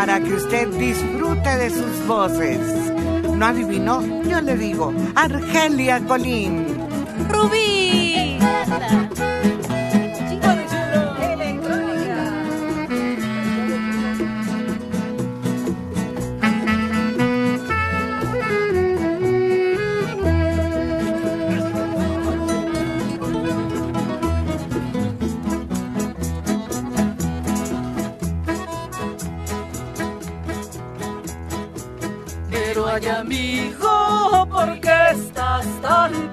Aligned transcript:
para 0.00 0.18
que 0.18 0.32
usted 0.32 0.66
disfrute 0.78 1.56
de 1.58 1.68
sus 1.68 2.06
voces. 2.06 2.58
¿No 3.36 3.44
adivinó? 3.44 4.00
Yo 4.22 4.40
le 4.40 4.56
digo, 4.56 4.94
Argelia 5.14 6.00
Colín. 6.06 6.64
Rubí. 7.28 8.38
Ay 33.00 33.08
amigo, 33.08 34.46
¿por 34.50 34.80
qué 34.80 35.10
estás 35.12 35.66
tan 35.80 36.29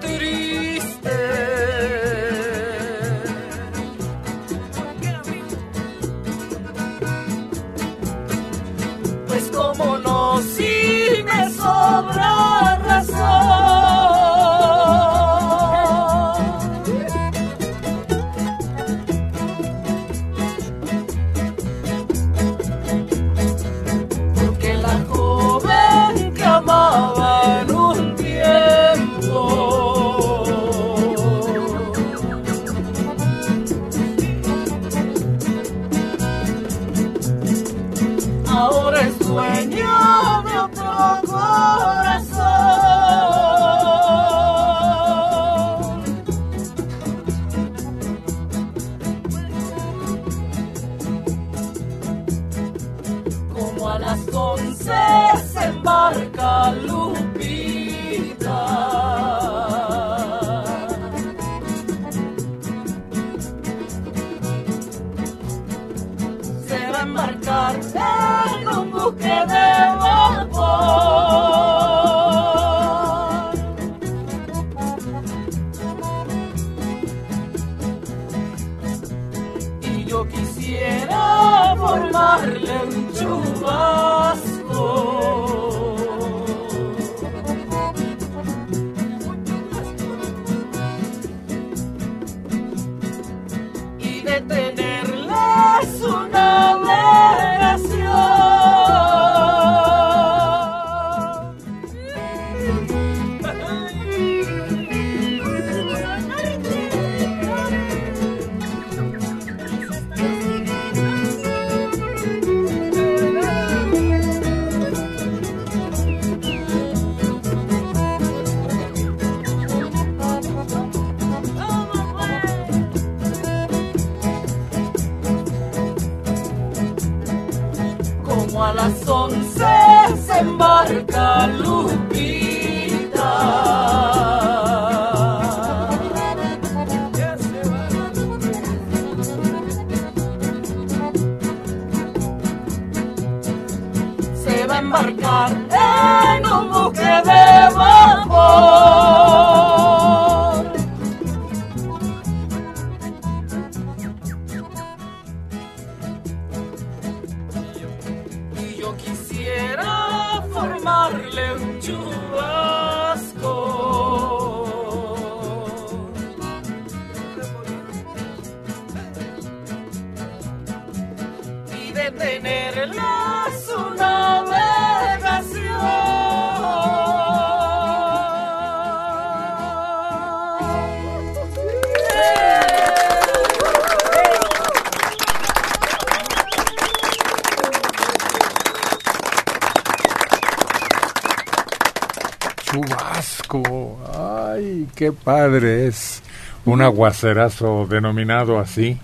qué 194.96 195.12
padre 195.12 195.88
es 195.88 196.22
un 196.66 196.82
aguacerazo 196.82 197.88
denominado 197.88 198.60
así, 198.60 198.98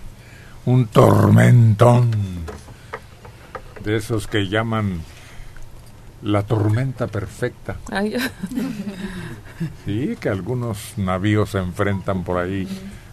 un 0.66 0.86
tormentón 0.86 2.10
de 3.82 3.96
esos 3.96 4.26
que 4.26 4.48
llaman 4.48 5.00
la 6.22 6.42
tormenta 6.42 7.06
perfecta. 7.06 7.76
Sí, 9.84 10.16
que 10.20 10.28
algunos 10.28 10.94
navíos 10.96 11.50
se 11.50 11.58
enfrentan 11.58 12.24
por 12.24 12.38
ahí 12.38 12.66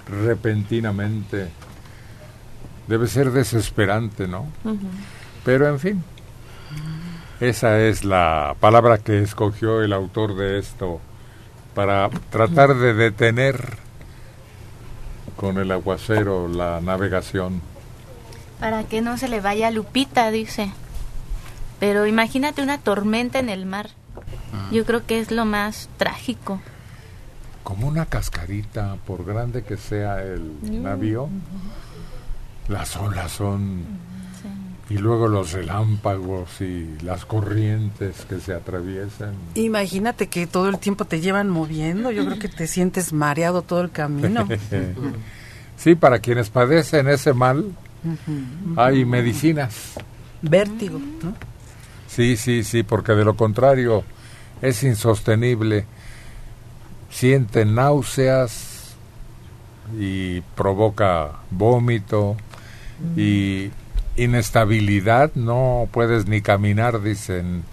repentinamente. 0.07 1.49
Debe 2.87 3.07
ser 3.07 3.31
desesperante, 3.31 4.27
¿no? 4.27 4.47
Pero 5.45 5.67
en 5.67 5.79
fin, 5.79 6.03
esa 7.41 7.79
es 7.79 8.05
la 8.05 8.55
palabra 8.59 8.99
que 8.99 9.19
escogió 9.19 9.81
el 9.81 9.93
autor 9.93 10.35
de 10.35 10.59
esto 10.59 11.01
para 11.73 12.07
tratar 12.29 12.75
de 12.75 12.93
detener 12.93 13.77
con 15.35 15.57
el 15.57 15.71
aguacero 15.71 16.47
la 16.47 16.81
navegación. 16.81 17.61
Para 18.59 18.83
que 18.83 19.01
no 19.01 19.17
se 19.17 19.27
le 19.27 19.41
vaya 19.41 19.71
Lupita, 19.71 20.29
dice. 20.29 20.71
Pero 21.79 22.05
imagínate 22.05 22.61
una 22.61 22.77
tormenta 22.77 23.39
en 23.39 23.49
el 23.49 23.65
mar. 23.65 23.89
Ah. 24.53 24.69
Yo 24.71 24.85
creo 24.85 25.07
que 25.07 25.19
es 25.19 25.31
lo 25.31 25.45
más 25.45 25.89
trágico. 25.97 26.61
Como 27.63 27.87
una 27.87 28.05
cascarita, 28.05 28.97
por 29.07 29.25
grande 29.25 29.63
que 29.63 29.77
sea 29.77 30.21
el 30.21 30.41
mm. 30.61 30.83
navío, 30.83 31.27
las 32.67 32.95
olas 32.97 33.31
son 33.31 34.10
y 34.91 34.97
luego 34.97 35.29
los 35.29 35.53
relámpagos 35.53 36.59
y 36.59 36.97
las 37.03 37.23
corrientes 37.23 38.25
que 38.27 38.41
se 38.41 38.53
atraviesan. 38.53 39.33
Imagínate 39.55 40.27
que 40.27 40.47
todo 40.47 40.67
el 40.67 40.79
tiempo 40.79 41.05
te 41.05 41.21
llevan 41.21 41.49
moviendo, 41.49 42.11
yo 42.11 42.25
creo 42.25 42.37
que 42.37 42.49
te 42.49 42.67
sientes 42.67 43.13
mareado 43.13 43.61
todo 43.61 43.79
el 43.79 43.91
camino. 43.91 44.45
sí, 45.77 45.95
para 45.95 46.19
quienes 46.19 46.49
padecen 46.49 47.07
ese 47.07 47.31
mal, 47.33 47.71
hay 48.75 49.05
medicinas 49.05 49.93
vértigo, 50.41 50.99
¿no? 50.99 51.35
Sí, 52.07 52.35
sí, 52.35 52.65
sí, 52.65 52.83
porque 52.83 53.13
de 53.13 53.23
lo 53.23 53.37
contrario 53.37 54.03
es 54.61 54.83
insostenible. 54.83 55.85
Siente 57.09 57.63
náuseas 57.63 58.93
y 59.97 60.41
provoca 60.41 61.31
vómito 61.49 62.35
y 63.15 63.71
inestabilidad, 64.23 65.31
no 65.35 65.87
puedes 65.91 66.27
ni 66.27 66.41
caminar, 66.41 67.01
dicen. 67.01 67.63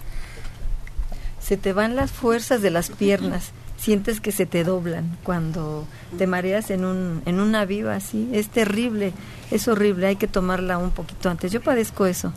Se 1.40 1.56
te 1.56 1.72
van 1.72 1.96
las 1.96 2.10
fuerzas 2.12 2.62
de 2.62 2.70
las 2.70 2.90
piernas, 2.90 3.52
sientes 3.78 4.20
que 4.20 4.32
se 4.32 4.46
te 4.46 4.64
doblan 4.64 5.16
cuando 5.22 5.86
te 6.18 6.26
mareas 6.26 6.70
en 6.70 6.84
un 6.84 7.22
en 7.26 7.40
una 7.40 7.64
viva 7.64 7.94
así, 7.94 8.28
es 8.32 8.48
terrible, 8.48 9.12
es 9.50 9.68
horrible, 9.68 10.08
hay 10.08 10.16
que 10.16 10.28
tomarla 10.28 10.78
un 10.78 10.90
poquito 10.90 11.30
antes. 11.30 11.52
Yo 11.52 11.60
padezco 11.60 12.06
eso. 12.06 12.32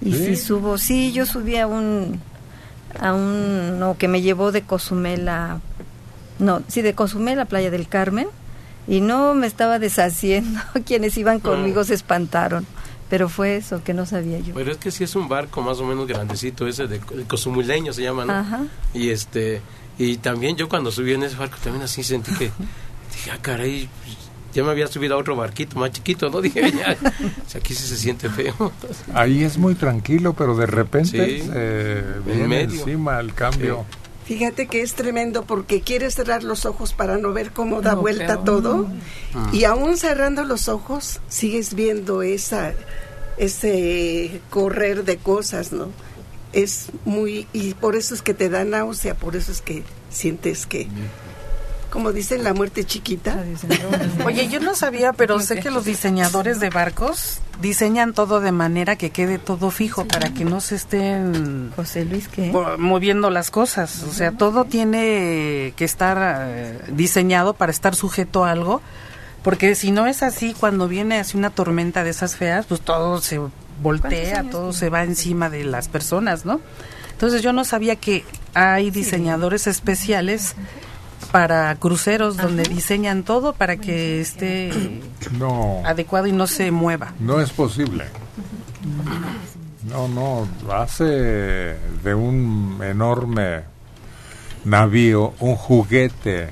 Y 0.00 0.12
si 0.12 0.36
subo, 0.36 0.78
sí, 0.78 1.12
yo 1.12 1.26
subí 1.26 1.56
a 1.56 1.66
un 1.66 2.20
a 3.00 3.12
un 3.12 3.78
no 3.78 3.96
que 3.98 4.08
me 4.08 4.22
llevó 4.22 4.52
de 4.52 4.62
Cozumel 4.62 5.28
a 5.28 5.60
no, 6.38 6.62
sí 6.68 6.82
de 6.82 6.94
Cozumel 6.94 7.40
a 7.40 7.46
Playa 7.46 7.70
del 7.70 7.88
Carmen 7.88 8.28
y 8.86 9.00
no 9.00 9.34
me 9.34 9.46
estaba 9.46 9.78
deshaciendo, 9.78 10.60
quienes 10.86 11.16
iban 11.16 11.40
conmigo 11.40 11.84
se 11.84 11.94
espantaron. 11.94 12.66
Pero 13.08 13.28
fue 13.28 13.56
eso 13.56 13.82
que 13.84 13.94
no 13.94 14.04
sabía 14.06 14.38
yo. 14.40 14.54
Pero 14.54 14.72
es 14.72 14.78
que 14.78 14.90
sí 14.90 15.04
es 15.04 15.14
un 15.14 15.28
barco 15.28 15.62
más 15.62 15.78
o 15.78 15.84
menos 15.84 16.06
grandecito, 16.08 16.66
ese 16.66 16.86
de, 16.88 16.98
de 16.98 17.24
Cozumuleño 17.24 17.92
se 17.92 18.02
llama, 18.02 18.24
¿no? 18.24 18.32
Ajá. 18.32 18.64
Y 18.94 19.10
este 19.10 19.62
y 19.98 20.16
también 20.18 20.56
yo 20.56 20.68
cuando 20.68 20.90
subí 20.90 21.12
en 21.14 21.22
ese 21.22 21.36
barco 21.36 21.56
también 21.62 21.84
así 21.84 22.02
sentí 22.02 22.32
que 22.32 22.44
dije, 23.12 23.30
ah, 23.32 23.38
caray, 23.40 23.88
ya 24.52 24.64
me 24.64 24.70
había 24.70 24.86
subido 24.88 25.14
a 25.14 25.18
otro 25.18 25.36
barquito 25.36 25.78
más 25.78 25.90
chiquito, 25.92 26.28
¿no? 26.30 26.40
Dije, 26.42 26.60
ya, 26.72 26.96
o 27.46 27.48
sea, 27.48 27.60
aquí 27.60 27.74
sí 27.74 27.86
se 27.86 27.96
siente 27.96 28.28
feo. 28.28 28.72
Ahí 29.14 29.44
es 29.44 29.56
muy 29.58 29.74
tranquilo, 29.74 30.32
pero 30.32 30.56
de 30.56 30.66
repente 30.66 31.40
Sí, 31.40 31.48
eh, 31.54 32.02
en 32.18 32.24
viene 32.24 32.48
medio. 32.48 32.80
encima 32.80 33.20
el 33.20 33.32
cambio. 33.34 33.84
Fíjate 34.26 34.66
que 34.66 34.82
es 34.82 34.94
tremendo 34.94 35.44
porque 35.44 35.80
quieres 35.82 36.14
cerrar 36.16 36.42
los 36.42 36.66
ojos 36.66 36.92
para 36.92 37.16
no 37.16 37.32
ver 37.32 37.52
cómo 37.52 37.80
da 37.80 37.94
No, 37.94 38.00
vuelta 38.02 38.38
todo 38.44 38.88
Ah. 39.34 39.48
y 39.52 39.64
aún 39.64 39.96
cerrando 39.96 40.42
los 40.44 40.68
ojos 40.68 41.20
sigues 41.28 41.74
viendo 41.74 42.22
esa 42.22 42.74
ese 43.38 44.40
correr 44.50 45.04
de 45.04 45.18
cosas, 45.18 45.72
¿no? 45.72 45.88
Es 46.52 46.86
muy 47.04 47.46
y 47.52 47.74
por 47.74 47.94
eso 47.96 48.14
es 48.14 48.22
que 48.22 48.34
te 48.34 48.48
da 48.48 48.64
náusea, 48.64 49.14
por 49.14 49.36
eso 49.36 49.52
es 49.52 49.60
que 49.60 49.82
sientes 50.10 50.66
que 50.66 50.88
como 51.90 52.12
dicen 52.12 52.44
la 52.44 52.52
muerte 52.54 52.84
chiquita. 52.84 53.42
Oye, 54.24 54.48
yo 54.48 54.60
no 54.60 54.74
sabía, 54.74 55.12
pero 55.12 55.40
sé 55.40 55.60
que 55.60 55.70
los 55.70 55.84
diseñadores 55.84 56.60
de 56.60 56.70
barcos 56.70 57.40
diseñan 57.60 58.12
todo 58.12 58.40
de 58.40 58.52
manera 58.52 58.96
que 58.96 59.10
quede 59.10 59.38
todo 59.38 59.70
fijo 59.70 60.04
para 60.06 60.30
que 60.30 60.44
no 60.44 60.60
se 60.60 60.74
estén 60.76 61.72
José 61.74 62.04
Luis, 62.04 62.28
¿qué? 62.28 62.50
mo- 62.52 62.76
moviendo 62.78 63.30
las 63.30 63.50
cosas. 63.50 64.02
O 64.02 64.12
sea, 64.12 64.32
todo 64.32 64.64
tiene 64.64 65.72
que 65.76 65.84
estar 65.84 66.18
eh, 66.48 66.78
diseñado 66.88 67.54
para 67.54 67.70
estar 67.72 67.94
sujeto 67.94 68.44
a 68.44 68.50
algo, 68.50 68.82
porque 69.42 69.74
si 69.74 69.90
no 69.92 70.06
es 70.06 70.22
así, 70.22 70.54
cuando 70.58 70.88
viene 70.88 71.18
así 71.18 71.36
una 71.38 71.50
tormenta 71.50 72.04
de 72.04 72.10
esas 72.10 72.36
feas, 72.36 72.66
pues 72.66 72.80
todo 72.80 73.20
se 73.20 73.40
voltea, 73.82 74.44
todo 74.50 74.72
se 74.72 74.90
va 74.90 75.04
encima 75.04 75.48
de 75.50 75.64
las 75.64 75.88
personas, 75.88 76.44
¿no? 76.44 76.60
Entonces 77.12 77.40
yo 77.42 77.54
no 77.54 77.64
sabía 77.64 77.96
que 77.96 78.24
hay 78.52 78.90
diseñadores 78.90 79.66
especiales 79.66 80.54
para 81.30 81.74
cruceros 81.76 82.36
donde 82.36 82.62
diseñan 82.64 83.22
todo 83.22 83.52
para 83.52 83.76
que 83.76 84.20
esté 84.20 84.70
No, 85.38 85.82
adecuado 85.84 86.26
y 86.26 86.32
no 86.32 86.46
se 86.46 86.70
mueva. 86.70 87.12
no 87.20 87.40
es 87.40 87.50
posible. 87.50 88.04
No, 89.84 90.08
no, 90.08 90.48
hace 90.72 91.04
de 91.04 92.14
un 92.14 92.80
enorme 92.82 93.62
navío 94.64 95.34
un 95.40 95.54
juguete. 95.56 96.48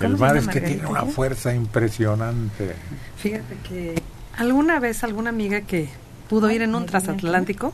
El 0.00 0.16
mar 0.16 0.36
es 0.36 0.46
que 0.46 0.60
tiene 0.60 0.86
una 0.86 1.04
fuerza 1.06 1.54
impresionante. 1.54 2.74
Fíjate 3.16 3.56
que 3.68 4.00
alguna 4.36 4.78
vez 4.80 5.02
alguna 5.02 5.30
amiga 5.30 5.62
que 5.62 5.88
pudo 6.28 6.50
ir 6.50 6.62
en 6.62 6.74
un 6.74 6.86
transatlántico 6.86 7.72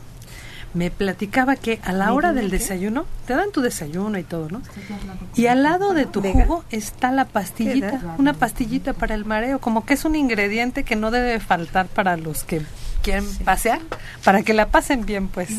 me 0.75 0.91
platicaba 0.91 1.55
que 1.55 1.79
a 1.83 1.93
la 1.93 2.13
hora 2.13 2.33
del 2.33 2.51
desayuno 2.51 3.05
te 3.25 3.33
dan 3.33 3.51
tu 3.51 3.61
desayuno 3.61 4.19
y 4.19 4.23
todo, 4.23 4.49
¿no? 4.49 4.61
Y 5.35 5.47
al 5.47 5.63
lado 5.63 5.93
de 5.93 6.05
tu 6.05 6.21
jugo 6.21 6.63
está 6.69 7.11
la 7.11 7.25
pastillita, 7.25 8.15
una 8.17 8.33
pastillita 8.33 8.93
para 8.93 9.15
el 9.15 9.25
mareo, 9.25 9.59
como 9.59 9.85
que 9.85 9.95
es 9.95 10.05
un 10.05 10.15
ingrediente 10.15 10.83
que 10.83 10.95
no 10.95 11.11
debe 11.11 11.39
faltar 11.39 11.87
para 11.87 12.17
los 12.17 12.43
que 12.43 12.61
quieren 13.01 13.25
pasear, 13.45 13.79
para 14.23 14.43
que 14.43 14.53
la 14.53 14.67
pasen 14.67 15.05
bien, 15.05 15.27
pues. 15.29 15.57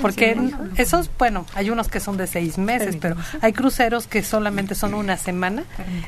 Porque 0.00 0.38
esos, 0.76 1.10
bueno, 1.18 1.44
hay 1.54 1.70
unos 1.70 1.88
que 1.88 1.98
son 1.98 2.16
de 2.16 2.28
seis 2.28 2.56
meses, 2.56 2.96
pero 3.00 3.16
hay 3.40 3.52
cruceros 3.52 4.06
que 4.06 4.22
solamente 4.22 4.76
son 4.76 4.94
una 4.94 5.16
semana. 5.16 5.64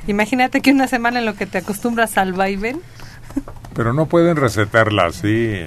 Imagínate 0.07 0.61
que 0.61 0.71
una 0.71 0.87
semana 0.87 1.19
en 1.19 1.27
lo 1.27 1.35
que 1.35 1.47
te 1.47 1.59
acostumbras 1.59 2.17
al 2.17 2.35
vaivén, 2.35 2.81
Pero 3.75 3.93
no 3.93 4.07
pueden 4.07 4.37
recetarla 4.37 5.07
así, 5.07 5.67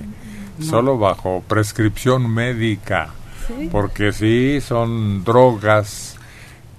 solo 0.60 0.98
bajo 0.98 1.44
prescripción 1.48 2.30
médica, 2.34 3.10
porque 3.72 4.12
sí 4.14 4.60
son 4.62 5.24
drogas 5.24 6.16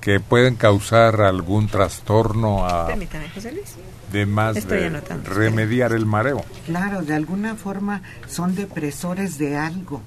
que 0.01 0.21
pueden 0.21 0.55
causar 0.57 1.21
algún 1.21 1.67
trastorno 1.69 2.65
a, 2.67 2.87
Permítame, 2.87 3.29
José 3.31 3.53
Luis. 3.53 3.75
de 4.13 4.27
más 4.27 4.57
Estoy 4.57 4.79
de 4.81 4.87
anotando. 4.87 5.31
remediar 5.31 5.93
el 5.93 6.07
mareo. 6.07 6.45
Claro, 6.67 7.03
de 7.03 7.15
alguna 7.15 7.57
forma 7.57 8.03
son 8.29 8.55
depresores 8.55 9.39
de 9.39 9.57
algo, 9.57 10.01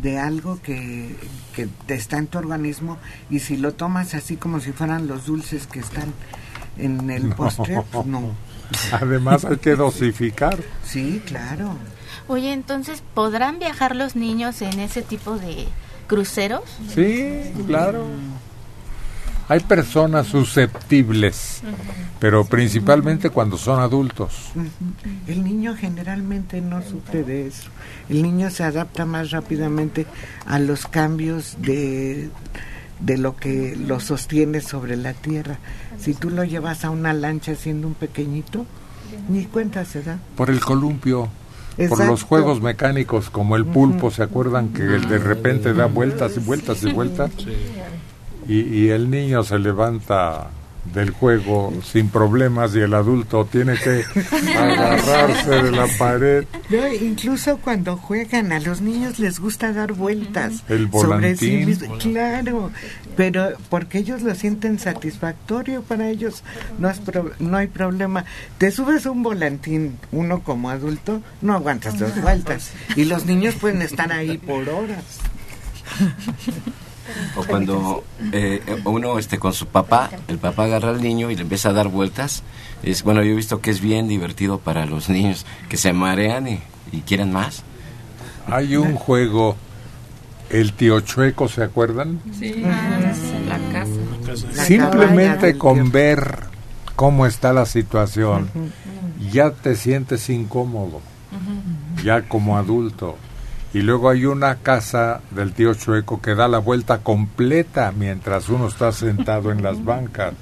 de 0.00 0.18
algo 0.18 0.60
que, 0.62 1.16
que 1.56 1.66
te 1.86 1.94
está 1.94 2.18
en 2.18 2.26
tu 2.26 2.38
organismo 2.38 2.98
y 3.30 3.40
si 3.40 3.56
lo 3.56 3.72
tomas 3.72 4.14
así 4.14 4.36
como 4.36 4.60
si 4.60 4.72
fueran 4.72 5.06
los 5.06 5.26
dulces 5.26 5.66
que 5.66 5.80
están 5.80 6.12
en 6.78 7.10
el 7.10 7.28
postre, 7.34 7.82
pues 7.90 8.06
no. 8.06 8.32
Además 8.92 9.44
hay 9.44 9.56
que 9.56 9.74
dosificar. 9.76 10.58
Sí, 10.84 11.22
claro. 11.26 11.74
Oye, 12.28 12.52
entonces, 12.52 13.02
¿podrán 13.14 13.58
viajar 13.58 13.96
los 13.96 14.16
niños 14.16 14.62
en 14.62 14.80
ese 14.80 15.02
tipo 15.02 15.36
de 15.36 15.66
cruceros? 16.06 16.62
Sí, 16.94 17.52
claro. 17.66 18.06
Hay 19.48 19.60
personas 19.60 20.28
susceptibles, 20.28 21.62
pero 22.20 22.44
principalmente 22.44 23.28
cuando 23.28 23.58
son 23.58 23.80
adultos. 23.80 24.52
El 25.26 25.44
niño 25.44 25.74
generalmente 25.76 26.60
no 26.60 26.80
sufre 26.80 27.22
de 27.22 27.48
eso. 27.48 27.68
El 28.08 28.22
niño 28.22 28.50
se 28.50 28.64
adapta 28.64 29.04
más 29.04 29.30
rápidamente 29.30 30.06
a 30.46 30.58
los 30.58 30.86
cambios 30.86 31.56
de, 31.58 32.30
de 33.00 33.18
lo 33.18 33.36
que 33.36 33.76
lo 33.76 34.00
sostiene 34.00 34.60
sobre 34.60 34.96
la 34.96 35.12
tierra. 35.12 35.58
Si 35.98 36.14
tú 36.14 36.30
lo 36.30 36.44
llevas 36.44 36.84
a 36.84 36.90
una 36.90 37.12
lancha 37.12 37.54
siendo 37.54 37.88
un 37.88 37.94
pequeñito, 37.94 38.64
ni 39.28 39.44
cuenta 39.44 39.84
se 39.84 40.02
da. 40.02 40.18
Por 40.36 40.50
el 40.50 40.60
columpio, 40.60 41.28
por 41.88 42.04
los 42.04 42.22
juegos 42.22 42.60
mecánicos 42.60 43.30
como 43.30 43.56
el 43.56 43.64
pulpo, 43.64 44.10
¿se 44.10 44.22
acuerdan 44.22 44.72
que 44.72 44.82
el 44.82 45.08
de 45.08 45.18
repente 45.18 45.72
da 45.74 45.86
vueltas 45.86 46.36
y 46.36 46.40
vueltas 46.40 46.82
y 46.82 46.92
vueltas? 46.92 47.30
Y, 48.46 48.60
y 48.60 48.88
el 48.90 49.10
niño 49.10 49.44
se 49.44 49.58
levanta 49.58 50.50
del 50.84 51.10
juego 51.10 51.72
sin 51.84 52.08
problemas 52.08 52.74
y 52.74 52.80
el 52.80 52.92
adulto 52.94 53.44
tiene 53.44 53.74
que 53.74 54.04
agarrarse 54.58 55.50
de 55.50 55.70
la 55.70 55.86
pared. 55.98 56.44
No, 56.70 56.88
incluso 56.92 57.56
cuando 57.58 57.96
juegan, 57.96 58.50
a 58.52 58.58
los 58.58 58.80
niños 58.80 59.18
les 59.20 59.38
gusta 59.38 59.72
dar 59.72 59.92
vueltas 59.92 60.64
El 60.68 60.90
sobre 60.90 61.36
sí 61.36 61.50
volantín. 61.50 61.66
mismos. 61.66 62.02
Claro, 62.02 62.70
pero 63.16 63.50
porque 63.68 63.98
ellos 63.98 64.22
lo 64.22 64.34
sienten 64.34 64.78
satisfactorio, 64.80 65.82
para 65.82 66.08
ellos 66.08 66.42
no, 66.78 66.90
es 66.90 66.98
pro- 66.98 67.30
no 67.38 67.56
hay 67.56 67.68
problema. 67.68 68.24
Te 68.58 68.70
subes 68.72 69.06
un 69.06 69.22
volantín, 69.22 69.96
uno 70.10 70.42
como 70.42 70.68
adulto, 70.68 71.22
no 71.42 71.54
aguantas 71.54 71.98
dos 71.98 72.12
vueltas. 72.22 72.72
Y 72.96 73.04
los 73.04 73.24
niños 73.24 73.54
pueden 73.54 73.82
estar 73.82 74.12
ahí 74.12 74.36
por 74.36 74.68
horas. 74.68 75.04
O 77.36 77.44
cuando 77.44 78.04
eh, 78.32 78.62
uno 78.84 79.18
este, 79.18 79.38
con 79.38 79.52
su 79.52 79.66
papá, 79.66 80.10
el 80.28 80.38
papá 80.38 80.64
agarra 80.64 80.90
al 80.90 81.02
niño 81.02 81.30
y 81.30 81.36
le 81.36 81.42
empieza 81.42 81.70
a 81.70 81.72
dar 81.72 81.88
vueltas. 81.88 82.42
Es, 82.82 83.02
bueno, 83.02 83.22
yo 83.22 83.32
he 83.32 83.36
visto 83.36 83.60
que 83.60 83.70
es 83.70 83.80
bien 83.80 84.08
divertido 84.08 84.58
para 84.58 84.86
los 84.86 85.08
niños 85.08 85.46
que 85.68 85.76
se 85.76 85.92
marean 85.92 86.48
y, 86.48 86.60
y 86.92 87.00
quieren 87.00 87.32
más. 87.32 87.64
Hay 88.46 88.76
un 88.76 88.94
juego, 88.94 89.56
el 90.50 90.72
tío 90.72 91.00
chueco, 91.00 91.48
¿se 91.48 91.62
acuerdan? 91.62 92.20
La 93.48 93.58
casa. 93.72 93.90
La 94.54 94.64
Simplemente 94.64 95.56
cabaña 95.56 95.58
con 95.58 95.92
ver 95.92 96.52
cómo 96.96 97.26
está 97.26 97.52
la 97.52 97.66
situación, 97.66 98.50
ya 99.32 99.50
te 99.50 99.76
sientes 99.76 100.28
incómodo, 100.30 101.00
ya 102.04 102.22
como 102.22 102.56
adulto. 102.56 103.16
Y 103.74 103.80
luego 103.80 104.10
hay 104.10 104.26
una 104.26 104.56
casa 104.56 105.20
del 105.30 105.52
tío 105.52 105.74
Chueco 105.74 106.20
que 106.20 106.34
da 106.34 106.46
la 106.46 106.58
vuelta 106.58 106.98
completa 106.98 107.92
mientras 107.96 108.48
uno 108.48 108.68
está 108.68 108.92
sentado 108.92 109.50
en 109.50 109.62
las 109.62 109.82
bancas. 109.84 110.34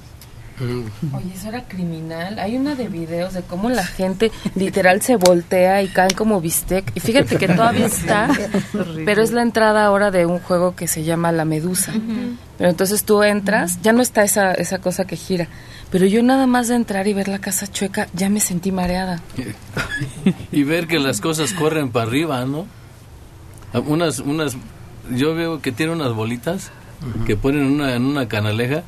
Oye, 0.61 1.33
eso 1.35 1.49
era 1.49 1.65
criminal. 1.65 2.39
Hay 2.39 2.57
una 2.57 2.75
de 2.75 2.89
videos 2.89 3.33
de 3.33 3.41
cómo 3.43 3.71
la 3.71 3.85
gente 3.85 4.31
literal 4.55 5.01
se 5.01 5.17
voltea 5.17 5.83
y 5.83 5.89
caen 5.89 6.15
como 6.15 6.41
bistec. 6.41 6.93
Y 6.95 7.01
fíjate 7.01 7.37
que 7.37 7.49
todavía 7.49 7.87
está, 7.87 8.29
pero 9.07 9.23
es 9.23 9.33
la 9.33 9.41
entrada 9.43 9.87
ahora 9.87 10.11
de 10.11 10.27
un 10.27 10.39
juego 10.39 10.77
que 10.77 10.87
se 10.87 11.03
llama 11.03 11.33
La 11.33 11.47
Medusa. 11.47 11.93
Pero 12.59 12.69
entonces 12.69 13.05
tú 13.05 13.23
entras, 13.23 13.81
ya 13.81 13.93
no 13.93 14.03
está 14.03 14.23
esa, 14.23 14.53
esa 14.53 14.81
cosa 14.81 15.07
que 15.07 15.17
gira. 15.17 15.49
Pero 15.91 16.05
yo 16.05 16.23
nada 16.23 16.47
más 16.47 16.69
de 16.69 16.77
entrar 16.77 17.09
y 17.09 17.15
ver 17.15 17.29
la 17.29 17.39
casa 17.39 17.67
chueca, 17.67 18.09
ya 18.13 18.29
me 18.29 18.41
sentí 18.41 18.71
mareada. 18.71 19.23
y 20.53 20.63
ver 20.63 20.87
que 20.87 20.99
las 20.99 21.23
cosas 21.23 21.55
corren 21.55 21.91
para 21.91 22.07
arriba, 22.07 22.45
¿no? 22.45 22.67
Unas, 23.73 24.19
unas, 24.21 24.57
yo 25.15 25.35
veo 25.35 25.61
que 25.63 25.73
tiene 25.73 25.93
unas 25.93 26.13
bolitas 26.13 26.71
que 27.27 27.37
ponen 27.37 27.65
una, 27.65 27.95
en 27.95 28.05
una 28.05 28.29
canaleja 28.29 28.83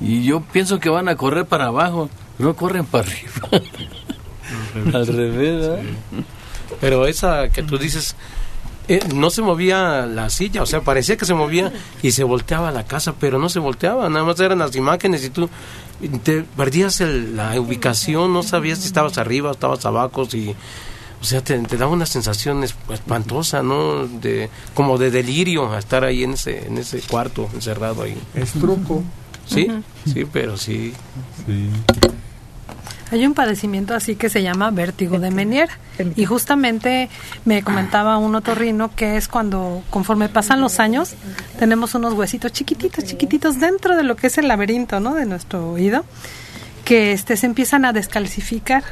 y 0.00 0.22
yo 0.24 0.40
pienso 0.42 0.80
que 0.80 0.88
van 0.90 1.08
a 1.08 1.16
correr 1.16 1.46
para 1.46 1.66
abajo, 1.66 2.10
no 2.38 2.54
corren 2.56 2.84
para 2.84 3.04
arriba. 3.08 3.60
Al 4.98 5.06
revés, 5.06 5.64
¿eh? 5.80 5.82
Pero 6.80 7.06
esa 7.06 7.48
que 7.48 7.62
tú 7.62 7.78
dices, 7.78 8.16
eh, 8.88 9.00
no 9.14 9.30
se 9.30 9.40
movía 9.40 10.04
la 10.06 10.28
silla, 10.30 10.62
o 10.62 10.66
sea, 10.66 10.80
parecía 10.82 11.16
que 11.16 11.24
se 11.24 11.32
movía 11.34 11.72
y 12.02 12.10
se 12.10 12.24
volteaba 12.24 12.70
la 12.72 12.84
casa, 12.84 13.14
pero 13.18 13.38
no 13.38 13.48
se 13.48 13.60
volteaba, 13.60 14.08
nada 14.10 14.24
más 14.24 14.38
eran 14.40 14.58
las 14.58 14.74
imágenes 14.76 15.24
y 15.24 15.30
tú 15.30 15.48
te 16.24 16.42
perdías 16.42 17.00
el- 17.00 17.36
la 17.36 17.58
ubicación, 17.60 18.32
no 18.32 18.42
sabías 18.42 18.80
si 18.80 18.86
estabas 18.88 19.16
arriba 19.16 19.52
estabas 19.52 19.86
abajo, 19.86 20.26
si, 20.26 20.54
o 21.24 21.26
sea, 21.26 21.42
te, 21.42 21.58
te 21.60 21.78
daba 21.78 21.90
una 21.90 22.04
sensación 22.04 22.62
es- 22.64 22.74
espantosa, 22.90 23.62
¿no? 23.62 24.06
De, 24.06 24.50
como 24.74 24.98
de 24.98 25.10
delirio 25.10 25.72
a 25.72 25.78
estar 25.78 26.04
ahí 26.04 26.22
en 26.22 26.34
ese, 26.34 26.66
en 26.66 26.76
ese 26.76 27.00
cuarto, 27.00 27.48
encerrado 27.54 28.02
ahí. 28.02 28.14
Es 28.34 28.52
truco. 28.52 29.02
Sí, 29.46 29.68
sí, 30.12 30.26
pero 30.30 30.58
sí. 30.58 30.92
Hay 33.10 33.24
un 33.26 33.32
padecimiento 33.32 33.94
así 33.94 34.16
que 34.16 34.28
se 34.28 34.42
llama 34.42 34.70
vértigo 34.70 35.18
de 35.18 35.30
Menier 35.30 35.70
y 36.14 36.26
justamente 36.26 37.08
me 37.46 37.62
comentaba 37.62 38.18
un 38.18 38.34
otorrino 38.34 38.94
que 38.94 39.16
es 39.16 39.26
cuando 39.28 39.82
conforme 39.88 40.28
pasan 40.28 40.60
los 40.60 40.78
años 40.78 41.14
tenemos 41.58 41.94
unos 41.94 42.12
huesitos 42.12 42.52
chiquititos, 42.52 43.04
chiquititos 43.04 43.60
dentro 43.60 43.96
de 43.96 44.02
lo 44.02 44.16
que 44.16 44.26
es 44.26 44.36
el 44.36 44.46
laberinto, 44.48 45.00
¿no? 45.00 45.14
De 45.14 45.24
nuestro 45.24 45.70
oído 45.72 46.04
que 46.84 47.12
este 47.12 47.36
se 47.38 47.46
empiezan 47.46 47.86
a 47.86 47.94
descalcificar 47.94 48.84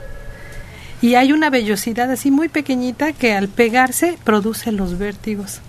y 1.03 1.17
hay 1.17 1.33
una 1.33 1.51
vellosidad 1.51 2.11
así 2.11 2.31
muy 2.31 2.49
pequeñita 2.49 3.13
que 3.13 3.35
al 3.35 3.49
pegarse 3.49 4.17
produce 4.25 4.73
los 4.73 4.97
vértigos. 4.99 5.61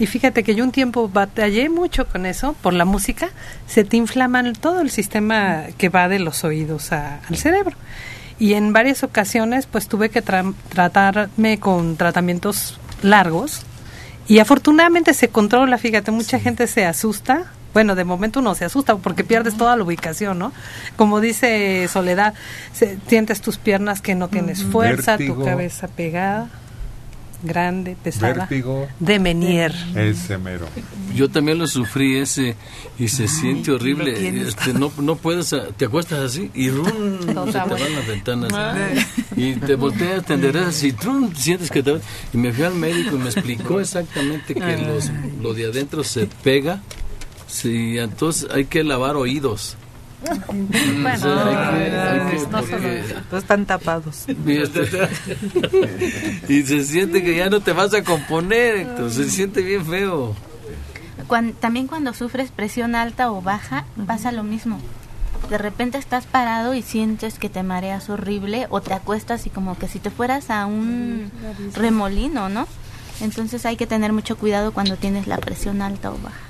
Y 0.00 0.06
fíjate 0.06 0.42
que 0.44 0.54
yo 0.54 0.64
un 0.64 0.70
tiempo 0.72 1.08
batallé 1.08 1.68
mucho 1.68 2.06
con 2.06 2.24
eso, 2.24 2.54
por 2.62 2.72
la 2.72 2.84
música, 2.84 3.30
se 3.66 3.84
te 3.84 3.96
inflaman 3.96 4.52
todo 4.54 4.80
el 4.80 4.90
sistema 4.90 5.64
que 5.76 5.88
va 5.88 6.08
de 6.08 6.18
los 6.20 6.42
oídos 6.44 6.92
a- 6.92 7.20
al 7.28 7.36
cerebro. 7.36 7.76
Y 8.38 8.54
en 8.54 8.72
varias 8.72 9.02
ocasiones 9.02 9.66
pues 9.66 9.88
tuve 9.88 10.08
que 10.10 10.24
tra- 10.24 10.54
tratarme 10.68 11.58
con 11.58 11.96
tratamientos 11.96 12.78
largos 13.02 13.62
y 14.28 14.38
afortunadamente 14.38 15.14
se 15.14 15.28
controla, 15.28 15.78
fíjate, 15.78 16.10
mucha 16.12 16.38
gente 16.38 16.66
se 16.68 16.86
asusta. 16.86 17.50
Bueno, 17.78 17.94
de 17.94 18.02
momento 18.02 18.40
uno 18.40 18.56
se 18.56 18.64
asusta 18.64 18.96
porque 18.96 19.22
pierdes 19.22 19.56
toda 19.56 19.76
la 19.76 19.84
ubicación, 19.84 20.36
¿no? 20.36 20.52
Como 20.96 21.20
dice 21.20 21.86
Soledad, 21.86 22.34
se- 22.72 22.98
sientes 23.06 23.40
tus 23.40 23.56
piernas 23.56 24.00
que 24.00 24.16
no 24.16 24.26
tienes 24.26 24.64
fuerza, 24.64 25.12
Vértigo. 25.12 25.36
tu 25.36 25.44
cabeza 25.44 25.86
pegada, 25.86 26.48
grande, 27.44 27.96
pesada. 28.02 28.34
Vértigo. 28.34 28.88
De 28.98 29.20
Menier. 29.20 29.72
Ese 29.94 30.38
mero. 30.38 30.66
Yo 31.14 31.28
también 31.30 31.56
lo 31.56 31.68
sufrí 31.68 32.16
ese 32.16 32.56
y 32.98 33.06
se 33.06 33.28
siente 33.28 33.70
horrible. 33.70 34.42
Este, 34.48 34.72
no, 34.72 34.90
no 35.00 35.14
puedes, 35.14 35.54
te 35.76 35.84
acuestas 35.84 36.18
así 36.18 36.50
y 36.54 36.70
rum, 36.70 36.88
se 37.20 37.26
te 37.28 37.32
van 37.34 37.94
las 37.94 38.06
ventanas. 38.08 38.52
Y 39.36 39.52
te 39.52 39.76
volteas, 39.76 40.24
te 40.24 40.34
enderezas 40.34 40.82
y 40.82 40.90
trum, 40.94 41.32
sientes 41.32 41.70
que 41.70 41.84
te 41.84 42.00
Y 42.34 42.38
me 42.38 42.52
fui 42.52 42.64
al 42.64 42.74
médico 42.74 43.14
y 43.14 43.18
me 43.20 43.30
explicó 43.30 43.78
exactamente 43.78 44.52
que 44.52 44.76
los, 44.78 45.12
lo 45.40 45.54
de 45.54 45.66
adentro 45.66 46.02
se 46.02 46.26
pega. 46.42 46.80
Sí, 47.48 47.98
entonces 47.98 48.48
hay 48.52 48.66
que 48.66 48.84
lavar 48.84 49.16
oídos. 49.16 49.76
Bueno, 50.48 51.14
O 51.14 51.18
sea, 51.18 51.46
hay 51.46 51.90
que- 51.90 51.96
hay 51.96 52.30
que- 52.30 52.42
no 52.50 52.58
porque- 52.60 53.04
solo- 53.30 53.38
están 53.38 53.66
tapados. 53.66 54.24
y, 54.28 54.56
este- 54.58 54.88
y 56.48 56.62
se 56.62 56.84
siente 56.84 57.22
que 57.22 57.36
ya 57.36 57.48
no 57.50 57.60
te 57.60 57.72
vas 57.72 57.94
a 57.94 58.02
componer, 58.02 58.76
entonces 58.76 59.26
se 59.26 59.32
siente 59.32 59.62
bien 59.62 59.84
feo. 59.86 60.34
Cuan- 61.26 61.52
también 61.52 61.86
cuando 61.86 62.14
sufres 62.14 62.50
presión 62.50 62.94
alta 62.94 63.30
o 63.30 63.42
baja, 63.42 63.84
pasa 64.06 64.32
lo 64.32 64.42
mismo. 64.42 64.78
De 65.50 65.56
repente 65.58 65.98
estás 65.98 66.26
parado 66.26 66.74
y 66.74 66.82
sientes 66.82 67.38
que 67.38 67.48
te 67.48 67.62
mareas 67.62 68.10
horrible 68.10 68.66
o 68.70 68.80
te 68.80 68.92
acuestas 68.94 69.46
y 69.46 69.50
como 69.50 69.78
que 69.78 69.88
si 69.88 69.98
te 70.00 70.10
fueras 70.10 70.50
a 70.50 70.66
un 70.66 71.30
remolino, 71.74 72.48
¿no? 72.48 72.66
Entonces 73.20 73.64
hay 73.66 73.76
que 73.76 73.86
tener 73.86 74.12
mucho 74.12 74.36
cuidado 74.36 74.72
cuando 74.72 74.96
tienes 74.96 75.26
la 75.26 75.38
presión 75.38 75.80
alta 75.80 76.10
o 76.10 76.18
baja. 76.18 76.47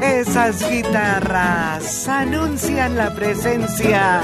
Esas 0.00 0.70
guitarras 0.70 2.06
anuncian 2.06 2.96
la 2.96 3.12
presencia 3.14 4.20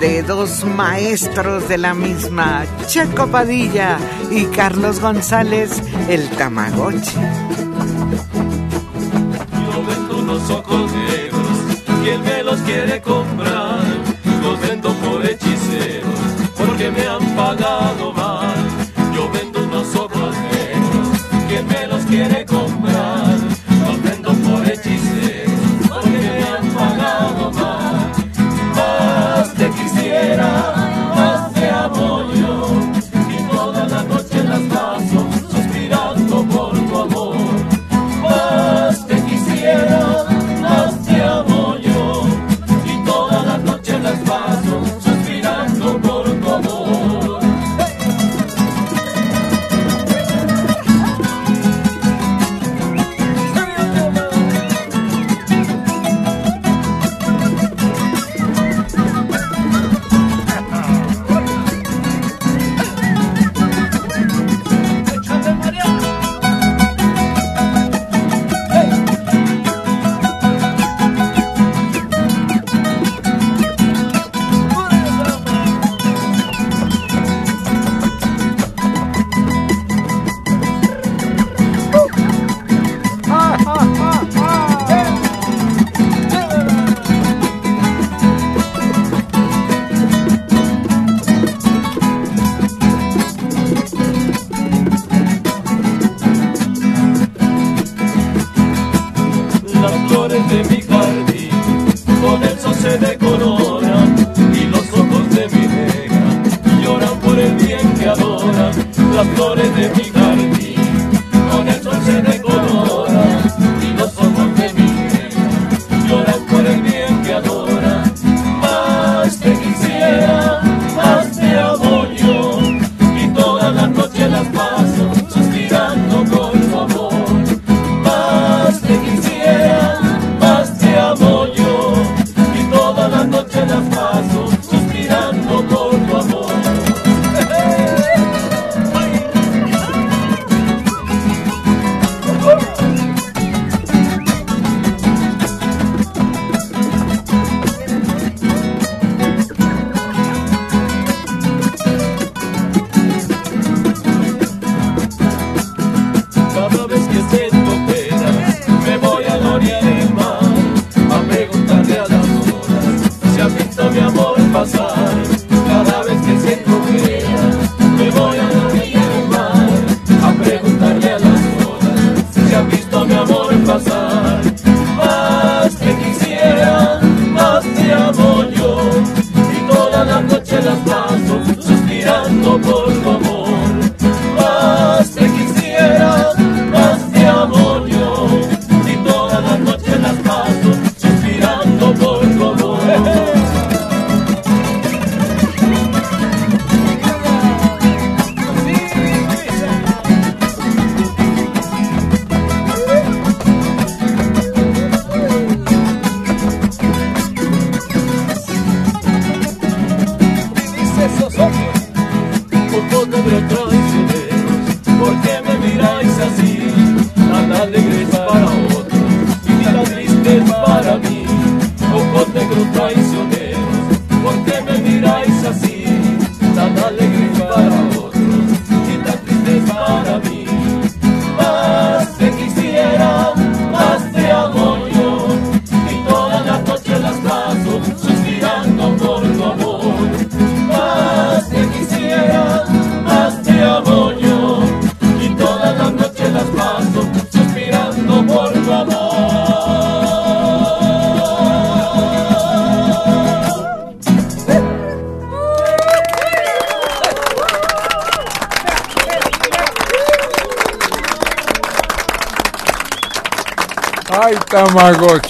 de 0.00 0.22
dos 0.24 0.64
maestros 0.64 1.68
de 1.68 1.78
la 1.78 1.94
misma, 1.94 2.64
Checo 2.88 3.28
Padilla 3.28 3.98
y 4.30 4.46
Carlos 4.46 4.98
González, 4.98 5.70
el 6.08 6.28
Tamagotchi. 6.30 7.14
Yo 9.70 9.84
vendo 9.86 10.18
unos 10.18 10.50
ojos 10.50 10.92
negros, 10.92 11.84
¿quién 12.02 12.22
me 12.22 12.42
los 12.42 12.60
quiere 12.62 13.00
comprar? 13.00 13.84
Los 14.42 14.60
vendo 14.60 14.92
por 14.94 15.24
hechiceros, 15.24 16.20
porque 16.56 16.90
me 16.90 17.06
han 17.06 17.36
pagado 17.36 18.12
mal. 18.14 18.25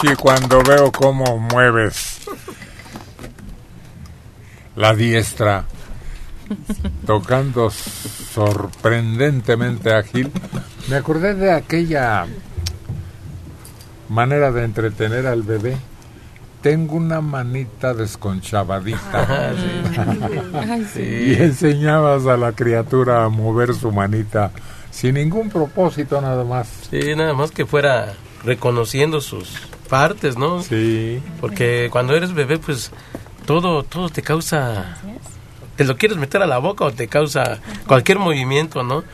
Tamagotchi, 0.07 0.17
cuando 0.17 0.63
veo 0.63 0.93
cómo 0.93 1.39
mueves 1.39 2.21
la 4.75 4.95
diestra, 4.95 5.65
tocando 7.07 7.71
sorprendentemente 7.71 9.95
ágil, 9.95 10.33
me 10.89 10.97
acordé 10.97 11.35
de 11.35 11.53
aquella 11.53 12.27
manera 14.09 14.51
de 14.53 14.65
entretener 14.65 15.27
al 15.27 15.43
bebé. 15.43 15.77
Tengo 16.63 16.97
una 16.97 17.21
manita 17.21 17.93
desconchavadita. 17.95 19.53
Sí. 20.93 21.01
Y 21.01 21.35
enseñabas 21.35 22.27
a 22.27 22.37
la 22.37 22.51
criatura 22.53 23.25
a 23.25 23.29
mover 23.29 23.73
su 23.75 23.93
manita 23.93 24.51
sin 24.91 25.15
ningún 25.15 25.49
propósito 25.49 26.21
nada 26.21 26.43
más. 26.43 26.67
Sí, 26.91 27.15
nada 27.15 27.35
más 27.35 27.53
que 27.53 27.67
fuera 27.67 28.15
reconociendo 28.45 29.21
sus 29.21 29.66
partes, 29.87 30.37
¿no? 30.37 30.63
Sí. 30.63 31.21
Porque 31.41 31.89
cuando 31.91 32.15
eres 32.15 32.35
bebé, 32.35 32.59
pues 32.59 32.91
todo, 33.47 33.83
todo 33.83 34.09
te 34.09 34.23
causa, 34.23 34.99
te 35.77 35.85
lo 35.85 35.97
quieres 35.97 36.19
meter 36.19 36.43
a 36.43 36.47
la 36.47 36.59
boca 36.59 36.85
o 36.85 36.93
te 36.93 37.09
causa 37.09 37.61
cualquier 37.87 38.19
movimiento, 38.19 38.83
¿no? 38.83 39.05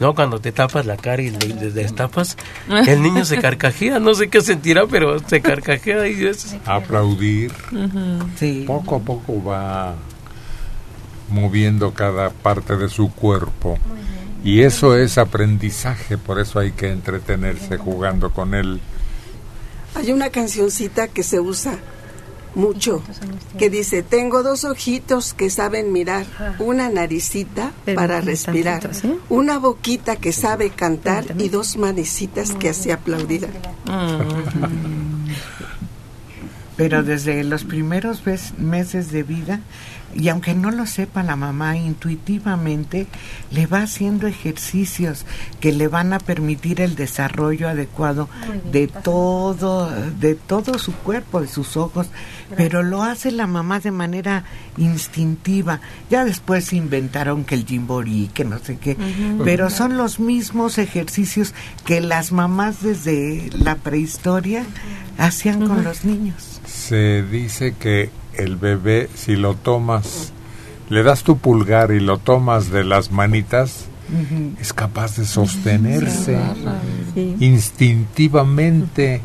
No, 0.00 0.14
cuando 0.14 0.40
te 0.40 0.50
tapas 0.50 0.86
la 0.86 0.96
cara 0.96 1.20
y 1.20 1.30
le, 1.30 1.48
le 1.48 1.70
destapas, 1.70 2.38
el 2.86 3.02
niño 3.02 3.26
se 3.26 3.36
carcajea, 3.36 3.98
no 3.98 4.14
sé 4.14 4.30
qué 4.30 4.40
sentirá, 4.40 4.86
pero 4.86 5.18
se 5.18 5.42
carcajea 5.42 6.08
y 6.08 6.24
es... 6.24 6.56
Aplaudir. 6.64 7.52
Sí. 8.36 8.64
Poco 8.66 8.96
a 8.96 9.00
poco 9.00 9.44
va 9.44 9.94
moviendo 11.28 11.92
cada 11.92 12.30
parte 12.30 12.76
de 12.76 12.88
su 12.88 13.12
cuerpo. 13.12 13.78
Y 14.42 14.62
eso 14.62 14.96
es 14.96 15.18
aprendizaje, 15.18 16.16
por 16.16 16.40
eso 16.40 16.58
hay 16.58 16.72
que 16.72 16.90
entretenerse 16.90 17.76
jugando 17.76 18.30
con 18.30 18.54
él. 18.54 18.80
Hay 20.00 20.12
una 20.12 20.30
cancioncita 20.30 21.08
que 21.08 21.22
se 21.22 21.40
usa 21.40 21.78
mucho 22.54 23.02
que 23.58 23.68
dice, 23.68 24.02
tengo 24.02 24.42
dos 24.42 24.64
ojitos 24.64 25.34
que 25.34 25.50
saben 25.50 25.92
mirar, 25.92 26.24
una 26.58 26.88
naricita 26.88 27.72
para 27.94 28.22
respirar, 28.22 28.90
una 29.28 29.58
boquita 29.58 30.16
que 30.16 30.32
sabe 30.32 30.70
cantar 30.70 31.26
y 31.38 31.50
dos 31.50 31.76
manecitas 31.76 32.52
que 32.52 32.70
hace 32.70 32.94
aplaudir. 32.94 33.46
Pero 36.78 37.02
desde 37.02 37.44
los 37.44 37.64
primeros 37.64 38.22
meses 38.56 39.12
de 39.12 39.22
vida, 39.22 39.60
y 40.14 40.28
aunque 40.28 40.54
no 40.54 40.70
lo 40.70 40.86
sepa 40.86 41.22
la 41.22 41.36
mamá 41.36 41.76
intuitivamente, 41.76 43.06
le 43.50 43.66
va 43.66 43.82
haciendo 43.82 44.26
ejercicios 44.26 45.24
que 45.60 45.72
le 45.72 45.88
van 45.88 46.12
a 46.12 46.18
permitir 46.18 46.80
el 46.80 46.96
desarrollo 46.96 47.68
adecuado 47.68 48.28
de 48.72 48.88
todo, 48.88 49.90
de 50.18 50.34
todo 50.34 50.78
su 50.78 50.92
cuerpo, 50.92 51.40
de 51.40 51.48
sus 51.48 51.76
ojos, 51.76 52.08
pero 52.56 52.82
lo 52.82 53.02
hace 53.02 53.30
la 53.30 53.46
mamá 53.46 53.80
de 53.80 53.90
manera 53.92 54.44
instintiva. 54.76 55.80
Ya 56.10 56.24
después 56.24 56.72
inventaron 56.72 57.44
que 57.44 57.54
el 57.54 57.64
jimborí, 57.64 58.30
que 58.34 58.44
no 58.44 58.58
sé 58.58 58.78
qué, 58.78 58.96
pero 59.44 59.70
son 59.70 59.96
los 59.96 60.18
mismos 60.18 60.78
ejercicios 60.78 61.54
que 61.84 62.00
las 62.00 62.32
mamás 62.32 62.82
desde 62.82 63.50
la 63.52 63.76
prehistoria 63.76 64.64
hacían 65.18 65.66
con 65.66 65.84
los 65.84 66.04
niños. 66.04 66.60
Se 66.66 67.22
dice 67.22 67.74
que 67.78 68.10
el 68.42 68.56
bebé, 68.56 69.08
si 69.14 69.36
lo 69.36 69.54
tomas, 69.54 70.32
le 70.88 71.02
das 71.02 71.22
tu 71.22 71.38
pulgar 71.38 71.92
y 71.92 72.00
lo 72.00 72.18
tomas 72.18 72.70
de 72.70 72.84
las 72.84 73.10
manitas, 73.10 73.86
es 74.60 74.72
capaz 74.72 75.16
de 75.16 75.24
sostenerse 75.24 76.36
Sí. 77.14 77.36
instintivamente. 77.38 79.20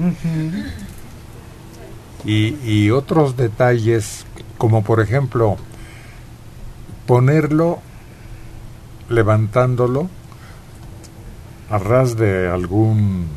Y, 2.24 2.56
y 2.66 2.92
otros 2.92 3.36
detalles, 3.38 4.26
como 4.58 4.84
por 4.84 5.00
ejemplo, 5.02 5.58
ponerlo 7.06 7.80
levantándolo 9.10 10.10
a 11.70 11.78
ras 11.78 12.16
de 12.18 12.48
algún 12.50 13.28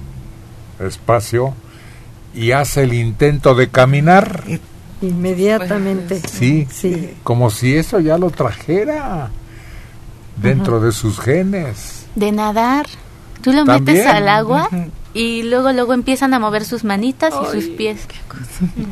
espacio 0.80 1.54
y 2.34 2.52
hace 2.52 2.84
el 2.84 2.92
intento 2.94 3.54
de 3.54 3.68
caminar. 3.68 4.44
Inmediatamente. 5.02 6.20
Sí, 6.20 6.66
Sí. 6.70 7.14
como 7.22 7.50
si 7.50 7.76
eso 7.76 8.00
ya 8.00 8.18
lo 8.18 8.30
trajera 8.30 9.30
dentro 10.36 10.80
de 10.80 10.92
sus 10.92 11.18
genes. 11.20 12.06
De 12.14 12.32
nadar. 12.32 12.86
Tú 13.42 13.52
lo 13.52 13.64
También. 13.64 13.98
metes 13.98 14.06
al 14.12 14.28
agua 14.28 14.68
y 15.14 15.42
luego 15.44 15.72
luego 15.72 15.94
empiezan 15.94 16.34
a 16.34 16.38
mover 16.40 16.64
sus 16.64 16.82
manitas 16.84 17.32
y 17.48 17.52
sus 17.52 17.68
pies. 17.70 18.00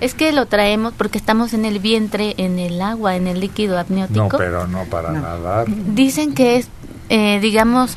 Es 0.00 0.14
que 0.14 0.30
lo 0.32 0.46
traemos 0.46 0.92
porque 0.96 1.18
estamos 1.18 1.52
en 1.52 1.64
el 1.64 1.80
vientre, 1.80 2.34
en 2.38 2.58
el 2.60 2.80
agua, 2.80 3.16
en 3.16 3.26
el 3.26 3.40
líquido 3.40 3.78
amniótico. 3.78 4.20
No, 4.22 4.28
pero 4.38 4.66
no 4.68 4.84
para 4.84 5.10
nadar. 5.12 5.66
Dicen 5.68 6.32
que 6.34 6.56
es, 6.56 6.68
eh, 7.08 7.40
digamos, 7.40 7.96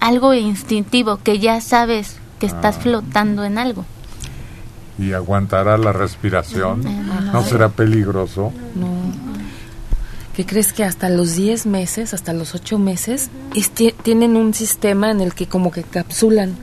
algo 0.00 0.32
instintivo, 0.34 1.18
que 1.22 1.38
ya 1.38 1.60
sabes 1.60 2.16
que 2.40 2.46
estás 2.46 2.76
Ah. 2.78 2.80
flotando 2.80 3.44
en 3.44 3.58
algo. 3.58 3.84
Y 4.98 5.12
aguantará 5.12 5.76
la 5.76 5.92
respiración. 5.92 6.82
¿No 7.32 7.42
será 7.44 7.68
peligroso? 7.68 8.52
No. 8.74 8.88
¿Qué 10.36 10.44
crees 10.46 10.72
que 10.72 10.82
hasta 10.84 11.08
los 11.10 11.36
10 11.36 11.66
meses, 11.66 12.12
hasta 12.14 12.32
los 12.32 12.54
8 12.54 12.78
meses, 12.78 13.30
es- 13.54 13.70
ti- 13.70 13.94
tienen 14.02 14.36
un 14.36 14.52
sistema 14.54 15.10
en 15.10 15.20
el 15.20 15.32
que 15.34 15.46
como 15.46 15.70
que 15.70 15.82
capsulan 15.84 16.54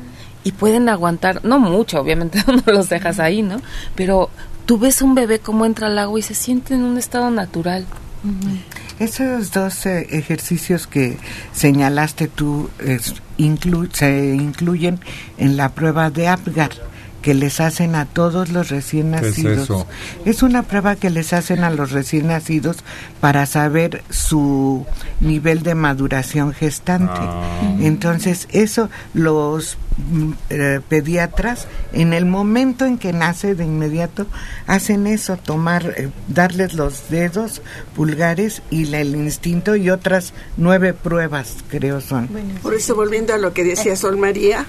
y 0.43 0.51
pueden 0.51 0.89
aguantar, 0.89 1.43
no 1.45 1.57
mucho, 1.59 1.99
obviamente 2.01 2.43
no 2.47 2.63
los 2.73 2.89
dejas 2.89 3.19
ahí, 3.19 3.41
¿no? 3.43 3.61
Pero 3.95 4.29
tú 4.65 4.77
ves 4.77 5.01
un 5.01 5.15
bebé 5.15 5.39
como 5.39 5.65
entra 5.65 5.87
al 5.87 5.97
agua 5.99 6.19
y 6.19 6.21
se 6.21 6.33
siente 6.35 6.73
en 6.73 6.81
un 6.83 6.97
estado 6.97 7.29
natural. 7.31 7.85
Esos 8.99 9.51
dos 9.51 9.85
eh, 9.85 10.05
ejercicios 10.11 10.85
que 10.85 11.17
señalaste 11.53 12.27
tú 12.27 12.69
es- 12.79 13.15
inclu- 13.37 13.89
se 13.91 14.35
incluyen 14.35 14.99
en 15.37 15.57
la 15.57 15.69
prueba 15.69 16.09
de 16.11 16.27
Apgar, 16.27 16.71
que 17.21 17.33
les 17.33 17.59
hacen 17.59 17.95
a 17.95 18.05
todos 18.05 18.49
los 18.49 18.69
recién 18.69 19.11
¿Qué 19.11 19.17
es 19.17 19.23
nacidos. 19.37 19.57
eso? 19.63 19.87
Es 20.25 20.41
una 20.43 20.63
prueba 20.63 20.95
que 20.95 21.09
les 21.09 21.33
hacen 21.33 21.63
a 21.63 21.69
los 21.69 21.91
recién 21.91 22.27
nacidos 22.27 22.77
para 23.19 23.45
saber 23.45 24.03
su 24.09 24.85
nivel 25.19 25.61
de 25.63 25.75
maduración 25.75 26.53
gestante. 26.53 27.11
Ah. 27.15 27.75
Entonces, 27.79 28.47
eso 28.51 28.89
los 29.13 29.77
mm, 29.97 30.31
eh, 30.49 30.79
pediatras, 30.89 31.67
en 31.93 32.13
el 32.13 32.25
momento 32.25 32.85
en 32.85 32.97
que 32.97 33.13
nace 33.13 33.53
de 33.55 33.65
inmediato, 33.65 34.25
hacen 34.65 35.05
eso, 35.07 35.37
tomar, 35.37 35.93
eh, 35.97 36.09
darles 36.27 36.73
los 36.73 37.09
dedos 37.09 37.61
pulgares 37.95 38.61
y 38.71 38.85
la- 38.85 38.99
el 39.01 39.15
instinto 39.15 39.75
y 39.75 39.89
otras 39.89 40.33
nueve 40.57 40.93
pruebas, 40.93 41.55
creo 41.69 42.01
son. 42.01 42.29
Por 42.63 42.73
eso, 42.73 42.95
volviendo 42.95 43.33
a 43.33 43.37
lo 43.37 43.53
que 43.53 43.63
decía 43.63 43.95
Sol 43.95 44.17
María, 44.17 44.65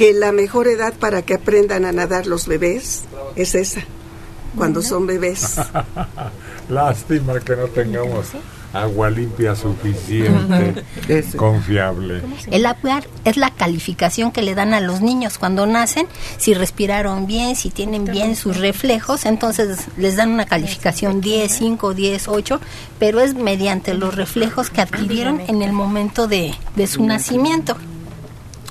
que 0.00 0.14
la 0.14 0.32
mejor 0.32 0.66
edad 0.66 0.94
para 0.94 1.20
que 1.20 1.34
aprendan 1.34 1.84
a 1.84 1.92
nadar 1.92 2.26
los 2.26 2.46
bebés 2.46 3.02
es 3.36 3.54
esa, 3.54 3.82
cuando 4.56 4.80
son 4.80 5.06
bebés. 5.06 5.60
Lástima 6.70 7.38
que 7.40 7.54
no 7.54 7.66
tengamos 7.66 8.28
agua 8.72 9.10
limpia 9.10 9.54
suficiente, 9.54 10.82
confiable. 11.36 12.22
El 12.50 12.64
APGAR 12.64 13.06
es 13.26 13.36
la 13.36 13.50
calificación 13.50 14.32
que 14.32 14.40
le 14.40 14.54
dan 14.54 14.72
a 14.72 14.80
los 14.80 15.02
niños 15.02 15.36
cuando 15.36 15.66
nacen, 15.66 16.06
si 16.38 16.54
respiraron 16.54 17.26
bien, 17.26 17.54
si 17.54 17.68
tienen 17.68 18.06
bien 18.06 18.36
sus 18.36 18.56
reflejos, 18.56 19.26
entonces 19.26 19.86
les 19.98 20.16
dan 20.16 20.30
una 20.30 20.46
calificación 20.46 21.20
10, 21.20 21.52
5, 21.52 21.92
10, 21.92 22.28
8, 22.28 22.60
pero 22.98 23.20
es 23.20 23.34
mediante 23.34 23.92
los 23.92 24.14
reflejos 24.14 24.70
que 24.70 24.80
adquirieron 24.80 25.42
en 25.46 25.60
el 25.60 25.74
momento 25.74 26.26
de, 26.26 26.54
de 26.74 26.86
su 26.86 27.04
nacimiento. 27.04 27.76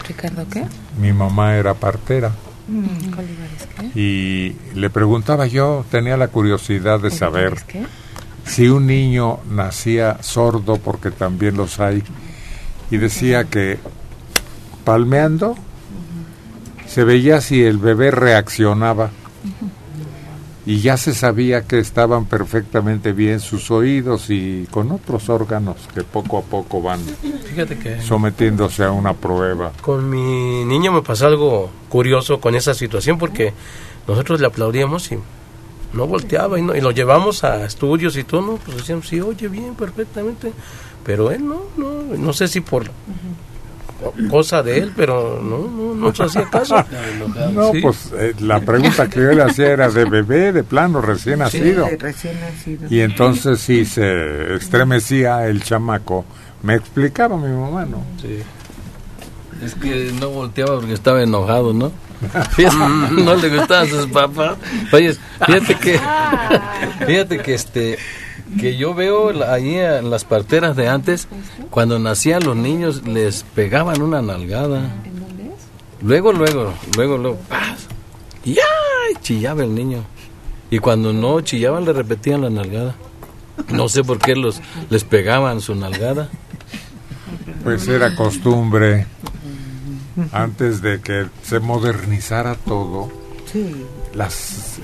Ricardo, 0.07 0.43
¿qué? 0.51 0.65
Mi 0.99 1.13
mamá 1.13 1.55
era 1.55 1.73
partera. 1.73 2.31
Y 3.95 4.55
le 4.75 4.89
preguntaba 4.89 5.47
yo, 5.47 5.85
tenía 5.89 6.17
la 6.17 6.27
curiosidad 6.27 6.99
de 6.99 7.09
saber 7.09 7.55
si 8.45 8.67
un 8.67 8.85
niño 8.85 9.39
nacía 9.49 10.21
sordo, 10.21 10.77
porque 10.77 11.12
también 11.12 11.57
los 11.57 11.79
hay, 11.79 12.03
y 12.91 12.97
decía 12.97 13.45
que 13.45 13.79
palmeando 14.83 15.55
se 16.88 17.03
veía 17.03 17.41
si 17.41 17.63
el 17.63 17.77
bebé 17.77 18.12
reaccionaba 18.12 19.12
y 20.69 20.82
ya 20.82 20.97
se 20.97 21.15
sabía 21.15 21.63
que 21.63 21.79
estaban 21.79 22.25
perfectamente 22.25 23.12
bien 23.12 23.39
sus 23.39 23.71
oídos 23.71 24.29
y 24.29 24.67
con 24.69 24.91
otros 24.91 25.27
órganos 25.27 25.77
que 25.95 26.03
poco 26.03 26.38
a 26.38 26.41
poco 26.43 26.79
van 26.79 26.99
Fíjate 27.45 27.79
que 27.79 27.99
sometiéndose 28.03 28.84
a 28.84 28.91
una 28.91 29.15
prueba. 29.15 29.71
con 29.82 30.08
mi 30.08 30.63
niño 30.65 30.91
me 30.91 31.01
pasó 31.01 31.25
algo 31.25 31.71
curioso 31.89 32.39
con 32.39 32.53
esa 32.53 32.75
situación 32.75 33.17
porque 33.17 33.51
nosotros 34.08 34.39
le 34.41 34.45
aplaudíamos 34.45 35.12
y 35.12 35.17
no 35.93 36.05
volteaba 36.05 36.60
y, 36.60 36.62
no, 36.62 36.75
y 36.75 36.82
lo 36.82 36.91
llevamos 36.91 37.43
a 37.43 37.65
estudios 37.65 38.15
y 38.15 38.23
todo, 38.23 38.41
¿no? 38.43 38.55
Pues 38.58 38.77
decíamos, 38.77 39.08
sí, 39.08 39.19
oye 39.21 39.47
bien, 39.47 39.73
perfectamente. 39.73 40.53
Pero 41.03 41.32
él 41.32 41.47
no, 41.47 41.63
no, 41.77 42.15
no 42.15 42.32
sé 42.32 42.47
si 42.47 42.62
por 42.62 42.84
cosa 44.29 44.63
de 44.63 44.77
él, 44.77 44.91
pero 44.95 45.41
no, 45.43 45.67
no, 45.67 45.95
no 45.95 46.15
se 46.15 46.23
hacía 46.23 46.45
caso. 46.49 46.75
No, 47.53 47.71
Sí. 47.71 47.81
pues 47.81 48.12
eh, 48.17 48.33
la 48.39 48.59
pregunta 48.62 49.09
que 49.09 49.19
yo 49.21 49.31
le 49.33 49.43
hacía 49.43 49.67
era 49.71 49.89
de 49.89 50.05
bebé, 50.05 50.51
de 50.53 50.63
plano, 50.63 51.01
recién 51.01 51.39
nacido. 51.39 51.85
De 51.85 51.97
recién 51.97 52.39
nacido. 52.39 52.88
Y 52.89 53.01
entonces 53.01 53.59
sí 53.59 53.85
se 53.85 54.55
estremecía 54.55 55.47
el 55.47 55.63
chamaco. 55.63 56.25
Me 56.63 56.75
explicaba 56.75 57.38
mi 57.38 57.51
mamá, 57.55 57.85
¿no? 57.85 58.03
Sí. 58.21 58.39
Es 59.63 59.75
que 59.75 60.12
no 60.19 60.29
volteaba 60.29 60.77
porque 60.79 60.93
estaba 60.93 61.21
enojado, 61.21 61.73
¿no? 61.73 61.91
Fíjate, 62.51 62.77
no 62.77 63.35
le 63.35 63.57
gustaban 63.57 63.88
sus 63.88 64.05
papás. 64.07 64.57
Oye, 64.91 65.15
fíjate 65.45 65.75
que, 65.75 65.99
fíjate 67.07 67.38
que 67.39 67.53
este, 67.53 67.97
que 68.59 68.77
yo 68.77 68.93
veo 68.93 69.43
ahí 69.51 69.75
en 69.75 70.09
las 70.09 70.23
parteras 70.25 70.75
de 70.75 70.88
antes, 70.88 71.27
cuando 71.69 71.99
nacían 71.99 72.43
los 72.43 72.55
niños 72.55 73.05
les 73.05 73.43
pegaban 73.43 74.01
una 74.01 74.21
nalgada. 74.21 74.89
Luego, 76.01 76.31
luego, 76.31 76.73
luego, 76.95 77.17
luego, 77.17 77.38
¡paz! 77.49 77.88
y 78.45 78.51
¡ay! 78.53 79.15
chillaba 79.21 79.63
el 79.63 79.75
niño. 79.75 80.03
Y 80.71 80.79
cuando 80.79 81.13
no 81.13 81.41
chillaban 81.41 81.83
le 81.85 81.93
repetían 81.93 82.41
la 82.41 82.49
nalgada. 82.49 82.95
No 83.69 83.89
sé 83.89 84.03
por 84.03 84.19
qué 84.19 84.35
los 84.35 84.62
les 84.89 85.03
pegaban 85.03 85.59
su 85.62 85.75
nalgada. 85.75 86.29
Pues 87.63 87.88
era 87.88 88.15
costumbre, 88.15 89.05
antes 90.31 90.81
de 90.81 91.01
que 91.01 91.25
se 91.43 91.59
modernizara 91.59 92.55
todo, 92.55 93.12
Sí. 93.51 93.85
las 94.13 94.77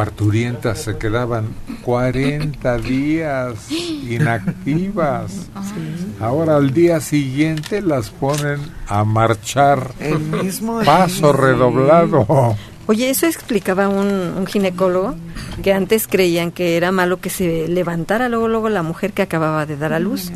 parturientas 0.00 0.80
se 0.80 0.96
quedaban 0.96 1.54
40 1.82 2.78
días 2.78 3.70
inactivas. 3.70 5.50
Ahora 6.18 6.56
al 6.56 6.72
día 6.72 7.02
siguiente 7.02 7.82
las 7.82 8.08
ponen 8.08 8.60
a 8.86 9.04
marchar 9.04 9.92
El 10.00 10.18
mismo 10.18 10.80
paso 10.86 11.34
día. 11.34 11.42
redoblado. 11.42 12.56
Oye, 12.86 13.10
eso 13.10 13.26
explicaba 13.26 13.88
un, 13.88 14.06
un 14.38 14.46
ginecólogo 14.46 15.16
que 15.62 15.74
antes 15.74 16.06
creían 16.08 16.50
que 16.50 16.78
era 16.78 16.92
malo 16.92 17.20
que 17.20 17.28
se 17.28 17.68
levantara 17.68 18.30
luego 18.30 18.48
luego 18.48 18.70
la 18.70 18.82
mujer 18.82 19.12
que 19.12 19.20
acababa 19.20 19.66
de 19.66 19.76
dar 19.76 19.92
a 19.92 19.98
luz, 19.98 20.32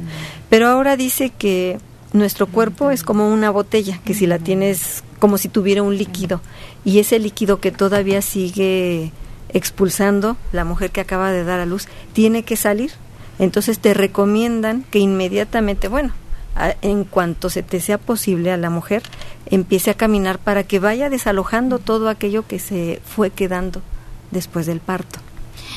pero 0.50 0.68
ahora 0.68 0.98
dice 0.98 1.30
que 1.30 1.78
nuestro 2.12 2.48
cuerpo 2.48 2.90
es 2.90 3.02
como 3.02 3.32
una 3.32 3.48
botella, 3.48 3.98
que 4.04 4.12
si 4.12 4.26
la 4.26 4.38
tienes 4.38 5.02
como 5.18 5.38
si 5.38 5.48
tuviera 5.48 5.82
un 5.82 5.96
líquido 5.96 6.42
y 6.84 6.98
ese 6.98 7.18
líquido 7.18 7.60
que 7.60 7.72
todavía 7.72 8.20
sigue 8.20 9.10
expulsando 9.48 10.36
la 10.52 10.64
mujer 10.64 10.90
que 10.90 11.00
acaba 11.00 11.30
de 11.30 11.44
dar 11.44 11.60
a 11.60 11.66
luz 11.66 11.86
tiene 12.12 12.42
que 12.42 12.56
salir. 12.56 12.92
Entonces 13.38 13.78
te 13.78 13.94
recomiendan 13.94 14.84
que 14.90 14.98
inmediatamente, 14.98 15.88
bueno, 15.88 16.12
a- 16.56 16.74
en 16.82 17.04
cuanto 17.04 17.50
se 17.50 17.62
te 17.62 17.80
sea 17.80 17.98
posible 17.98 18.52
a 18.52 18.56
la 18.56 18.70
mujer, 18.70 19.02
empiece 19.46 19.90
a 19.90 19.94
caminar 19.94 20.38
para 20.38 20.62
que 20.62 20.78
vaya 20.78 21.10
desalojando 21.10 21.78
todo 21.78 22.08
aquello 22.08 22.46
que 22.46 22.58
se 22.58 23.00
fue 23.04 23.30
quedando 23.30 23.82
después 24.30 24.66
del 24.66 24.80
parto. 24.80 25.18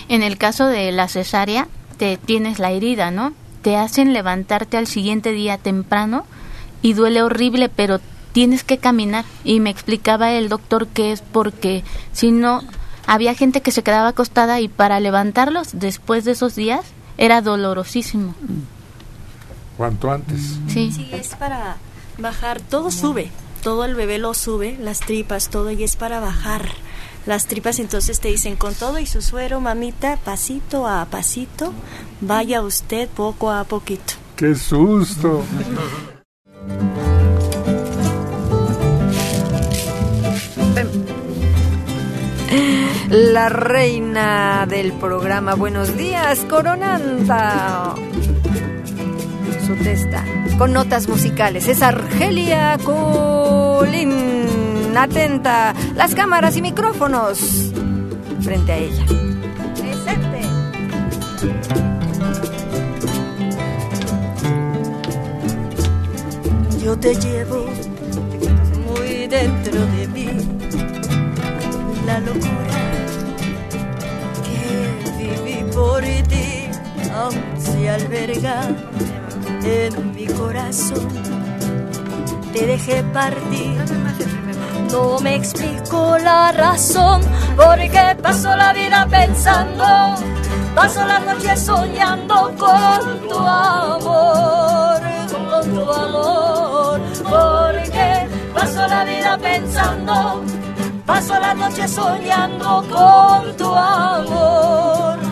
En 0.10 0.23
el 0.23 0.38
caso 0.38 0.67
de 0.67 0.91
la 0.91 1.08
cesárea, 1.08 1.67
te 1.97 2.17
tienes 2.17 2.60
la 2.60 2.71
herida, 2.71 3.10
¿no? 3.12 3.34
Te 3.63 3.75
hacen 3.75 4.13
levantarte 4.13 4.77
al 4.77 4.88
siguiente 4.88 5.32
día 5.32 5.58
temprano 5.58 6.25
y 6.84 6.93
duele 6.93 7.23
horrible, 7.23 7.69
pero 7.69 7.99
tienes 8.32 8.63
que 8.63 8.77
caminar. 8.77 9.25
Y 9.43 9.60
me 9.60 9.71
explicaba 9.71 10.32
el 10.34 10.47
doctor 10.47 10.88
que 10.88 11.12
es 11.12 11.21
porque 11.21 11.84
si 12.13 12.32
no, 12.32 12.62
había 13.07 13.33
gente 13.33 13.61
que 13.61 13.71
se 13.71 13.81
quedaba 13.81 14.09
acostada 14.09 14.59
y 14.59 14.67
para 14.67 14.99
levantarlos 14.99 15.69
después 15.73 16.25
de 16.25 16.33
esos 16.33 16.55
días 16.55 16.81
era 17.17 17.41
dolorosísimo. 17.41 18.35
Cuanto 19.77 20.11
antes. 20.11 20.59
Sí. 20.67 20.91
Sí, 20.91 21.09
es 21.11 21.29
para 21.35 21.77
bajar, 22.17 22.61
todo 22.61 22.91
sube, 22.91 23.31
todo 23.63 23.85
el 23.85 23.95
bebé 23.95 24.19
lo 24.19 24.33
sube, 24.33 24.77
las 24.79 24.99
tripas, 24.99 25.49
todo, 25.49 25.71
y 25.71 25.83
es 25.83 25.95
para 25.95 26.19
bajar 26.19 26.69
las 27.25 27.45
tripas. 27.45 27.79
Entonces 27.79 28.19
te 28.19 28.27
dicen, 28.27 28.55
con 28.55 28.73
todo 28.75 28.99
y 28.99 29.05
su 29.05 29.21
suero, 29.21 29.61
mamita, 29.61 30.17
pasito 30.17 30.87
a 30.87 31.05
pasito, 31.05 31.73
vaya 32.21 32.61
usted 32.61 33.07
poco 33.07 33.51
a 33.51 33.63
poquito. 33.63 34.13
¡Qué 34.35 34.53
susto! 34.53 35.43
La 43.09 43.47
reina 43.47 44.65
del 44.67 44.91
programa 44.91 45.55
Buenos 45.55 45.95
Días, 45.95 46.39
coronando 46.49 47.95
su 49.65 49.75
testa 49.81 50.25
con 50.57 50.73
notas 50.73 51.07
musicales. 51.07 51.69
Es 51.69 51.81
Argelia 51.81 52.77
Colín. 52.83 54.11
Atenta, 54.97 55.73
las 55.95 56.15
cámaras 56.15 56.57
y 56.57 56.61
micrófonos 56.61 57.71
frente 58.41 58.71
a 58.73 58.77
ella. 58.77 59.05
Presente. 59.75 60.41
Yo 66.83 66.97
te 66.97 67.15
llevo 67.15 67.67
muy 68.85 69.27
dentro 69.27 69.85
de 69.85 70.07
mí 70.07 70.27
la 72.05 72.19
locura 72.19 72.76
por 75.77 76.01
ti 76.01 76.69
aún 77.13 77.43
se 77.57 77.89
alberga 77.89 78.57
en 79.63 80.15
mi 80.15 80.25
corazón. 80.25 81.07
Te 82.53 82.65
dejé 82.65 83.03
partir. 83.19 83.77
No 84.91 85.19
me 85.19 85.35
explico 85.35 86.17
la 86.17 86.51
razón 86.51 87.21
porque 87.55 88.17
paso 88.23 88.55
la 88.55 88.73
vida 88.73 89.05
pensando, 89.09 89.85
paso 90.73 91.05
la 91.05 91.19
noche 91.19 91.55
soñando 91.57 92.35
con 92.57 93.01
tu 93.29 93.37
amor, 93.37 95.01
con 95.51 95.63
tu 95.75 95.91
amor, 95.91 97.01
porque 97.29 98.27
paso 98.55 98.77
paso 98.77 98.87
la 98.87 99.03
vida 99.03 99.37
pensando, 99.37 100.43
paso 101.05 101.33
la 101.39 101.53
noche 101.53 101.87
soñando 101.87 102.83
con 102.89 103.57
tu 103.57 103.75
amor. 103.75 105.26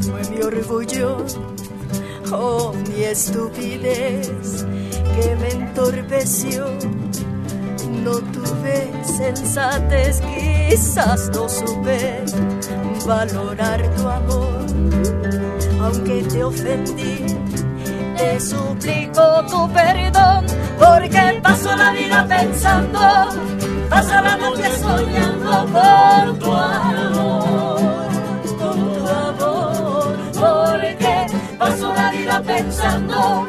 Fue 0.00 0.30
mi 0.30 0.42
orgullo 0.42 1.18
oh 2.32 2.72
mi 2.88 3.04
estupidez 3.04 4.64
que 5.14 5.36
me 5.36 5.50
entorpeció. 5.50 6.66
No 8.02 8.18
tuve 8.18 8.90
sensatez, 9.04 10.20
quizás 10.20 11.30
no 11.34 11.48
supe 11.48 12.24
valorar 13.06 13.82
tu 13.94 14.08
amor. 14.08 14.66
Aunque 15.80 16.22
te 16.24 16.42
ofendí, 16.42 17.24
te 18.16 18.40
suplico 18.40 19.44
tu 19.46 19.70
perdón, 19.72 20.46
porque 20.78 21.40
paso 21.42 21.76
la 21.76 21.92
vida 21.92 22.26
pensando, 22.28 22.98
paso 23.92 24.14
la 24.22 24.36
noche 24.36 24.68
soñando 24.78 25.50
con 25.74 26.38
tu 26.38 26.50
amor, 26.50 28.08
con 28.58 28.76
tu 28.94 29.06
amor, 29.22 30.12
porque 30.40 31.26
paso 31.58 31.92
la 31.94 32.10
vida 32.10 32.42
pensando, 32.42 33.46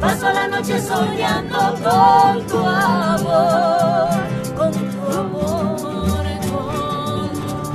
paso 0.00 0.32
la 0.32 0.48
noche 0.48 0.80
soñando 0.80 1.58
con 1.84 2.46
tu 2.50 2.58
amor, 2.58 4.08
con 4.56 4.72
tu 4.72 5.02
amor, 5.22 6.26
con 6.50 7.28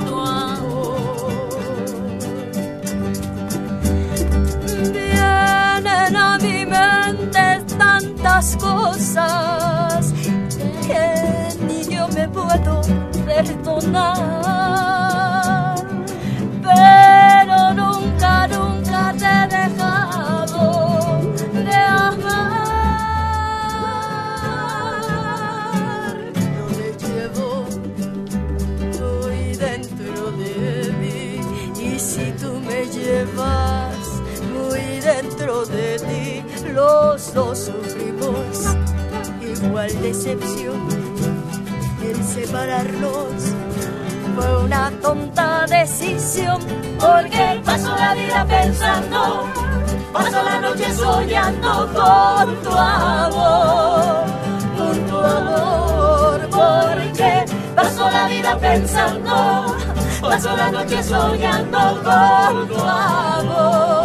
tu 0.06 0.14
amor. 0.42 0.98
Vienen 4.92 6.16
a 6.16 6.38
mi 6.38 6.66
mente 6.66 7.44
tantas 7.78 8.56
cosas 8.56 9.79
puedo 12.50 12.80
perdonar, 13.24 14.54
pero 16.62 17.74
nunca, 17.74 18.48
nunca 18.48 19.14
te 19.18 19.26
he 19.26 19.46
dejado 19.48 21.20
de 21.52 21.74
amar. 21.74 22.56
Yo 26.56 26.64
te 26.76 26.88
llevo 27.06 27.48
muy 28.98 29.40
dentro 29.54 30.32
de 30.32 30.92
mí 31.00 31.22
y 31.80 31.98
si 31.98 32.26
tú 32.32 32.50
me 32.66 32.86
llevas 32.86 33.96
muy 34.52 34.84
dentro 35.00 35.64
de 35.66 35.98
ti, 35.98 36.42
los 36.72 37.32
dos 37.32 37.58
sufrimos 37.66 38.76
igual 39.40 39.90
decepción 40.02 41.09
el 42.10 42.24
separarnos 42.24 43.28
fue 44.34 44.64
una 44.64 44.90
tonta 45.00 45.64
decisión 45.66 46.58
porque 46.98 47.60
paso 47.64 47.94
la 47.96 48.14
vida 48.14 48.44
pensando 48.46 49.46
paso 50.12 50.42
la 50.42 50.60
noche 50.60 50.92
soñando 50.92 51.88
con 51.94 52.62
tu 52.62 52.70
amor 52.70 54.24
con 54.76 55.06
tu 55.06 55.18
amor 55.18 56.40
porque 56.50 57.44
paso 57.76 58.10
la 58.10 58.26
vida 58.26 58.58
pensando 58.58 59.76
paso 60.20 60.56
la 60.56 60.70
noche 60.72 61.02
soñando 61.04 61.78
con 62.02 62.68
tu 62.68 62.80
amor 62.80 63.99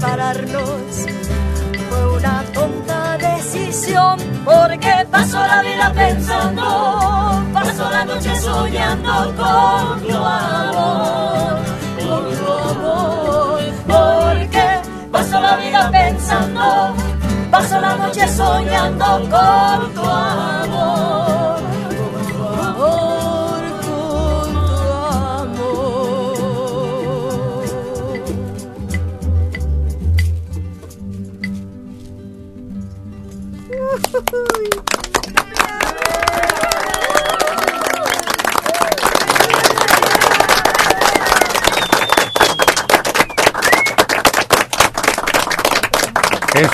separarnos. 0.00 1.06
Fue 1.88 2.16
una 2.16 2.42
tonta 2.54 3.18
decisión 3.18 4.18
porque 4.44 5.06
paso 5.10 5.38
la 5.38 5.62
vida 5.62 5.92
pensando, 5.94 7.42
paso 7.52 7.90
la 7.90 8.04
noche 8.04 8.34
soñando 8.36 9.12
con 9.36 10.00
tu 10.08 10.16
amor, 10.16 11.58
con 11.98 12.36
tu 12.38 12.52
amor, 12.70 13.60
porque 13.86 14.80
paso 15.12 15.40
la 15.40 15.56
vida 15.56 15.90
pensando, 15.90 16.94
paso 17.50 17.80
la 17.80 17.96
noche 17.96 18.28
soñando 18.28 19.06
con 19.28 19.94
tu 19.94 20.02
amor. 20.02 20.49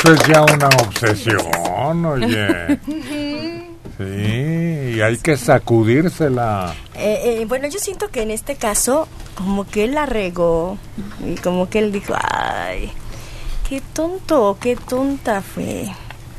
Eso 0.06 0.14
es 0.14 0.28
ya 0.28 0.44
una 0.44 0.68
obsesión, 0.68 2.06
oye. 2.06 2.78
Sí, 3.98 4.94
y 4.94 5.00
hay 5.00 5.16
que 5.16 5.36
sacudírsela. 5.36 6.74
Eh, 6.94 7.40
eh, 7.40 7.44
bueno, 7.48 7.66
yo 7.66 7.80
siento 7.80 8.08
que 8.08 8.22
en 8.22 8.30
este 8.30 8.54
caso, 8.54 9.08
como 9.34 9.66
que 9.66 9.82
él 9.82 9.94
la 9.94 10.06
regó 10.06 10.78
y 11.26 11.34
como 11.36 11.68
que 11.68 11.80
él 11.80 11.90
dijo, 11.90 12.14
ay, 12.14 12.92
qué 13.68 13.82
tonto, 13.94 14.58
qué 14.60 14.76
tonta 14.76 15.40
fue. 15.42 15.88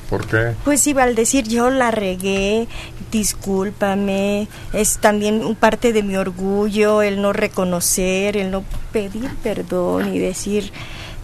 ¿Por 0.10 0.27
qué? 0.27 0.53
Pues 0.63 0.88
iba 0.88 1.03
al 1.03 1.15
decir 1.15 1.45
yo 1.45 1.69
la 1.69 1.91
regué, 1.91 2.67
discúlpame, 3.12 4.47
es 4.71 4.99
también 4.99 5.56
parte 5.56 5.91
de 5.91 6.03
mi 6.03 6.15
orgullo 6.15 7.01
el 7.01 7.21
no 7.21 7.34
reconocer, 7.34 8.38
el 8.38 8.49
no 8.51 8.63
pedir 8.93 9.30
perdón 9.43 10.13
y 10.13 10.19
decir, 10.19 10.71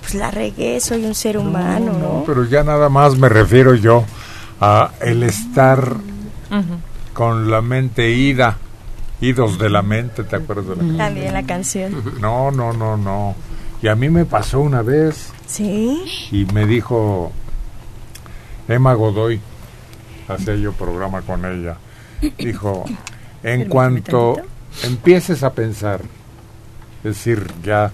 pues 0.03 0.15
la 0.15 0.31
regué, 0.31 0.81
soy 0.81 1.05
un 1.05 1.15
ser 1.15 1.37
humano, 1.37 1.93
¿no? 1.93 2.23
Pero 2.25 2.43
ya 2.45 2.61
nada 2.63 2.89
más 2.89 3.17
me 3.17 3.29
refiero 3.29 3.73
yo 3.73 4.03
a 4.59 4.91
el 4.99 5.23
estar 5.23 5.95
con 7.13 7.49
la 7.49 7.61
mente 7.61 8.11
ida, 8.11 8.57
idos 9.21 9.57
de 9.57 9.69
la 9.69 9.81
mente, 9.81 10.23
¿te 10.25 10.35
acuerdas 10.35 10.67
de 10.67 10.75
la 10.75 10.81
canción? 10.81 10.97
También 10.97 11.33
la 11.33 11.43
canción. 11.43 12.03
No, 12.19 12.51
no, 12.51 12.73
no, 12.73 12.97
no. 12.97 13.35
Y 13.81 13.87
a 13.87 13.95
mí 13.95 14.09
me 14.09 14.25
pasó 14.25 14.59
una 14.59 14.81
vez 14.81 15.31
¿Sí? 15.47 16.03
y 16.31 16.45
me 16.53 16.65
dijo 16.65 17.31
Emma 18.67 18.93
Godoy, 18.93 19.39
hacía 20.27 20.55
yo 20.55 20.73
programa 20.73 21.21
con 21.21 21.45
ella, 21.45 21.77
dijo, 22.37 22.85
en 23.41 23.69
cuanto 23.69 24.37
empieces 24.83 25.43
a 25.43 25.53
pensar, 25.53 26.01
es 26.99 27.03
decir, 27.03 27.45
ya 27.63 27.91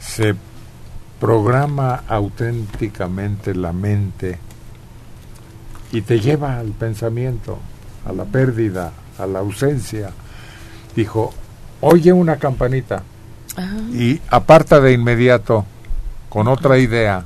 se 0.00 0.34
programa 1.24 2.04
auténticamente 2.06 3.54
la 3.54 3.72
mente 3.72 4.38
y 5.90 6.02
te 6.02 6.20
lleva 6.20 6.58
al 6.58 6.72
pensamiento, 6.72 7.60
a 8.04 8.12
la 8.12 8.26
pérdida, 8.26 8.92
a 9.18 9.26
la 9.26 9.38
ausencia. 9.38 10.10
Dijo, 10.94 11.32
oye 11.80 12.12
una 12.12 12.36
campanita 12.36 13.04
y 13.90 14.20
aparta 14.28 14.80
de 14.80 14.92
inmediato 14.92 15.64
con 16.28 16.46
otra 16.46 16.76
idea 16.76 17.24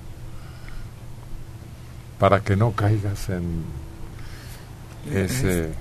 para 2.20 2.38
que 2.38 2.54
no 2.54 2.70
caigas 2.70 3.28
en 3.30 3.64
ese 5.12 5.72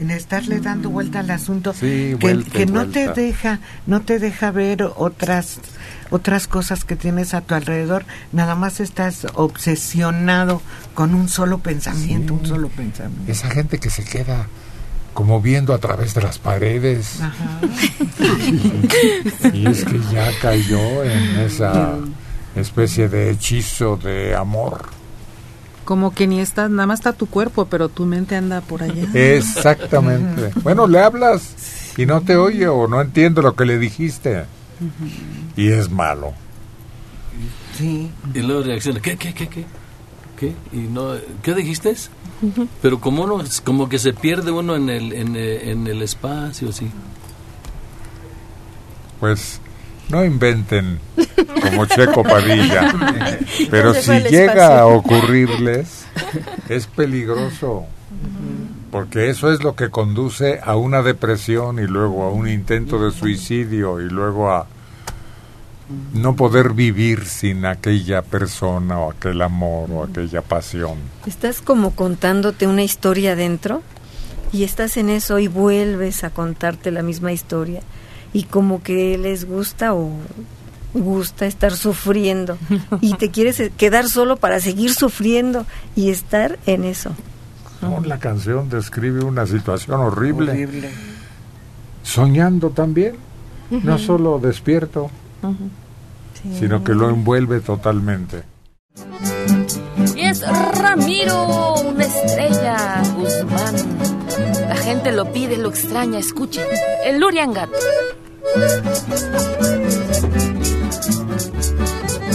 en 0.00 0.10
estarle 0.10 0.60
dando 0.60 0.90
vuelta 0.90 1.20
al 1.20 1.30
asunto 1.30 1.74
Sí, 1.74 2.16
que, 2.18 2.18
vuelta 2.18 2.48
y 2.48 2.52
que 2.52 2.66
no 2.66 2.86
te 2.88 3.08
deja 3.08 3.60
no 3.86 4.00
te 4.00 4.18
deja 4.18 4.50
ver 4.50 4.82
otras 4.96 5.60
otras 6.10 6.48
cosas 6.48 6.84
que 6.84 6.96
tienes 6.96 7.34
a 7.34 7.40
tu 7.40 7.54
alrededor. 7.54 8.04
Nada 8.32 8.56
más 8.56 8.80
estás 8.80 9.26
obsesionado 9.34 10.60
con 10.94 11.14
un 11.14 11.28
solo 11.28 11.58
pensamiento 11.58 12.34
un 12.34 12.46
solo 12.46 12.68
pensamiento. 12.68 13.30
Esa 13.30 13.50
gente 13.50 13.78
que 13.78 13.90
se 13.90 14.04
queda 14.04 14.46
como 15.14 15.40
viendo 15.40 15.74
a 15.74 15.78
través 15.78 16.14
de 16.14 16.22
las 16.22 16.38
paredes. 16.38 17.20
Ajá. 17.20 17.60
y 19.52 19.66
es 19.66 19.84
que 19.84 20.00
ya 20.12 20.30
cayó 20.40 21.04
en 21.04 21.40
esa 21.40 21.94
especie 22.56 23.08
de 23.08 23.30
hechizo 23.30 23.96
de 23.96 24.34
amor 24.34 24.99
Como 25.90 26.14
que 26.14 26.28
ni 26.28 26.38
está, 26.38 26.68
nada 26.68 26.86
más 26.86 27.00
está 27.00 27.12
tu 27.12 27.26
cuerpo, 27.26 27.64
pero 27.66 27.88
tu 27.88 28.06
mente 28.06 28.36
anda 28.36 28.60
por 28.60 28.84
allá. 28.84 29.08
exactamente 29.14 30.52
bueno 30.62 30.86
le 30.86 31.00
hablas 31.00 31.92
y 31.96 32.06
no 32.06 32.20
te 32.20 32.36
oye 32.36 32.68
o 32.68 32.86
no 32.86 33.00
entiende 33.00 33.42
lo 33.42 33.56
que 33.56 33.64
le 33.64 33.76
dijiste 33.76 34.44
y 35.56 35.72
es 35.72 35.90
malo 35.90 36.32
Sí. 37.76 38.08
Y 38.34 38.40
luego 38.40 38.62
reacciona, 38.62 39.00
¿qué, 39.00 39.16
qué, 39.16 39.34
qué, 39.34 39.48
qué? 39.48 39.64
¿Qué? 40.38 40.54
Y 40.72 40.80
no, 40.80 41.14
¿Qué 41.42 41.54
dijiste? 41.54 41.92
Pero 42.80 43.00
como 43.00 43.24
uno, 43.24 43.42
como 43.64 43.88
que 43.88 43.98
se 43.98 44.12
pierde 44.12 44.52
uno 44.52 44.76
en 44.76 44.88
el, 44.90 45.12
en, 45.12 45.34
eh, 45.34 45.72
en 45.72 45.88
el 45.88 46.02
espacio, 46.02 46.70
sí. 46.70 46.88
pues 49.18 49.60
no 50.10 50.24
inventen 50.24 50.98
como 51.62 51.86
Checo 51.86 52.22
Padilla, 52.22 52.92
pero 53.70 53.94
si 53.94 54.12
llega 54.20 54.80
a 54.80 54.86
ocurrirles, 54.86 56.06
es 56.68 56.86
peligroso, 56.86 57.86
porque 58.90 59.30
eso 59.30 59.52
es 59.52 59.62
lo 59.62 59.76
que 59.76 59.90
conduce 59.90 60.60
a 60.62 60.76
una 60.76 61.02
depresión 61.02 61.78
y 61.78 61.86
luego 61.86 62.24
a 62.24 62.30
un 62.30 62.48
intento 62.48 62.98
de 63.04 63.12
suicidio 63.12 64.00
y 64.00 64.08
luego 64.08 64.50
a 64.50 64.66
no 66.12 66.36
poder 66.36 66.72
vivir 66.72 67.26
sin 67.26 67.66
aquella 67.66 68.22
persona 68.22 68.98
o 69.00 69.10
aquel 69.10 69.42
amor 69.42 69.90
o 69.90 70.04
aquella 70.04 70.42
pasión. 70.42 70.98
Estás 71.26 71.60
como 71.60 71.94
contándote 71.96 72.66
una 72.66 72.82
historia 72.82 73.34
dentro 73.34 73.82
y 74.52 74.64
estás 74.64 74.96
en 74.96 75.10
eso 75.10 75.38
y 75.38 75.48
vuelves 75.48 76.22
a 76.24 76.30
contarte 76.30 76.90
la 76.90 77.02
misma 77.02 77.32
historia 77.32 77.82
y 78.32 78.44
como 78.44 78.82
que 78.82 79.18
les 79.18 79.44
gusta 79.46 79.94
o 79.94 80.10
gusta 80.94 81.46
estar 81.46 81.72
sufriendo 81.76 82.58
y 83.00 83.14
te 83.14 83.30
quieres 83.30 83.62
quedar 83.76 84.08
solo 84.08 84.36
para 84.36 84.58
seguir 84.60 84.92
sufriendo 84.94 85.64
y 85.96 86.10
estar 86.10 86.58
en 86.66 86.84
eso. 86.84 87.10
No, 87.80 88.00
La 88.00 88.18
canción 88.18 88.68
describe 88.68 89.24
una 89.24 89.46
situación 89.46 90.00
horrible, 90.00 90.52
Horrible. 90.52 90.90
soñando 92.02 92.70
también, 92.70 93.14
no 93.70 93.98
solo 93.98 94.38
despierto, 94.38 95.10
sino 96.58 96.82
que 96.84 96.92
lo 96.94 97.08
envuelve 97.08 97.60
totalmente. 97.60 98.42
Y 100.16 100.20
es 100.22 100.42
Ramiro, 100.78 101.74
una 101.86 102.04
estrella, 102.04 103.02
Guzmán. 103.16 103.99
La 104.90 104.96
gente 104.96 105.12
lo 105.12 105.32
pide, 105.32 105.56
lo 105.56 105.68
extraña, 105.68 106.18
escuchen. 106.18 106.66
El 107.04 107.20
Luriangat. 107.20 107.70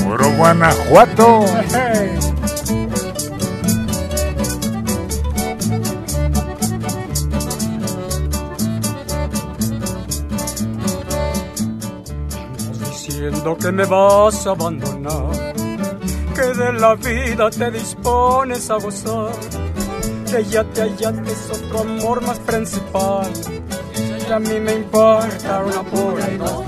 Puro 0.06 0.30
Guanajuato. 0.38 1.44
diciendo 12.80 13.58
que 13.58 13.72
me 13.74 13.86
vas 13.86 14.48
a 14.48 14.52
abandonar, 14.52 15.54
que 16.34 16.42
de 16.42 16.72
la 16.72 16.96
vida 16.96 17.50
te 17.50 17.70
dispones 17.72 18.70
a 18.70 18.76
gozar, 18.76 19.34
que 20.32 20.44
ya 20.46 20.64
te 20.64 20.82
hallates 20.82 21.50
otro 21.52 21.80
amor 21.82 22.22
más 22.22 22.40
principal, 22.40 23.32
y 24.28 24.32
a 24.32 24.40
mí 24.40 24.60
me 24.60 24.74
importa 24.74 25.64
una 25.64 25.84
pura 25.84 26.32
y 26.32 26.38
dos. 26.38 26.66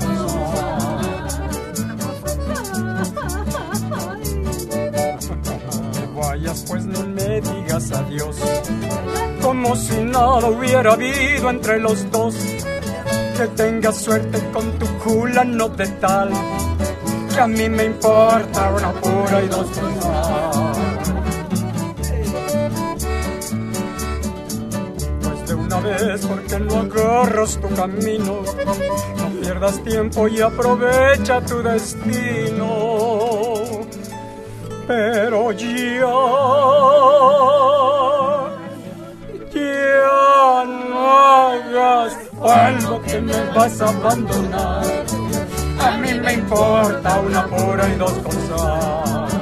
No 5.94 6.20
vayas 6.20 6.64
pues 6.68 6.84
no 6.84 7.02
me 7.06 7.40
digas 7.40 7.92
adiós, 7.92 8.36
como 9.42 9.76
si 9.76 9.96
nada 10.04 10.48
hubiera 10.48 10.92
habido 10.92 11.50
entre 11.50 11.78
los 11.78 12.10
dos. 12.10 12.34
Que 13.36 13.46
tengas 13.54 13.96
suerte 13.96 14.40
con 14.52 14.68
tu 14.80 14.86
cula, 14.98 15.44
no 15.44 15.68
de 15.68 15.86
tal. 15.86 16.30
Que 17.32 17.40
a 17.40 17.46
mí 17.46 17.68
me 17.68 17.84
importa 17.84 18.70
una 18.70 18.92
pura 18.94 19.42
y 19.44 19.46
dos 19.46 19.68
Porque 26.28 26.58
no 26.58 26.80
agarras 26.80 27.58
tu 27.60 27.68
camino, 27.74 28.42
no 29.16 29.40
pierdas 29.40 29.82
tiempo 29.84 30.28
y 30.28 30.40
aprovecha 30.40 31.40
tu 31.40 31.62
destino. 31.62 32.68
Pero 34.86 35.52
ya 35.52 35.66
ya 39.54 40.64
no 40.64 41.18
hagas 41.18 42.16
algo 42.42 43.02
que 43.02 43.20
me 43.20 43.44
vas 43.54 43.80
a 43.80 43.88
abandonar. 43.88 44.84
A 45.80 45.90
mí 45.98 46.14
me 46.14 46.32
importa 46.34 47.20
una 47.20 47.46
pura 47.46 47.88
y 47.88 47.94
dos 47.96 48.12
cosas. 48.12 49.37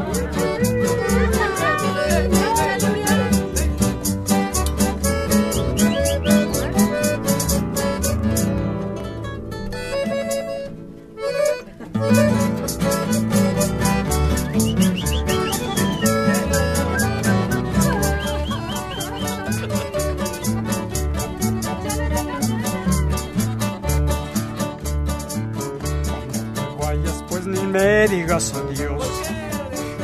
Digas 28.37 28.53
adiós 28.55 29.07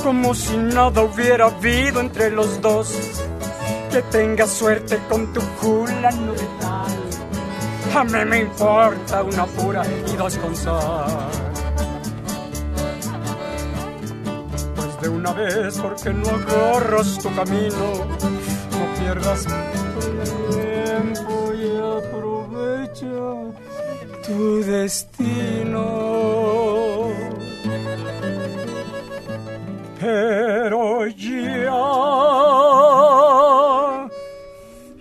como 0.02 0.34
si 0.34 0.56
nada 0.56 1.02
hubiera 1.02 1.46
habido 1.46 2.00
entre 2.00 2.30
los 2.30 2.60
dos. 2.60 2.92
Que 3.90 4.02
tengas 4.02 4.50
suerte 4.50 4.98
con 5.08 5.32
tu 5.34 5.40
cula 5.60 6.10
no 6.12 6.32
de 6.32 6.46
tal 6.60 6.92
a 7.94 8.04
mí 8.04 8.24
me 8.24 8.38
importa 8.40 9.22
una 9.22 9.44
pura 9.44 9.82
y 9.84 10.16
dos 10.16 10.38
con 10.38 10.56
sal. 10.56 11.28
Pues 14.74 15.00
de 15.02 15.08
una 15.10 15.32
vez 15.34 15.78
porque 15.78 16.10
no 16.14 16.30
agarras 16.30 17.18
tu 17.18 17.34
camino 17.34 18.06
no 18.72 18.94
pierdas 18.98 19.46
tiempo 20.50 21.52
y 21.52 21.66
aprovecha 21.98 23.14
tu 24.26 24.64
destino. 24.64 26.41
Pero 30.02 31.06
ya, 31.06 31.38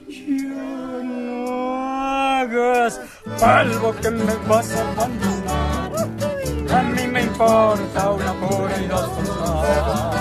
ya 0.08 1.02
no 1.02 1.74
hagas 1.76 3.02
algo 3.42 3.96
que 4.00 4.12
me 4.12 4.36
vas 4.48 4.72
a. 4.76 4.82
A 6.78 6.84
mí 6.84 7.08
me 7.08 7.24
importa 7.24 8.12
una 8.12 8.34
pura 8.34 8.78
dos. 8.90 10.21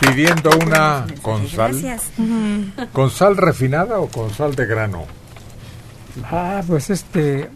Pidiendo 0.00 0.50
una 0.64 1.06
con 1.22 1.46
sal. 1.48 1.72
Gracias. 1.72 2.10
¿Con 2.92 3.10
sal 3.10 3.36
refinada 3.36 3.98
o 4.00 4.08
con 4.08 4.32
sal 4.32 4.54
de 4.54 4.66
grano? 4.66 5.04
Ah, 6.24 6.62
pues 6.66 6.90
este, 6.90 7.50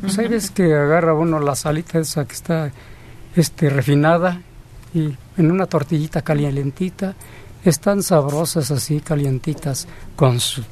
pues 0.00 0.18
hay 0.18 0.28
veces 0.28 0.50
que 0.50 0.74
agarra 0.74 1.14
uno 1.14 1.40
la 1.40 1.56
salita 1.56 1.98
esa 1.98 2.24
que 2.24 2.34
está 2.34 2.72
este 3.34 3.70
refinada 3.70 4.42
y 4.94 5.14
en 5.36 5.50
una 5.50 5.66
tortillita 5.66 6.22
calientita, 6.22 7.14
están 7.64 8.02
sabrosas 8.02 8.70
así 8.70 9.00
calientitas 9.00 9.86
con 10.16 10.40
su 10.40 10.62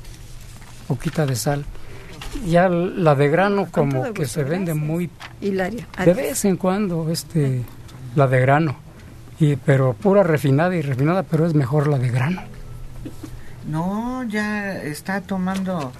poquita 0.89 1.27
de 1.27 1.37
sal. 1.37 1.65
Ya 2.47 2.69
la 2.69 3.15
de 3.15 3.29
grano 3.29 3.69
como 3.71 4.13
que 4.13 4.27
se 4.27 4.45
vende 4.45 4.75
muy 4.75 5.11
Hilaria. 5.41 5.87
de 6.05 6.15
vez 6.15 6.45
en 6.45 6.57
cuando 6.57 7.11
este 7.11 7.63
la 8.15 8.27
de 8.27 8.41
grano. 8.41 8.86
Y 9.39 9.57
pero 9.57 9.93
pura 9.95 10.23
refinada 10.23 10.75
y 10.77 10.83
refinada, 10.83 11.23
pero 11.23 11.47
es 11.47 11.55
mejor 11.55 11.89
la 11.89 11.99
de 11.99 12.11
grano. 12.11 12.43
No, 13.69 14.25
ya 14.25 14.83
está 14.83 15.21
tomando 15.21 15.93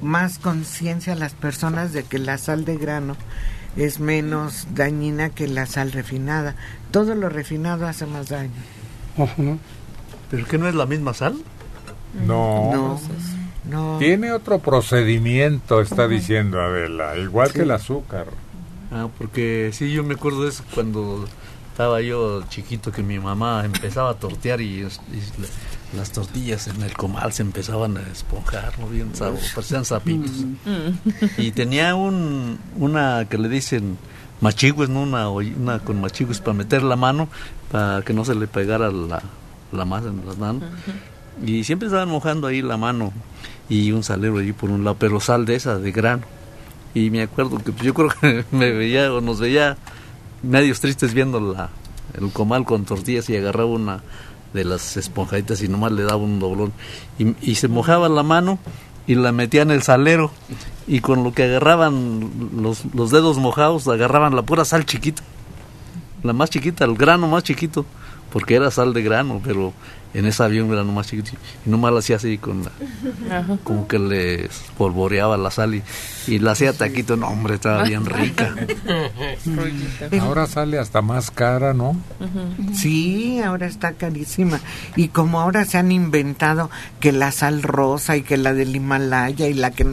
más 0.00 0.38
conciencia 0.38 1.14
las 1.14 1.34
personas 1.34 1.92
de 1.92 2.04
que 2.04 2.18
la 2.18 2.38
sal 2.38 2.64
de 2.64 2.76
grano 2.76 3.16
es 3.76 4.00
menos 4.00 4.66
dañina 4.74 5.30
que 5.30 5.48
la 5.48 5.66
sal 5.66 5.92
refinada. 5.92 6.54
Todo 6.90 7.14
lo 7.14 7.28
refinado 7.28 7.86
hace 7.86 8.06
más 8.06 8.28
daño. 8.28 8.50
¿Pero 10.30 10.46
que 10.46 10.58
no 10.58 10.68
es 10.68 10.74
la 10.74 10.86
misma 10.86 11.14
sal? 11.14 11.36
No. 12.26 12.70
No, 12.72 13.00
no. 13.70 13.98
Tiene 13.98 14.32
otro 14.32 14.58
procedimiento, 14.58 15.80
está 15.80 16.08
diciendo 16.08 16.60
Adela, 16.60 17.16
igual 17.16 17.52
que 17.52 17.62
el 17.62 17.70
azúcar. 17.70 18.26
Ah, 18.90 19.08
porque 19.16 19.70
sí, 19.72 19.92
yo 19.92 20.04
me 20.04 20.14
acuerdo 20.14 20.42
de 20.42 20.50
eso 20.50 20.64
cuando 20.74 21.26
estaba 21.72 22.00
yo 22.02 22.42
chiquito 22.48 22.92
que 22.92 23.02
mi 23.02 23.18
mamá 23.18 23.64
empezaba 23.64 24.10
a 24.10 24.14
tortear 24.14 24.60
y, 24.60 24.80
y 24.80 24.82
la- 24.82 25.48
las 25.96 26.10
tortillas 26.10 26.68
en 26.68 26.80
el 26.82 26.94
comal 26.94 27.32
se 27.34 27.42
empezaban 27.42 27.98
a 27.98 28.00
esponjar, 28.00 28.78
¿no? 28.78 28.86
bien 28.88 29.14
sabrosos, 29.14 29.52
parecían 29.54 29.84
sapitos. 29.84 30.30
Y 31.36 31.50
tenía 31.50 31.94
un, 31.94 32.58
una 32.78 33.26
que 33.28 33.36
le 33.36 33.48
dicen 33.50 33.98
machigües, 34.40 34.88
¿no? 34.88 35.02
Una, 35.02 35.28
una 35.28 35.80
con 35.80 36.00
machigües 36.00 36.40
para 36.40 36.54
meter 36.54 36.82
la 36.82 36.96
mano, 36.96 37.28
para 37.70 38.00
que 38.02 38.14
no 38.14 38.24
se 38.24 38.34
le 38.34 38.46
pegara 38.46 38.90
la, 38.90 39.22
la 39.70 39.84
masa 39.84 40.08
en 40.08 40.24
las 40.26 40.38
manos. 40.38 40.62
Y 41.44 41.64
siempre 41.64 41.88
estaban 41.88 42.08
mojando 42.08 42.46
ahí 42.46 42.62
la 42.62 42.78
mano 42.78 43.12
y 43.68 43.92
un 43.92 44.02
salero 44.02 44.38
allí 44.38 44.52
por 44.54 44.70
un 44.70 44.84
lado, 44.84 44.96
pero 44.98 45.20
sal 45.20 45.44
de 45.44 45.56
esa, 45.56 45.78
de 45.78 45.92
grano. 45.92 46.22
Y 46.94 47.10
me 47.10 47.20
acuerdo 47.22 47.58
que 47.58 47.70
pues, 47.72 47.84
yo 47.84 47.92
creo 47.92 48.08
que 48.18 48.44
me 48.50 48.70
veía 48.72 49.12
o 49.12 49.20
nos 49.20 49.40
veía 49.40 49.76
medios 50.42 50.80
tristes 50.80 51.14
viendo 51.14 51.40
la, 51.40 51.70
el 52.14 52.30
comal 52.30 52.64
con 52.64 52.84
tortillas 52.84 53.28
y 53.30 53.36
agarraba 53.36 53.70
una 53.70 54.02
de 54.52 54.64
las 54.64 54.96
esponjaditas 54.96 55.62
y 55.62 55.68
nomás 55.68 55.92
le 55.92 56.02
daba 56.02 56.16
un 56.16 56.38
doblón. 56.38 56.72
Y, 57.18 57.54
se 57.54 57.68
mojaba 57.68 58.08
la 58.08 58.22
mano 58.22 58.58
y 59.06 59.14
la 59.14 59.32
metía 59.32 59.62
en 59.62 59.70
el 59.70 59.82
salero 59.82 60.30
y 60.86 61.00
con 61.00 61.24
lo 61.24 61.32
que 61.32 61.44
agarraban 61.44 62.30
los, 62.56 62.84
los 62.94 63.10
dedos 63.10 63.38
mojados 63.38 63.88
agarraban 63.88 64.36
la 64.36 64.42
pura 64.42 64.64
sal 64.64 64.84
chiquita. 64.84 65.22
La 66.22 66.32
más 66.32 66.50
chiquita, 66.50 66.84
el 66.84 66.94
grano 66.94 67.26
más 67.26 67.42
chiquito, 67.42 67.84
porque 68.32 68.54
era 68.54 68.70
sal 68.70 68.92
de 68.94 69.02
grano, 69.02 69.40
pero 69.42 69.72
en 70.14 70.26
ese 70.26 70.42
avión 70.42 70.70
era 70.72 70.84
nomás 70.84 71.08
chiquito. 71.08 71.32
Y 71.66 71.70
nomás 71.70 71.92
la 71.92 71.98
hacía 72.00 72.16
así 72.16 72.38
con 72.38 72.64
la, 72.64 73.46
como 73.64 73.88
que 73.88 73.98
le 73.98 74.50
polvoreaba 74.76 75.36
la 75.36 75.50
sal 75.50 75.74
y, 75.74 75.82
y 76.26 76.38
la 76.38 76.52
hacía 76.52 76.72
taquito. 76.72 77.16
No, 77.16 77.28
hombre, 77.28 77.54
estaba 77.54 77.84
bien 77.84 78.04
rica. 78.04 78.54
Ahora 80.20 80.46
sale 80.46 80.78
hasta 80.78 81.02
más 81.02 81.30
cara, 81.30 81.74
¿no? 81.74 81.96
Sí, 82.74 83.40
ahora 83.40 83.66
está 83.66 83.92
carísima. 83.92 84.60
Y 84.96 85.08
como 85.08 85.40
ahora 85.40 85.64
se 85.64 85.78
han 85.78 85.92
inventado 85.92 86.70
que 87.00 87.12
la 87.12 87.32
sal 87.32 87.62
rosa 87.62 88.16
y 88.16 88.22
que 88.22 88.36
la 88.36 88.54
del 88.54 88.74
Himalaya 88.74 89.48
y 89.48 89.54
la 89.54 89.70
que, 89.70 89.86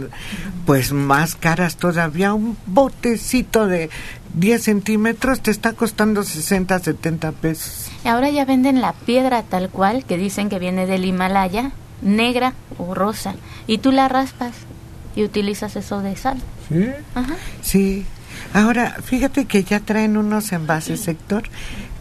pues 0.66 0.92
más 0.94 1.36
caras 1.36 1.78
todavía, 1.78 2.34
un 2.34 2.58
botecito 2.66 3.68
de 3.68 3.90
10 4.36 4.64
centímetros 4.64 5.42
te 5.42 5.52
está 5.52 5.74
costando 5.74 6.24
60, 6.24 6.80
70 6.80 7.32
pesos. 7.34 7.89
Y 8.04 8.08
ahora 8.08 8.30
ya 8.30 8.46
venden 8.46 8.82
la 8.82 8.94
piedra 8.94 9.44
tal 9.44 9.70
cual, 9.70 10.06
que 10.06 10.18
dicen 10.18 10.50
que 10.50 10.60
viene 10.60 10.86
del 10.86 11.06
Himalaya, 11.06 11.72
negra 12.02 12.54
o 12.78 12.94
rosa. 12.94 13.36
Y 13.68 13.80
tú 13.80 13.92
la 13.92 14.08
raspas 14.08 14.54
y 15.16 15.24
utilizas 15.24 15.76
eso 15.76 16.02
de 16.02 16.16
sal. 16.16 16.38
Sí. 16.70 16.88
Ajá. 17.16 17.36
Sí. 17.62 18.06
Ahora, 18.54 18.98
fíjate 19.04 19.46
que 19.46 19.64
ya 19.64 19.80
traen 19.80 20.18
unos 20.18 20.52
envases 20.52 21.02
sector 21.02 21.44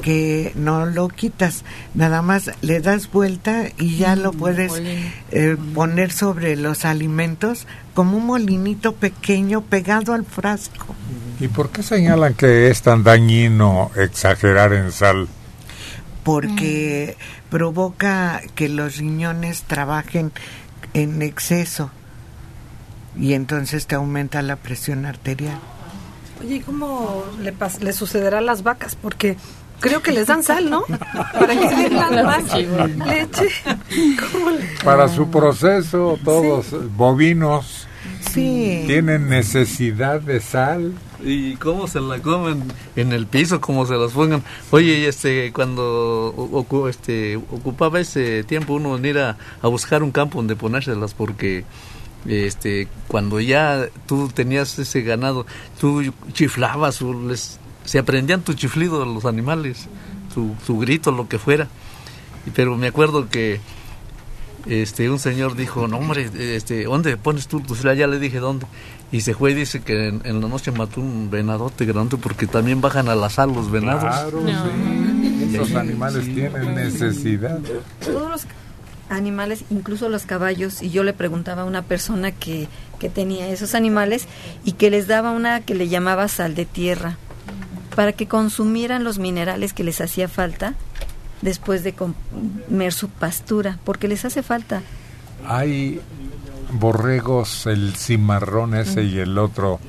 que 0.02 0.52
no 0.54 0.86
lo 0.86 1.08
quitas, 1.08 1.64
nada 1.94 2.22
más 2.22 2.52
le 2.62 2.80
das 2.80 3.10
vuelta 3.10 3.66
y 3.78 3.96
ya 3.96 4.14
lo 4.14 4.32
puedes 4.32 4.72
eh, 5.32 5.56
poner 5.74 6.12
sobre 6.12 6.56
los 6.56 6.84
alimentos 6.84 7.66
como 7.94 8.16
un 8.16 8.26
molinito 8.26 8.94
pequeño 8.94 9.62
pegado 9.62 10.14
al 10.14 10.24
frasco. 10.24 10.94
¿Y 11.40 11.48
por 11.48 11.70
qué 11.70 11.82
señalan 11.82 12.34
que 12.34 12.70
es 12.70 12.82
tan 12.82 13.02
dañino 13.02 13.90
exagerar 13.96 14.72
en 14.72 14.92
sal? 14.92 15.28
Porque 16.28 17.16
provoca 17.48 18.42
que 18.54 18.68
los 18.68 18.98
riñones 18.98 19.62
trabajen 19.62 20.30
en 20.92 21.22
exceso 21.22 21.90
y 23.18 23.32
entonces 23.32 23.86
te 23.86 23.94
aumenta 23.94 24.42
la 24.42 24.56
presión 24.56 25.06
arterial. 25.06 25.58
Oye, 26.42 26.56
¿y 26.56 26.60
cómo 26.60 27.24
le, 27.40 27.54
pas- 27.56 27.80
le 27.80 27.94
sucederá 27.94 28.38
a 28.38 28.42
las 28.42 28.62
vacas? 28.62 28.94
Porque 28.94 29.38
creo 29.80 30.02
que 30.02 30.12
les 30.12 30.26
dan 30.26 30.42
sal, 30.42 30.68
¿no? 30.68 30.82
Para 31.32 31.58
que 31.58 31.66
tengan 31.66 32.22
más 32.26 32.44
leche. 32.54 33.48
¿Cómo 34.30 34.50
le- 34.50 34.66
Para 34.84 35.08
su 35.08 35.30
proceso, 35.30 36.18
todos 36.22 36.66
bovinos 36.94 37.86
Sí. 38.32 38.84
tienen 38.86 39.30
necesidad 39.30 40.20
de 40.20 40.40
sal. 40.40 40.92
¿Y 41.24 41.56
cómo 41.56 41.88
se 41.88 42.00
la 42.00 42.20
comen 42.20 42.62
en 42.94 43.12
el 43.12 43.26
piso? 43.26 43.60
¿Cómo 43.60 43.86
se 43.86 43.94
las 43.94 44.12
pongan? 44.12 44.42
Oye, 44.70 45.08
este, 45.08 45.52
cuando 45.52 46.32
ocu- 46.36 46.88
este, 46.88 47.36
ocupaba 47.36 47.98
ese 47.98 48.44
tiempo 48.44 48.74
uno 48.74 48.96
en 48.96 49.04
ir 49.04 49.18
a, 49.18 49.36
buscar 49.62 50.02
un 50.02 50.12
campo 50.12 50.38
donde 50.38 50.54
ponérselas 50.54 51.14
porque 51.14 51.64
este, 52.26 52.86
cuando 53.08 53.40
ya 53.40 53.88
tú 54.06 54.28
tenías 54.28 54.78
ese 54.78 55.02
ganado, 55.02 55.44
tú 55.80 56.12
chiflabas 56.32 57.02
se 57.84 57.98
aprendían 57.98 58.42
tu 58.42 58.54
chiflido 58.54 59.04
los 59.04 59.24
animales, 59.24 59.88
tu, 60.34 60.54
tu 60.66 60.78
grito, 60.78 61.10
lo 61.10 61.26
que 61.26 61.38
fuera. 61.38 61.66
Pero 62.54 62.76
me 62.76 62.86
acuerdo 62.88 63.28
que 63.28 63.60
este 64.66 65.08
un 65.10 65.18
señor 65.18 65.56
dijo, 65.56 65.88
no 65.88 65.98
hombre, 65.98 66.30
este, 66.56 66.84
¿dónde 66.84 67.16
pones 67.16 67.48
tú 67.48 67.60
fila? 67.74 67.94
Ya 67.94 68.06
le 68.06 68.18
dije 68.18 68.38
dónde. 68.38 68.66
Y 69.10 69.22
se 69.22 69.34
fue 69.34 69.52
y 69.52 69.54
dice 69.54 69.80
que 69.80 70.08
en, 70.08 70.20
en 70.24 70.40
la 70.40 70.48
noche 70.48 70.70
mató 70.70 71.00
un 71.00 71.30
venadote 71.30 71.86
grande 71.86 72.16
porque 72.18 72.46
también 72.46 72.80
bajan 72.80 73.08
a 73.08 73.14
la 73.14 73.30
sal 73.30 73.52
los 73.52 73.70
venados. 73.70 74.02
Claro, 74.02 74.42
sí. 74.46 75.54
Esos 75.54 75.74
animales 75.74 76.24
tienen 76.24 76.74
necesidad. 76.74 77.58
Todos 78.04 78.30
los 78.30 78.46
animales, 79.08 79.64
incluso 79.70 80.08
los 80.08 80.26
caballos, 80.26 80.82
y 80.82 80.90
yo 80.90 81.04
le 81.04 81.14
preguntaba 81.14 81.62
a 81.62 81.64
una 81.64 81.82
persona 81.82 82.32
que, 82.32 82.68
que 82.98 83.08
tenía 83.08 83.48
esos 83.48 83.74
animales 83.74 84.26
y 84.64 84.72
que 84.72 84.90
les 84.90 85.06
daba 85.06 85.30
una 85.30 85.60
que 85.60 85.74
le 85.74 85.88
llamaba 85.88 86.28
sal 86.28 86.54
de 86.54 86.66
tierra 86.66 87.16
para 87.96 88.12
que 88.12 88.28
consumieran 88.28 89.04
los 89.04 89.18
minerales 89.18 89.72
que 89.72 89.84
les 89.84 90.00
hacía 90.00 90.28
falta 90.28 90.74
después 91.42 91.82
de 91.82 91.94
comer 91.94 92.92
su 92.92 93.08
pastura, 93.08 93.78
porque 93.84 94.08
les 94.08 94.24
hace 94.24 94.42
falta. 94.42 94.82
Hay 95.46 96.00
borregos, 96.72 97.66
el 97.66 97.94
cimarrón 97.96 98.74
ese 98.74 99.02
y 99.04 99.18
el 99.18 99.38
otro, 99.38 99.80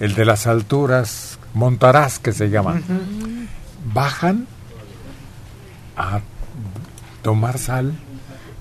el 0.00 0.14
de 0.14 0.24
las 0.24 0.46
alturas, 0.46 1.38
montarás 1.54 2.18
que 2.18 2.32
se 2.32 2.50
llama. 2.50 2.80
Bajan 3.92 4.46
a 5.96 6.20
tomar 7.22 7.58
sal 7.58 7.94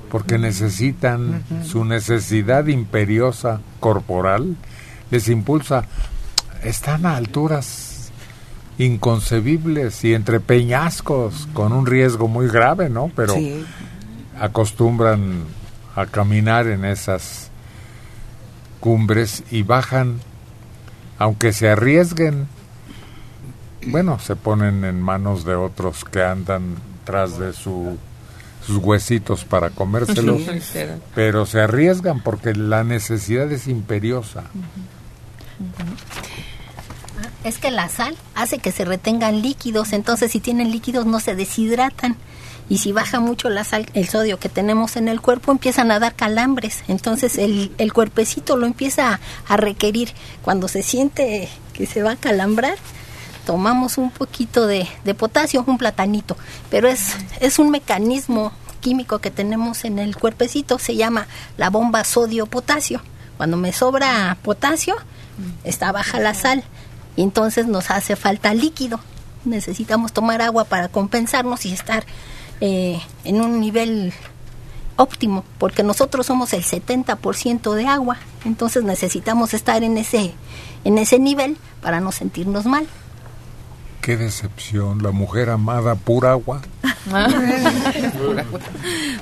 porque 0.10 0.38
necesitan 0.38 1.44
su 1.66 1.84
necesidad 1.84 2.68
imperiosa 2.68 3.60
corporal 3.80 4.56
les 5.12 5.28
impulsa 5.28 5.86
están 6.64 7.06
a 7.06 7.16
alturas 7.16 8.12
inconcebibles 8.78 10.04
y 10.04 10.14
entre 10.14 10.40
peñascos 10.40 11.48
con 11.54 11.74
un 11.74 11.86
riesgo 11.86 12.28
muy 12.28 12.48
grave, 12.48 12.90
¿no? 12.90 13.12
Pero 13.16 13.34
Sí. 13.36 13.64
acostumbran 14.40 15.44
a 15.96 16.06
caminar 16.08 16.68
en 16.68 16.86
esas 16.86 17.45
cumbres 18.86 19.42
y 19.50 19.64
bajan, 19.64 20.20
aunque 21.18 21.54
se 21.54 21.70
arriesguen, 21.70 22.48
bueno, 23.88 24.20
se 24.20 24.36
ponen 24.36 24.86
en 24.86 25.02
manos 25.02 25.44
de 25.44 25.56
otros 25.56 26.06
que 26.06 26.22
andan 26.22 26.76
tras 27.04 27.40
de 27.40 27.52
su, 27.54 27.98
sus 28.64 28.78
huesitos 28.78 29.44
para 29.44 29.72
comérselos, 29.72 30.44
Sí. 30.62 30.82
pero 31.16 31.48
se 31.48 31.62
arriesgan 31.62 32.20
porque 32.22 32.54
la 32.54 32.84
necesidad 32.84 33.52
es 33.52 33.68
imperiosa. 33.68 34.44
Es 37.44 37.58
que 37.58 37.72
la 37.72 37.90
sal 37.90 38.16
hace 38.36 38.60
que 38.60 38.72
se 38.72 38.86
retengan 38.86 39.42
líquidos, 39.42 39.94
entonces 39.94 40.32
si 40.32 40.40
tienen 40.40 40.70
líquidos 40.72 41.08
no 41.08 41.20
se 41.20 41.34
deshidratan. 41.36 42.18
Y 42.68 42.80
si 42.80 42.92
baja 42.92 43.20
mucho 43.20 43.50
la 43.50 43.64
sal, 43.64 43.86
el 43.94 44.08
sodio 44.08 44.40
que 44.40 44.50
tenemos 44.50 44.96
en 44.96 45.08
el 45.08 45.22
cuerpo 45.22 45.52
empiezan 45.52 45.92
a 45.92 46.00
dar 46.00 46.16
calambres, 46.16 46.84
entonces 46.88 47.38
el, 47.38 47.72
el 47.78 47.94
cuerpecito 47.94 48.58
lo 48.58 48.66
empieza 48.66 49.20
a, 49.48 49.58
requerir. 49.58 50.14
Cuando 50.42 50.68
se 50.68 50.82
siente 50.82 51.50
que 51.74 51.86
se 51.86 52.02
va 52.02 52.12
a 52.12 52.16
calambrar, 52.16 52.78
tomamos 53.46 53.98
un 53.98 54.10
poquito 54.10 54.66
de, 54.66 54.88
de 55.04 55.14
potasio, 55.14 55.64
un 55.68 55.78
platanito, 55.78 56.38
pero 56.72 56.88
es, 56.88 57.16
es 57.40 57.60
un 57.60 57.70
mecanismo 57.70 58.52
químico 58.82 59.20
que 59.20 59.32
tenemos 59.32 59.86
en 59.86 60.00
el 60.00 60.16
cuerpecito, 60.16 60.80
se 60.80 60.96
llama 60.96 61.28
la 61.58 61.70
bomba 61.70 62.04
sodio-potasio. 62.04 63.02
Cuando 63.38 63.58
me 63.58 63.74
sobra 63.74 64.38
potasio, 64.42 64.96
está 65.64 65.92
baja 65.92 66.20
la 66.20 66.34
sal 66.34 66.64
y 67.16 67.24
entonces 67.24 67.68
nos 67.68 67.92
hace 67.92 68.16
falta 68.16 68.54
líquido. 68.54 69.00
Necesitamos 69.44 70.14
tomar 70.14 70.42
agua 70.42 70.64
para 70.66 70.88
compensarnos 70.88 71.66
y 71.66 71.74
estar 71.74 72.06
eh, 72.62 73.00
en 73.24 73.42
un 73.42 73.60
nivel 73.60 74.14
óptimo, 74.98 75.44
porque 75.58 75.84
nosotros 75.84 76.26
somos 76.26 76.54
el 76.54 76.64
70% 76.64 77.74
de 77.74 77.88
agua, 77.88 78.18
entonces 78.46 78.84
necesitamos 78.84 79.54
estar 79.54 79.84
en 79.84 79.98
ese, 79.98 80.34
en 80.84 80.98
ese 80.98 81.20
nivel 81.20 81.58
para 81.82 82.00
no 82.00 82.12
sentirnos 82.12 82.66
mal. 82.66 82.88
Qué 84.02 84.18
decepción, 84.18 85.02
la 85.02 85.12
mujer 85.12 85.50
amada 85.50 85.96
pura 85.96 86.32
agua. 86.32 86.62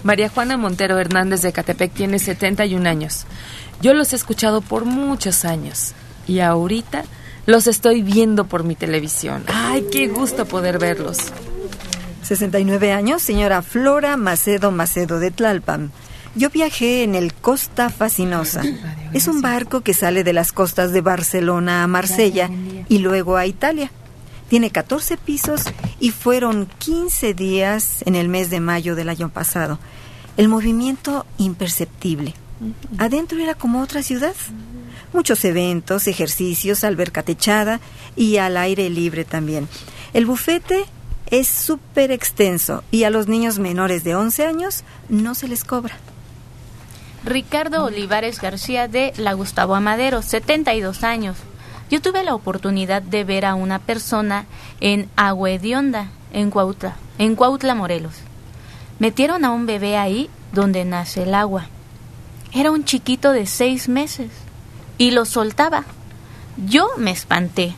María 0.03 0.29
Juana 0.29 0.57
Montero 0.57 0.99
Hernández 0.99 1.41
de 1.41 1.53
Catepec 1.53 1.93
tiene 1.93 2.19
71 2.19 2.89
años. 2.89 3.25
Yo 3.81 3.93
los 3.93 4.13
he 4.13 4.17
escuchado 4.17 4.61
por 4.61 4.86
muchos 4.86 5.45
años 5.45 5.93
y 6.27 6.39
ahorita 6.39 7.03
los 7.45 7.67
estoy 7.67 8.01
viendo 8.01 8.45
por 8.45 8.63
mi 8.63 8.75
televisión. 8.75 9.43
Ay, 9.47 9.86
qué 9.91 10.07
gusto 10.07 10.45
poder 10.45 10.79
verlos. 10.79 11.17
69 12.24 12.93
años, 12.93 13.21
señora 13.21 13.61
Flora 13.61 14.17
Macedo 14.17 14.71
Macedo 14.71 15.19
de 15.19 15.32
Tlalpan. 15.32 15.91
Yo 16.36 16.49
viajé 16.49 17.03
en 17.03 17.15
el 17.15 17.34
Costa 17.34 17.89
Fascinosa. 17.89 18.63
Es 19.11 19.28
un 19.28 19.41
barco 19.41 19.82
que 19.82 19.93
sale 19.93 20.24
de 20.24 20.34
las 20.34 20.51
costas 20.51 20.91
de 20.91 21.01
Barcelona 21.01 21.84
a 21.84 21.88
Marsella 21.88 22.49
y 22.89 22.99
luego 22.99 23.38
a 23.38 23.45
Italia. 23.45 23.91
Tiene 24.49 24.71
14 24.71 25.17
pisos 25.17 25.63
y 25.99 26.11
fueron 26.11 26.67
15 26.80 27.34
días 27.34 28.03
en 28.05 28.15
el 28.15 28.30
mes 28.30 28.49
de 28.49 28.59
mayo 28.59 28.95
del 28.95 29.09
año 29.09 29.30
pasado. 29.30 29.78
El 30.38 30.47
movimiento 30.47 31.26
imperceptible. 31.38 32.34
Adentro 32.97 33.39
era 33.39 33.53
como 33.53 33.82
otra 33.82 34.01
ciudad. 34.01 34.36
Muchos 35.13 35.45
eventos, 35.45 36.07
ejercicios, 36.07 36.84
alberca 36.84 37.21
techada 37.21 37.80
y 38.15 38.38
al 38.38 38.57
aire 38.57 38.89
libre 38.89 39.26
también. 39.26 39.67
El 40.13 40.26
bufete 40.26 40.86
es 41.34 41.47
súper 41.47 42.11
extenso 42.11 42.84
y 42.91 43.05
a 43.05 43.09
los 43.09 43.27
niños 43.27 43.57
menores 43.57 44.03
de 44.03 44.13
11 44.13 44.45
años 44.45 44.84
no 45.09 45.34
se 45.34 45.47
les 45.47 45.63
cobra. 45.63 45.95
Ricardo 47.25 47.86
Olivares 47.86 48.39
García 48.39 48.88
de 48.88 49.13
La 49.17 49.34
Gustavo 49.34 49.73
Amadero, 49.73 50.21
72 50.21 51.03
años. 51.03 51.36
Yo 51.89 52.03
tuve 52.03 52.23
la 52.23 52.36
oportunidad 52.36 53.01
de 53.01 53.23
ver 53.23 53.45
a 53.45 53.55
una 53.55 53.79
persona 53.79 54.45
en 54.79 55.09
Agua 55.15 55.49
Hedionda, 55.49 56.11
en 56.34 56.51
Cuautla, 56.51 56.97
en 57.17 57.36
Cuautla, 57.36 57.73
Morelos. 57.73 58.13
Metieron 58.99 59.43
a 59.43 59.49
un 59.49 59.65
bebé 59.65 59.97
ahí 59.97 60.29
donde 60.51 60.86
nace 60.86 61.23
el 61.23 61.34
agua. 61.34 61.65
Era 62.53 62.69
un 62.69 62.86
chiquito 62.86 63.31
de 63.31 63.47
seis 63.47 63.89
meses 63.89 64.29
y 64.99 65.09
lo 65.09 65.25
soltaba. 65.25 65.84
Yo 66.67 66.89
me 66.97 67.09
espanté 67.09 67.73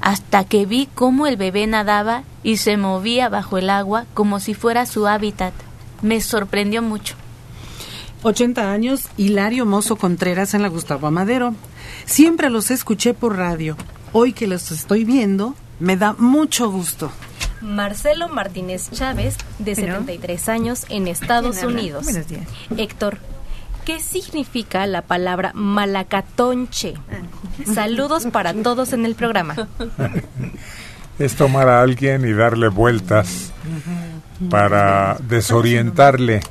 hasta 0.00 0.44
que 0.44 0.66
vi 0.66 0.88
cómo 0.94 1.26
el 1.26 1.36
bebé 1.36 1.66
nadaba 1.66 2.22
y 2.42 2.58
se 2.58 2.76
movía 2.76 3.28
bajo 3.28 3.58
el 3.58 3.70
agua 3.70 4.06
como 4.14 4.40
si 4.40 4.54
fuera 4.54 4.86
su 4.86 5.06
hábitat. 5.06 5.54
Me 6.02 6.20
sorprendió 6.20 6.82
mucho. 6.82 7.14
80 8.22 8.72
años, 8.72 9.08
Hilario 9.16 9.66
Mozo 9.66 9.96
Contreras 9.96 10.54
en 10.54 10.62
la 10.62 10.68
Gustavo 10.68 11.06
Amadero. 11.06 11.54
Siempre 12.06 12.50
los 12.50 12.70
escuché 12.70 13.14
por 13.14 13.36
radio. 13.36 13.76
Hoy 14.12 14.32
que 14.32 14.46
los 14.46 14.70
estoy 14.70 15.04
viendo, 15.04 15.54
me 15.78 15.96
da 15.96 16.14
mucho 16.14 16.70
gusto. 16.70 17.10
Marcelo 17.60 18.28
Martínez 18.28 18.90
Chávez, 18.90 19.36
de 19.58 19.74
Bueno. 19.74 20.00
73 20.00 20.48
años, 20.48 20.86
en 20.88 21.08
Estados. 21.08 21.62
Unidos. 21.62 22.04
Buenos 22.04 22.28
días. 22.28 22.46
Héctor, 22.76 23.18
¿qué 23.86 24.00
significa 24.00 24.84
la 24.86 25.02
palabra 25.02 25.52
malacatonche? 25.54 26.94
Saludos 27.72 28.26
para 28.26 28.52
todos 28.52 28.92
en 28.92 29.06
el 29.06 29.14
programa. 29.14 29.54
Es 31.18 31.34
tomar 31.34 31.66
a 31.70 31.80
alguien 31.80 32.28
y 32.28 32.34
darle 32.34 32.68
vueltas 32.68 33.50
para 34.50 35.16
desorientarle. 35.26 36.42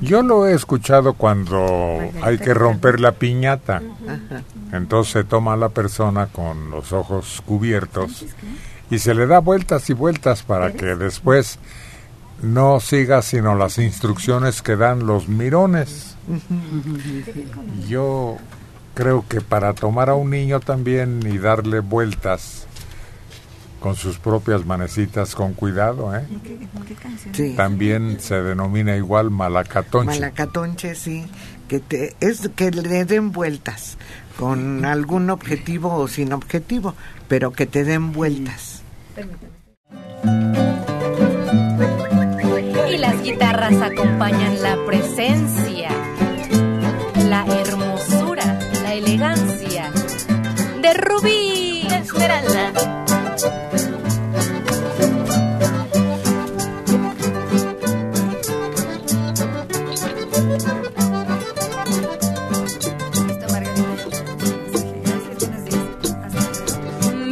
Yo 0.00 0.24
lo 0.24 0.48
he 0.48 0.54
escuchado 0.54 1.12
cuando 1.14 2.00
hay 2.20 2.38
que 2.38 2.52
romper 2.52 2.98
la 2.98 3.12
piñata. 3.12 3.80
Entonces 4.72 5.12
se 5.12 5.22
toma 5.22 5.52
a 5.52 5.56
la 5.56 5.68
persona 5.68 6.26
con 6.26 6.68
los 6.72 6.92
ojos 6.92 7.40
cubiertos 7.46 8.24
y 8.90 8.98
se 8.98 9.14
le 9.14 9.28
da 9.28 9.38
vueltas 9.38 9.88
y 9.88 9.92
vueltas 9.92 10.42
para 10.42 10.72
que 10.72 10.96
después 10.96 11.60
no 12.42 12.80
siga 12.80 13.22
sino 13.22 13.54
las 13.54 13.78
instrucciones 13.78 14.62
que 14.62 14.74
dan 14.74 15.06
los 15.06 15.28
mirones. 15.28 16.15
Yo 17.88 18.36
creo 18.94 19.24
que 19.28 19.40
para 19.40 19.74
tomar 19.74 20.10
a 20.10 20.14
un 20.14 20.30
niño 20.30 20.60
también 20.60 21.20
y 21.26 21.38
darle 21.38 21.80
vueltas 21.80 22.66
con 23.80 23.94
sus 23.94 24.18
propias 24.18 24.64
manecitas 24.64 25.34
con 25.34 25.54
cuidado, 25.54 26.16
¿eh? 26.16 26.24
Sí. 27.32 27.54
También 27.54 28.18
se 28.20 28.42
denomina 28.42 28.96
igual 28.96 29.30
malacatonche. 29.30 30.18
Malacatonche, 30.18 30.94
sí, 30.94 31.26
que 31.68 31.80
te, 31.80 32.16
es 32.20 32.48
que 32.56 32.70
le 32.70 33.04
den 33.04 33.32
vueltas 33.32 33.98
con 34.38 34.84
algún 34.84 35.30
objetivo 35.30 35.94
o 35.94 36.08
sin 36.08 36.32
objetivo, 36.32 36.94
pero 37.28 37.52
que 37.52 37.66
te 37.66 37.84
den 37.84 38.12
vueltas. 38.12 38.82
Y 42.90 42.98
las 42.98 43.22
guitarras 43.22 43.80
acompañan 43.82 44.62
la 44.62 44.76
presencia, 44.86 45.90
elegancia 49.16 49.90
de 50.82 50.92
Rubí 50.92 51.86
Esmeralda. 51.90 52.72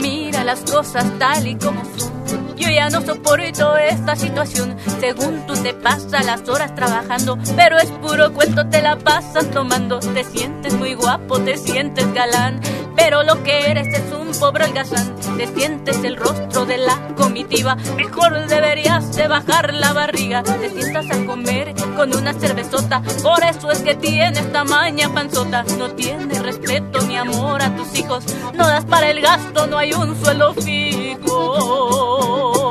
Mira 0.01 0.43
las 0.43 0.61
cosas 0.61 1.05
tal 1.19 1.47
y 1.47 1.57
como 1.57 1.85
son. 1.99 2.14
Ya 2.75 2.91
no 2.91 3.03
soporto 3.03 3.77
esta 3.77 4.17
situación. 4.17 4.77
Según 4.99 5.47
tú 5.47 5.55
te 5.55 5.75
pasas 5.75 6.27
las 6.27 6.49
horas 6.49 6.75
trabajando, 6.75 7.39
pero 7.55 7.79
es 7.79 7.89
puro 7.93 8.35
cuento, 8.35 8.67
te 8.67 8.83
la 8.83 8.99
pasas 8.99 9.49
tomando. 9.53 10.01
Te 10.01 10.25
sientes 10.25 10.75
muy 10.75 10.95
guapo, 10.95 11.39
te 11.39 11.57
sientes 11.57 12.13
galán, 12.13 12.61
pero 12.97 13.23
lo 13.23 13.45
que 13.45 13.71
eres 13.71 13.87
es 13.87 14.13
un 14.13 14.33
pobre 14.41 14.65
holgazán. 14.65 15.15
Te 15.37 15.47
sientes 15.55 16.03
el 16.03 16.17
rostro 16.17 16.67
de 16.67 16.79
la 16.79 16.99
comitiva. 17.17 17.77
Mejor 17.97 18.49
deberías 18.49 19.15
de 19.15 19.29
bajar 19.29 19.73
la 19.73 19.93
barriga. 19.93 20.43
Te 20.43 20.69
sientas 20.69 21.09
a 21.13 21.27
comer 21.27 21.75
con 21.95 22.13
una 22.13 22.33
cervezota. 22.33 23.03
Por 23.23 23.45
eso 23.45 23.71
es 23.71 23.83
que 23.83 23.95
tienes 23.95 24.51
tamaña 24.51 25.15
panzota. 25.15 25.63
No 25.79 25.93
tienes 25.93 26.43
respeto 26.43 27.01
ni 27.03 27.17
amor 27.17 27.63
a 27.63 27.77
tus 27.77 27.97
hijos. 27.97 28.25
No 28.53 28.67
das 28.67 28.85
para 28.85 29.11
el 29.11 29.21
gasto, 29.21 29.69
no 29.69 29.79
hay 29.79 29.93
un 29.93 30.21
suelo 30.21 30.55
fijo. 30.55 32.64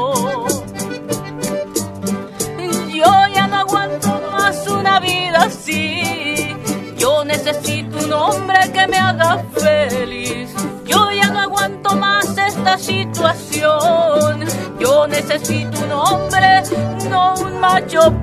Una 4.84 5.00
vida 5.00 5.44
así. 5.44 6.56
Yo 6.98 7.24
necesito 7.24 7.98
un 8.06 8.12
hombre 8.12 8.60
que 8.74 8.86
me 8.88 8.98
haga 8.98 9.42
feliz. 9.56 10.54
Yo 10.86 11.10
ya 11.12 11.30
no 11.30 11.40
aguanto 11.40 11.96
más 11.96 12.38
esta 12.38 12.78
situación. 12.78 14.46
Yo 14.80 15.08
necesito 15.08 15.80
un 15.86 15.92
hombre, 15.94 16.64
no 17.10 17.34
un 17.36 17.60
macho 17.62 18.14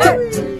Ahí 0.00 0.57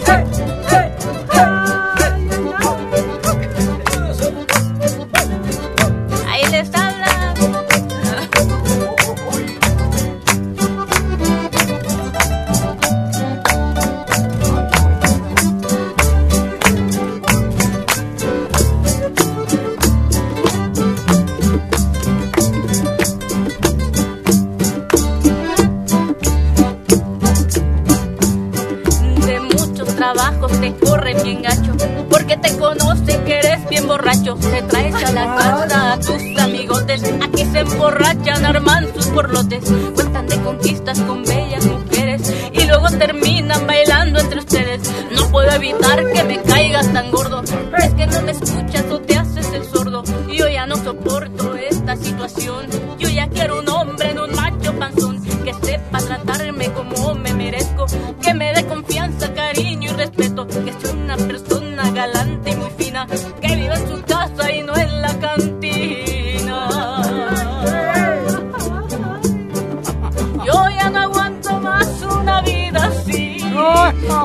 porque 32.11 32.37
te 32.37 32.57
conocen 32.57 33.25
que 33.25 33.39
eres 33.39 33.69
bien 33.69 33.87
borracho. 33.87 34.35
Te 34.37 34.63
traes 34.63 34.95
a 34.95 35.13
la 35.13 35.37
casa 35.37 35.93
a 35.93 36.01
tus 36.01 36.39
amigotes, 36.41 37.03
aquí 37.23 37.45
se 37.45 37.61
emborrachan, 37.61 38.45
arman 38.45 38.87
sus 38.95 39.07
porlotes, 39.07 39.65
cuentan 39.95 40.27
de 40.27 40.41
conquistas 40.43 41.01
con 41.01 41.25
bellas 41.25 41.65
mujeres 41.67 42.35
y 42.53 42.65
luego 42.67 42.89
terminan 42.91 43.67
bailando 43.67 44.21
entre 44.21 44.41
ustedes. 44.41 44.81
No 45.13 45.29
puedo 45.31 45.51
evitar 45.51 46.05
que 46.13 46.25
me 46.25 46.43
caigas 46.43 46.93
tan 46.93 47.11
gordo, 47.11 47.43
es 47.43 47.95
que 47.95 48.07
no 48.07 48.23
me 48.23 48.33
escuchas 48.33 48.85
o 48.91 49.01
te 49.01 49.17
haces 49.17 49.53
el 49.53 49.65
sordo. 49.65 50.03
Yo 50.29 50.49
ya 50.49 50.67
no 50.67 50.77
soporto 50.77 51.57
esta 51.57 51.97
situación, 51.97 52.67
yo 52.99 53.09
ya 53.09 53.29
quiero 53.29 53.61
un 53.61 53.69
hombre 53.69 53.78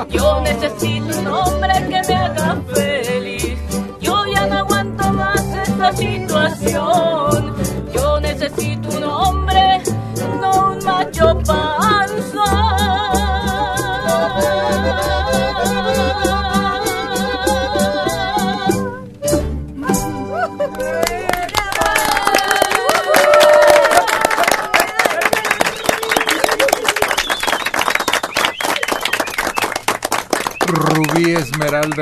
Yo 0.09 0.41
necesito 0.41 1.19
un 1.19 1.27
hombre 1.27 1.73
que 1.89 2.01
me 2.07 2.15
haga 2.15 2.61
feliz. 2.73 3.57
Yo 4.01 4.25
ya 4.33 4.45
no 4.47 4.57
aguanto 4.59 5.09
más 5.13 5.41
esta 5.41 5.93
situación. 5.93 7.12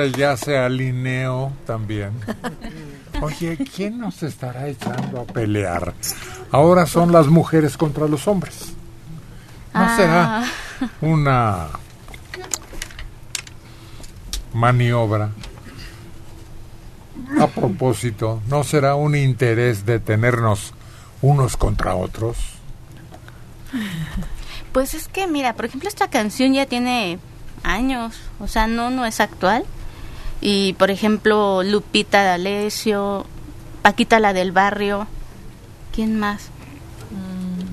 Ya 0.08 0.36
se 0.38 0.58
alineó 0.58 1.52
también. 1.66 2.12
Oye, 3.22 3.58
¿quién 3.76 3.99
nos 3.99 4.24
estará 4.24 4.68
echando 4.68 5.22
a 5.22 5.26
pelear? 5.26 5.93
Ahora 6.52 6.86
son 6.86 7.12
las 7.12 7.28
mujeres 7.28 7.78
contra 7.78 8.08
los 8.08 8.28
hombres. 8.28 8.74
¿No 9.74 9.82
Ah. 9.82 9.95
será 9.95 10.43
una 11.02 11.68
maniobra? 14.54 15.30
A 17.39 17.47
propósito, 17.47 18.41
¿no 18.47 18.64
será 18.64 18.95
un 18.95 19.16
interés 19.16 19.86
de 19.86 19.99
tenernos 19.99 20.74
unos 21.22 21.56
contra 21.58 21.95
otros? 21.95 22.38
Pues 24.74 24.93
es 24.93 25.08
que, 25.08 25.28
mira, 25.28 25.54
por 25.54 25.66
ejemplo, 25.66 25.88
esta 25.88 26.10
canción 26.10 26.54
ya 26.54 26.66
tiene 26.66 27.20
años, 27.64 28.20
o 28.39 28.47
sea, 28.47 28.68
no, 28.68 28.89
no 28.89 29.06
es 29.06 29.20
actual. 29.22 29.64
Y, 30.42 30.74
por 30.74 30.89
ejemplo, 30.89 31.62
Lupita 31.64 32.24
D'Alessio, 32.24 33.26
Paquita 33.82 34.20
la 34.20 34.34
del 34.34 34.52
barrio, 34.52 35.08
¿quién 35.94 36.20
más? 36.20 36.50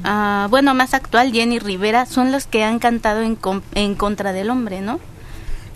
Ah, 0.04 0.46
bueno, 0.50 0.74
más 0.74 0.94
actual, 0.94 1.32
Jenny 1.32 1.58
Rivera, 1.58 2.06
son 2.06 2.30
los 2.32 2.46
que 2.46 2.64
han 2.64 2.78
cantado 2.78 3.22
en, 3.22 3.38
en 3.74 3.94
contra 3.94 4.32
del 4.32 4.50
hombre, 4.50 4.80
¿no? 4.80 5.00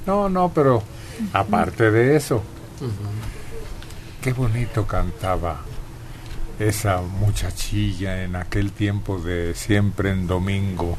No, 0.07 0.29
no, 0.29 0.51
pero 0.51 0.83
aparte 1.33 1.91
de 1.91 2.17
eso, 2.17 2.43
qué 4.23 4.33
bonito 4.33 4.87
cantaba 4.87 5.61
esa 6.59 7.01
muchachilla 7.03 8.23
en 8.23 8.37
aquel 8.37 8.73
tiempo 8.73 9.19
de 9.19 9.55
siempre 9.55 10.11
en 10.11 10.27
domingo 10.27 10.97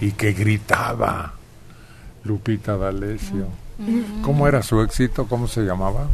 y 0.00 0.12
que 0.12 0.32
gritaba 0.32 1.34
Lupita 2.24 2.76
D'Alessio. 2.76 3.48
¿Cómo 4.22 4.48
era 4.48 4.62
su 4.62 4.80
éxito? 4.80 5.26
¿Cómo 5.26 5.46
se 5.48 5.62
llamaba? 5.62 6.08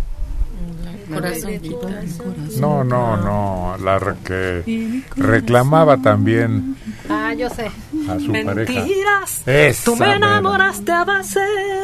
No, 2.58 2.82
no, 2.84 3.16
no, 3.16 3.76
la 3.82 3.98
que 4.24 5.02
reclamaba 5.16 5.98
también 5.98 6.76
Ah, 7.10 7.34
yo 7.34 7.50
sé. 7.50 7.66
a 8.08 8.18
su 8.18 8.32
pareja. 8.32 8.72
Mentiras. 8.72 9.42
Esa 9.46 9.84
Tú 9.84 9.92
me 9.96 10.06
mera. 10.06 10.16
enamoraste 10.16 10.92
a 10.92 11.04
base 11.04 11.40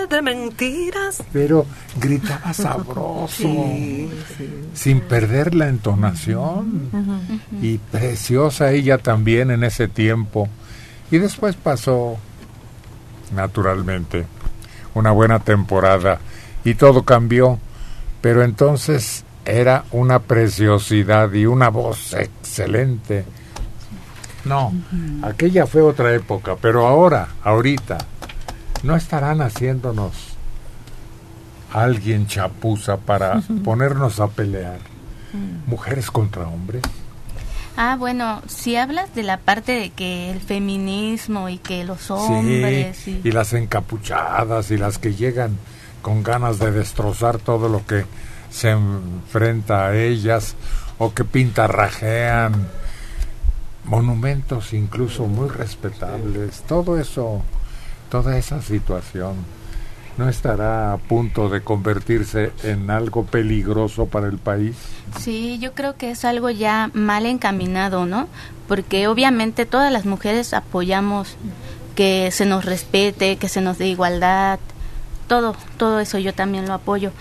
de 0.08 0.22
mentiras. 0.22 1.22
Pero 1.32 1.66
gritaba 2.00 2.52
sabroso, 2.54 3.48
sin 4.74 5.00
perder 5.02 5.54
la 5.54 5.68
entonación. 5.68 6.88
Y 7.60 7.76
preciosa 7.78 8.70
ella 8.72 8.98
también 8.98 9.50
en 9.50 9.64
ese 9.64 9.86
tiempo. 9.88 10.48
Y 11.10 11.18
después 11.18 11.56
pasó, 11.56 12.16
naturalmente, 13.34 14.24
una 14.94 15.10
buena 15.10 15.40
temporada 15.40 16.18
y 16.64 16.74
todo 16.74 17.04
cambió. 17.04 17.58
Pero 18.20 18.42
entonces 18.44 19.24
era 19.44 19.84
una 19.92 20.18
preciosidad 20.18 21.32
y 21.32 21.46
una 21.46 21.70
voz 21.70 22.14
excelente. 22.14 23.24
No, 24.44 24.72
aquella 25.22 25.66
fue 25.66 25.82
otra 25.82 26.14
época, 26.14 26.56
pero 26.60 26.86
ahora, 26.86 27.28
ahorita, 27.44 27.98
no 28.82 28.96
estarán 28.96 29.42
haciéndonos 29.42 30.30
alguien 31.72 32.26
chapuza 32.26 32.96
para 32.96 33.40
ponernos 33.64 34.20
a 34.20 34.28
pelear. 34.28 34.78
Mujeres 35.66 36.10
contra 36.10 36.48
hombres. 36.48 36.82
Ah, 37.82 37.96
bueno, 37.96 38.42
si 38.46 38.76
hablas 38.76 39.14
de 39.14 39.22
la 39.22 39.38
parte 39.38 39.72
de 39.72 39.88
que 39.88 40.30
el 40.30 40.42
feminismo 40.42 41.48
y 41.48 41.56
que 41.56 41.82
los 41.82 42.10
hombres 42.10 42.94
Sí, 42.98 43.22
y... 43.24 43.28
y 43.28 43.32
las 43.32 43.54
encapuchadas 43.54 44.70
y 44.70 44.76
las 44.76 44.98
que 44.98 45.14
llegan 45.14 45.56
con 46.02 46.22
ganas 46.22 46.58
de 46.58 46.72
destrozar 46.72 47.38
todo 47.38 47.70
lo 47.70 47.86
que 47.86 48.04
se 48.50 48.72
enfrenta 48.72 49.86
a 49.86 49.96
ellas 49.96 50.56
o 50.98 51.14
que 51.14 51.24
pintarrajean 51.24 52.68
monumentos 53.84 54.74
incluso 54.74 55.24
muy 55.24 55.48
respetables, 55.48 56.60
todo 56.68 57.00
eso, 57.00 57.42
toda 58.10 58.36
esa 58.36 58.60
situación 58.60 59.36
no 60.20 60.28
estará 60.28 60.92
a 60.92 60.98
punto 60.98 61.48
de 61.48 61.62
convertirse 61.62 62.52
en 62.62 62.90
algo 62.90 63.24
peligroso 63.24 64.04
para 64.04 64.28
el 64.28 64.36
país. 64.36 64.76
Sí, 65.18 65.58
yo 65.58 65.72
creo 65.72 65.96
que 65.96 66.10
es 66.10 66.26
algo 66.26 66.50
ya 66.50 66.90
mal 66.92 67.24
encaminado, 67.24 68.04
¿no? 68.04 68.28
Porque 68.68 69.08
obviamente 69.08 69.64
todas 69.64 69.90
las 69.90 70.04
mujeres 70.04 70.52
apoyamos 70.52 71.36
que 71.94 72.30
se 72.32 72.44
nos 72.44 72.66
respete, 72.66 73.36
que 73.36 73.48
se 73.48 73.62
nos 73.62 73.78
dé 73.78 73.88
igualdad, 73.88 74.60
todo, 75.26 75.56
todo 75.78 76.00
eso 76.00 76.18
yo 76.18 76.34
también 76.34 76.68
lo 76.68 76.74
apoyo. 76.74 77.12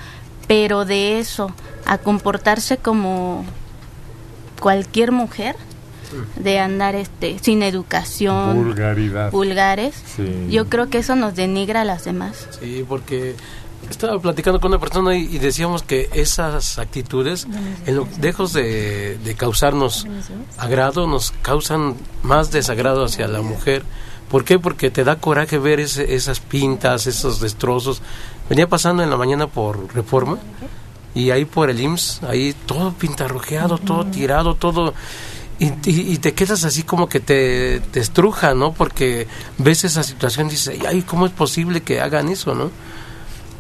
Pero 0.50 0.84
de 0.84 1.20
eso 1.20 1.54
a 1.86 2.00
comportarse 2.00 2.76
como 2.76 3.46
cualquier 4.60 5.14
mujer, 5.14 5.56
de 6.36 6.60
andar 6.60 6.96
este 6.96 7.38
sin 7.40 7.62
educación, 7.64 8.56
Vulgaridad. 8.66 9.32
vulgares, 9.32 9.96
Sí. 10.16 10.48
yo 10.50 10.68
creo 10.68 10.90
que 10.90 11.00
eso 11.00 11.16
nos 11.16 11.36
denigra 11.36 11.82
a 11.82 11.86
las 11.86 12.06
demás. 12.06 12.48
Sí, 12.60 12.86
porque 12.88 13.36
estaba 13.90 14.20
platicando 14.20 14.60
con 14.60 14.72
una 14.72 14.80
persona 14.80 15.16
y, 15.18 15.24
y 15.24 15.40
decíamos 15.40 15.84
que 15.84 16.10
esas 16.14 16.78
actitudes, 16.80 17.48
en 17.86 17.96
lo, 17.96 18.08
lejos 18.22 18.54
de, 18.54 19.18
de 19.24 19.36
causarnos 19.36 20.06
agrado, 20.58 21.08
nos 21.08 21.32
causan 21.42 21.96
más 22.24 22.52
desagrado 22.52 23.06
hacia 23.06 23.28
la 23.28 23.42
mujer. 23.42 23.84
¿Por 24.30 24.44
qué? 24.46 24.60
Porque 24.60 24.92
te 24.92 25.04
da 25.04 25.16
coraje 25.16 25.58
ver 25.58 25.80
ese- 25.80 26.14
esas 26.14 26.40
pintas, 26.40 27.08
esos 27.08 27.40
destrozos. 27.40 28.02
Venía 28.48 28.68
pasando 28.68 29.02
en 29.02 29.10
la 29.10 29.18
mañana 29.18 29.48
por 29.48 29.94
Reforma 29.96 30.38
y 31.16 31.32
ahí 31.32 31.46
por 31.46 31.72
el 31.72 31.80
IMSS, 31.80 32.22
ahí 32.24 32.54
todo 32.68 32.94
pintarrojeado, 32.94 33.78
todo 33.80 34.06
tirado, 34.06 34.54
todo... 34.56 34.94
Y, 35.60 35.66
y- 35.90 36.14
y 36.14 36.18
te 36.20 36.34
quedas 36.34 36.64
así 36.64 36.84
como 36.84 37.10
que 37.10 37.20
te, 37.20 37.82
te 37.92 38.00
estruja, 38.00 38.54
¿no? 38.54 38.72
Porque 38.74 39.28
ves 39.58 39.84
esa 39.84 40.04
situación 40.04 40.48
y 40.48 40.52
dices, 40.52 40.80
ay, 40.88 41.02
¿cómo 41.02 41.26
es 41.26 41.32
posible 41.34 41.82
que 41.82 42.00
hagan 42.00 42.30
eso, 42.30 42.56
no? 42.56 42.72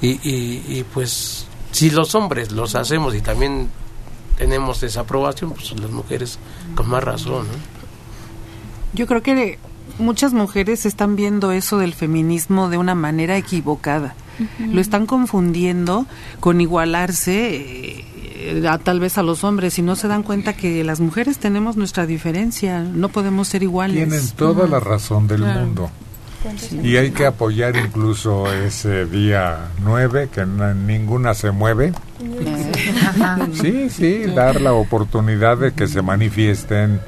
Y, 0.01 0.11
y, 0.23 0.63
y 0.69 0.85
pues, 0.93 1.45
si 1.71 1.89
los 1.89 2.15
hombres 2.15 2.51
los 2.53 2.75
hacemos 2.75 3.15
y 3.15 3.21
también 3.21 3.69
tenemos 4.37 4.79
desaprobación, 4.79 5.51
pues 5.51 5.77
las 5.77 5.91
mujeres 5.91 6.39
con 6.75 6.87
más 6.87 7.03
razón, 7.03 7.45
¿no? 7.47 7.79
Yo 8.93 9.05
creo 9.05 9.21
que 9.21 9.59
muchas 9.99 10.31
mujeres 10.33 10.85
están 10.85 11.17
viendo 11.17 11.51
eso 11.51 11.77
del 11.79 11.93
feminismo 11.93 12.69
de 12.69 12.77
una 12.77 12.95
manera 12.95 13.35
equivocada. 13.37 14.15
Lo 14.57 14.79
están 14.79 15.05
confundiendo 15.05 16.05
con 16.39 16.61
igualarse 16.61 18.05
eh, 18.39 18.67
a, 18.67 18.77
tal 18.77 18.99
vez 18.99 19.17
a 19.17 19.23
los 19.23 19.43
hombres 19.43 19.77
y 19.77 19.81
no 19.81 19.95
se 19.95 20.07
dan 20.07 20.23
cuenta 20.23 20.53
que 20.53 20.83
las 20.83 20.99
mujeres 20.99 21.37
tenemos 21.39 21.75
nuestra 21.77 22.05
diferencia, 22.05 22.81
no 22.81 23.09
podemos 23.09 23.47
ser 23.47 23.63
iguales. 23.63 23.95
Tienen 24.07 24.29
toda 24.31 24.67
la 24.67 24.79
razón 24.79 25.27
del 25.27 25.41
Claro. 25.41 25.59
mundo. 25.61 25.91
Y 26.81 26.95
hay 26.95 27.11
que 27.11 27.25
apoyar 27.25 27.75
incluso 27.75 28.49
ese 28.53 29.05
día 29.05 29.71
9, 29.83 30.29
que 30.33 30.45
na- 30.45 30.73
ninguna 30.73 31.33
se 31.33 31.51
mueve. 31.51 31.91
Sí, 33.61 33.89
sí, 33.89 34.23
dar 34.33 34.61
la 34.61 34.71
oportunidad 34.71 35.57
de 35.57 35.73
que 35.73 35.87
se 35.87 36.01
manifiesten 36.01 37.01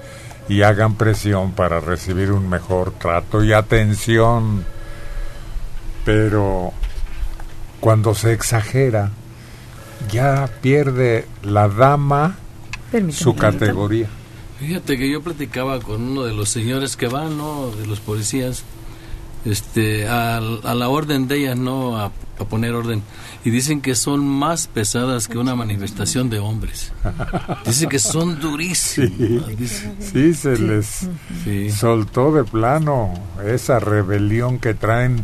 y 0.50 0.64
hagan 0.64 0.96
presión 0.96 1.52
para 1.54 1.80
recibir 1.80 2.32
un 2.34 2.50
mejor 2.50 2.92
trato 2.92 3.42
y 3.42 3.54
atención. 3.54 4.66
Pero 6.04 6.74
cuando 7.80 8.14
se 8.16 8.34
exagera, 8.34 9.12
ya 10.12 10.50
pierde 10.62 11.28
la 11.44 11.68
dama 11.68 12.38
su 13.12 13.36
categoría. 13.36 14.08
Fíjate 14.60 14.98
que 14.98 15.10
yo 15.10 15.22
platicaba 15.22 15.80
con 15.80 16.02
uno 16.02 16.24
de 16.24 16.34
los 16.34 16.50
señores 16.50 16.96
que 16.96 17.08
van, 17.08 17.38
¿no? 17.38 17.72
De 17.72 17.88
los 17.88 18.00
policías, 18.00 18.64
este, 19.46 20.08
al- 20.08 20.62
a, 20.64 20.76
la 20.76 20.90
orden 20.90 21.28
de 21.28 21.38
ellas, 21.38 21.58
¿no? 21.58 21.98
A, 21.98 22.06
a 22.38 22.46
poner 22.46 22.74
orden. 22.74 23.02
Y 23.44 23.50
dicen 23.50 23.82
que 23.82 23.96
son 23.96 24.24
más 24.28 24.68
pesadas 24.68 25.28
que 25.28 25.40
una 25.40 25.56
manifestación 25.56 26.30
de 26.30 26.38
hombres. 26.40 26.92
Dicen 27.66 27.90
que 27.90 27.98
son 27.98 28.40
durísimas. 28.40 29.48
Dicen- 29.58 29.96
Sí, 30.00 30.34
se 30.36 30.58
les 30.60 31.10
soltó 31.76 32.32
de 32.32 32.44
plano 32.44 33.14
esa 33.44 33.80
rebelión 33.80 34.60
que 34.60 34.76
traen 34.76 35.24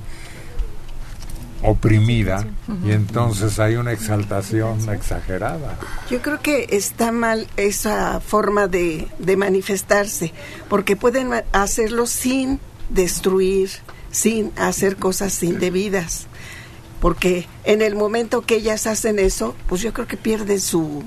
oprimida 1.67 2.47
y 2.85 2.91
entonces 2.91 3.59
hay 3.59 3.75
una 3.75 3.91
exaltación 3.91 4.89
exagerada. 4.89 5.77
Yo 6.09 6.21
creo 6.21 6.39
que 6.39 6.67
está 6.71 7.11
mal 7.11 7.47
esa 7.57 8.21
forma 8.21 8.67
de, 8.67 9.09
de 9.19 9.35
manifestarse, 9.35 10.31
porque 10.69 10.95
pueden 10.95 11.31
hacerlo 11.51 12.07
sin 12.07 12.61
destruir, 12.89 13.69
sin 14.11 14.53
hacer 14.55 14.95
cosas 14.95 15.43
indebidas. 15.43 16.27
Porque 16.99 17.47
en 17.63 17.83
el 17.83 17.95
momento 17.95 18.41
que 18.41 18.55
ellas 18.55 18.87
hacen 18.87 19.19
eso, 19.19 19.55
pues 19.67 19.81
yo 19.81 19.93
creo 19.93 20.07
que 20.07 20.17
pierden 20.17 20.59
su, 20.59 21.03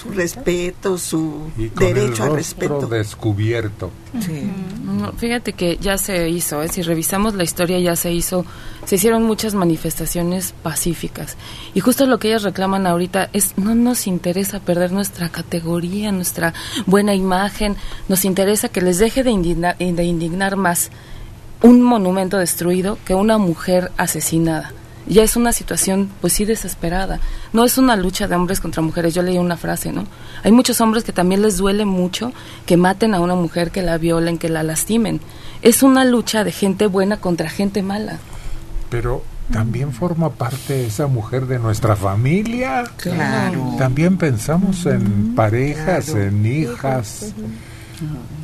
su 0.00 0.10
respeto, 0.10 0.96
su 0.96 1.50
Y 1.58 1.68
con 1.68 1.86
derecho 1.86 2.24
el 2.24 2.30
al 2.30 2.36
respeto. 2.36 2.86
descubierto. 2.86 3.90
No, 4.84 5.12
fíjate 5.12 5.54
que 5.54 5.78
ya 5.78 5.98
se 5.98 6.28
hizo, 6.28 6.62
¿eh? 6.62 6.68
si 6.68 6.82
revisamos 6.82 7.34
la 7.34 7.42
historia 7.42 7.80
ya 7.80 7.96
se 7.96 8.12
hizo, 8.12 8.44
se 8.84 8.96
hicieron 8.96 9.22
muchas 9.22 9.54
manifestaciones 9.54 10.54
pacíficas 10.62 11.36
y 11.72 11.80
justo 11.80 12.06
lo 12.06 12.18
que 12.18 12.28
ellas 12.28 12.42
reclaman 12.42 12.86
ahorita 12.86 13.30
es 13.32 13.56
no 13.56 13.74
nos 13.74 14.06
interesa 14.06 14.60
perder 14.60 14.92
nuestra 14.92 15.30
categoría, 15.30 16.12
nuestra 16.12 16.52
buena 16.86 17.14
imagen, 17.14 17.76
nos 18.08 18.24
interesa 18.24 18.68
que 18.68 18.82
les 18.82 18.98
deje 18.98 19.22
de 19.24 19.30
indignar, 19.30 19.78
de 19.78 20.04
indignar 20.04 20.56
más 20.56 20.90
un 21.62 21.80
monumento 21.82 22.38
destruido 22.38 22.98
que 23.04 23.14
una 23.14 23.38
mujer 23.38 23.92
asesinada. 23.96 24.72
Ya 25.06 25.22
es 25.22 25.36
una 25.36 25.52
situación, 25.52 26.10
pues 26.20 26.32
sí, 26.32 26.44
desesperada. 26.44 27.20
No 27.52 27.64
es 27.64 27.76
una 27.76 27.96
lucha 27.96 28.28
de 28.28 28.36
hombres 28.36 28.60
contra 28.60 28.82
mujeres. 28.82 29.14
Yo 29.14 29.22
leí 29.22 29.38
una 29.38 29.56
frase, 29.56 29.92
¿no? 29.92 30.06
Hay 30.44 30.52
muchos 30.52 30.80
hombres 30.80 31.04
que 31.04 31.12
también 31.12 31.42
les 31.42 31.56
duele 31.56 31.84
mucho 31.84 32.32
que 32.66 32.76
maten 32.76 33.14
a 33.14 33.20
una 33.20 33.34
mujer, 33.34 33.70
que 33.70 33.82
la 33.82 33.98
violen, 33.98 34.38
que 34.38 34.48
la 34.48 34.62
lastimen. 34.62 35.20
Es 35.60 35.82
una 35.82 36.04
lucha 36.04 36.44
de 36.44 36.52
gente 36.52 36.86
buena 36.86 37.16
contra 37.18 37.50
gente 37.50 37.82
mala. 37.82 38.18
Pero 38.90 39.22
también 39.50 39.92
forma 39.92 40.30
parte 40.30 40.86
esa 40.86 41.06
mujer 41.08 41.46
de 41.46 41.58
nuestra 41.58 41.96
familia. 41.96 42.84
Claro. 42.96 43.74
También 43.78 44.16
pensamos 44.16 44.86
en 44.86 45.34
parejas, 45.34 46.10
en 46.10 46.46
hijas 46.46 47.34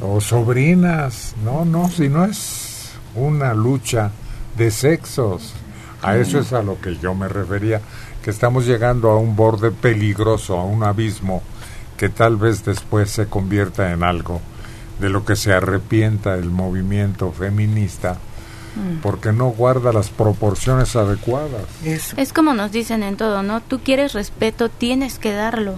o 0.00 0.20
sobrinas. 0.20 1.34
No, 1.44 1.64
no, 1.64 1.88
si 1.88 2.08
no 2.08 2.24
es 2.24 2.90
una 3.14 3.54
lucha 3.54 4.10
de 4.56 4.70
sexos. 4.70 5.54
A 6.02 6.16
eso 6.16 6.38
es 6.38 6.52
a 6.52 6.62
lo 6.62 6.80
que 6.80 6.96
yo 6.96 7.14
me 7.14 7.28
refería, 7.28 7.80
que 8.22 8.30
estamos 8.30 8.66
llegando 8.66 9.10
a 9.10 9.18
un 9.18 9.34
borde 9.36 9.70
peligroso, 9.70 10.58
a 10.58 10.64
un 10.64 10.84
abismo 10.84 11.42
que 11.96 12.08
tal 12.08 12.36
vez 12.36 12.64
después 12.64 13.10
se 13.10 13.26
convierta 13.26 13.92
en 13.92 14.04
algo 14.04 14.40
de 15.00 15.08
lo 15.08 15.24
que 15.24 15.36
se 15.36 15.52
arrepienta 15.52 16.34
el 16.34 16.50
movimiento 16.50 17.32
feminista 17.32 18.18
porque 19.02 19.32
no 19.32 19.48
guarda 19.50 19.92
las 19.92 20.10
proporciones 20.10 20.94
adecuadas. 20.96 21.62
Es 21.82 22.32
como 22.32 22.54
nos 22.54 22.72
dicen 22.72 23.02
en 23.02 23.16
todo, 23.16 23.42
¿no? 23.42 23.60
Tú 23.60 23.80
quieres 23.80 24.12
respeto, 24.12 24.68
tienes 24.68 25.18
que 25.18 25.32
darlo. 25.32 25.74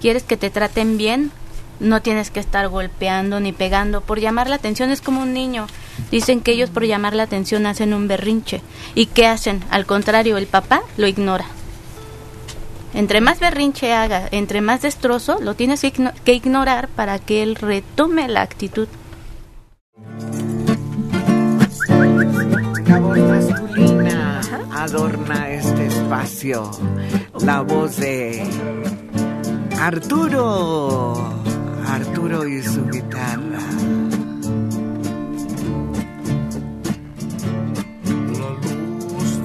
¿Quieres 0.00 0.22
que 0.22 0.36
te 0.36 0.50
traten 0.50 0.96
bien? 0.96 1.32
No 1.80 2.00
tienes 2.02 2.30
que 2.30 2.40
estar 2.40 2.68
golpeando 2.68 3.40
ni 3.40 3.52
pegando. 3.52 4.00
Por 4.00 4.20
llamar 4.20 4.48
la 4.48 4.56
atención 4.56 4.90
es 4.90 5.00
como 5.00 5.20
un 5.22 5.32
niño. 5.34 5.66
Dicen 6.10 6.40
que 6.40 6.52
ellos 6.52 6.70
por 6.70 6.84
llamar 6.84 7.14
la 7.14 7.24
atención 7.24 7.66
hacen 7.66 7.92
un 7.94 8.08
berrinche. 8.08 8.62
¿Y 8.94 9.06
qué 9.06 9.26
hacen? 9.26 9.62
Al 9.70 9.84
contrario, 9.86 10.36
el 10.38 10.46
papá 10.46 10.82
lo 10.96 11.06
ignora. 11.06 11.46
Entre 12.94 13.20
más 13.20 13.40
berrinche 13.40 13.92
haga, 13.92 14.28
entre 14.30 14.60
más 14.60 14.82
destrozo, 14.82 15.38
lo 15.40 15.54
tienes 15.54 15.80
que 15.80 15.92
igno- 15.92 16.12
que 16.24 16.32
ignorar 16.34 16.86
para 16.88 17.18
que 17.18 17.42
él 17.42 17.56
retome 17.56 18.28
la 18.28 18.42
actitud. 18.42 18.86
La 22.86 23.00
voz 23.00 23.18
masculina 23.18 24.40
adorna 24.72 25.50
este 25.50 25.86
espacio. 25.86 26.70
La 27.40 27.62
voz 27.62 27.96
de 27.96 28.44
Arturo. 29.80 31.14
Arturo 31.86 32.46
y 32.48 32.62
su 32.62 32.86
guitarra. 32.88 33.58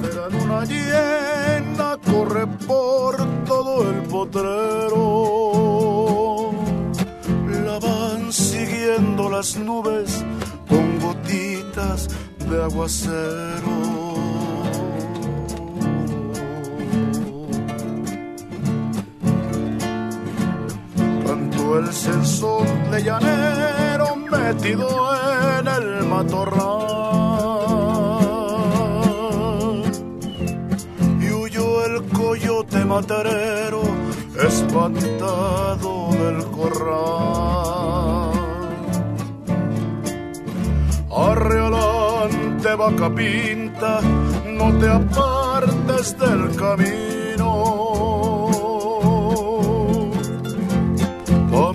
de 0.02 0.14
la 0.14 0.28
luna 0.28 0.64
llena 0.64 1.96
corre 2.10 2.46
por 2.66 3.16
todo 3.44 3.90
el 3.90 4.02
potrero. 4.02 5.00
La 7.64 7.78
van 7.78 8.32
siguiendo 8.32 9.30
las 9.30 9.56
nubes 9.56 10.24
con 10.68 10.98
gotitas 10.98 12.08
de 12.48 12.62
aguacero. 12.62 14.00
El 21.78 21.92
sensor 21.92 22.66
de 22.90 23.02
llanero 23.02 24.16
metido 24.16 24.88
en 25.58 25.68
el 25.68 26.04
matorral 26.04 26.60
y 31.20 31.30
huyó 31.32 31.84
el 31.86 32.02
coyote 32.08 32.84
materero 32.84 33.82
espantado 34.46 36.10
del 36.10 36.44
corral. 36.50 38.32
Arrealante 41.08 42.74
vaca 42.74 43.14
pinta, 43.14 44.00
no 44.44 44.76
te 44.78 44.88
apartes 44.88 46.18
del 46.18 46.56
camino. 46.56 48.19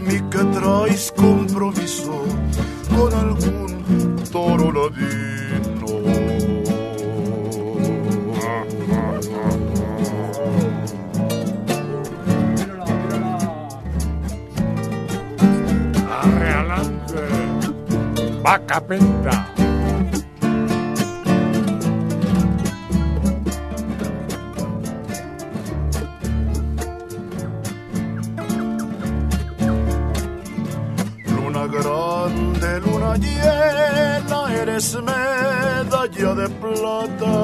A 0.06 0.08
mí 0.08 0.22
que 0.30 0.38
traes 0.38 1.12
compromiso 1.14 2.26
con 2.96 3.12
algún 3.12 4.24
toro 4.32 4.72
ladino. 4.72 5.86
Vaca 18.44 18.80
penta. 18.82 19.55
Luna 31.86 32.26
grande, 32.26 32.80
luna 32.82 33.16
llena, 33.18 34.62
eres 34.62 34.96
medalla 34.96 36.36
de 36.36 36.50
plata. 36.62 37.36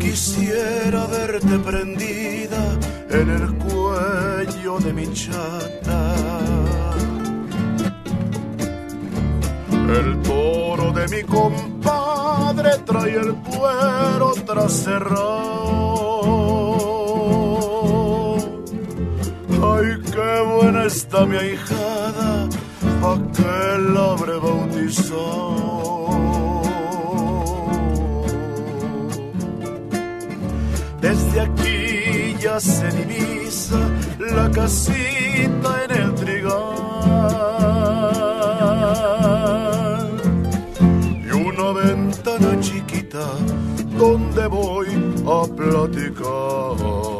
Quisiera 0.00 1.06
verte 1.06 1.58
prendida 1.58 2.62
en 3.10 3.30
el 3.30 3.54
cuello 3.58 4.78
de 4.80 4.92
mi 4.92 5.12
chata. 5.12 6.14
El 9.98 10.22
toro 10.22 10.92
de 10.92 11.08
mi 11.08 11.22
compadre 11.22 12.70
trae 12.84 13.14
el 13.14 13.34
cuero 13.34 14.32
trascerrado. 14.46 15.89
Está 20.90 21.24
mi 21.24 21.36
ahijada 21.36 22.48
aquel 23.12 23.96
habré 23.96 24.36
bautizado. 24.46 25.82
Desde 31.00 31.40
aquí 31.40 32.36
ya 32.42 32.60
se 32.60 32.88
divisa 32.98 33.80
la 34.18 34.50
casita 34.50 35.70
en 35.84 35.90
el 36.02 36.14
trigal 36.14 36.50
y 41.28 41.30
una 41.30 41.72
ventana 41.72 42.60
chiquita 42.60 43.26
donde 43.96 44.46
voy 44.48 44.88
a 45.36 45.38
platicar. 45.54 47.19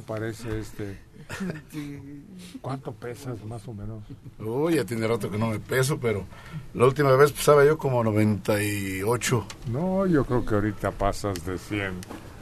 Parece 0.00 0.60
este. 0.60 0.98
¿Cuánto 2.60 2.92
pesas 2.92 3.44
más 3.44 3.66
o 3.68 3.74
menos? 3.74 4.02
Uy, 4.38 4.76
ya 4.76 4.84
tiene 4.84 5.06
rato 5.06 5.30
que 5.30 5.38
no 5.38 5.48
me 5.48 5.58
peso, 5.58 5.98
pero 6.00 6.24
la 6.74 6.86
última 6.86 7.12
vez 7.16 7.32
pesaba 7.32 7.64
yo 7.64 7.76
como 7.76 8.02
98. 8.02 9.46
No, 9.70 10.06
yo 10.06 10.24
creo 10.24 10.44
que 10.44 10.54
ahorita 10.54 10.90
pasas 10.92 11.44
de 11.44 11.58
100. 11.58 11.92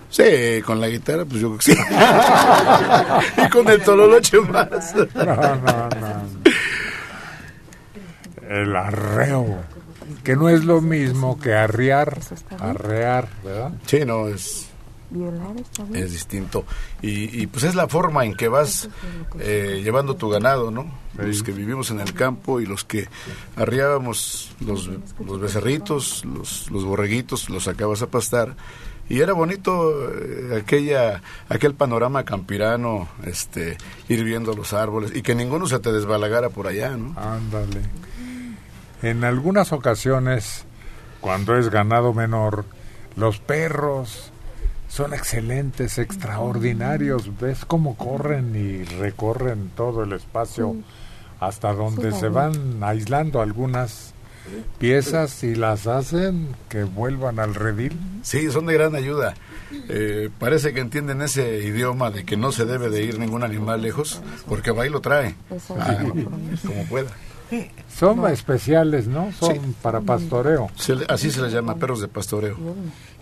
Sí, 0.09 0.63
con 0.65 0.81
la 0.81 0.89
guitarra, 0.89 1.25
pues 1.25 1.41
yo 1.41 1.49
creo 1.49 1.59
que 1.59 1.65
sí. 1.65 3.43
y 3.47 3.49
con 3.51 3.69
el 3.69 3.83
tololoche 3.83 4.41
más. 4.41 4.95
No, 5.15 5.25
no, 5.25 5.89
no. 5.89 6.23
El 8.49 8.77
arreo, 8.77 9.65
que 10.23 10.37
no 10.37 10.49
es 10.49 10.65
lo 10.65 10.81
mismo 10.81 11.41
que 11.41 11.55
arriar, 11.55 12.19
arrear, 12.61 13.29
¿verdad? 13.45 13.73
Sí, 13.87 14.05
no, 14.05 14.29
es, 14.29 14.66
es 15.95 16.13
distinto. 16.13 16.65
Y, 17.03 17.43
y, 17.43 17.47
pues 17.47 17.65
es 17.65 17.75
la 17.75 17.89
forma 17.89 18.25
en 18.25 18.35
que 18.35 18.49
vas 18.49 18.89
eh, 19.39 19.81
llevando 19.83 20.17
tu 20.17 20.29
ganado, 20.29 20.71
¿no? 20.71 20.87
Los 21.17 21.43
que 21.43 21.53
vivimos 21.53 21.91
en 21.91 22.01
el 22.01 22.13
campo 22.13 22.61
y 22.61 22.67
los 22.67 22.85
que 22.85 23.09
arriábamos 23.57 24.51
los, 24.61 24.91
los 25.25 25.41
becerritos, 25.41 26.25
los, 26.25 26.71
los 26.71 26.85
borreguitos, 26.85 27.49
los 27.49 27.65
sacabas 27.65 28.03
a 28.03 28.09
pastar. 28.09 28.57
Y 29.09 29.21
era 29.21 29.33
bonito 29.33 30.11
eh, 30.13 30.61
aquella, 30.61 31.23
aquel 31.49 31.75
panorama 31.75 32.25
campirano, 32.25 33.09
este, 33.25 33.79
ir 34.09 34.25
viendo 34.25 34.55
los 34.55 34.73
árboles 34.73 35.15
y 35.15 35.23
que 35.23 35.35
ninguno 35.35 35.67
se 35.67 35.79
te 35.79 35.93
desbalagara 35.93 36.49
por 36.51 36.67
allá, 36.67 36.97
¿no? 36.97 37.19
Ándale. 37.19 37.83
En 39.03 39.23
algunas 39.23 39.73
ocasiones, 39.73 40.65
cuando 41.21 41.57
es 41.57 41.69
ganado 41.69 42.13
menor, 42.13 42.65
los 43.15 43.39
perros 43.39 44.33
son 44.97 45.13
excelentes, 45.13 45.99
extraordinarios. 45.99 47.39
¿Ves 47.39 47.67
cómo 47.67 47.97
corren 47.97 48.57
y 48.57 48.83
recorren 48.85 49.71
todo 49.77 50.03
el 50.05 50.13
espacio 50.15 50.75
hasta 51.39 51.75
donde 51.75 52.13
se 52.13 52.29
van 52.29 52.83
aislando 52.83 53.43
algunas 53.43 54.15
piezas 54.79 55.43
y 55.45 55.55
las 55.55 55.87
hacen 55.87 56.49
que 56.71 56.85
vuelvan 56.85 57.39
al 57.39 57.55
redil? 57.55 57.93
Sí, 58.23 58.51
son 58.51 58.65
de 58.65 58.73
gran 58.75 58.95
ayuda. 58.95 59.35
Eh, 59.91 60.31
parece 60.39 60.73
que 60.73 60.81
entienden 60.81 61.21
ese 61.21 61.59
idioma 61.63 62.11
de 62.11 62.25
que 62.25 62.39
no 62.39 62.51
se 62.51 62.65
debe 62.65 62.89
de 62.89 63.03
ir 63.03 63.19
ningún 63.19 63.43
animal 63.45 63.83
lejos, 63.83 64.23
porque 64.49 64.71
va 64.71 64.87
y 64.87 64.91
lo 64.91 65.01
trae, 65.03 65.35
Ah, 65.79 65.99
como 66.67 66.85
pueda. 66.89 67.11
Son 67.95 68.27
especiales, 68.31 69.07
¿no? 69.07 69.31
Son 69.33 69.55
Sí. 69.55 69.61
para 69.83 70.01
pastoreo. 70.01 70.69
Se 70.77 70.97
le- 70.97 71.07
así 71.09 71.31
se 71.31 71.41
les 71.43 71.53
llama, 71.53 71.77
perros 71.77 72.01
de 72.01 72.09
pastoreo. 72.09 72.57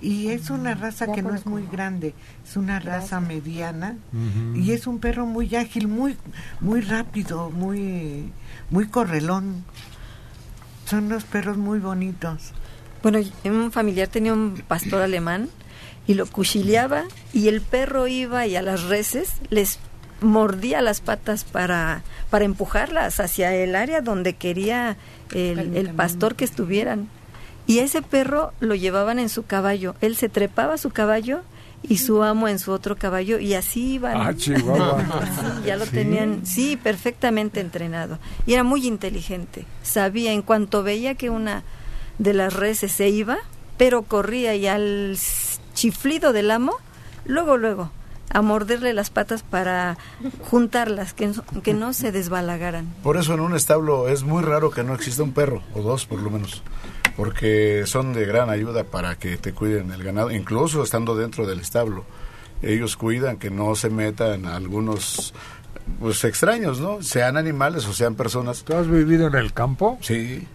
Y 0.00 0.28
es 0.28 0.50
una 0.50 0.74
raza 0.74 1.12
que 1.12 1.22
no 1.22 1.34
es 1.34 1.46
muy 1.46 1.66
grande, 1.70 2.14
es 2.44 2.56
una 2.56 2.80
raza 2.80 3.20
mediana 3.20 3.96
y 4.54 4.72
es 4.72 4.86
un 4.86 4.98
perro 4.98 5.26
muy 5.26 5.54
ágil, 5.54 5.88
muy 5.88 6.16
muy 6.60 6.80
rápido, 6.80 7.50
muy 7.50 8.32
muy 8.70 8.88
correlón. 8.88 9.64
Son 10.86 11.04
unos 11.04 11.24
perros 11.24 11.56
muy 11.56 11.78
bonitos. 11.78 12.52
Bueno, 13.02 13.18
un 13.44 13.72
familiar 13.72 14.08
tenía 14.08 14.32
un 14.32 14.62
pastor 14.66 15.02
alemán 15.02 15.48
y 16.06 16.14
lo 16.14 16.26
cuchileaba 16.26 17.04
y 17.32 17.48
el 17.48 17.60
perro 17.60 18.06
iba 18.06 18.46
y 18.46 18.56
a 18.56 18.62
las 18.62 18.82
reses 18.84 19.32
les 19.50 19.78
mordía 20.24 20.82
las 20.82 21.00
patas 21.00 21.44
para, 21.44 22.02
para 22.30 22.44
empujarlas 22.44 23.20
hacia 23.20 23.54
el 23.54 23.76
área 23.76 24.00
donde 24.00 24.34
quería 24.34 24.96
el, 25.32 25.76
el 25.76 25.90
pastor 25.90 26.34
que 26.34 26.44
estuvieran. 26.44 27.08
Y 27.66 27.78
ese 27.78 28.02
perro 28.02 28.52
lo 28.60 28.74
llevaban 28.74 29.18
en 29.18 29.28
su 29.28 29.44
caballo. 29.46 29.94
Él 30.00 30.16
se 30.16 30.28
trepaba 30.28 30.74
a 30.74 30.78
su 30.78 30.90
caballo 30.90 31.40
y 31.82 31.98
su 31.98 32.22
amo 32.22 32.48
en 32.48 32.58
su 32.58 32.72
otro 32.72 32.96
caballo 32.96 33.38
y 33.38 33.54
así 33.54 33.94
iban. 33.94 34.16
Ah, 34.20 34.34
Chihuahua. 34.34 35.02
Sí, 35.34 35.66
ya 35.66 35.76
lo 35.76 35.84
Sí. 35.86 35.90
tenían, 35.92 36.44
sí, 36.46 36.76
perfectamente 36.76 37.60
entrenado. 37.60 38.18
Y 38.46 38.52
era 38.54 38.64
muy 38.64 38.86
inteligente. 38.86 39.64
Sabía, 39.82 40.32
en 40.32 40.42
cuanto 40.42 40.82
veía 40.82 41.14
que 41.14 41.30
una 41.30 41.62
de 42.18 42.32
las 42.34 42.52
reses 42.54 42.92
se 42.92 43.08
iba, 43.08 43.38
pero 43.76 44.02
corría 44.02 44.54
y 44.54 44.66
al 44.66 45.16
chiflido 45.74 46.32
del 46.32 46.50
amo, 46.50 46.74
luego, 47.26 47.56
luego, 47.56 47.90
a 48.30 48.42
morderle 48.42 48.92
las 48.94 49.10
patas 49.10 49.42
para 49.42 49.96
juntarlas, 50.42 51.14
que, 51.14 51.28
no- 51.28 51.44
que 51.62 51.74
no 51.74 51.92
se 51.92 52.10
desbalagaran. 52.12 52.86
Por 53.02 53.16
eso 53.16 53.34
en 53.34 53.40
un 53.40 53.54
establo 53.54 54.08
es 54.08 54.22
muy 54.24 54.42
raro 54.42 54.70
que 54.70 54.82
no 54.82 54.94
exista 54.94 55.22
un 55.22 55.32
perro, 55.32 55.62
o 55.74 55.82
dos 55.82 56.06
por 56.06 56.20
lo 56.20 56.30
menos, 56.30 56.62
porque 57.16 57.84
son 57.86 58.12
de 58.12 58.26
gran 58.26 58.50
ayuda 58.50 58.84
para 58.84 59.16
que 59.16 59.36
te 59.36 59.52
cuiden 59.52 59.92
el 59.92 60.02
ganado, 60.02 60.30
incluso 60.30 60.82
estando 60.82 61.14
dentro 61.16 61.46
del 61.46 61.60
establo. 61.60 62.04
Ellos 62.62 62.96
cuidan 62.96 63.36
que 63.36 63.50
no 63.50 63.74
se 63.76 63.90
metan 63.90 64.46
algunos 64.46 65.34
pues 66.00 66.24
extraños, 66.24 66.80
¿no? 66.80 67.02
Sean 67.02 67.36
animales 67.36 67.84
o 67.86 67.92
sean 67.92 68.14
personas. 68.14 68.64
¿Tú 68.64 68.74
has 68.74 68.88
vivido 68.88 69.26
en 69.26 69.34
el 69.34 69.52
campo? 69.52 69.98
Sí, 70.00 70.46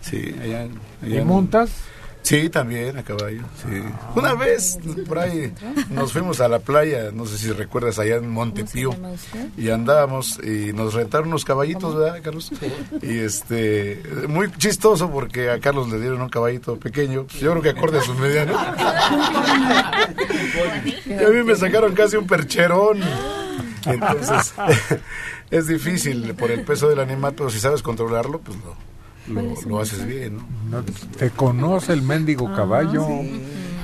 sí, 0.00 0.34
allá, 0.42 0.66
¿Y 1.06 1.18
en- 1.18 1.26
montas? 1.26 1.70
Sí, 2.22 2.48
también 2.48 2.96
a 2.98 3.02
caballo, 3.02 3.42
sí. 3.56 3.82
Una 4.14 4.34
vez 4.34 4.78
por 5.08 5.18
ahí 5.18 5.52
nos 5.90 6.12
fuimos 6.12 6.40
a 6.40 6.48
la 6.48 6.58
playa, 6.58 7.10
no 7.12 7.26
sé 7.26 7.38
si 7.38 7.50
recuerdas, 7.50 7.98
allá 7.98 8.16
en 8.16 8.30
Montepío, 8.30 8.94
y 9.56 9.70
andábamos 9.70 10.38
y 10.42 10.72
nos 10.72 10.94
rentaron 10.94 11.28
unos 11.28 11.44
caballitos, 11.44 11.96
¿verdad, 11.96 12.20
Carlos? 12.22 12.52
Y 13.02 13.18
este, 13.18 14.02
muy 14.28 14.50
chistoso 14.52 15.10
porque 15.10 15.50
a 15.50 15.58
Carlos 15.60 15.90
le 15.90 15.98
dieron 15.98 16.20
un 16.20 16.28
caballito 16.28 16.76
pequeño, 16.76 17.24
pues, 17.24 17.40
yo 17.40 17.50
creo 17.50 17.62
que 17.62 17.70
acorde 17.70 17.98
a 17.98 18.02
sus 18.02 18.16
medianos. 18.16 18.56
Y 21.06 21.12
a 21.12 21.28
mí 21.28 21.42
me 21.42 21.56
sacaron 21.56 21.94
casi 21.94 22.16
un 22.16 22.26
percherón. 22.26 23.00
Entonces, 23.86 24.54
es 25.50 25.66
difícil 25.66 26.34
por 26.34 26.50
el 26.50 26.62
peso 26.64 26.88
del 26.88 27.00
animal, 27.00 27.34
pero 27.36 27.50
si 27.50 27.58
sabes 27.58 27.82
controlarlo, 27.82 28.40
pues 28.40 28.58
lo, 28.58 28.89
lo, 29.30 29.42
lo 29.66 29.80
haces 29.80 30.06
bien, 30.06 30.36
¿no? 30.36 30.78
No, 30.82 30.84
te 31.18 31.30
conoce 31.30 31.92
el 31.92 32.02
mendigo 32.02 32.52
caballo, 32.54 33.06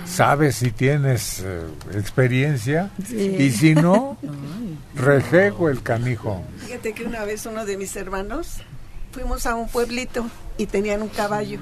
sabes 0.06 0.56
si 0.56 0.70
tienes 0.70 1.40
eh, 1.44 1.62
experiencia 1.94 2.90
Sí. 3.06 3.36
y 3.38 3.50
si 3.50 3.74
no, 3.74 4.18
rejego 4.94 5.68
el 5.68 5.82
canijo. 5.82 6.42
Fíjate 6.64 6.92
que 6.92 7.04
una 7.04 7.24
vez 7.24 7.46
uno 7.46 7.64
de 7.66 7.76
mis 7.76 7.94
hermanos 7.96 8.58
fuimos 9.12 9.46
a 9.46 9.54
un 9.54 9.68
pueblito 9.68 10.26
y 10.58 10.66
tenían 10.66 11.02
un 11.02 11.08
caballo. 11.08 11.58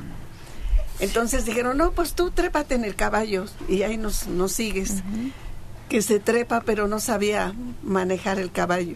Entonces 1.01 1.45
dijeron, 1.45 1.77
no, 1.79 1.91
pues 1.93 2.15
tú 2.15 2.31
trépate 2.31 2.75
en 2.75 2.85
el 2.85 2.95
caballo 2.95 3.47
y 3.69 3.83
ahí 3.83 3.97
nos, 3.97 4.27
nos 4.29 4.53
sigues. 4.53 5.03
Que 5.89 6.03
se 6.03 6.21
trepa 6.21 6.63
pero 6.65 6.87
no 6.89 7.01
sabía 7.01 7.53
manejar 7.83 8.39
el 8.39 8.51
caballo. 8.53 8.95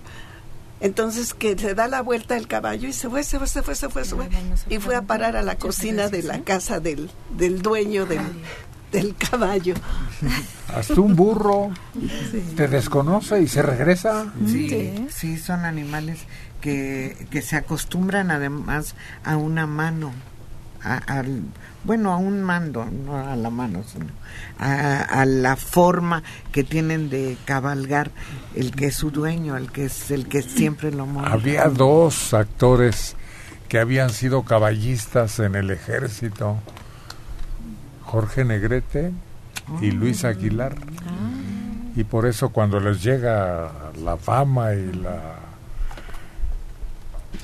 Entonces 0.80 1.34
que 1.34 1.58
se 1.58 1.74
da 1.74 1.88
la 1.88 2.02
vuelta 2.02 2.36
el 2.36 2.46
caballo 2.46 2.88
y 2.88 2.92
se 2.92 3.08
fue, 3.08 3.24
se 3.24 3.38
fue, 3.38 3.46
se 3.48 3.62
fue, 3.62 3.74
se 3.74 3.88
fue, 3.88 4.04
se 4.04 4.14
fue. 4.14 4.28
Y 4.68 4.78
fue 4.78 4.94
a 4.96 5.02
parar 5.02 5.36
a 5.36 5.42
la 5.42 5.56
cocina 5.56 6.08
de 6.08 6.22
la 6.22 6.40
casa 6.44 6.78
del, 6.80 7.10
del 7.36 7.62
dueño 7.62 8.06
del, 8.06 8.20
del 8.92 9.16
caballo. 9.16 9.74
Hasta 10.74 11.00
un 11.00 11.16
burro 11.16 11.70
te 12.56 12.68
desconoce 12.68 13.40
y 13.42 13.48
se 13.48 13.62
regresa. 13.62 14.32
Sí, 14.46 15.06
sí, 15.10 15.36
son 15.38 15.64
animales 15.64 16.20
que, 16.60 17.26
que 17.30 17.42
se 17.42 17.56
acostumbran 17.56 18.30
además 18.30 18.94
a 19.24 19.36
una 19.36 19.66
mano. 19.66 20.12
a- 20.82 20.98
al, 20.98 21.42
bueno, 21.88 22.12
a 22.12 22.18
un 22.18 22.42
mando, 22.42 22.84
no 22.84 23.16
a 23.16 23.34
la 23.34 23.48
mano, 23.48 23.82
sino 23.82 24.08
a, 24.58 25.00
a 25.00 25.24
la 25.24 25.56
forma 25.56 26.22
que 26.52 26.62
tienen 26.62 27.08
de 27.08 27.38
cabalgar 27.46 28.10
el 28.54 28.72
que 28.72 28.88
es 28.88 28.94
su 28.94 29.10
dueño, 29.10 29.56
el 29.56 29.72
que 29.72 29.86
es 29.86 30.10
el 30.10 30.28
que 30.28 30.42
siempre 30.42 30.92
lo 30.92 31.06
monta. 31.06 31.32
Había 31.32 31.64
dos 31.68 32.34
actores 32.34 33.16
que 33.70 33.78
habían 33.78 34.10
sido 34.10 34.42
caballistas 34.42 35.38
en 35.38 35.54
el 35.54 35.70
ejército, 35.70 36.58
Jorge 38.04 38.44
Negrete 38.44 39.12
y 39.80 39.90
Luis 39.90 40.26
Aguilar. 40.26 40.76
Y 41.96 42.04
por 42.04 42.26
eso 42.26 42.50
cuando 42.50 42.80
les 42.80 43.02
llega 43.02 43.72
la 44.04 44.18
fama 44.18 44.74
y 44.74 44.92
la 44.92 45.36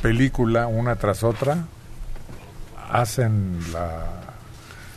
película 0.03 0.67
una 0.67 0.97
tras 0.97 1.25
otra, 1.25 1.65
hacen 2.93 3.59
la 3.73 4.24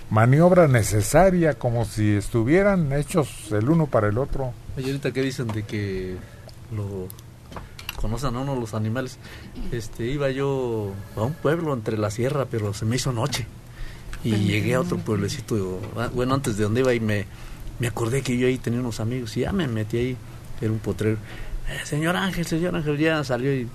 maniobra 0.10 0.68
necesaria 0.68 1.56
como 1.56 1.86
si 1.86 2.12
estuvieran 2.16 2.94
hechos 2.94 3.52
el 3.52 3.70
uno 3.70 3.88
para 3.88 4.08
el 4.08 4.18
otro. 4.18 4.54
Oye, 4.78 4.88
ahorita 4.88 5.12
que 5.12 5.22
dicen 5.22 5.48
de 5.48 5.64
que 5.64 6.16
lo 6.76 7.08
conocen 7.98 8.36
a 8.36 8.40
uno 8.40 8.56
los 8.56 8.74
animales, 8.74 9.18
este, 9.72 10.06
iba 10.06 10.30
yo 10.30 10.92
a 11.16 11.22
un 11.24 11.34
pueblo 11.34 11.74
entre 11.74 11.98
la 11.98 12.12
sierra, 12.12 12.46
pero 12.50 12.74
se 12.74 12.86
me 12.86 12.96
hizo 12.96 13.12
noche. 13.12 13.48
Y 14.24 14.36
llegué 14.36 14.76
a 14.76 14.82
otro 14.82 14.98
pueblecito, 14.98 15.80
ah, 15.96 16.10
bueno, 16.14 16.34
antes 16.34 16.58
de 16.58 16.64
donde 16.64 16.82
iba 16.82 16.94
y 16.94 17.00
me, 17.00 17.26
me 17.80 17.88
acordé 17.88 18.22
que 18.22 18.38
yo 18.38 18.48
ahí 18.48 18.58
tenía 18.58 18.80
unos 18.80 19.00
amigos 19.00 19.36
y 19.38 19.42
ya 19.42 19.52
me 19.52 19.68
metí 19.68 19.98
ahí, 19.98 20.18
era 20.62 20.72
un 20.72 20.80
potrero. 20.80 21.18
"Eh, 21.70 21.86
señor 21.86 22.16
Ángel, 22.16 22.46
señor 22.46 22.76
Ángel, 22.76 22.98
ya 22.98 23.24
salió 23.24 23.54
y 23.54 23.68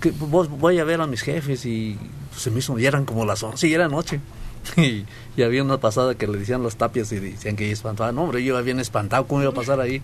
que 0.00 0.10
vos 0.10 0.48
voy 0.50 0.78
a 0.78 0.84
ver 0.84 1.00
a 1.00 1.06
mis 1.06 1.22
jefes 1.22 1.64
y 1.64 1.96
se 2.36 2.50
me 2.50 2.58
hizo, 2.58 2.78
ya 2.78 2.88
eran 2.88 3.04
como 3.04 3.24
las 3.24 3.42
11 3.42 3.68
y 3.68 3.74
era 3.74 3.88
noche. 3.88 4.20
Y, 4.76 5.04
y 5.36 5.42
había 5.42 5.62
una 5.62 5.78
pasada 5.78 6.14
que 6.14 6.26
le 6.28 6.38
decían 6.38 6.62
las 6.62 6.76
tapias 6.76 7.10
y 7.12 7.18
decían 7.18 7.56
que 7.56 7.64
ella 7.64 7.72
espantaba. 7.72 8.12
No, 8.12 8.22
hombre, 8.22 8.42
yo 8.44 8.48
iba 8.54 8.60
bien 8.62 8.78
espantado, 8.80 9.26
¿cómo 9.26 9.42
iba 9.42 9.50
a 9.50 9.54
pasar 9.54 9.80
ahí? 9.80 10.00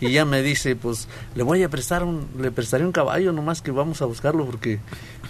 Y 0.00 0.06
ella 0.06 0.24
me 0.24 0.42
dice, 0.42 0.74
pues 0.76 1.08
le 1.34 1.42
voy 1.44 1.62
a 1.62 1.68
prestar 1.68 2.02
un, 2.02 2.26
le 2.38 2.50
prestaré 2.50 2.84
un 2.84 2.92
caballo, 2.92 3.32
nomás 3.32 3.62
que 3.62 3.70
vamos 3.70 4.02
a 4.02 4.06
buscarlo 4.06 4.44
porque 4.44 4.80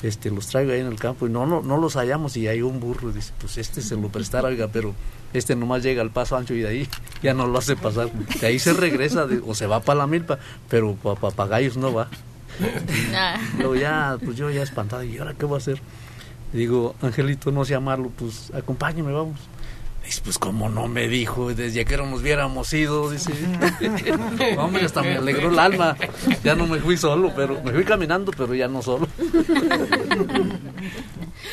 este 0.03 0.31
los 0.31 0.47
traigo 0.49 0.73
ahí 0.73 0.81
en 0.81 0.87
el 0.87 0.99
campo 0.99 1.27
y 1.27 1.31
no, 1.31 1.47
no, 1.47 1.61
no 1.63 1.77
los 1.77 1.95
hallamos 1.97 2.37
y 2.37 2.49
hay 2.49 2.63
un 2.63 2.81
burro. 2.81 3.11
Y 3.11 3.13
dice, 3.13 3.33
pues 3.39 3.59
este 3.59 3.83
se 3.83 3.95
lo 3.97 4.09
prestará, 4.09 4.49
oiga, 4.49 4.69
pero 4.73 4.95
este 5.35 5.55
nomás 5.55 5.83
llega 5.83 6.01
al 6.03 6.11
paso 6.11 6.37
ancho 6.37 6.55
y 6.55 6.61
de 6.61 6.69
ahí 6.69 6.89
ya 7.23 7.35
no 7.35 7.47
lo 7.47 7.59
hace 7.59 7.77
pasar. 7.77 8.11
De 8.13 8.47
ahí 8.47 8.59
se 8.59 8.73
regresa 8.73 9.27
de- 9.27 9.43
o 9.47 9.55
se 9.55 9.67
va 9.67 9.81
para 9.81 9.99
la 10.01 10.07
milpa, 10.07 10.39
pero 10.69 10.95
para 10.95 11.21
papagayos 11.21 11.77
no 11.77 11.93
va. 11.93 12.09
Luego 13.59 13.77
ya, 13.77 14.19
pues 14.25 14.37
yo 14.37 14.51
ya 14.51 14.63
espantado, 14.63 15.03
¿y 15.05 15.19
ahora 15.19 15.35
qué 15.35 15.45
voy 15.47 15.57
a 15.57 15.59
hacer? 15.59 15.81
Digo, 16.53 16.95
Angelito, 17.01 17.51
no 17.51 17.65
sé 17.65 17.75
amarlo, 17.75 18.11
pues 18.17 18.53
acompáñame, 18.55 19.13
vamos. 19.13 19.39
Dice, 20.05 20.21
pues 20.25 20.37
como 20.37 20.69
no 20.69 20.89
me 20.89 21.07
dijo, 21.07 21.55
desde 21.55 21.85
que 21.85 21.97
nos 21.97 22.21
hubiéramos 22.21 22.73
ido, 22.73 23.09
dice. 23.09 23.33
Hombre, 24.59 24.85
hasta 24.85 25.01
me 25.01 25.17
alegró 25.17 25.49
el 25.51 25.59
alma. 25.59 25.97
Ya 26.43 26.55
no 26.57 26.67
me 26.67 26.79
fui 26.81 26.97
solo, 26.97 27.33
pero 27.37 27.63
me 27.63 27.71
fui 27.73 27.85
caminando, 27.85 28.33
pero 28.37 28.53
ya 28.55 28.67
no 28.69 28.83
solo. 28.83 29.07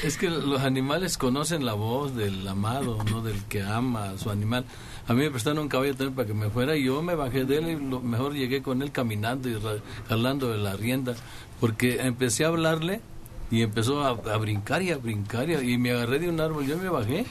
Es 0.04 0.18
que 0.18 0.30
los 0.30 0.62
animales 0.62 1.18
conocen 1.18 1.66
la 1.66 1.74
voz 1.74 2.16
del 2.16 2.48
amado, 2.48 2.98
no 3.12 3.22
del 3.22 3.44
que 3.46 3.62
ama 3.64 4.12
a 4.12 4.18
su 4.18 4.30
animal. 4.30 4.66
A 5.08 5.14
mí 5.14 5.22
me 5.24 5.32
prestaron 5.32 5.60
un 5.60 5.68
caballo 5.68 5.94
también 5.96 6.16
para 6.16 6.28
que 6.28 6.34
me 6.34 6.50
fuera 6.50 6.76
y 6.78 6.86
yo 6.86 7.02
me 7.02 7.16
bajé 7.16 7.44
de 7.46 7.58
él 7.58 7.70
y 7.70 7.76
lo 7.90 8.00
mejor 8.00 8.34
llegué 8.34 8.62
con 8.62 8.82
él 8.82 8.92
caminando 8.92 9.50
y 9.50 9.56
ra- 9.56 9.80
jalando 10.08 10.50
de 10.52 10.58
la 10.58 10.76
rienda 10.76 11.16
porque 11.60 12.00
empecé 12.02 12.46
a 12.46 12.50
hablarle 12.50 13.02
y 13.52 13.62
empezó 13.64 14.02
a, 14.04 14.10
a 14.10 14.38
brincar 14.38 14.82
y 14.82 14.92
a 14.92 14.98
brincar 14.98 15.50
y, 15.50 15.54
y 15.74 15.78
me 15.78 15.92
agarré 15.92 16.20
de 16.20 16.30
un 16.30 16.40
árbol, 16.40 16.66
yo 16.68 16.78
me 16.78 16.88
bajé 16.90 17.26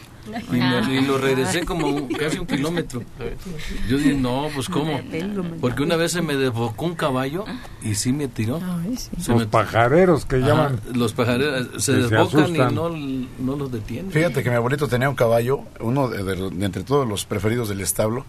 y, 0.52 0.56
me- 0.56 0.94
y 0.94 1.00
lo 1.06 1.16
regresé 1.16 1.64
como 1.64 1.86
un- 1.86 2.08
casi 2.08 2.38
un 2.38 2.46
kilómetro. 2.46 3.02
Yo 3.88 3.96
dije, 3.98 4.14
no, 4.14 4.48
pues 4.54 4.68
cómo, 4.68 5.00
porque 5.60 5.82
una 5.84 5.96
vez 5.96 6.12
se 6.12 6.20
me 6.22 6.34
desbocó 6.36 6.84
un 6.86 6.94
caballo 6.96 7.44
y 7.82 7.94
sí 7.94 8.12
me 8.12 8.28
tiró. 8.28 8.60
Se 9.18 9.30
Los 9.32 9.40
me- 9.42 9.46
pajareros 9.46 10.24
que 10.26 10.36
Ajá, 10.36 10.46
llaman. 10.46 10.80
Los 10.92 11.12
pajareros 11.14 11.68
se 11.68 11.74
Que 11.74 11.80
se 11.80 11.92
desbocan 12.08 12.54
y 12.54 12.58
no, 12.74 12.90
no 13.38 13.56
los 13.56 13.70
detienen. 13.72 14.10
Fíjate 14.10 14.42
que 14.42 14.50
mi 14.50 14.56
abuelito 14.56 14.88
tenía 14.88 15.08
un 15.08 15.16
caballo, 15.16 15.60
uno 15.80 16.08
de, 16.08 16.22
de- 16.24 16.50
de 16.50 16.66
entre 16.66 16.82
todos 16.82 17.08
los 17.08 17.24
preferidos 17.24 17.68
del 17.68 17.80
establo, 17.80 18.26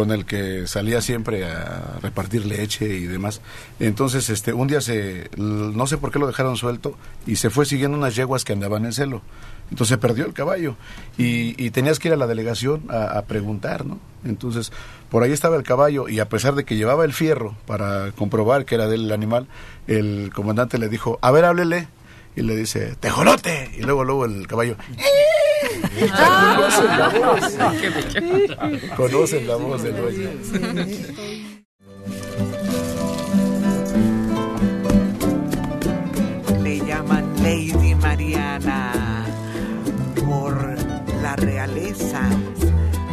con 0.00 0.12
el 0.12 0.24
que 0.24 0.66
salía 0.66 1.02
siempre 1.02 1.44
a 1.44 1.98
repartir 2.00 2.46
leche 2.46 2.86
y 2.86 3.04
demás. 3.04 3.42
Entonces, 3.80 4.30
este, 4.30 4.54
un 4.54 4.66
día 4.66 4.80
se, 4.80 5.28
no 5.36 5.86
sé 5.86 5.98
por 5.98 6.10
qué 6.10 6.18
lo 6.18 6.26
dejaron 6.26 6.56
suelto 6.56 6.96
y 7.26 7.36
se 7.36 7.50
fue 7.50 7.66
siguiendo 7.66 7.98
unas 7.98 8.16
yeguas 8.16 8.46
que 8.46 8.54
andaban 8.54 8.86
en 8.86 8.94
celo. 8.94 9.20
Entonces 9.70 9.98
perdió 9.98 10.24
el 10.24 10.32
caballo 10.32 10.76
y, 11.18 11.54
y 11.62 11.68
tenías 11.70 11.98
que 11.98 12.08
ir 12.08 12.14
a 12.14 12.16
la 12.16 12.26
delegación 12.26 12.84
a, 12.88 13.18
a 13.18 13.26
preguntar, 13.26 13.84
¿no? 13.84 13.98
Entonces, 14.24 14.72
por 15.10 15.22
ahí 15.22 15.32
estaba 15.32 15.56
el 15.56 15.64
caballo 15.64 16.08
y 16.08 16.18
a 16.18 16.30
pesar 16.30 16.54
de 16.54 16.64
que 16.64 16.76
llevaba 16.76 17.04
el 17.04 17.12
fierro 17.12 17.54
para 17.66 18.12
comprobar 18.12 18.64
que 18.64 18.76
era 18.76 18.88
del 18.88 19.12
animal, 19.12 19.48
el 19.86 20.32
comandante 20.34 20.78
le 20.78 20.88
dijo, 20.88 21.18
a 21.20 21.30
ver, 21.30 21.44
háblele. 21.44 21.88
Y 22.36 22.42
le 22.42 22.56
dice, 22.56 22.94
tejolote. 23.00 23.70
Y 23.76 23.82
luego, 23.82 24.04
luego 24.04 24.24
el 24.24 24.46
caballo, 24.46 24.76
Conocen 26.00 26.98
la 26.98 27.08
voz. 27.08 27.58
Conocen 28.96 29.46
la 29.46 29.56
voz 29.56 29.82
del 29.82 29.96
dueño. 29.96 30.30
Le 36.62 36.78
llaman 36.80 37.34
Lady 37.42 37.94
Mariana 37.94 39.24
por 40.28 40.54
la 41.22 41.36
realeza 41.36 42.20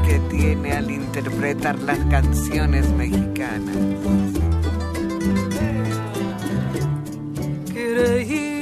que 0.08 0.20
tiene 0.30 0.74
al 0.74 0.89
interpretar 0.89 1.78
las 1.80 1.99
canciones 2.05 2.89
mexicanas. 2.91 3.76
Creí 7.74 8.57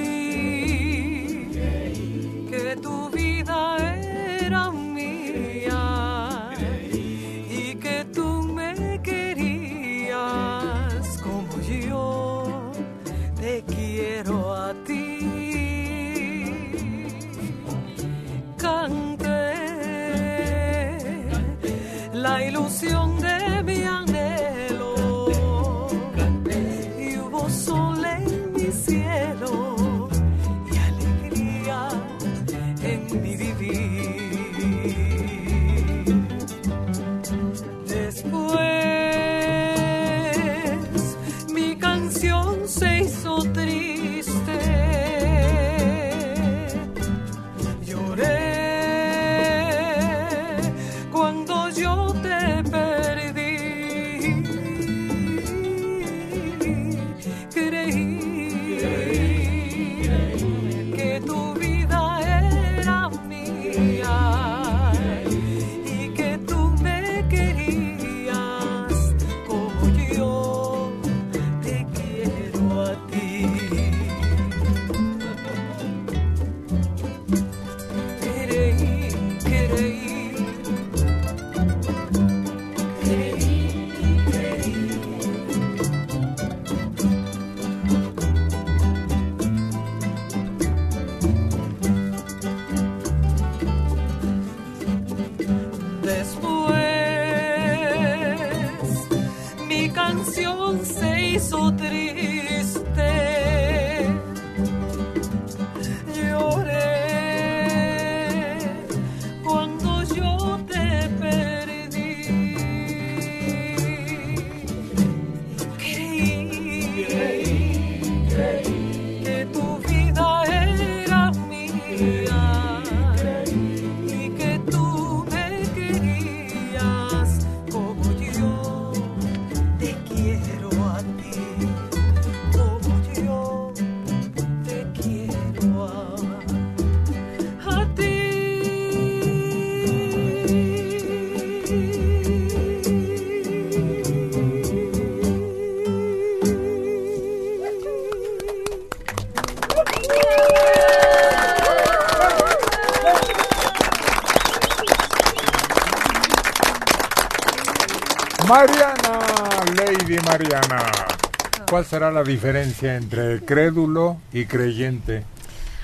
la 162.16 162.24
diferencia 162.24 162.95
entre 162.95 163.41
crédulo 163.45 164.18
y 164.34 164.45
creyente? 164.45 165.24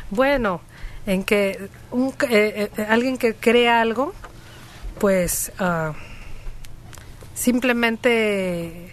Bueno, 0.09 0.61
en 1.05 1.23
que 1.23 1.69
un, 1.91 2.09
eh, 2.29 2.69
eh, 2.77 2.85
alguien 2.89 3.17
que 3.17 3.35
crea 3.35 3.81
algo, 3.81 4.13
pues 4.99 5.51
ah, 5.59 5.93
simplemente 7.33 8.91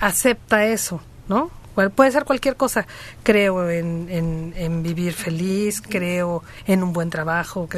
acepta 0.00 0.64
eso, 0.66 1.00
¿no? 1.28 1.50
Puede 1.94 2.10
ser 2.10 2.24
cualquier 2.24 2.56
cosa. 2.56 2.86
Creo 3.22 3.68
en, 3.70 4.06
en- 4.10 4.54
en 4.56 4.82
vivir 4.82 5.12
feliz, 5.12 5.82
creo 5.82 6.42
en 6.66 6.82
un 6.82 6.94
buen 6.94 7.10
trabajo, 7.10 7.68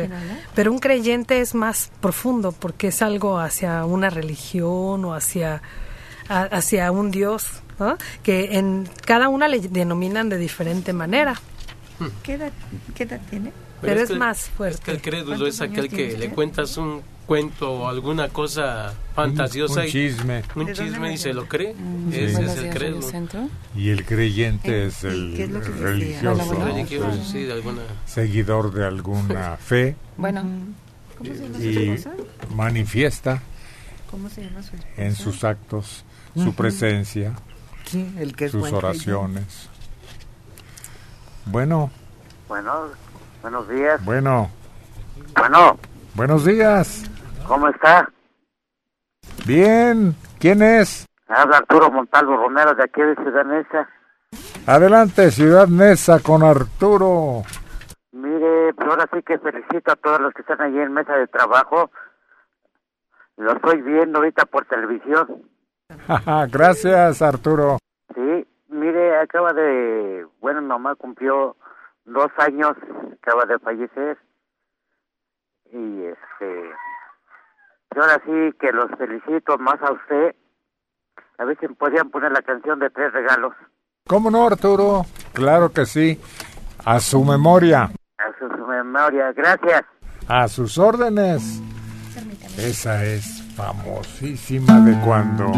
pero 0.54 0.70
un 0.70 0.78
creyente 0.78 1.40
es 1.40 1.52
más 1.56 1.90
profundo 2.00 2.52
porque 2.52 2.88
es 2.88 3.02
algo 3.02 3.40
hacia 3.40 3.84
una 3.84 4.09
religión 4.09 5.04
o 5.04 5.14
hacia, 5.14 5.62
a- 6.28 6.42
hacia 6.44 6.90
un 6.92 7.10
Dios, 7.10 7.46
¿no? 7.78 7.96
que 8.22 8.56
en 8.58 8.88
cada 9.04 9.28
una 9.28 9.48
le 9.48 9.60
denominan 9.60 10.28
de 10.28 10.38
diferente 10.38 10.92
manera. 10.92 11.34
¿Qué 12.22 12.34
edad, 12.34 12.52
qué 12.94 13.02
edad 13.04 13.20
tiene? 13.30 13.52
Pero 13.80 14.00
es 14.00 14.08
que- 14.10 14.16
más 14.16 14.44
Es 14.44 14.50
fuerte. 14.50 14.82
que 14.84 14.90
el 14.92 15.00
crédulo 15.00 15.26
¿Cuántos 15.36 15.48
es 15.54 15.60
aquel 15.60 15.88
que 15.88 16.16
le 16.18 16.30
cuentas 16.30 16.76
un 16.76 17.02
cuento 17.26 17.70
o 17.72 17.88
alguna 17.88 18.28
cosa 18.30 18.94
fantasiosa. 19.14 19.80
un 19.82 19.86
y- 19.86 19.90
chisme. 19.90 20.42
Un 20.56 20.64
¿De 20.66 20.72
dónde 20.72 20.74
chisme 20.74 21.12
y 21.12 21.18
se 21.18 21.32
lo 21.34 21.46
cree. 21.46 21.74
Sí. 22.10 22.16
Ese 22.18 22.44
es 22.44 22.56
el 22.56 22.70
crédulo. 22.70 23.06
Y 23.76 23.90
el 23.90 24.04
creyente 24.04 24.84
Eh, 24.84 24.86
es 24.86 25.04
el 25.04 25.34
¿qué 25.36 25.44
es 25.44 25.50
lo 25.50 25.60
que 25.60 25.68
decía? 25.68 25.84
religioso, 25.84 26.42
Hola, 26.50 26.58
¿no? 26.58 26.64
Religioso, 26.66 27.24
sí, 27.24 27.42
de 27.44 27.52
alguna. 27.52 27.82
seguidor 28.06 28.72
de 28.72 28.84
alguna 28.86 29.56
fe 29.60 29.94
Bueno, 30.16 30.42
¿Cómo 31.18 31.30
se 31.34 31.72
llama 31.72 31.96
su 31.98 32.10
y 32.50 32.54
manifiesta 32.54 33.42
¿Cómo 34.10 34.28
se 34.30 34.42
llama 34.44 34.62
su 34.62 34.70
en 34.96 35.14
sus 35.14 35.44
actos 35.44 36.04
su 36.34 36.54
presencia, 36.54 37.34
Sí, 37.84 38.14
el 38.18 38.36
que 38.36 38.46
es 38.46 38.52
sus 38.52 38.70
oraciones. 38.72 39.70
Bueno, 41.46 41.90
Bueno, 42.48 42.88
buenos 43.42 43.68
días. 43.68 44.04
bueno, 44.04 44.50
Bueno, 45.34 45.78
buenos 46.14 46.44
días. 46.44 47.04
¿cómo 47.46 47.68
está? 47.68 48.10
Bien, 49.46 50.14
¿quién 50.38 50.60
es? 50.62 51.06
Habla 51.28 51.58
Arturo 51.58 51.90
Montalvo 51.90 52.36
Romero 52.36 52.74
de 52.74 52.84
aquí 52.84 53.00
de 53.00 53.14
Ciudad 53.16 53.44
Neza. 53.46 53.88
Adelante, 54.66 55.30
Ciudad 55.30 55.66
Neza 55.68 56.20
con 56.20 56.42
Arturo. 56.42 57.42
Mire, 58.12 58.74
pues 58.74 58.88
ahora 58.88 59.08
sí 59.14 59.22
que 59.22 59.38
felicito 59.38 59.92
a 59.92 59.96
todos 59.96 60.20
los 60.20 60.34
que 60.34 60.42
están 60.42 60.60
allí 60.60 60.78
en 60.78 60.92
mesa 60.92 61.14
de 61.14 61.26
trabajo. 61.28 61.90
Lo 63.38 63.52
estoy 63.52 63.80
viendo 63.82 64.18
ahorita 64.18 64.44
por 64.46 64.66
televisión. 64.66 65.42
Gracias, 66.51 67.22
Arturo. 67.22 67.78
Sí, 68.14 68.47
mire, 68.68 69.16
acaba 69.20 69.53
de... 69.53 70.26
Bueno, 70.41 70.62
mamá 70.62 70.95
cumplió 70.97 71.57
dos 72.05 72.30
años, 72.39 72.72
acaba 73.20 73.45
de 73.47 73.59
fallecer. 73.59 74.18
Y 75.72 76.05
este... 76.05 76.70
y 77.95 77.99
ahora 77.99 78.22
sí 78.24 78.57
que 78.61 78.72
los 78.72 78.91
felicito 78.99 79.59
más 79.59 79.80
a 79.82 79.93
usted. 79.93 80.34
A 81.39 81.45
ver 81.45 81.59
si 81.61 81.68
me 81.68 81.74
podían 81.74 82.11
poner 82.11 82.32
la 82.32 82.43
canción 82.43 82.78
de 82.80 82.91
tres 82.91 83.12
regalos. 83.12 83.53
¿Cómo 84.07 84.30
no, 84.30 84.47
Arturo? 84.47 85.03
Claro 85.34 85.70
que 85.70 85.84
sí. 85.86 86.18
A 86.84 87.01
su 87.01 87.22
memoria, 87.24 87.84
A 88.18 88.39
su, 88.39 88.49
su 88.57 88.66
memoria. 88.66 89.32
Gracias. 89.32 89.82
a 90.26 90.49
sus 90.49 90.78
órdenes. 90.78 91.61
Esa 92.57 93.05
es 93.05 93.38
famosísima 93.59 94.78
de 94.82 94.96
cuando 95.00 95.50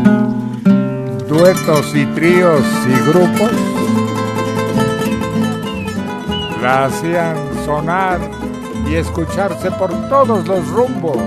duetos 1.29 1.95
y 1.95 2.07
tríos 2.07 2.65
y 2.89 3.11
grupos 3.11 3.53
la 6.63 6.87
hacían 6.87 7.37
sonar 7.67 8.19
y 8.89 8.95
escucharse 8.95 9.71
por 9.73 9.91
todos 10.09 10.49
los 10.49 10.67
rumbos. 10.69 11.19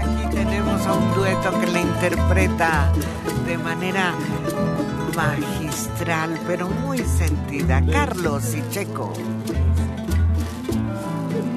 Aquí 0.00 0.34
tenemos 0.34 0.86
a 0.86 0.94
un 0.94 1.14
dueto 1.14 1.60
que 1.60 1.66
le 1.66 1.80
interpreta 1.82 2.90
de 3.44 3.58
manera 3.58 4.14
magistral, 5.14 6.40
pero 6.46 6.66
muy 6.66 7.00
sentida, 7.00 7.82
Carlos 7.92 8.54
y 8.54 8.66
Checo. 8.70 9.12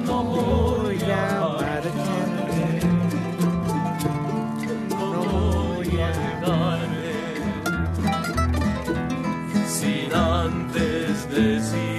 No 0.04 0.22
voy 0.22 0.98
a 1.02 1.40
marcharme, 1.58 2.29
a 6.42 6.78
sin 9.68 10.12
antes 10.14 11.28
decir 11.30 11.89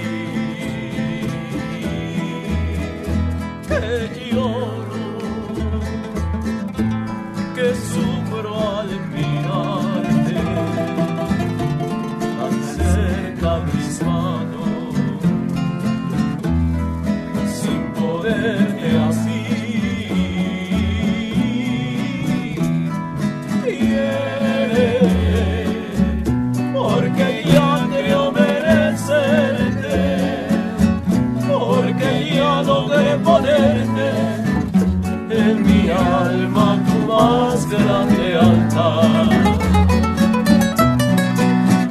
más 37.22 37.68
grande 37.68 38.36
altar. 38.36 39.28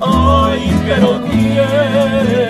Ay, 0.01 0.61
pero 0.85 1.09
quiere, 1.29 2.47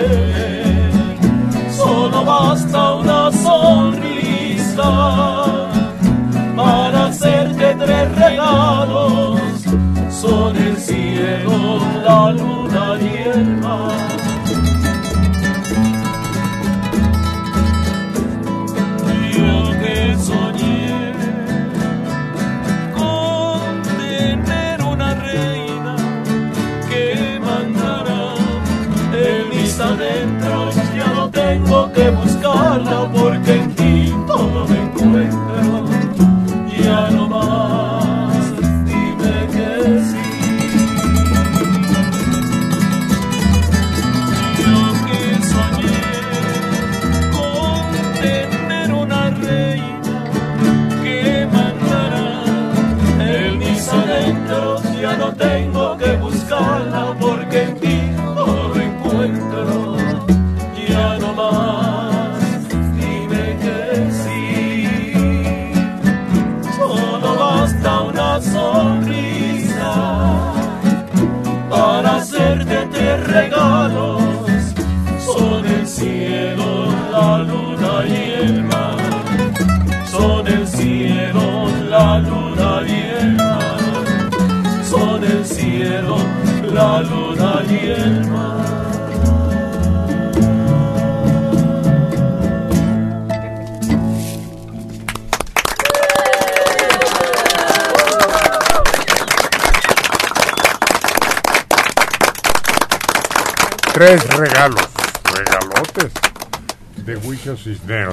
solo 1.70 2.24
basta 2.24 2.94
una 2.94 3.30
sonrisa 3.46 4.90
para 6.56 7.06
hacerte 7.06 7.66
tres 7.82 8.06
regalos 8.16 9.40
son 10.22 10.56
el 10.56 10.76
cielo, 10.76 11.78
la 12.04 12.30
luna 12.30 12.96
y 13.00 13.28
el 13.28 13.56
mar. 13.56 14.21
Porque 33.32 33.71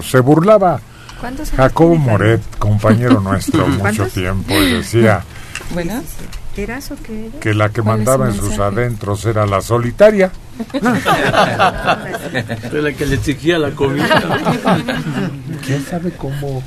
Se 0.03 0.19
burlaba 0.19 0.79
¿Cuántos 1.19 1.49
años 1.49 1.57
Jacobo 1.57 1.95
Moret, 1.95 2.41
compañero 2.57 3.19
nuestro 3.21 3.67
mucho 3.67 3.79
¿Cuántos? 3.81 4.13
tiempo, 4.13 4.53
y 4.53 4.71
decía 4.73 5.23
¿Buenas? 5.73 6.03
¿Eras 6.55 6.91
o 6.91 6.95
qué 7.01 7.27
eres? 7.27 7.39
que 7.39 7.53
la 7.53 7.69
que 7.69 7.81
¿Cuál 7.81 8.01
es 8.01 8.05
mandaba 8.05 8.27
en 8.27 8.35
sus 8.35 8.59
adentros 8.59 9.23
era 9.25 9.45
la 9.45 9.61
solitaria. 9.61 10.29
De 12.71 12.81
la 12.81 12.91
que 12.91 13.05
le 13.05 13.15
exigía 13.15 13.57
la 13.57 13.71
comida. 13.71 14.37
¿Quién 15.65 15.85
sabe 15.85 16.11
cómo 16.11 16.61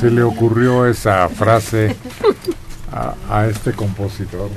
se 0.00 0.10
le 0.10 0.24
ocurrió 0.24 0.86
esa 0.86 1.28
frase 1.28 1.94
a, 2.92 3.14
a 3.30 3.46
este 3.46 3.70
compositor? 3.72 4.50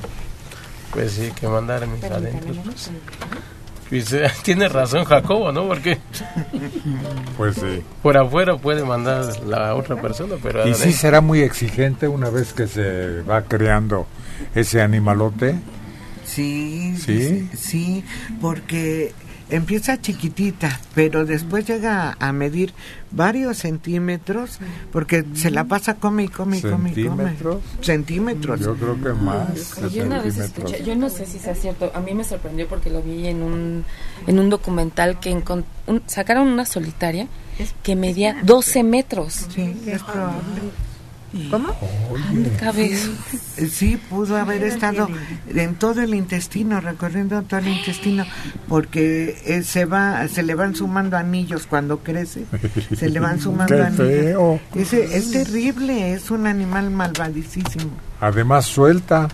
Pues 0.92 1.12
sí, 1.12 1.32
que 1.40 1.48
mandar 1.48 1.86
mis 1.86 2.04
adentros. 2.06 2.58
Pues, 2.64 2.90
Eh, 3.94 4.28
tiene 4.44 4.68
razón 4.70 5.06
Jacobo, 5.06 5.52
¿no? 5.52 5.68
Porque 5.68 5.98
Pues 7.38 7.56
sí. 7.56 7.82
por 8.02 8.18
afuera 8.18 8.58
puede 8.58 8.84
mandar 8.84 9.44
la 9.46 9.76
otra 9.76 10.00
persona, 10.02 10.36
pero 10.42 10.68
Y 10.68 10.74
sí 10.74 10.92
será 10.94 11.22
muy 11.22 11.42
exigente 11.42 12.08
una 12.08 12.30
vez 12.30 12.54
que 12.54 12.68
se 12.68 13.22
va 13.22 13.44
creando 13.44 14.08
ese 14.56 14.82
animalote. 14.82 15.56
Sí, 16.26 16.96
¿Sí? 16.98 17.50
sí, 17.56 18.04
porque 18.42 19.14
empieza 19.50 20.00
chiquitita, 20.02 20.80
pero 20.96 21.26
después 21.26 21.68
llega 21.68 22.16
a 22.20 22.32
medir 22.32 22.74
varios 23.12 23.58
centímetros, 23.58 24.60
porque 24.92 25.24
se 25.36 25.52
la 25.52 25.66
pasa 25.66 25.96
come 25.96 26.24
y 26.24 26.28
come 26.28 26.58
y 26.58 26.62
come 26.62 26.92
y 26.92 27.06
come. 27.08 27.24
¿Centímetros? 27.24 27.62
Centímetros. 27.82 28.60
Yo 28.62 28.76
creo 28.76 29.02
que 29.02 29.14
más 29.14 29.76
Yo 29.94 30.04
una 30.06 30.22
vez 30.22 30.38
escuché, 30.38 30.84
yo 30.84 30.96
no 30.96 31.10
sé 31.10 31.26
si 31.26 31.40
sea 31.40 31.56
cierto, 31.56 31.92
a 31.94 32.00
mí 32.00 32.14
me 32.14 32.24
sorprendió 32.24 32.68
porque 32.68 32.90
lo 32.90 33.02
vi 33.02 33.28
en 33.28 33.44
un, 33.44 33.86
en 34.28 34.40
un 34.40 34.50
documental 34.50 35.20
que 35.20 35.34
un- 35.34 36.02
sacaron 36.08 36.48
una 36.48 36.66
solitaria 36.66 37.28
que 37.84 37.96
medía 37.96 38.38
12 38.44 38.84
metros. 38.84 39.48
Sí, 39.54 39.76
es 39.86 40.02
probable. 40.04 40.42
¿Cómo? 41.50 41.70
Cabeza. 42.60 43.10
Sí, 43.58 43.68
sí, 43.68 43.98
pudo 44.10 44.38
haber 44.38 44.64
estado 44.64 45.08
en 45.54 45.76
todo 45.76 46.02
el 46.02 46.14
intestino, 46.14 46.80
recorriendo 46.80 47.42
todo 47.42 47.60
el 47.60 47.70
intestino, 47.70 48.24
porque 48.68 49.42
eh, 49.46 49.64
se 49.64 49.86
va, 49.86 50.28
se 50.28 50.44
le 50.44 50.54
van 50.54 50.76
sumando 50.76 51.18
anillos 51.18 51.66
cuando 51.66 52.00
crece, 52.00 52.46
se 52.96 53.10
le 53.10 53.20
van 53.20 53.40
sumando 53.42 53.76
¡Qué 53.76 53.82
anillos. 53.82 54.08
feo! 54.08 54.60
Ese, 54.76 55.18
es 55.18 55.32
terrible, 55.32 56.14
es 56.14 56.30
un 56.30 56.46
animal 56.46 56.92
malvadísimo. 56.92 57.92
Además 58.20 58.66
suelta, 58.66 59.28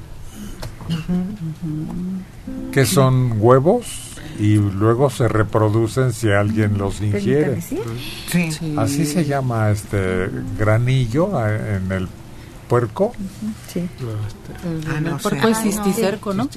que 2.71 2.85
son 2.85 3.33
huevos 3.39 4.08
y 4.37 4.55
luego 4.55 5.09
se 5.09 5.27
reproducen 5.27 6.13
si 6.13 6.29
alguien 6.29 6.77
los 6.77 7.01
ingiere. 7.01 7.61
Sí. 7.61 7.79
Así 8.77 9.05
se 9.05 9.25
llama 9.25 9.69
este 9.71 10.29
granillo 10.57 11.31
eh, 11.47 11.77
en 11.77 11.91
el 11.91 12.07
puerco. 12.67 13.13
Sí. 13.73 13.87
Ah, 14.87 14.99
no 15.01 15.15
el 15.15 15.21
puerco 15.21 15.45
sé. 15.47 15.51
es 15.51 15.57
cisticerco, 15.61 16.33
¿no? 16.33 16.47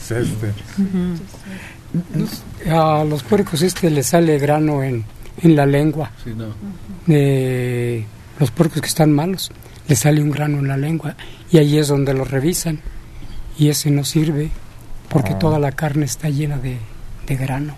Es 0.00 0.10
este. 0.10 0.52
A 2.70 3.04
los 3.04 3.22
puercos 3.22 3.62
este 3.62 3.90
le 3.90 4.02
sale 4.02 4.38
grano 4.38 4.82
en, 4.82 5.04
en 5.42 5.56
la 5.56 5.66
lengua. 5.66 6.10
Sí, 6.22 6.32
no. 6.36 6.46
De 7.06 8.04
los 8.38 8.50
puercos 8.50 8.80
que 8.82 8.88
están 8.88 9.12
malos, 9.12 9.50
le 9.88 9.96
sale 9.96 10.22
un 10.22 10.30
grano 10.30 10.58
en 10.58 10.68
la 10.68 10.76
lengua 10.76 11.16
y 11.50 11.58
ahí 11.58 11.78
es 11.78 11.88
donde 11.88 12.14
lo 12.14 12.24
revisan. 12.24 12.80
Y 13.58 13.68
ese 13.70 13.90
no 13.90 14.04
sirve 14.04 14.50
porque 15.08 15.32
Ah. 15.32 15.38
toda 15.38 15.58
la 15.58 15.72
carne 15.72 16.04
está 16.04 16.28
llena 16.28 16.58
de, 16.58 16.78
de 17.28 17.36
grano. 17.36 17.74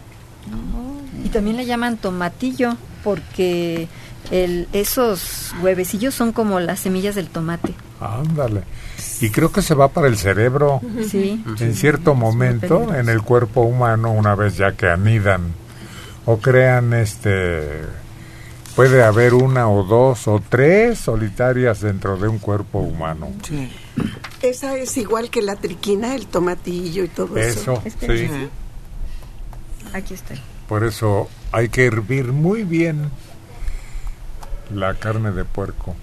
Y 1.24 1.28
también 1.28 1.56
le 1.56 1.66
llaman 1.66 1.98
tomatillo 1.98 2.76
porque 3.04 3.88
el, 4.30 4.68
esos 4.72 5.52
huevecillos 5.62 6.14
son 6.14 6.32
como 6.32 6.60
las 6.60 6.80
semillas 6.80 7.14
del 7.14 7.28
tomate. 7.28 7.74
Ándale. 8.00 8.62
Y 9.20 9.30
creo 9.30 9.52
que 9.52 9.60
se 9.60 9.74
va 9.74 9.88
para 9.88 10.08
el 10.08 10.16
cerebro. 10.16 10.80
Sí. 11.06 11.44
En 11.58 11.74
cierto 11.74 12.14
momento, 12.14 12.94
en 12.94 13.08
el 13.08 13.22
cuerpo 13.22 13.62
humano, 13.62 14.12
una 14.12 14.34
vez 14.34 14.56
ya 14.56 14.72
que 14.72 14.88
anidan 14.88 15.52
o 16.24 16.38
crean 16.38 16.94
este. 16.94 17.82
Puede 18.76 19.02
haber 19.02 19.34
una 19.34 19.68
o 19.68 19.82
dos 19.84 20.28
o 20.28 20.40
tres 20.48 21.00
solitarias 21.00 21.80
dentro 21.80 22.16
de 22.16 22.28
un 22.28 22.38
cuerpo 22.38 22.78
humano. 22.78 23.28
Esa 24.40 24.76
es 24.76 24.96
igual 24.96 25.28
que 25.28 25.42
la 25.42 25.56
triquina, 25.56 26.14
el 26.14 26.26
tomatillo 26.26 27.04
y 27.04 27.08
todo 27.08 27.36
eso. 27.36 27.82
Eso, 27.84 27.96
sí. 28.00 28.30
Aquí 29.92 30.14
está. 30.14 30.34
Por 30.68 30.84
eso 30.84 31.28
hay 31.52 31.68
que 31.68 31.86
hervir 31.86 32.26
muy 32.32 32.62
bien 32.64 33.10
la 34.72 34.94
carne 34.94 35.32
de 35.32 35.44
puerco 35.44 35.96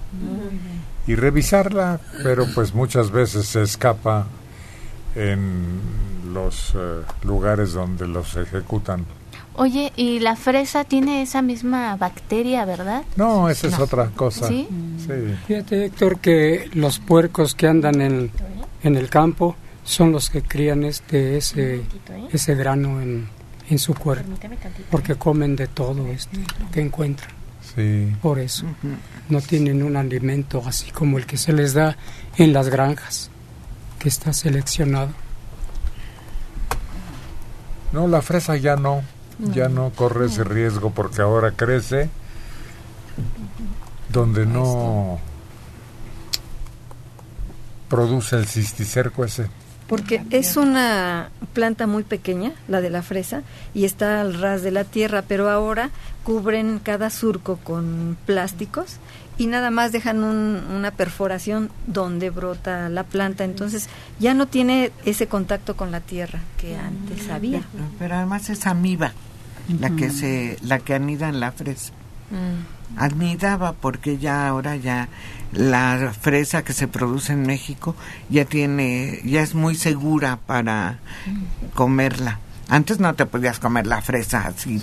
y 1.07 1.15
revisarla, 1.15 1.99
pero 2.23 2.45
pues 2.53 2.73
muchas 2.73 3.11
veces 3.11 3.45
se 3.47 3.63
escapa 3.63 4.27
en 5.15 5.79
los 6.33 6.73
eh, 6.75 7.01
lugares 7.23 7.73
donde 7.73 8.07
los 8.07 8.35
ejecutan. 8.35 9.05
Oye, 9.55 9.91
y 9.95 10.19
la 10.19 10.35
fresa 10.35 10.83
tiene 10.83 11.21
esa 11.23 11.41
misma 11.41 11.95
bacteria, 11.95 12.65
¿verdad? 12.65 13.03
No, 13.15 13.49
esa 13.49 13.67
es 13.67 13.77
No. 13.79 13.85
otra 13.85 14.07
cosa. 14.15 14.47
¿Sí? 14.47 14.67
Sí. 14.99 15.13
Fíjate, 15.47 15.85
Héctor, 15.85 16.19
que 16.19 16.69
los 16.73 16.99
puercos 16.99 17.55
que 17.55 17.67
andan 17.67 18.01
en, 18.01 18.31
en 18.83 18.95
el 18.97 19.09
campo 19.09 19.55
son 19.83 20.11
los 20.11 20.29
que 20.29 20.43
crían 20.43 20.83
este 20.83 21.37
ese, 21.37 21.81
ese 22.31 22.53
grano 22.55 23.01
en, 23.01 23.29
en 23.69 23.79
su 23.79 23.93
cuerpo, 23.93 24.37
porque 24.89 25.15
comen 25.15 25.55
de 25.55 25.67
todo 25.67 26.07
este, 26.07 26.37
lo 26.37 26.71
que 26.71 26.81
encuentran. 26.81 27.29
Sí. 27.75 28.15
Por 28.21 28.39
eso 28.39 28.65
no 29.29 29.41
tienen 29.41 29.83
un 29.83 29.97
alimento 29.97 30.63
así 30.65 30.91
como 30.91 31.17
el 31.17 31.25
que 31.25 31.37
se 31.37 31.51
les 31.51 31.73
da 31.73 31.97
en 32.37 32.53
las 32.53 32.69
granjas, 32.69 33.29
que 33.99 34.09
está 34.09 34.31
seleccionado. 34.31 35.09
No, 37.91 38.07
la 38.07 38.21
fresa 38.21 38.55
ya 38.55 38.75
no, 38.75 39.01
ya 39.53 39.69
no 39.69 39.91
corre 39.91 40.27
ese 40.27 40.43
riesgo 40.43 40.91
porque 40.91 41.21
ahora 41.21 41.51
crece 41.51 42.09
donde 44.09 44.45
no 44.45 45.19
produce 47.89 48.37
el 48.37 48.47
cisticerco 48.47 49.25
ese. 49.25 49.47
Porque 49.87 50.21
es 50.31 50.57
una 50.57 51.29
planta 51.53 51.87
muy 51.87 52.03
pequeña, 52.03 52.51
la 52.67 52.81
de 52.81 52.89
la 52.89 53.01
fresa, 53.03 53.41
y 53.73 53.85
está 53.85 54.19
al 54.21 54.33
ras 54.39 54.61
de 54.61 54.71
la 54.71 54.83
tierra, 54.83 55.21
pero 55.27 55.49
ahora 55.49 55.91
cubren 56.23 56.79
cada 56.83 57.09
surco 57.09 57.57
con 57.63 58.17
plásticos 58.25 58.97
y 59.37 59.47
nada 59.47 59.71
más 59.71 59.91
dejan 59.93 60.23
un- 60.23 60.61
una 60.75 60.91
perforación 60.91 61.69
donde 61.85 62.29
brota 62.31 62.89
la 62.89 63.03
planta, 63.05 63.45
entonces 63.45 63.87
ya 64.19 64.33
no 64.33 64.47
tiene 64.47 64.91
ese 65.05 65.27
contacto 65.27 65.77
con 65.77 65.91
la 65.91 66.01
tierra 66.01 66.39
que 66.57 66.75
antes 66.75 67.29
había. 67.29 67.61
Pero 67.97 68.15
además 68.15 68.49
es 68.49 68.65
amiba 68.67 69.13
la 69.79 69.89
que 69.91 70.09
se 70.09 70.57
la 70.63 70.79
que 70.79 70.95
anida 70.95 71.29
en 71.29 71.39
la 71.39 71.51
fresa. 71.53 71.93
Anidaba 72.95 73.73
porque 73.73 74.17
ya 74.17 74.47
ahora 74.47 74.75
ya 74.75 75.09
la 75.51 76.13
fresa 76.19 76.63
que 76.63 76.73
se 76.73 76.87
produce 76.87 77.33
en 77.33 77.43
México 77.45 77.95
ya 78.29 78.45
tiene 78.45 79.21
ya 79.25 79.41
es 79.41 79.53
muy 79.55 79.75
segura 79.75 80.39
para 80.45 80.99
comerla. 81.73 82.39
Antes 82.69 82.99
no 82.99 83.13
te 83.15 83.25
podías 83.25 83.59
comer 83.59 83.87
la 83.87 84.01
fresa 84.01 84.47
así 84.47 84.81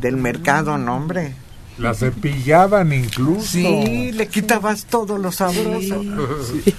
del 0.00 0.16
mercado, 0.16 0.78
no 0.78 0.96
hombre. 0.96 1.34
La 1.78 1.92
cepillaban 1.92 2.92
incluso. 2.92 3.42
Sí, 3.48 4.10
le 4.12 4.28
quitabas 4.28 4.86
todo 4.86 5.18
lo 5.18 5.30
sabroso. 5.32 6.02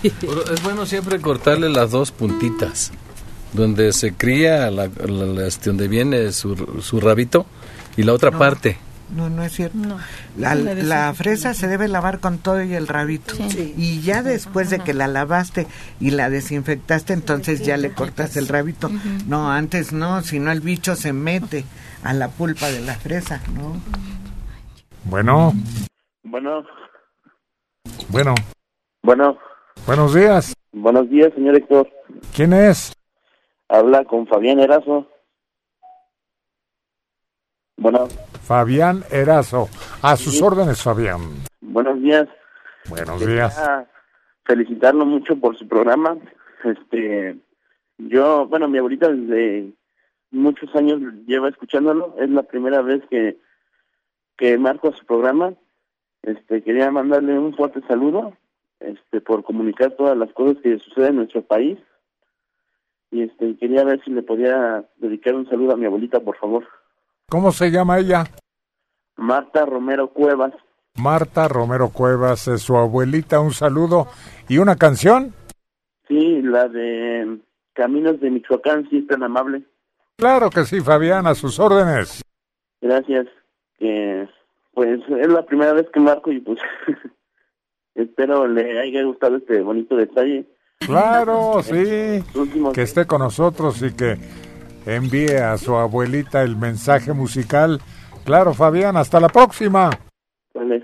Es 0.03 0.63
bueno 0.63 0.85
siempre 0.85 1.19
cortarle 1.21 1.69
las 1.69 1.91
dos 1.91 2.11
puntitas. 2.11 2.91
Donde 3.53 3.93
se 3.93 4.13
cría, 4.13 4.69
la, 4.71 4.87
la- 5.05 5.25
la- 5.25 5.47
este, 5.47 5.69
donde 5.69 5.87
viene 5.87 6.31
su, 6.31 6.55
su 6.81 6.99
rabito, 6.99 7.45
y 7.95 8.03
la 8.03 8.13
otra 8.13 8.31
parte. 8.31 8.77
No, 9.15 9.29
no 9.29 9.41
es 9.43 9.53
cierto. 9.53 9.77
No. 9.77 9.97
La, 10.37 10.53
La 10.55 11.13
fresa 11.13 11.53
se 11.53 11.67
debe 11.67 11.87
lavar 11.87 12.19
con 12.19 12.39
todo 12.39 12.61
y 12.61 12.73
el 12.73 12.87
rabito. 12.87 13.33
Sí. 13.49 13.73
Y 13.77 14.01
ya 14.01 14.21
después 14.21 14.69
de 14.69 14.79
que 14.79 14.93
la 14.93 15.07
lavaste 15.07 15.65
y 15.99 16.11
la 16.11 16.29
desinfectaste, 16.29 17.13
entonces 17.13 17.65
ya 17.65 17.77
le 17.77 17.91
cortas 17.93 18.35
el 18.35 18.47
rabito. 18.47 18.89
No, 19.25 19.49
antes 19.51 19.93
no, 19.93 20.21
si 20.23 20.39
no 20.39 20.51
el 20.51 20.59
bicho 20.61 20.95
se 20.95 21.13
mete 21.13 21.63
a 22.03 22.13
la 22.13 22.27
pulpa 22.29 22.67
de 22.67 22.81
la 22.81 22.95
fresa, 22.95 23.41
¿no? 23.55 23.77
Bueno, 25.05 25.53
Bueno, 26.23 26.63
bueno, 28.09 28.35
bueno, 29.03 29.37
buenos 29.85 30.13
días. 30.13 30.53
buenos 30.73 31.09
días, 31.09 31.31
señor 31.33 31.55
Héctor. 31.55 31.89
¿Quién 32.35 32.51
es? 32.53 32.91
Habla 33.69 34.03
con 34.03 34.27
Fabián 34.27 34.59
Erazo. 34.59 35.07
Bueno, 37.77 38.07
Fabián 38.41 39.03
Erazo. 39.11 39.67
A 40.01 40.15
sus 40.15 40.41
órdenes, 40.41 40.81
Fabián. 40.81 41.21
buenos 41.61 42.01
días. 42.01 42.27
Buenos 42.89 43.19
Quería 43.19 43.47
días. 43.47 43.87
felicitarlo 44.45 45.05
mucho 45.05 45.35
por 45.37 45.57
su 45.57 45.67
programa. 45.67 46.17
Este, 46.63 47.37
yo, 47.97 48.47
bueno, 48.47 48.67
mi 48.67 48.77
abuelita 48.77 49.09
desde 49.09 49.71
muchos 50.31 50.73
años 50.75 50.99
lleva 51.27 51.49
escuchándolo. 51.49 52.15
Es 52.19 52.29
la 52.29 52.43
primera 52.43 52.81
vez 52.81 53.03
que 53.09 53.37
que 54.37 54.57
marco 54.57 54.91
su 54.93 55.03
programa. 55.05 55.53
Este, 56.21 56.61
quería 56.61 56.91
mandarle 56.91 57.39
un 57.39 57.55
fuerte 57.55 57.81
saludo, 57.87 58.33
este, 58.79 59.19
por 59.19 59.43
comunicar 59.43 59.91
todas 59.91 60.15
las 60.15 60.31
cosas 60.33 60.57
que 60.61 60.77
suceden 60.79 61.09
en 61.09 61.15
nuestro 61.17 61.41
país. 61.41 61.79
Y 63.09 63.23
este, 63.23 63.57
quería 63.57 63.83
ver 63.83 64.03
si 64.03 64.11
le 64.11 64.21
podía 64.21 64.83
dedicar 64.97 65.33
un 65.33 65.49
saludo 65.49 65.73
a 65.73 65.77
mi 65.77 65.85
abuelita, 65.85 66.19
por 66.19 66.37
favor. 66.37 66.67
¿Cómo 67.29 67.51
se 67.51 67.69
llama 67.71 67.99
ella? 67.99 68.23
Marta 69.17 69.65
Romero 69.65 70.07
Cuevas. 70.13 70.53
Marta 70.95 71.49
Romero 71.49 71.89
Cuevas, 71.89 72.47
es 72.47 72.61
su 72.61 72.77
abuelita. 72.77 73.41
Un 73.41 73.51
saludo. 73.51 74.07
¿Y 74.47 74.59
una 74.59 74.77
canción? 74.77 75.33
Sí, 76.07 76.41
la 76.41 76.69
de 76.69 77.39
Caminos 77.73 78.21
de 78.21 78.31
Michoacán, 78.31 78.89
si 78.89 78.99
es 78.99 79.07
tan 79.07 79.23
amable. 79.23 79.63
Claro 80.15 80.49
que 80.49 80.63
sí, 80.63 80.79
Fabián, 80.79 81.27
a 81.27 81.35
sus 81.35 81.59
órdenes. 81.59 82.21
Gracias. 82.79 83.27
Que 83.77 84.29
pues 84.73 85.01
es 85.09 85.27
la 85.27 85.45
primera 85.45 85.73
vez 85.73 85.87
que 85.91 85.99
marco 85.99 86.31
y 86.31 86.39
pues 86.39 86.59
espero 87.95 88.47
le 88.47 88.79
haya 88.79 89.03
gustado 89.03 89.35
este 89.35 89.59
bonito 89.59 89.97
detalle. 89.97 90.45
Claro, 90.79 91.59
sí. 91.61 92.23
Que 92.73 92.83
esté 92.83 93.05
con 93.05 93.19
nosotros 93.19 93.81
y 93.81 93.93
que 93.93 94.17
envíe 94.87 95.37
a 95.37 95.57
su 95.57 95.75
abuelita 95.75 96.41
el 96.41 96.55
mensaje 96.55 97.13
musical. 97.13 97.81
Claro, 98.23 98.53
Fabián, 98.53 98.97
hasta 98.97 99.19
la 99.19 99.29
próxima. 99.29 99.89
Vale. 100.53 100.83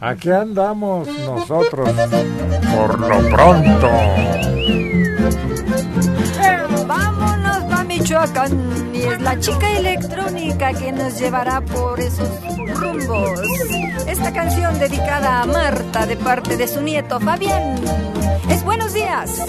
Aquí 0.00 0.30
andamos 0.30 1.08
nosotros. 1.20 1.88
Por 2.74 3.00
lo 3.00 3.18
pronto. 3.30 3.88
Vámonos 6.86 7.64
pa' 7.70 7.84
Michoacán 7.84 8.92
y 8.92 9.02
es 9.02 9.20
la 9.22 9.38
chica 9.38 9.78
electrónica 9.78 10.72
que 10.74 10.92
nos 10.92 11.18
llevará 11.18 11.60
por 11.62 12.00
esos 12.00 12.28
rumbos. 12.78 13.40
Esta 14.06 14.32
canción 14.32 14.78
dedicada 14.78 15.42
a 15.42 15.46
Marta 15.46 16.06
de 16.06 16.16
parte 16.16 16.56
de 16.56 16.68
su 16.68 16.82
nieto 16.82 17.18
Fabián. 17.20 17.76
Es 18.50 18.62
buenos 18.64 18.92
días. 18.92 19.44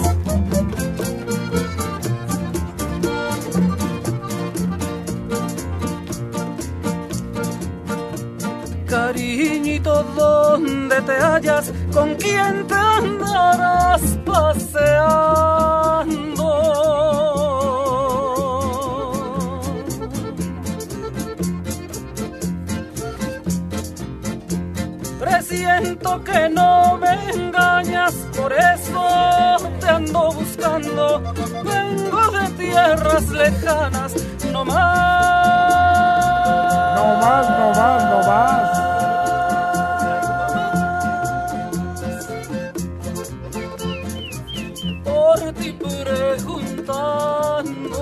Cariñito, 8.88 10.04
¿dónde 10.16 11.02
te 11.02 11.14
hallas? 11.14 11.74
¿Con 11.92 12.16
quién 12.16 12.68
te 12.68 12.76
andarás 12.76 14.02
paseando? 14.24 15.66
Presiento 25.20 26.24
que 26.24 26.50
no 26.50 26.98
me 26.98 27.32
engañas, 27.32 28.14
por 28.38 28.54
eso 28.54 29.58
te 29.80 29.88
ando 29.90 30.32
buscando. 30.32 31.34
Vengo 31.64 32.32
de 32.32 32.50
tierras 32.58 33.30
lejanas, 33.30 34.14
no 34.52 34.64
más. 34.64 35.75
No 36.96 37.18
más, 37.18 37.50
no 37.50 37.70
más, 37.72 38.04
no 38.10 38.20
más. 38.26 38.86
por 45.04 45.54
ti 45.54 45.72
preguntando. 45.74 48.00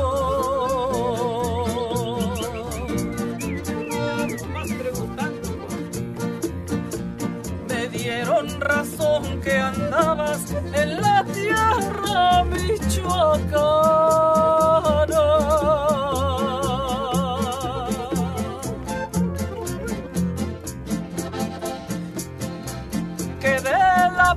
Me 7.67 7.87
dieron 7.87 8.61
razón 8.61 9.41
que 9.41 9.57
andabas 9.57 10.51
en 10.51 11.01
la 11.01 11.25
tierra 11.33 12.43
michoacana. 12.43 14.42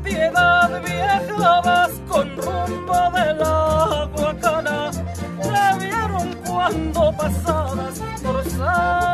Piedad 0.07 0.83
viajabas 0.83 1.91
con 2.09 2.37
rumbo 2.37 3.11
de 3.15 3.35
la 3.35 4.09
Guacana. 4.15 4.91
Te 5.43 5.85
vieron 5.85 6.33
cuando 6.47 7.13
pasabas 7.17 8.01
por 8.23 8.45
San 8.51 9.06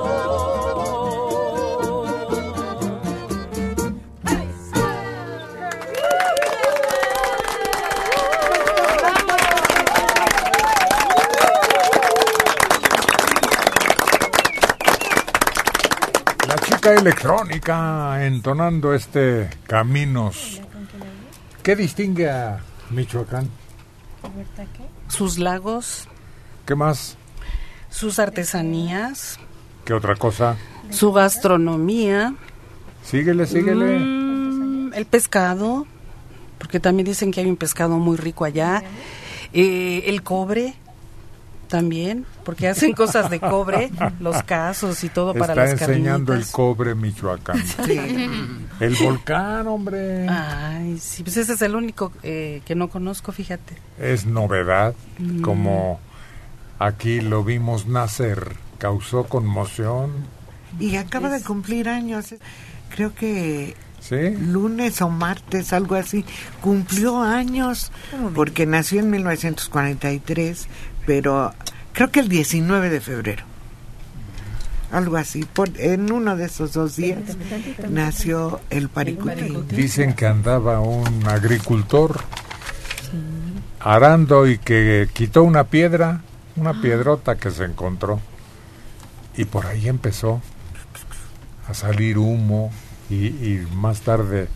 La 16.47 16.55
chica 16.57 16.93
electrónica 16.93 18.25
entonando 18.25 18.93
este 18.93 19.49
Caminos. 19.67 20.61
¿Qué 21.63 21.75
distingue 21.75 22.29
a 22.29 22.59
Michoacán? 22.89 23.49
Sus 25.07 25.37
lagos, 25.37 26.07
¿Qué 26.69 26.75
más? 26.75 27.18
Sus 27.99 28.19
artesanías, 28.19 29.37
¿Qué 29.85 29.93
otra 29.93 30.15
cosa? 30.15 30.55
su 30.89 31.11
gastronomía, 31.11 32.33
Síguele, 33.03 33.45
síguele. 33.45 33.99
mm, 33.99 34.93
el 34.93 35.05
pescado, 35.05 35.85
porque 36.57 36.79
también 36.79 37.05
dicen 37.05 37.31
que 37.31 37.41
hay 37.41 37.47
un 37.47 37.57
pescado 37.57 37.97
muy 37.97 38.17
rico 38.17 38.45
allá, 38.45 38.83
eh, 39.53 40.03
el 40.07 40.21
cobre 40.23 40.75
también, 41.67 42.25
porque 42.45 42.67
hacen 42.67 42.93
cosas 42.93 43.29
de 43.29 43.39
cobre, 43.39 43.91
los 44.19 44.41
casos 44.43 45.03
y 45.03 45.09
todo 45.09 45.33
para 45.33 45.53
Está 45.53 45.63
las 45.65 45.81
enseñando 45.81 46.33
el 46.33 46.45
cobre 46.47 46.95
Michoacán. 46.95 47.61
El 48.79 48.95
volcán, 48.95 49.67
hombre. 49.67 50.25
Ay, 50.29 50.97
sí, 50.99 51.21
pues 51.21 51.35
ese 51.35 51.53
es 51.53 51.61
el 51.61 51.75
único 51.75 52.13
eh, 52.23 52.61
que 52.65 52.75
no 52.75 52.87
conozco, 52.89 53.31
fíjate. 53.33 53.75
Es 53.99 54.25
novedad, 54.25 54.95
Mm. 55.19 55.41
como 55.41 55.99
aquí 56.79 57.21
lo 57.21 57.43
vimos 57.43 57.85
nacer, 57.85 58.55
causó 58.77 59.25
conmoción. 59.25 60.11
Y 60.79 60.95
acaba 60.95 61.29
de 61.29 61.41
cumplir 61.41 61.89
años. 61.89 62.33
Creo 62.95 63.13
que 63.13 63.75
¿Sí? 63.99 64.29
lunes 64.29 65.01
o 65.01 65.09
martes, 65.09 65.73
algo 65.73 65.95
así. 65.95 66.25
Cumplió 66.61 67.21
años 67.21 67.91
porque 68.33 68.65
nació 68.65 69.01
en 69.01 69.11
1943, 69.11 70.67
pero 71.05 71.53
creo 71.93 72.09
que 72.09 72.21
el 72.21 72.29
19 72.29 72.89
de 72.89 73.01
febrero. 73.01 73.43
Algo 74.91 75.17
así. 75.17 75.45
Por, 75.45 75.69
en 75.79 76.11
uno 76.11 76.35
de 76.35 76.45
esos 76.45 76.73
dos 76.73 76.95
días 76.95 77.19
nació 77.89 78.59
el 78.71 78.89
paricutín. 78.89 79.67
Dicen 79.67 80.13
que 80.13 80.25
andaba 80.25 80.79
un 80.79 81.27
agricultor 81.27 82.21
arando 83.79 84.47
y 84.47 84.57
que 84.57 85.07
quitó 85.13 85.43
una 85.43 85.65
piedra, 85.65 86.21
una 86.55 86.81
piedrota 86.81 87.37
que 87.37 87.51
se 87.51 87.65
encontró. 87.65 88.19
Y 89.35 89.45
por 89.45 89.65
ahí 89.65 89.87
empezó 89.87 90.41
a 91.67 91.73
salir 91.73 92.17
humo 92.17 92.71
y, 93.09 93.27
y 93.27 93.67
más 93.73 94.01
tarde 94.01 94.47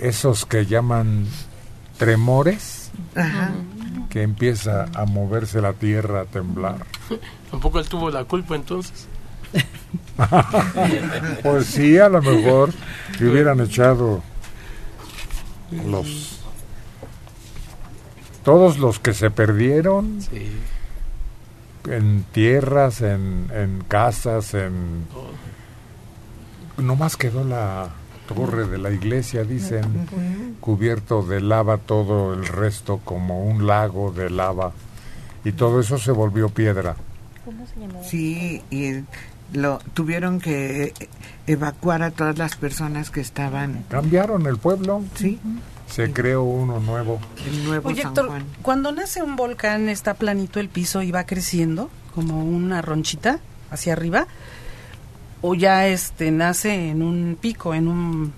esos 0.00 0.46
que 0.46 0.66
llaman 0.66 1.26
tremores, 1.98 2.90
Ajá. 3.14 3.52
que 4.10 4.22
empieza 4.22 4.86
a 4.94 5.04
moverse 5.04 5.60
la 5.60 5.72
tierra, 5.72 6.22
a 6.22 6.24
temblar. 6.24 6.86
Tampoco 7.50 7.78
él 7.78 7.88
tuvo 7.88 8.10
la 8.10 8.24
culpa 8.24 8.54
entonces. 8.54 9.08
pues 11.42 11.66
sí, 11.66 11.98
a 11.98 12.08
lo 12.08 12.20
mejor 12.20 12.72
le 13.20 13.30
hubieran 13.30 13.60
echado 13.60 14.22
los 15.86 16.40
todos 18.44 18.78
los 18.78 18.98
que 18.98 19.14
se 19.14 19.30
perdieron 19.30 20.18
en 21.86 22.24
tierras, 22.32 23.00
en, 23.00 23.50
en 23.52 23.84
casas, 23.86 24.54
en 24.54 25.06
nomás 26.76 27.16
quedó 27.16 27.44
la 27.44 27.88
torre 28.26 28.66
de 28.66 28.78
la 28.78 28.90
iglesia, 28.90 29.44
dicen, 29.44 30.08
cubierto 30.60 31.22
de 31.22 31.40
lava 31.40 31.78
todo 31.78 32.34
el 32.34 32.46
resto 32.46 33.00
como 33.04 33.44
un 33.44 33.66
lago 33.66 34.12
de 34.12 34.30
lava 34.30 34.72
y 35.44 35.52
todo 35.52 35.80
eso 35.80 35.98
se 35.98 36.10
volvió 36.10 36.48
piedra. 36.48 36.96
Sí, 38.02 38.62
y 38.70 39.04
lo 39.52 39.78
tuvieron 39.92 40.40
que 40.40 40.94
evacuar 41.46 42.02
a 42.02 42.10
todas 42.10 42.38
las 42.38 42.56
personas 42.56 43.10
que 43.10 43.20
estaban. 43.20 43.84
Cambiaron 43.90 44.46
el 44.46 44.56
pueblo. 44.56 45.02
Sí. 45.14 45.38
Se 45.88 46.12
creó 46.12 46.42
uno 46.42 46.80
nuevo. 46.80 47.20
El 47.46 47.64
nuevo 47.64 47.88
Oye, 47.88 48.02
San 48.02 48.10
Héctor, 48.10 48.26
Juan. 48.28 48.46
cuando 48.62 48.92
nace 48.92 49.22
un 49.22 49.36
volcán 49.36 49.88
está 49.88 50.14
planito 50.14 50.60
el 50.60 50.68
piso 50.68 51.02
y 51.02 51.10
va 51.10 51.24
creciendo 51.24 51.90
como 52.14 52.44
una 52.44 52.82
ronchita 52.82 53.38
hacia 53.70 53.92
arriba 53.92 54.26
o 55.40 55.54
ya 55.54 55.86
este 55.86 56.30
nace 56.30 56.90
en 56.90 57.02
un 57.02 57.36
pico, 57.40 57.74
en 57.74 57.88
un 57.88 58.32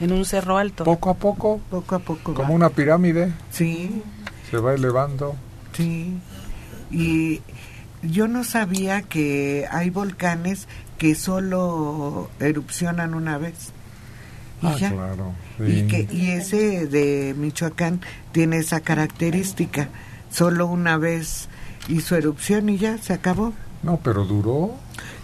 en 0.00 0.12
un 0.12 0.24
cerro 0.24 0.58
alto. 0.58 0.82
Poco 0.82 1.10
a 1.10 1.14
poco, 1.14 1.60
poco 1.70 1.94
a 1.94 2.00
poco. 2.00 2.34
Como 2.34 2.54
una 2.54 2.68
pirámide. 2.70 3.32
Sí. 3.52 4.02
Se 4.50 4.58
va 4.58 4.74
elevando. 4.74 5.36
Sí. 5.72 6.18
Y 6.90 7.40
yo 8.02 8.26
no 8.26 8.42
sabía 8.42 9.02
que 9.02 9.66
hay 9.70 9.90
volcanes 9.90 10.66
que 10.98 11.14
solo 11.14 12.28
erupcionan 12.40 13.14
una 13.14 13.38
vez. 13.38 13.72
Y 14.62 14.66
Ah, 14.66 14.76
ya. 14.78 14.90
claro. 14.92 15.32
Y, 15.58 15.82
que, 15.88 16.06
y 16.10 16.30
ese 16.30 16.86
de 16.86 17.34
Michoacán 17.36 18.00
tiene 18.32 18.58
esa 18.58 18.80
característica. 18.80 19.88
Solo 20.30 20.66
una 20.66 20.96
vez 20.96 21.48
hizo 21.88 22.16
erupción 22.16 22.68
y 22.68 22.78
ya 22.78 22.96
se 22.98 23.12
acabó. 23.12 23.52
No, 23.82 23.98
pero 24.02 24.24
duró. 24.24 24.74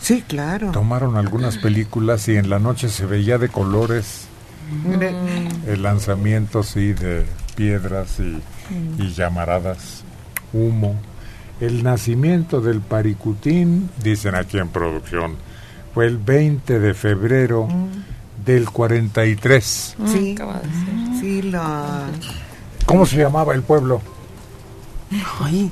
Sí, 0.01 0.23
claro. 0.27 0.73
Tomaron 0.73 1.17
algunas 1.17 1.57
películas 1.59 2.27
y 2.29 2.37
en 2.37 2.51
la 2.51 2.59
noche 2.59 2.89
se 2.89 3.07
veía 3.07 3.39
de 3.39 3.49
colores 3.49 4.27
el 5.67 5.83
lanzamiento, 5.83 6.63
sí, 6.63 6.93
de 6.93 7.25
piedras 7.57 8.19
y, 8.21 8.39
y 9.03 9.13
llamaradas. 9.13 10.03
humo. 10.53 10.95
El 11.61 11.83
nacimiento 11.83 12.61
del 12.61 12.81
Paricutín, 12.81 13.91
dicen 14.03 14.35
aquí 14.37 14.59
en 14.59 14.69
producción, 14.69 15.37
fue 15.95 16.07
el 16.07 16.19
20 16.19 16.79
de 16.79 16.95
febrero 16.95 17.69
del 18.53 18.71
43. 18.71 19.97
Sí, 20.07 20.37
sí, 21.21 21.43
lo... 21.43 21.63
¿Cómo 22.87 23.05
se 23.05 23.19
llamaba 23.19 23.55
el 23.55 23.63
pueblo? 23.63 24.01
Ay. 25.41 25.71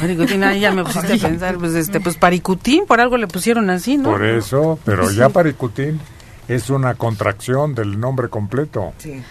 Paricutín, 0.00 0.42
ahí 0.44 0.60
ya 0.60 0.72
me 0.72 0.84
pusiste 0.84 1.14
a 1.14 1.18
pensar, 1.18 1.58
pues 1.58 1.74
este, 1.74 2.00
pues 2.00 2.16
Paricutín, 2.16 2.86
por 2.86 3.00
algo 3.00 3.18
le 3.18 3.26
pusieron 3.26 3.68
así, 3.68 3.98
¿no? 3.98 4.10
Por 4.10 4.24
eso, 4.24 4.78
pero 4.84 5.10
ya 5.10 5.28
Paricutín 5.28 6.00
es 6.48 6.70
una 6.70 6.94
contracción 6.94 7.74
del 7.74 8.00
nombre 8.00 8.28
completo. 8.28 8.94
Sí. 8.96 9.22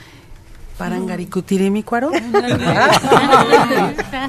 Parangaricutirimícuaro. 0.78 2.12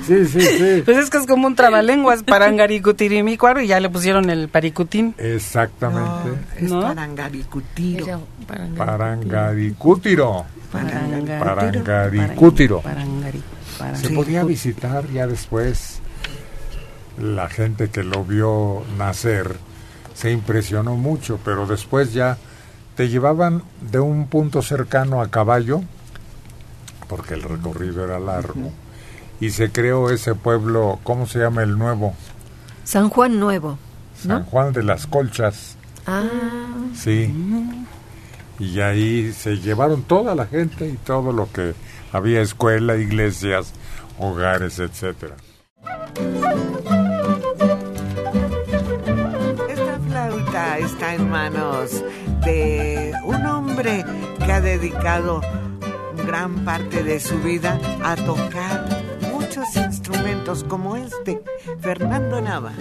Sí, 0.06 0.26
sí, 0.26 0.40
sí. 0.40 0.82
Pues 0.84 0.98
es 0.98 1.08
que 1.08 1.18
es 1.18 1.26
como 1.26 1.46
un 1.46 1.54
trabalenguas, 1.54 2.22
parangaricutirimícuaro, 2.22 3.62
y 3.62 3.68
ya 3.68 3.80
le 3.80 3.88
pusieron 3.88 4.28
el 4.28 4.48
Paricutín. 4.48 5.14
Exactamente. 5.18 6.30
Es 6.56 6.70
¿No? 6.70 6.82
parangaricutiro. 6.82 8.20
Parangaricútiro. 8.76 10.44
Parangaricútiro. 10.70 12.82
Se 13.94 14.10
podía 14.10 14.44
visitar 14.44 15.08
ya 15.10 15.26
después. 15.26 16.00
La 17.18 17.48
gente 17.48 17.90
que 17.90 18.02
lo 18.02 18.24
vio 18.24 18.82
nacer 18.98 19.56
se 20.14 20.32
impresionó 20.32 20.96
mucho, 20.96 21.38
pero 21.44 21.66
después 21.66 22.12
ya 22.12 22.36
te 22.96 23.08
llevaban 23.08 23.62
de 23.80 24.00
un 24.00 24.26
punto 24.28 24.62
cercano 24.62 25.20
a 25.20 25.30
caballo, 25.30 25.82
porque 27.08 27.34
el 27.34 27.42
recorrido 27.42 28.04
era 28.04 28.18
largo, 28.18 28.72
y 29.40 29.50
se 29.50 29.70
creó 29.70 30.10
ese 30.10 30.34
pueblo, 30.34 30.98
¿cómo 31.02 31.26
se 31.26 31.40
llama 31.40 31.62
el 31.62 31.78
nuevo? 31.78 32.14
San 32.84 33.08
Juan 33.08 33.40
Nuevo. 33.40 33.78
San 34.16 34.44
Juan 34.44 34.72
de 34.72 34.82
las 34.82 35.06
Colchas. 35.06 35.76
Ah. 36.06 36.24
Sí. 36.94 37.32
Y 38.58 38.80
ahí 38.80 39.32
se 39.32 39.56
llevaron 39.56 40.02
toda 40.02 40.34
la 40.34 40.46
gente 40.46 40.88
y 40.88 40.96
todo 40.96 41.32
lo 41.32 41.50
que 41.50 41.74
había, 42.12 42.40
escuela, 42.40 42.96
iglesias, 42.96 43.72
hogares, 44.18 44.78
etcétera. 44.78 45.34
Esta 49.68 49.98
flauta 50.08 50.78
está 50.78 51.14
en 51.14 51.30
manos 51.30 52.04
de 52.44 53.12
un 53.24 53.46
hombre 53.46 54.04
que 54.44 54.52
ha 54.52 54.60
dedicado 54.60 55.40
gran 56.24 56.64
parte 56.64 57.02
de 57.02 57.20
su 57.20 57.38
vida 57.38 57.78
a 58.02 58.16
tocar 58.16 58.86
muchos 59.32 59.76
instrumentos 59.76 60.64
como 60.64 60.96
este, 60.96 61.42
Fernando 61.80 62.40
Nava. 62.40 62.72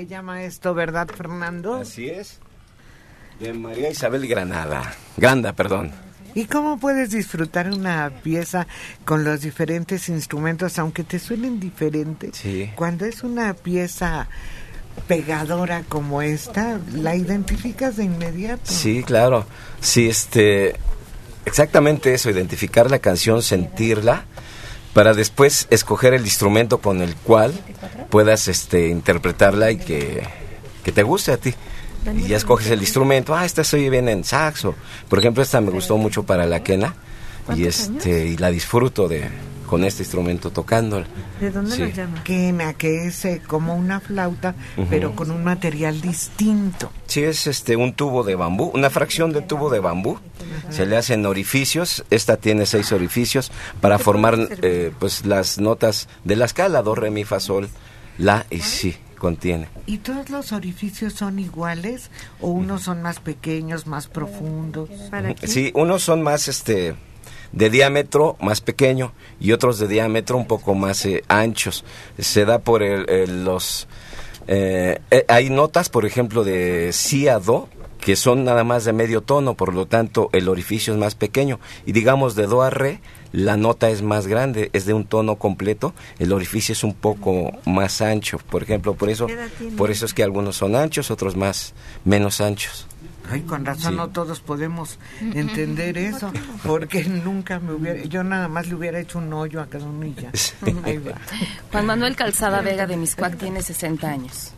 Se 0.00 0.06
llama 0.06 0.44
esto, 0.44 0.72
¿verdad, 0.72 1.08
Fernando? 1.14 1.74
Así 1.74 2.08
es. 2.08 2.38
De 3.38 3.52
María 3.52 3.90
Isabel 3.90 4.26
Granada. 4.26 4.94
Granda, 5.18 5.52
perdón. 5.52 5.92
¿Y 6.34 6.46
cómo 6.46 6.78
puedes 6.78 7.10
disfrutar 7.10 7.70
una 7.70 8.10
pieza 8.22 8.66
con 9.04 9.24
los 9.24 9.42
diferentes 9.42 10.08
instrumentos, 10.08 10.78
aunque 10.78 11.04
te 11.04 11.18
suenen 11.18 11.60
diferentes? 11.60 12.34
Sí. 12.38 12.70
Cuando 12.76 13.04
es 13.04 13.22
una 13.22 13.52
pieza 13.52 14.28
pegadora 15.06 15.82
como 15.86 16.22
esta, 16.22 16.80
la 16.94 17.14
identificas 17.14 17.96
de 17.96 18.04
inmediato. 18.04 18.62
Sí, 18.64 19.02
claro. 19.02 19.44
Sí, 19.82 20.08
este. 20.08 20.76
Exactamente 21.44 22.14
eso, 22.14 22.30
identificar 22.30 22.90
la 22.90 23.00
canción, 23.00 23.42
sentirla, 23.42 24.24
para 24.94 25.12
después 25.12 25.66
escoger 25.68 26.14
el 26.14 26.22
instrumento 26.22 26.78
con 26.78 27.02
el 27.02 27.14
cual 27.16 27.52
puedas 28.10 28.48
este, 28.48 28.88
interpretarla 28.88 29.70
y 29.70 29.78
que, 29.78 30.22
que 30.84 30.92
te 30.92 31.02
guste 31.02 31.32
a 31.32 31.36
ti. 31.38 31.54
Y 32.16 32.28
ya 32.28 32.38
escoges 32.38 32.70
el 32.70 32.80
instrumento, 32.80 33.34
ah, 33.34 33.44
esta 33.44 33.62
se 33.62 33.76
oye 33.76 33.90
bien 33.90 34.08
en 34.08 34.24
saxo. 34.24 34.74
Por 35.08 35.18
ejemplo, 35.18 35.42
esta 35.42 35.60
me 35.60 35.70
gustó 35.70 35.98
mucho 35.98 36.22
para 36.24 36.46
la 36.46 36.62
quena 36.62 36.94
y 37.54 37.66
este 37.66 38.26
y 38.26 38.36
la 38.38 38.50
disfruto 38.50 39.06
de 39.08 39.28
con 39.66 39.84
este 39.84 40.02
instrumento 40.02 40.50
tocándola. 40.50 41.06
¿De 41.40 41.50
dónde 41.50 41.76
Sí. 41.76 41.82
la 41.82 41.88
llama? 41.90 42.24
Quena, 42.24 42.72
que 42.74 43.06
es 43.06 43.24
eh, 43.24 43.40
como 43.46 43.74
una 43.76 44.00
flauta, 44.00 44.54
pero 44.88 45.14
con 45.14 45.30
un 45.30 45.44
material 45.44 46.00
distinto. 46.00 46.90
Sí, 47.06 47.22
es 47.22 47.46
este 47.46 47.76
un 47.76 47.92
tubo 47.92 48.24
de 48.24 48.34
bambú, 48.34 48.70
una 48.74 48.90
fracción 48.90 49.32
de 49.32 49.42
tubo 49.42 49.70
de 49.70 49.78
bambú. 49.78 50.18
Se 50.70 50.86
le 50.86 50.96
hacen 50.96 51.24
orificios. 51.26 52.04
Esta 52.10 52.36
tiene 52.36 52.66
seis 52.66 52.90
orificios 52.92 53.52
para 53.80 53.98
formar 53.98 54.38
eh, 54.62 54.90
pues 54.98 55.24
las 55.26 55.58
notas 55.58 56.08
de 56.24 56.34
la 56.36 56.46
escala 56.46 56.82
do 56.82 56.94
re 56.96 57.10
mi 57.10 57.24
fa 57.24 57.38
sol 57.40 57.68
la 58.20 58.46
y 58.50 58.60
si 58.60 58.96
contiene. 59.18 59.68
¿Y 59.86 59.98
todos 59.98 60.30
los 60.30 60.52
orificios 60.52 61.14
son 61.14 61.38
iguales 61.38 62.10
o 62.40 62.48
unos 62.48 62.82
son 62.82 63.02
más 63.02 63.18
pequeños, 63.20 63.86
más 63.86 64.06
profundos? 64.06 64.88
Sí, 65.42 65.72
unos 65.74 66.02
son 66.02 66.22
más 66.22 66.48
este 66.48 66.94
de 67.52 67.68
diámetro 67.68 68.36
más 68.40 68.60
pequeño 68.60 69.12
y 69.40 69.50
otros 69.52 69.78
de 69.80 69.88
diámetro 69.88 70.36
un 70.36 70.46
poco 70.46 70.74
más 70.74 71.04
eh, 71.04 71.24
anchos. 71.28 71.84
Se 72.18 72.44
da 72.44 72.60
por 72.60 72.82
el, 72.82 73.08
el- 73.10 73.44
los... 73.44 73.88
eh, 74.46 75.00
eh, 75.10 75.24
hay 75.28 75.50
notas, 75.50 75.88
por 75.88 76.06
ejemplo, 76.06 76.44
de 76.44 76.92
si 76.92 77.26
a 77.28 77.38
do, 77.40 77.68
que 78.00 78.16
son 78.16 78.44
nada 78.44 78.64
más 78.64 78.84
de 78.86 78.92
medio 78.94 79.20
tono, 79.20 79.54
por 79.54 79.74
lo 79.74 79.86
tanto 79.86 80.30
el 80.32 80.48
orificio 80.48 80.92
es 80.94 80.98
más 80.98 81.14
pequeño. 81.14 81.58
Y 81.84 81.92
digamos 81.92 82.36
de 82.36 82.46
do 82.46 82.62
a 82.62 82.70
re, 82.70 83.00
la 83.32 83.56
nota 83.56 83.90
es 83.90 84.02
más 84.02 84.26
grande, 84.26 84.70
es 84.72 84.86
de 84.86 84.94
un 84.94 85.04
tono 85.04 85.36
completo, 85.36 85.94
el 86.18 86.32
orificio 86.32 86.72
es 86.72 86.84
un 86.84 86.94
poco 86.94 87.52
más 87.64 88.00
ancho. 88.00 88.38
Por 88.38 88.62
ejemplo, 88.62 88.94
por 88.94 89.08
eso, 89.10 89.26
por 89.76 89.90
eso 89.90 90.06
es 90.06 90.14
que 90.14 90.22
algunos 90.22 90.56
son 90.56 90.74
anchos, 90.76 91.10
otros 91.10 91.36
más 91.36 91.74
menos 92.04 92.40
anchos. 92.40 92.86
Ay, 93.32 93.42
con 93.42 93.64
razón 93.64 93.92
Sí. 93.92 93.96
no 93.96 94.08
todos 94.08 94.40
podemos 94.40 94.98
entender 95.20 95.96
eso, 95.98 96.32
porque 96.64 97.04
nunca 97.04 97.60
me 97.60 97.72
hubiera, 97.74 98.02
yo 98.02 98.24
nada 98.24 98.48
más 98.48 98.66
le 98.66 98.74
hubiera 98.74 98.98
hecho 98.98 99.18
un 99.18 99.32
hoyo 99.32 99.60
a 99.60 99.66
cada 99.66 99.84
uno 99.84 100.04
y 100.04 100.14
ya. 100.14 100.32
Ahí 100.84 100.98
va. 100.98 101.12
Juan 101.70 101.86
Manuel 101.86 102.16
Calzada 102.16 102.60
Vega 102.60 102.88
de 102.88 102.96
Miscuac 102.96 103.36
tiene 103.36 103.62
60 103.62 104.08
años. 104.08 104.52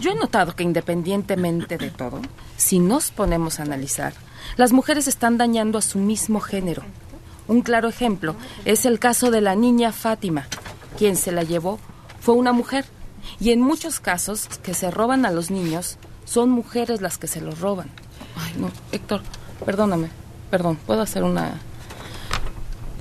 Yo 0.00 0.10
he 0.10 0.14
notado 0.16 0.54
que 0.54 0.62
independientemente 0.64 1.78
de 1.78 1.88
todo, 1.88 2.20
si 2.58 2.78
nos 2.78 3.10
ponemos 3.10 3.58
a 3.58 3.62
analizar, 3.62 4.12
las 4.58 4.72
mujeres 4.72 5.08
están 5.08 5.38
dañando 5.38 5.78
a 5.78 5.82
su 5.82 5.98
mismo 5.98 6.40
género. 6.40 6.82
Un 7.50 7.62
claro 7.62 7.88
ejemplo 7.88 8.36
es 8.64 8.86
el 8.86 9.00
caso 9.00 9.32
de 9.32 9.40
la 9.40 9.56
niña 9.56 9.90
Fátima. 9.90 10.46
Quien 10.96 11.16
se 11.16 11.32
la 11.32 11.42
llevó 11.42 11.80
fue 12.20 12.36
una 12.36 12.52
mujer. 12.52 12.84
Y 13.40 13.50
en 13.50 13.60
muchos 13.60 13.98
casos 13.98 14.46
que 14.62 14.72
se 14.72 14.88
roban 14.92 15.26
a 15.26 15.32
los 15.32 15.50
niños, 15.50 15.98
son 16.24 16.48
mujeres 16.48 17.00
las 17.00 17.18
que 17.18 17.26
se 17.26 17.40
los 17.40 17.58
roban. 17.58 17.90
Ay, 18.36 18.54
no, 18.56 18.70
Héctor, 18.92 19.22
perdóname, 19.66 20.10
perdón, 20.48 20.76
¿puedo 20.86 21.02
hacer 21.02 21.24
una 21.24 21.54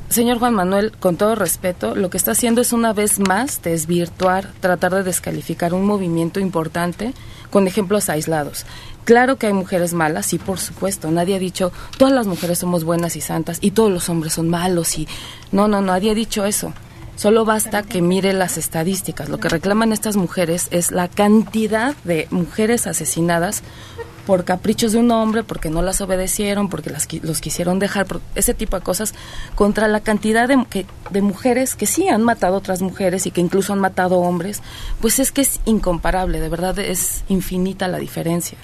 Señor 0.09 0.39
Juan 0.39 0.55
Manuel, 0.55 0.93
con 0.99 1.17
todo 1.17 1.35
respeto, 1.35 1.93
lo 1.93 2.09
que 2.09 2.17
está 2.17 2.31
haciendo 2.31 2.61
es 2.61 2.73
una 2.73 2.93
vez 2.93 3.19
más 3.19 3.61
desvirtuar, 3.61 4.51
tratar 4.59 4.95
de 4.95 5.03
descalificar 5.03 5.75
un 5.75 5.85
movimiento 5.85 6.39
importante 6.39 7.13
con 7.51 7.67
ejemplos 7.67 8.09
aislados. 8.09 8.65
Claro 9.05 9.37
que 9.37 9.47
hay 9.47 9.53
mujeres 9.53 9.93
malas, 9.93 10.27
sí, 10.27 10.37
por 10.37 10.59
supuesto. 10.59 11.09
Nadie 11.09 11.35
ha 11.35 11.39
dicho 11.39 11.71
todas 11.97 12.13
las 12.13 12.27
mujeres 12.27 12.59
somos 12.59 12.83
buenas 12.83 13.15
y 13.15 13.21
santas 13.21 13.57
y 13.61 13.71
todos 13.71 13.91
los 13.91 14.07
hombres 14.09 14.33
son 14.33 14.49
malos 14.49 14.97
y 14.99 15.07
no, 15.51 15.67
no, 15.67 15.81
nadie 15.81 16.11
ha 16.11 16.15
dicho 16.15 16.45
eso. 16.45 16.73
Solo 17.15 17.43
basta 17.43 17.83
que 17.83 18.01
mire 18.01 18.31
las 18.33 18.57
estadísticas. 18.57 19.27
Lo 19.27 19.39
que 19.39 19.49
reclaman 19.49 19.91
estas 19.91 20.15
mujeres 20.15 20.67
es 20.71 20.91
la 20.91 21.07
cantidad 21.09 21.95
de 22.05 22.27
mujeres 22.31 22.87
asesinadas 22.87 23.61
por 24.25 24.45
caprichos 24.45 24.91
de 24.91 24.99
un 24.99 25.09
hombre, 25.11 25.43
porque 25.43 25.71
no 25.71 25.81
las 25.81 26.01
obedecieron, 26.01 26.69
porque 26.69 26.91
las, 26.91 27.07
los 27.23 27.41
quisieron 27.41 27.79
dejar, 27.79 28.05
por 28.05 28.21
ese 28.35 28.53
tipo 28.53 28.77
de 28.77 28.83
cosas, 28.83 29.15
contra 29.55 29.87
la 29.87 30.01
cantidad 30.01 30.47
de, 30.47 30.63
que- 30.69 30.85
de 31.09 31.21
mujeres 31.23 31.73
que 31.75 31.87
sí 31.87 32.07
han 32.07 32.21
matado 32.23 32.55
otras 32.55 32.81
mujeres 32.83 33.25
y 33.25 33.31
que 33.31 33.41
incluso 33.41 33.73
han 33.73 33.79
matado 33.79 34.17
hombres, 34.19 34.61
pues 35.01 35.17
es 35.19 35.31
que 35.31 35.41
es 35.41 35.59
incomparable, 35.65 36.39
de 36.39 36.47
verdad 36.49 36.77
es 36.77 37.23
infinita 37.27 37.87
la 37.87 37.97
diferencia. 37.97 38.57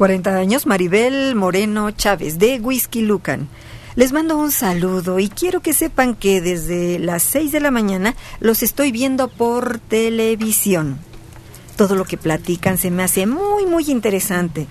40 0.00 0.34
años, 0.34 0.64
Maribel 0.64 1.34
Moreno 1.34 1.90
Chávez, 1.90 2.38
de 2.38 2.58
Whisky 2.58 3.02
Lucan. 3.02 3.48
Les 3.96 4.12
mando 4.12 4.38
un 4.38 4.50
saludo 4.50 5.18
y 5.18 5.28
quiero 5.28 5.60
que 5.60 5.74
sepan 5.74 6.14
que 6.14 6.40
desde 6.40 6.98
las 6.98 7.22
6 7.24 7.52
de 7.52 7.60
la 7.60 7.70
mañana 7.70 8.14
los 8.40 8.62
estoy 8.62 8.92
viendo 8.92 9.28
por 9.28 9.78
televisión. 9.78 10.98
Todo 11.76 11.96
lo 11.96 12.06
que 12.06 12.16
platican 12.16 12.78
se 12.78 12.90
me 12.90 13.02
hace 13.02 13.26
muy, 13.26 13.66
muy 13.66 13.90
interesante. 13.90 14.66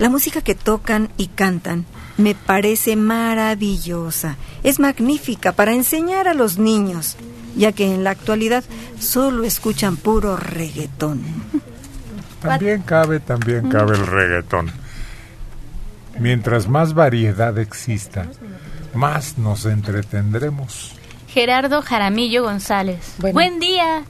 La 0.00 0.10
música 0.10 0.40
que 0.40 0.56
tocan 0.56 1.08
y 1.16 1.28
cantan 1.28 1.86
me 2.16 2.34
parece 2.34 2.96
maravillosa. 2.96 4.38
Es 4.64 4.80
magnífica 4.80 5.52
para 5.52 5.72
enseñar 5.72 6.26
a 6.26 6.34
los 6.34 6.58
niños, 6.58 7.14
ya 7.54 7.70
que 7.70 7.94
en 7.94 8.02
la 8.02 8.10
actualidad 8.10 8.64
solo 8.98 9.44
escuchan 9.44 9.96
puro 9.96 10.36
reggaetón. 10.36 11.22
También 12.44 12.82
cabe, 12.82 13.20
también 13.20 13.68
cabe 13.68 13.96
el 13.96 14.06
reggaetón. 14.06 14.70
Mientras 16.18 16.68
más 16.68 16.94
variedad 16.94 17.58
exista, 17.58 18.26
más 18.94 19.38
nos 19.38 19.66
entretendremos. 19.66 20.94
Gerardo 21.28 21.82
Jaramillo 21.82 22.44
González. 22.44 23.16
Buen 23.18 23.58
día. 23.58 24.04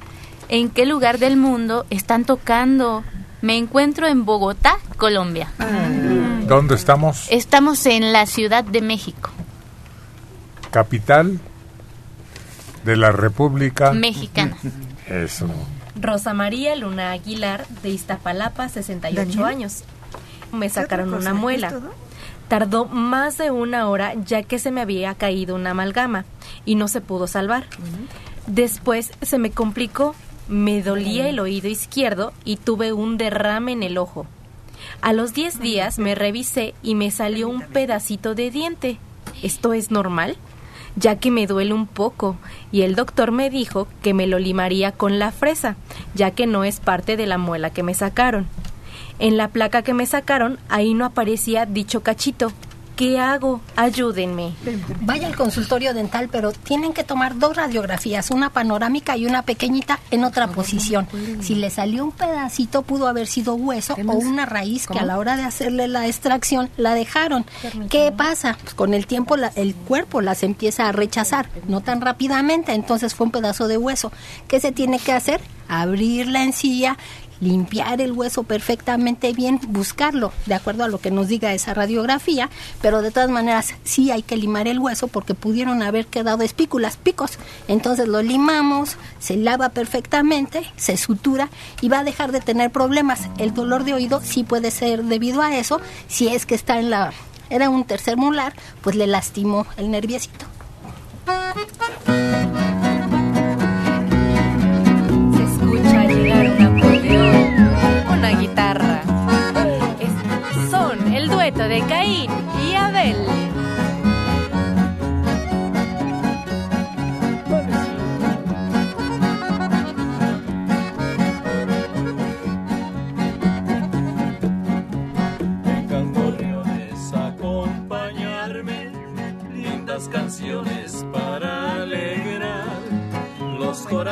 ¿En 0.49 0.69
qué 0.69 0.85
lugar 0.85 1.19
del 1.19 1.37
mundo 1.37 1.87
están 1.89 2.25
tocando? 2.25 3.03
Me 3.41 3.57
encuentro 3.57 4.07
en 4.07 4.25
Bogotá, 4.25 4.77
Colombia. 4.97 5.49
¿Dónde 6.47 6.75
estamos? 6.75 7.27
Estamos 7.31 7.87
en 7.87 8.13
la 8.13 8.27
Ciudad 8.27 8.65
de 8.65 8.83
México, 8.83 9.31
Capital 10.71 11.39
de 12.85 12.97
la 12.97 13.13
República 13.13 13.93
mexicana. 13.93 14.57
Eso. 15.09 15.47
Rosa 16.05 16.35
María 16.35 16.77
Luna 16.77 17.13
Aguilar, 17.13 17.67
de 17.83 17.89
Iztapalapa, 17.89 18.69
68 18.69 19.17
Daniel. 19.17 19.45
años. 19.45 19.85
Me 20.53 20.69
sacaron 20.69 21.15
una 21.15 21.33
muela. 21.33 21.73
Tardó 22.49 22.85
más 22.85 23.39
de 23.39 23.51
una 23.51 23.89
hora 23.89 24.13
ya 24.15 24.43
que 24.43 24.59
se 24.59 24.71
me 24.71 24.83
había 24.83 25.15
caído 25.15 25.55
una 25.55 25.71
amalgama 25.71 26.27
y 26.67 26.75
no 26.75 26.89
se 26.89 27.01
pudo 27.01 27.27
salvar. 27.27 27.65
Después 28.47 29.13
se 29.23 29.39
me 29.39 29.51
complicó, 29.51 30.15
me 30.47 30.83
dolía 30.83 31.29
el 31.29 31.41
oído 31.41 31.69
izquierdo 31.69 32.35
y 32.45 32.59
tuve 32.59 32.93
un 32.93 33.17
derrame 33.17 33.73
en 33.73 33.83
el 33.83 33.97
ojo. 33.97 34.27
A 35.01 35.15
los 35.15 35.33
10 35.33 35.61
días 35.61 35.99
me 35.99 36.15
revisé 36.15 36.75
y 36.83 36.95
me 36.95 37.11
salió 37.11 37.49
un 37.49 37.63
pedacito 37.63 38.35
de 38.35 38.51
diente. 38.51 38.99
¿Esto 39.43 39.73
es 39.73 39.91
normal? 39.91 40.37
Ya 40.97 41.17
que 41.17 41.31
me 41.31 41.47
duele 41.47 41.73
un 41.73 41.87
poco 41.87 42.37
y 42.71 42.83
el 42.83 42.95
doctor 42.95 43.33
me 43.33 43.51
dijo 43.51 43.89
que 44.03 44.15
me 44.15 44.27
lo 44.27 44.39
limaría 44.39 44.93
con 44.93 45.19
la 45.19 45.33
fresa, 45.33 45.77
ya 46.15 46.31
que 46.31 46.47
no 46.47 46.65
es 46.65 46.81
parte 46.81 47.17
de 47.17 47.27
la 47.27 47.39
muela 47.39 47.71
que 47.71 47.83
me 47.83 47.95
sacaron. 47.95 48.47
En 49.19 49.37
la 49.37 49.49
placa 49.49 49.83
que 49.83 49.95
me 49.95 50.07
sacaron, 50.07 50.59
ahí 50.69 50.95
no 50.95 51.05
aparecía 51.05 51.67
dicho 51.67 52.03
cachito. 52.03 52.53
¿Qué 52.97 53.19
hago? 53.19 53.61
Ayúdenme. 53.75 54.53
Vaya 55.01 55.27
al 55.27 55.37
consultorio 55.37 55.95
dental, 55.95 56.29
pero 56.31 56.53
tienen 56.53 56.93
que 56.93 57.03
tomar 57.03 57.39
dos 57.39 57.57
radiografías, 57.57 58.31
una 58.31 58.51
panorámica 58.51 59.17
y 59.17 59.27
una 59.27 59.43
pequeñita 59.43 59.99
en 60.11 60.25
otra 60.25 60.49
posición. 60.49 61.09
Si 61.41 61.57
le 61.57 61.71
salió 61.71 62.05
un 62.05 62.13
pedacito, 62.13 62.83
pudo 62.83 63.09
haber 63.09 63.27
sido 63.27 63.55
hueso 63.55 63.95
o 63.95 64.13
una 64.13 64.47
raíz 64.47 64.87
que 64.87 64.99
a 64.99 65.05
la 65.05 65.19
hora 65.19 65.37
de 65.37 65.43
hacerle 65.43 65.89
la 65.89 66.07
extracción 66.07 66.71
la 66.77 66.95
dejaron. 66.95 67.45
¿Qué 67.91 68.13
pasa? 68.17 68.57
Pues 68.63 68.75
con 68.75 68.95
el 68.95 69.07
tiempo 69.07 69.35
el 69.57 69.75
cuerpo 69.75 70.21
las 70.21 70.43
empieza 70.43 70.89
a 70.89 70.93
rechazar, 70.93 71.49
no 71.67 71.81
tan 71.81 72.01
rápidamente, 72.01 72.73
entonces 72.73 73.15
fue 73.15 73.27
un 73.27 73.33
pedazo 73.33 73.69
de 73.69 73.77
hueso. 73.77 74.13
¿Qué 74.47 74.61
se 74.61 74.73
tiene 74.73 74.99
que 74.99 75.13
hacer? 75.13 75.41
Abrir 75.67 76.29
la 76.29 76.45
encía 76.45 76.99
limpiar 77.41 78.01
el 78.01 78.13
hueso 78.13 78.43
perfectamente 78.43 79.33
bien, 79.33 79.61
buscarlo 79.69 80.33
de 80.47 80.55
acuerdo 80.55 80.85
a 80.85 80.89
lo 80.89 80.99
que 80.99 81.11
nos 81.11 81.29
diga 81.29 81.55
esa 81.55 81.75
radiografía, 81.75 82.51
pero 82.81 83.03
de 83.03 83.11
todas 83.11 83.31
maneras 83.31 83.75
sí 83.85 84.11
hay 84.11 84.23
que 84.23 84.37
limar 84.37 84.69
el 84.69 84.79
hueso 84.79 85.09
porque 85.09 85.35
pudieron 85.35 85.83
haber 85.83 86.07
quedado 86.07 86.43
espículas, 86.43 86.97
picos. 86.97 87.39
Entonces 87.69 88.09
lo 88.09 88.23
limamos, 88.23 88.97
se 89.19 89.37
lava 89.37 89.71
perfectamente, 89.71 90.65
se 90.77 90.97
sutura 90.97 91.49
y 91.81 91.89
va 91.89 92.01
a 92.01 92.05
dejar 92.05 92.33
de 92.33 92.41
tener 92.41 92.71
problemas. 92.71 93.29
El 93.39 93.55
dolor 93.55 93.85
de 93.85 93.95
oído 93.95 94.21
sí 94.23 94.45
puede 94.45 94.71
ser 94.71 95.05
debido 95.05 95.43
a 95.43 95.57
eso, 95.57 95.81
si 96.09 96.29
es 96.29 96.47
que 96.47 96.55
está 96.55 96.79
en 96.79 96.91
la 96.91 97.13
era 97.51 97.71
un 97.71 97.85
tercer 97.85 98.17
molar, 98.17 98.55
pues 98.83 98.97
le 98.97 99.07
lastimó 99.07 99.67
el 99.77 99.91
nerviecito. 99.91 100.47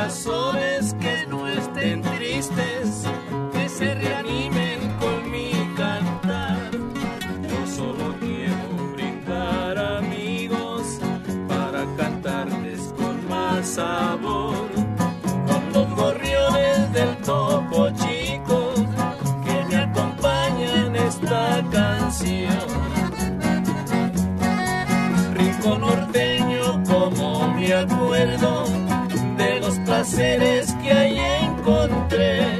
corazones 0.03 0.93
que 0.99 1.25
no 1.27 1.47
estén 1.47 2.01
tristes, 2.01 3.05
que 3.53 3.69
se 3.69 3.95
reanimen 3.95 4.79
con 4.99 5.31
mi 5.31 5.51
cantar. 5.77 6.59
Yo 7.49 7.67
solo 7.67 8.13
quiero 8.19 8.93
brindar 8.95 9.77
amigos 9.77 10.99
para 11.47 11.85
cantarles 11.95 12.81
con 12.97 13.29
más 13.29 13.65
sabor. 13.65 14.67
Con 15.47 15.73
los 15.73 15.95
gorriones 15.95 16.91
del 16.91 17.15
topo 17.19 17.89
chico 17.91 18.73
que 19.45 19.65
me 19.69 19.75
acompañan 19.77 20.95
esta 20.97 21.63
canción. 21.71 22.67
Rincón 25.33 26.02
placeres 30.03 30.73
que 30.83 30.91
ahí 30.91 31.17
encontré, 31.45 32.59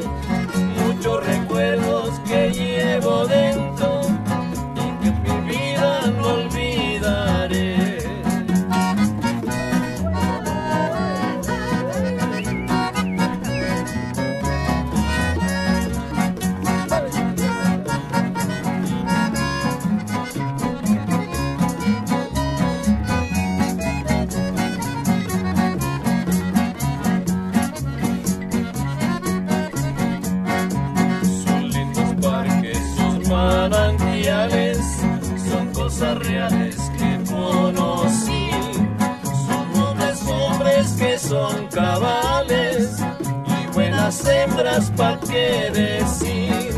buenas 44.24 44.30
hembras 44.30 44.92
pa' 44.96 45.20
qué 45.20 45.72
decir. 45.74 46.74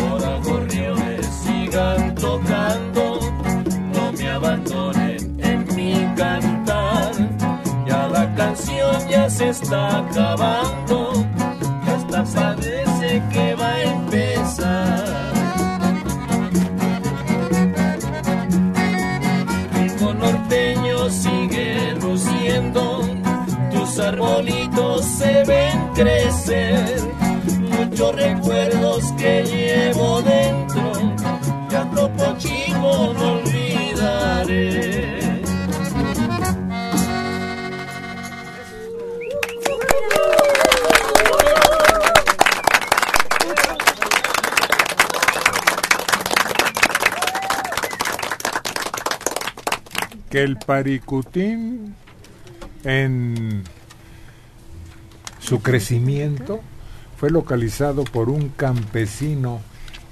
Ahora 0.00 0.38
gorriones 0.42 1.26
sigan 1.26 2.14
tocando, 2.14 3.20
no 3.92 4.12
me 4.12 4.30
abandonen 4.30 5.36
en 5.40 5.66
mi 5.74 6.14
cantar. 6.16 7.12
Ya 7.86 8.08
la 8.08 8.34
canción 8.34 9.08
ya 9.08 9.28
se 9.28 9.50
está 9.50 9.98
acabando 9.98 11.12
y 11.86 11.90
hasta 11.90 12.24
parece 12.24 12.93
se 25.18 25.44
ven 25.44 25.92
crecer, 25.94 27.00
muchos 27.70 28.14
recuerdos 28.16 29.12
que 29.12 29.44
llevo 29.44 30.20
dentro, 30.22 30.92
ya 31.70 31.88
topo 31.90 32.36
chico 32.38 33.14
no 33.16 33.32
olvidaré. 33.34 35.14
que 50.30 50.42
el 50.42 50.56
paricutín 50.56 51.94
en 52.82 53.62
su 55.54 55.62
crecimiento 55.62 56.60
fue 57.16 57.30
localizado 57.30 58.02
por 58.02 58.28
un 58.28 58.48
campesino, 58.48 59.60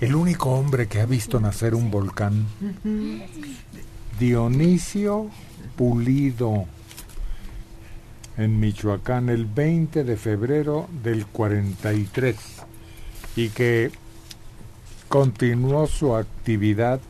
el 0.01 0.15
único 0.15 0.51
hombre 0.51 0.87
que 0.87 1.01
ha 1.01 1.05
visto 1.05 1.41
nacer 1.41 1.75
un 1.75 1.91
volcán, 1.91 2.47
Dionisio 4.21 5.31
Pulido, 5.75 6.67
en 8.37 8.61
Michoacán 8.61 9.31
el 9.31 9.47
20 9.47 10.05
de 10.05 10.17
febrero 10.17 10.87
del 11.03 11.27
43 11.27 12.37
y 13.35 13.49
que 13.49 13.91
continuó 15.09 15.89
su 15.89 16.15
actividad 16.15 17.01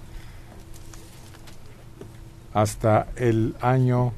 hasta 2.54 3.08
el 3.16 3.54
año 3.60 4.14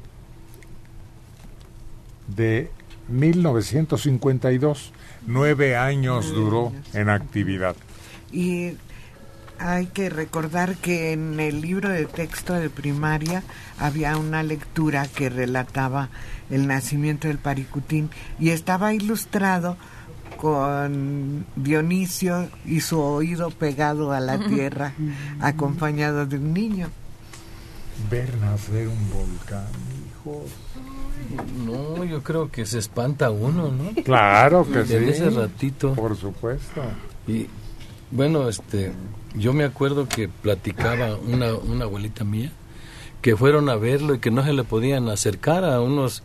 de 2.33 2.71
1952. 3.07 4.91
Nueve 5.27 5.75
años 5.75 6.31
duró 6.31 6.71
en 6.93 7.09
actividad. 7.09 7.75
Y 8.31 8.73
hay 9.59 9.87
que 9.87 10.09
recordar 10.09 10.75
que 10.75 11.13
en 11.13 11.39
el 11.39 11.61
libro 11.61 11.89
de 11.89 12.05
texto 12.05 12.53
de 12.53 12.69
primaria 12.69 13.43
había 13.79 14.17
una 14.17 14.43
lectura 14.43 15.07
que 15.07 15.29
relataba 15.29 16.09
el 16.49 16.67
nacimiento 16.67 17.27
del 17.27 17.37
Paricutín 17.37 18.09
y 18.39 18.49
estaba 18.49 18.93
ilustrado 18.93 19.77
con 20.37 21.45
Dionisio 21.55 22.49
y 22.65 22.81
su 22.81 22.99
oído 22.99 23.49
pegado 23.51 24.11
a 24.11 24.19
la 24.19 24.37
tierra, 24.37 24.93
acompañado 25.39 26.25
de 26.25 26.37
un 26.37 26.53
niño. 26.53 26.89
Ver 28.09 28.35
nacer 28.37 28.87
un 28.87 29.09
volcán, 29.09 29.67
hijos. 30.05 30.51
No, 31.65 32.03
yo 32.03 32.21
creo 32.23 32.51
que 32.51 32.65
se 32.65 32.79
espanta 32.79 33.31
uno, 33.31 33.71
¿no? 33.71 34.03
Claro 34.03 34.65
que 34.69 34.85
sí. 34.85 34.95
ese 34.95 35.29
ratito. 35.29 35.93
Por 35.93 36.15
supuesto. 36.15 36.81
Y 37.27 37.47
bueno, 38.11 38.47
este, 38.49 38.91
yo 39.35 39.53
me 39.53 39.63
acuerdo 39.63 40.07
que 40.07 40.27
platicaba 40.27 41.15
una, 41.15 41.53
una 41.55 41.85
abuelita 41.85 42.23
mía 42.23 42.51
que 43.21 43.35
fueron 43.35 43.69
a 43.69 43.75
verlo 43.75 44.15
y 44.15 44.19
que 44.19 44.31
no 44.31 44.43
se 44.43 44.53
le 44.53 44.63
podían 44.63 45.09
acercar 45.09 45.65
a 45.65 45.81
unos, 45.81 46.21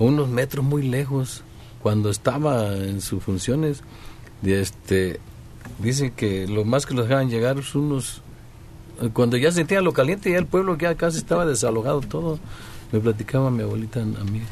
a 0.00 0.04
unos 0.04 0.28
metros 0.28 0.64
muy 0.64 0.82
lejos 0.82 1.42
cuando 1.82 2.10
estaba 2.10 2.74
en 2.74 3.00
sus 3.00 3.22
funciones. 3.22 3.82
Y 4.42 4.52
este, 4.52 5.20
dicen 5.78 6.12
que 6.12 6.46
lo 6.48 6.64
más 6.64 6.86
que 6.86 6.94
los 6.94 7.06
dejaban 7.06 7.28
llegar 7.28 7.58
es 7.58 7.74
unos 7.74 8.22
cuando 9.12 9.36
ya 9.36 9.52
sentía 9.52 9.80
lo 9.80 9.92
caliente, 9.92 10.30
ya 10.30 10.38
el 10.38 10.46
pueblo 10.46 10.76
ya 10.76 10.94
casi 10.96 11.18
estaba 11.18 11.46
desalojado 11.46 12.00
todo. 12.00 12.38
Me 12.92 13.00
platicaba 13.00 13.50
mi 13.50 13.62
abuelita 13.62 14.00
a 14.00 14.04
mí 14.04 14.42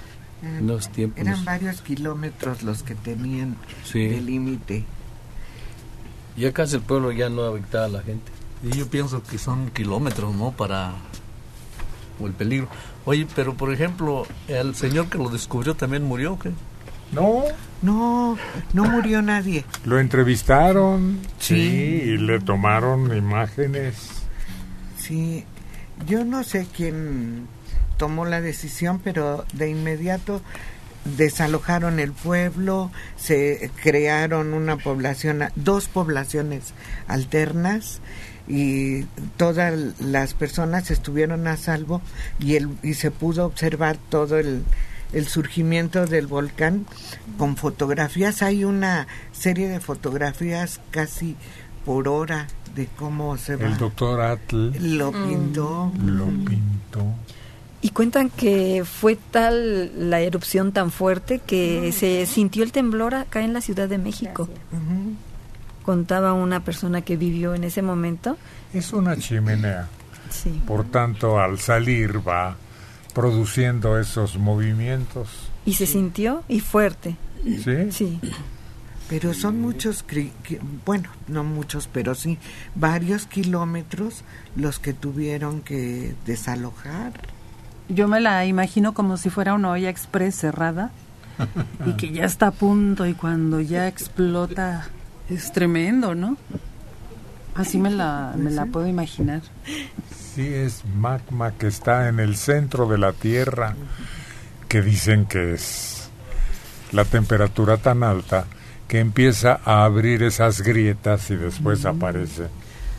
en 0.42 0.66
los 0.66 0.88
tiempos. 0.90 1.18
Eran 1.20 1.44
varios 1.44 1.80
kilómetros 1.80 2.62
los 2.62 2.82
que 2.82 2.94
tenían 2.94 3.56
Sí. 3.84 4.06
de 4.06 4.20
límite. 4.20 4.84
Ya 6.36 6.52
casi 6.52 6.76
el 6.76 6.82
pueblo 6.82 7.12
ya 7.12 7.28
no 7.30 7.42
habitaba 7.44 7.88
la 7.88 8.02
gente. 8.02 8.30
Y 8.62 8.76
yo 8.76 8.86
pienso 8.88 9.22
que 9.22 9.38
son 9.38 9.70
kilómetros, 9.70 10.34
¿no? 10.34 10.52
Para 10.52 10.92
o 12.20 12.26
el 12.26 12.32
peligro. 12.32 12.68
Oye, 13.04 13.26
pero 13.34 13.54
por 13.54 13.72
ejemplo, 13.72 14.26
el 14.48 14.74
señor 14.74 15.08
que 15.08 15.18
lo 15.18 15.28
descubrió 15.30 15.74
también 15.74 16.02
murió, 16.04 16.34
¿o 16.34 16.38
¿qué? 16.38 16.50
No. 17.12 17.44
No, 17.82 18.36
no 18.72 18.84
murió 18.84 19.22
nadie. 19.22 19.64
Lo 19.84 19.98
entrevistaron, 20.00 21.18
Sí. 21.38 21.54
sí, 21.54 21.60
y 22.10 22.16
le 22.18 22.40
tomaron 22.40 23.16
imágenes. 23.16 23.94
Sí, 24.98 25.44
yo 26.06 26.24
no 26.24 26.42
sé 26.42 26.66
quién 26.74 27.46
tomó 27.96 28.24
la 28.24 28.40
decisión, 28.40 29.00
pero 29.02 29.44
de 29.52 29.70
inmediato 29.70 30.40
desalojaron 31.16 32.00
el 32.00 32.12
pueblo, 32.12 32.90
se 33.16 33.70
crearon 33.82 34.54
una 34.54 34.76
población, 34.76 35.44
dos 35.54 35.88
poblaciones 35.88 36.74
alternas 37.06 38.00
y 38.48 39.04
todas 39.36 40.00
las 40.00 40.34
personas 40.34 40.90
estuvieron 40.90 41.46
a 41.46 41.56
salvo 41.56 42.00
y, 42.38 42.56
el, 42.56 42.70
y 42.82 42.94
se 42.94 43.10
pudo 43.10 43.46
observar 43.46 43.98
todo 44.08 44.38
el, 44.38 44.64
el 45.12 45.26
surgimiento 45.26 46.06
del 46.06 46.26
volcán 46.26 46.86
con 47.38 47.56
fotografías. 47.56 48.42
Hay 48.42 48.64
una 48.64 49.06
serie 49.32 49.68
de 49.68 49.80
fotografías 49.80 50.80
casi 50.90 51.36
por 51.84 52.08
hora 52.08 52.48
de 52.74 52.88
cómo 52.96 53.36
se 53.36 53.56
va. 53.56 53.66
El 53.66 53.78
doctor 53.78 54.20
Atl 54.20 54.70
Lo 54.96 55.12
pintó. 55.12 55.92
lo 56.04 56.26
pintó. 56.26 57.14
Y 57.82 57.90
cuentan 57.90 58.30
que 58.30 58.84
fue 58.84 59.16
tal 59.30 60.10
la 60.10 60.20
erupción 60.20 60.72
tan 60.72 60.90
fuerte 60.90 61.38
que 61.38 61.92
se 61.92 62.26
sintió 62.26 62.62
el 62.64 62.72
temblor 62.72 63.14
acá 63.14 63.42
en 63.42 63.52
la 63.52 63.60
Ciudad 63.60 63.88
de 63.88 63.98
México. 63.98 64.48
Contaba 65.84 66.32
una 66.32 66.64
persona 66.64 67.02
que 67.02 67.16
vivió 67.16 67.54
en 67.54 67.62
ese 67.64 67.82
momento. 67.82 68.36
Es 68.74 68.92
una 68.92 69.16
chimenea. 69.16 69.88
Sí. 70.30 70.60
Por 70.66 70.84
tanto, 70.90 71.38
al 71.38 71.60
salir 71.60 72.26
va 72.26 72.56
produciendo 73.14 73.98
esos 73.98 74.36
movimientos. 74.36 75.28
Y 75.64 75.74
se 75.74 75.86
sintió 75.86 76.42
y 76.48 76.60
fuerte. 76.60 77.16
¿Sí? 77.44 77.92
Sí. 77.92 78.20
Pero 79.08 79.32
son 79.34 79.60
muchos, 79.60 80.04
cri- 80.04 80.32
bueno, 80.84 81.08
no 81.28 81.44
muchos, 81.44 81.88
pero 81.92 82.16
sí 82.16 82.38
varios 82.74 83.26
kilómetros 83.26 84.24
los 84.56 84.80
que 84.80 84.92
tuvieron 84.92 85.60
que 85.60 86.14
desalojar. 86.26 87.12
Yo 87.88 88.08
me 88.08 88.20
la 88.20 88.44
imagino 88.46 88.94
como 88.94 89.16
si 89.16 89.30
fuera 89.30 89.54
una 89.54 89.70
olla 89.70 89.90
express 89.90 90.34
cerrada 90.36 90.90
y 91.86 91.92
que 91.92 92.10
ya 92.10 92.24
está 92.24 92.48
a 92.48 92.50
punto 92.50 93.06
y 93.06 93.14
cuando 93.14 93.60
ya 93.60 93.86
explota 93.86 94.88
es 95.28 95.52
tremendo, 95.52 96.14
¿no? 96.14 96.36
Así 97.54 97.78
me 97.78 97.90
la, 97.90 98.34
me 98.36 98.50
la 98.50 98.66
puedo 98.66 98.86
imaginar. 98.86 99.42
Sí, 100.34 100.46
es 100.46 100.84
magma 100.84 101.52
que 101.52 101.68
está 101.68 102.08
en 102.08 102.20
el 102.20 102.36
centro 102.36 102.86
de 102.86 102.98
la 102.98 103.12
Tierra, 103.12 103.74
que 104.68 104.82
dicen 104.82 105.24
que 105.24 105.54
es 105.54 106.10
la 106.92 107.04
temperatura 107.04 107.78
tan 107.78 108.02
alta 108.02 108.46
que 108.88 109.00
empieza 109.00 109.60
a 109.64 109.84
abrir 109.84 110.22
esas 110.22 110.60
grietas 110.60 111.30
y 111.30 111.36
después 111.36 111.84
aparece. 111.84 112.48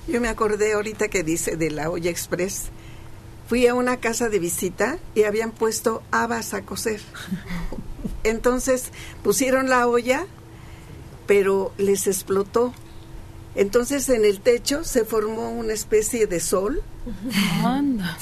Yo 0.07 0.19
me 0.21 0.27
acordé 0.27 0.73
ahorita 0.73 1.07
que 1.07 1.23
dice 1.23 1.55
de 1.57 1.69
la 1.69 1.89
olla 1.89 2.09
express. 2.09 2.69
Fui 3.47 3.65
a 3.67 3.73
una 3.73 3.97
casa 3.97 4.29
de 4.29 4.39
visita 4.39 4.97
y 5.15 5.23
habían 5.23 5.51
puesto 5.51 6.03
habas 6.11 6.53
a 6.53 6.63
cocer. 6.63 7.01
Entonces 8.23 8.91
pusieron 9.23 9.69
la 9.69 9.87
olla, 9.87 10.25
pero 11.27 11.71
les 11.77 12.07
explotó. 12.07 12.73
Entonces 13.55 14.07
en 14.09 14.25
el 14.25 14.41
techo 14.41 14.83
se 14.83 15.05
formó 15.05 15.49
una 15.49 15.73
especie 15.73 16.27
de 16.27 16.39
sol 16.39 16.83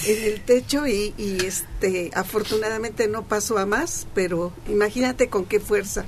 en 0.07 0.23
el 0.23 0.41
techo 0.41 0.87
y, 0.87 1.13
y, 1.17 1.45
este 1.45 2.11
afortunadamente 2.13 3.07
no 3.07 3.23
pasó 3.23 3.57
a 3.57 3.65
más, 3.65 4.07
pero 4.13 4.53
imagínate 4.69 5.27
con 5.27 5.45
qué 5.45 5.59
fuerza 5.59 6.05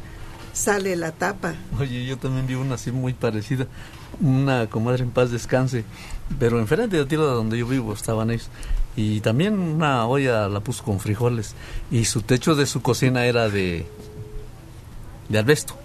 sale 0.53 0.95
la 0.95 1.11
tapa. 1.11 1.55
Oye, 1.79 2.05
yo 2.05 2.17
también 2.17 2.47
vi 2.47 2.55
una 2.55 2.75
así 2.75 2.91
muy 2.91 3.13
parecida, 3.13 3.67
una 4.21 4.67
comadre 4.67 5.03
en 5.03 5.11
paz 5.11 5.31
descanse, 5.31 5.83
pero 6.39 6.59
enfrente 6.59 6.97
de 6.97 7.05
tierra 7.05 7.25
donde 7.25 7.57
yo 7.57 7.67
vivo 7.67 7.93
estaban 7.93 8.31
ellos. 8.31 8.49
Y 8.97 9.21
también 9.21 9.57
una 9.59 10.05
olla 10.07 10.49
la 10.49 10.59
puso 10.59 10.83
con 10.83 10.99
frijoles 10.99 11.53
y 11.91 12.03
su 12.05 12.21
techo 12.23 12.55
de 12.55 12.65
su 12.65 12.81
cocina 12.81 13.25
era 13.25 13.47
de 13.47 13.85
de 15.29 15.37
albesto. 15.39 15.75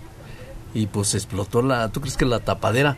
Y 0.74 0.86
pues 0.86 1.14
explotó 1.14 1.60
la, 1.62 1.90
¿tú 1.90 2.00
crees 2.00 2.16
que 2.16 2.24
la 2.24 2.40
tapadera 2.40 2.96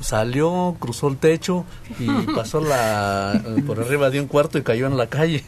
salió, 0.00 0.76
cruzó 0.78 1.08
el 1.08 1.16
techo 1.16 1.64
y 1.98 2.06
pasó 2.34 2.60
la 2.60 3.42
por 3.66 3.80
arriba 3.80 4.08
de 4.10 4.20
un 4.20 4.28
cuarto 4.28 4.56
y 4.58 4.62
cayó 4.62 4.86
en 4.86 4.96
la 4.96 5.08
calle? 5.08 5.44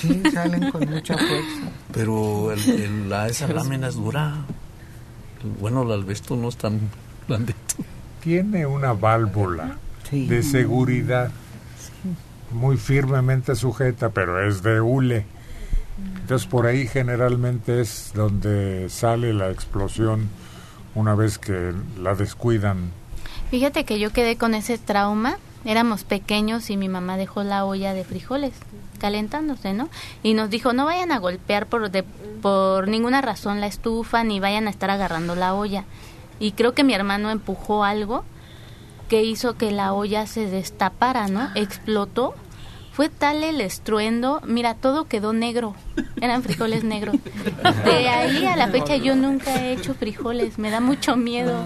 sí, 0.00 0.20
salen 0.32 0.70
con 0.70 0.88
mucha 0.90 1.16
fuerza. 1.16 1.72
Pero 1.92 2.52
el, 2.52 2.68
el- 2.68 3.08
la, 3.08 3.26
esa 3.28 3.48
lámina 3.48 3.88
es 3.88 3.94
dura. 3.94 4.34
Bueno, 5.60 5.82
el 5.84 5.92
albesto 5.92 6.36
no 6.36 6.48
es 6.50 6.56
tan 6.56 6.78
blandito. 7.26 7.76
Tiene 8.22 8.66
una 8.66 8.92
válvula 8.92 9.78
de 10.10 10.42
seguridad 10.42 11.30
muy 12.52 12.76
firmemente 12.76 13.54
sujeta, 13.54 14.10
pero 14.10 14.46
es 14.46 14.62
de 14.62 14.80
hule. 14.80 15.26
Entonces 16.20 16.46
por 16.46 16.66
ahí 16.66 16.86
generalmente 16.86 17.80
es 17.80 18.12
donde 18.14 18.88
sale 18.88 19.32
la 19.32 19.50
explosión 19.50 20.28
una 20.94 21.14
vez 21.14 21.38
que 21.38 21.72
la 22.00 22.14
descuidan. 22.14 22.90
Fíjate 23.50 23.84
que 23.84 23.98
yo 23.98 24.12
quedé 24.12 24.36
con 24.36 24.54
ese 24.54 24.78
trauma. 24.78 25.38
Éramos 25.64 26.04
pequeños 26.04 26.70
y 26.70 26.76
mi 26.76 26.88
mamá 26.88 27.16
dejó 27.16 27.42
la 27.42 27.64
olla 27.64 27.94
de 27.94 28.04
frijoles 28.04 28.52
calentándose, 28.98 29.74
¿no? 29.74 29.88
Y 30.22 30.34
nos 30.34 30.50
dijo, 30.50 30.72
no 30.72 30.84
vayan 30.84 31.12
a 31.12 31.18
golpear 31.18 31.66
por, 31.66 31.90
de, 31.90 32.04
por 32.42 32.88
ninguna 32.88 33.20
razón 33.20 33.60
la 33.60 33.66
estufa 33.66 34.22
ni 34.24 34.40
vayan 34.40 34.66
a 34.66 34.70
estar 34.70 34.90
agarrando 34.90 35.34
la 35.34 35.54
olla. 35.54 35.84
Y 36.38 36.52
creo 36.52 36.74
que 36.74 36.84
mi 36.84 36.94
hermano 36.94 37.30
empujó 37.30 37.84
algo 37.84 38.24
que 39.08 39.24
hizo 39.24 39.56
que 39.56 39.72
la 39.72 39.92
olla 39.92 40.26
se 40.26 40.46
destapara, 40.46 41.28
¿no? 41.28 41.48
Explotó. 41.54 42.34
Fue 42.92 43.08
tal 43.08 43.44
el 43.44 43.60
estruendo, 43.60 44.40
mira, 44.44 44.74
todo 44.74 45.04
quedó 45.04 45.32
negro. 45.32 45.74
Eran 46.20 46.42
frijoles 46.42 46.82
negros. 46.82 47.14
De 47.84 48.08
ahí 48.08 48.44
a 48.44 48.56
la 48.56 48.68
fecha 48.68 48.96
yo 48.96 49.14
nunca 49.14 49.54
he 49.54 49.72
hecho 49.72 49.94
frijoles, 49.94 50.58
me 50.58 50.70
da 50.70 50.80
mucho 50.80 51.16
miedo. 51.16 51.62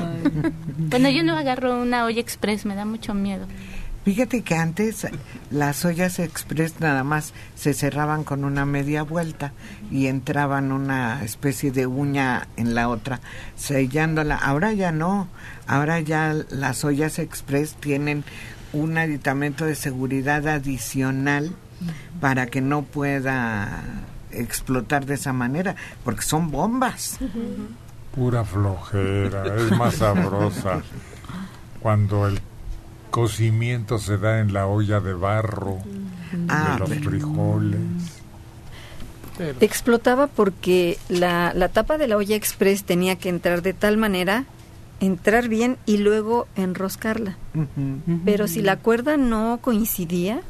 Bueno, 0.76 1.08
yo 1.08 1.24
no 1.24 1.34
agarro 1.34 1.80
una 1.80 2.04
olla 2.04 2.20
express, 2.20 2.66
me 2.66 2.74
da 2.74 2.84
mucho 2.84 3.14
miedo. 3.14 3.46
Fíjate 4.04 4.42
que 4.42 4.56
antes 4.56 5.06
las 5.50 5.84
ollas 5.84 6.18
express 6.18 6.80
nada 6.80 7.04
más 7.04 7.32
se 7.54 7.72
cerraban 7.72 8.24
con 8.24 8.44
una 8.44 8.66
media 8.66 9.04
vuelta 9.04 9.52
y 9.92 10.08
entraban 10.08 10.72
una 10.72 11.22
especie 11.22 11.70
de 11.70 11.86
uña 11.86 12.48
en 12.56 12.74
la 12.74 12.88
otra 12.88 13.20
sellándola. 13.54 14.34
Ahora 14.34 14.72
ya 14.72 14.90
no, 14.90 15.28
ahora 15.68 16.00
ya 16.00 16.34
las 16.50 16.84
ollas 16.84 17.20
express 17.20 17.74
tienen 17.74 18.24
un 18.72 18.98
aditamento 18.98 19.66
de 19.66 19.76
seguridad 19.76 20.48
adicional 20.48 21.54
para 22.20 22.46
que 22.46 22.60
no 22.60 22.82
pueda 22.82 23.84
explotar 24.32 25.06
de 25.06 25.14
esa 25.14 25.32
manera, 25.32 25.76
porque 26.04 26.22
son 26.22 26.50
bombas. 26.50 27.18
Pura 28.14 28.44
flojera, 28.44 29.44
es 29.56 29.70
más 29.76 29.94
sabrosa 29.94 30.82
cuando 31.80 32.26
el 32.26 32.40
cocimiento 33.12 33.98
se 34.00 34.18
da 34.18 34.40
en 34.40 34.52
la 34.52 34.66
olla 34.66 34.98
de 34.98 35.12
barro 35.14 35.78
Ah, 36.48 36.72
de 36.74 36.80
los 36.80 36.88
pero- 36.88 37.10
frijoles. 37.10 37.80
Explotaba 39.60 40.26
porque 40.28 40.98
la, 41.08 41.52
la 41.54 41.68
tapa 41.68 41.98
de 41.98 42.06
la 42.08 42.16
olla 42.16 42.36
express 42.36 42.84
tenía 42.84 43.16
que 43.16 43.28
entrar 43.28 43.62
de 43.62 43.72
tal 43.72 43.96
manera, 43.96 44.44
entrar 45.00 45.48
bien 45.48 45.78
y 45.86 45.96
luego 45.98 46.46
enroscarla. 46.54 47.36
Pero 48.24 48.46
si 48.48 48.62
la 48.62 48.76
cuerda 48.76 49.16
no 49.16 49.58
coincidía, 49.60 50.40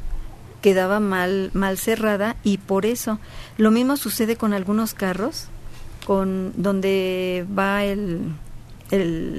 quedaba 0.61 0.99
mal, 0.99 1.49
mal 1.53 1.77
cerrada 1.77 2.35
y 2.43 2.57
por 2.59 2.85
eso 2.85 3.19
lo 3.57 3.71
mismo 3.71 3.97
sucede 3.97 4.35
con 4.35 4.53
algunos 4.53 4.93
carros, 4.93 5.47
con 6.05 6.53
donde 6.55 7.45
va 7.57 7.83
el, 7.85 8.19
el, 8.91 9.35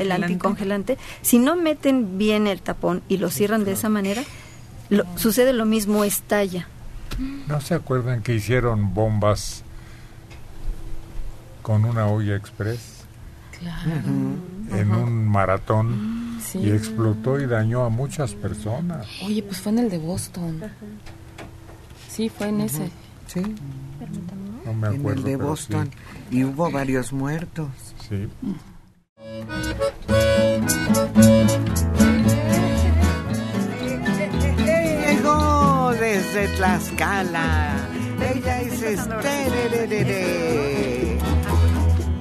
el 0.00 0.12
anticongelante. 0.12 0.98
Si 1.22 1.38
no 1.38 1.56
meten 1.56 2.18
bien 2.18 2.46
el 2.46 2.60
tapón 2.60 3.02
y 3.08 3.18
lo 3.18 3.30
cierran 3.30 3.64
de 3.64 3.72
esa 3.72 3.88
manera, 3.88 4.22
lo- 4.90 5.04
sucede 5.16 5.52
lo 5.52 5.64
mismo, 5.64 6.04
estalla. 6.04 6.68
¿No 7.48 7.60
se 7.60 7.74
acuerdan 7.74 8.22
que 8.22 8.34
hicieron 8.34 8.94
bombas 8.94 9.62
con 11.62 11.84
una 11.84 12.06
olla 12.06 12.36
express 12.36 13.04
en 14.72 14.90
un 14.94 15.26
maratón 15.28 16.38
Sí. 16.40 16.60
y 16.60 16.70
explotó 16.70 17.40
y 17.40 17.46
dañó 17.46 17.84
a 17.84 17.88
muchas 17.88 18.34
personas? 18.34 19.06
Oye, 19.24 19.42
pues 19.42 19.60
fue 19.60 19.72
en 19.72 19.78
el 19.80 19.90
de 19.90 19.98
Boston. 19.98 20.62
Sí, 22.08 22.28
fue 22.28 22.48
en 22.48 22.60
ese. 22.62 22.90
Sí. 23.26 23.42
No 24.64 24.72
me 24.74 24.88
En 24.88 24.94
acuerdo. 25.00 25.18
el 25.18 25.24
de 25.24 25.36
Boston. 25.36 25.90
Y 26.30 26.44
hubo 26.44 26.70
varios 26.70 27.12
muertos. 27.12 27.68
Sí. 28.08 28.28
Llegó 35.06 35.92
desde 35.92 36.48
Tlaxcala. 36.56 37.76
Ella 38.34 38.60
es 38.60 38.82
Esther. 38.82 39.52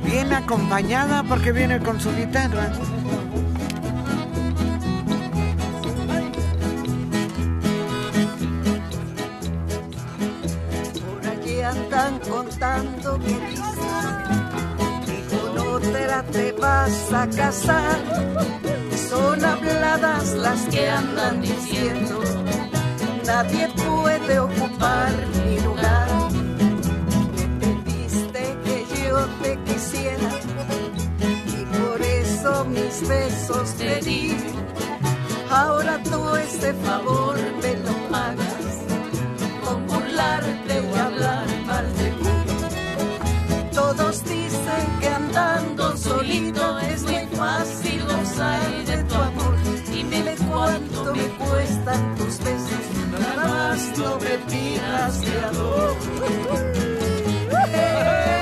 Bien 0.04 0.34
acompañada 0.34 1.24
porque 1.24 1.52
viene 1.52 1.80
con 1.80 2.00
su 2.00 2.16
guitarra. 2.16 2.72
Por 11.06 11.28
allí 11.28 11.62
andan 11.62 12.20
contando 12.20 13.20
que 13.20 13.36
te 16.32 16.52
vas 16.54 17.14
a 17.14 17.28
casar. 17.28 18.00
Son 19.10 19.44
habladas 19.44 20.34
las 20.34 20.62
que 20.68 20.90
andan 20.90 21.42
diciendo, 21.42 22.22
nadie 23.26 23.68
puede 23.70 24.40
ocupar 24.40 25.12
mi 25.46 25.60
lugar. 25.60 26.08
Me 27.36 27.46
pediste 27.60 28.58
que 28.64 28.86
yo 29.04 29.26
te 29.42 29.58
quisiera 29.66 30.30
y 31.58 31.66
por 31.78 32.02
eso 32.02 32.66
mis 32.66 33.08
besos 33.08 33.74
te 33.76 34.00
di. 34.02 34.38
Ahora 35.50 36.02
tú 36.04 36.36
este 36.36 36.74
favor 36.74 37.38
me 37.62 37.74
lo 37.86 37.94
pagas 38.12 38.68
con 39.64 39.88
burlarte 39.88 40.74
y 40.82 40.98
hablar 40.98 41.46
mal 41.66 41.88
de 41.98 42.12
mí. 42.12 42.38
Todos 43.74 44.24
dicen 44.24 44.67
solito 46.08 46.80
es 46.80 47.04
muy 47.04 47.28
fácil 47.38 48.04
gozar 48.04 48.86
de 48.86 49.04
tu 49.04 49.16
amor. 49.16 49.56
Dime 49.92 50.36
cuánto 50.50 51.16
me 51.16 51.28
cuestan 51.44 52.16
tus 52.16 52.40
besos, 52.40 52.86
nada 53.12 53.48
más 53.48 53.98
no 53.98 54.18
me 54.20 54.38
pidas 54.50 55.22
de 55.22 55.40
amor. 55.46 55.96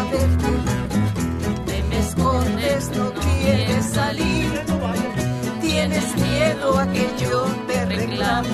saber. 0.00 0.28
Te 1.66 1.82
me 1.84 1.98
escondes, 1.98 2.90
no 2.96 3.12
quieres 3.12 3.84
salir. 3.86 4.46
Tienes 5.60 6.16
miedo 6.16 6.78
a 6.78 6.86
que 6.86 7.06
yo 7.22 7.44
te 7.66 7.84
reclame. 7.84 8.48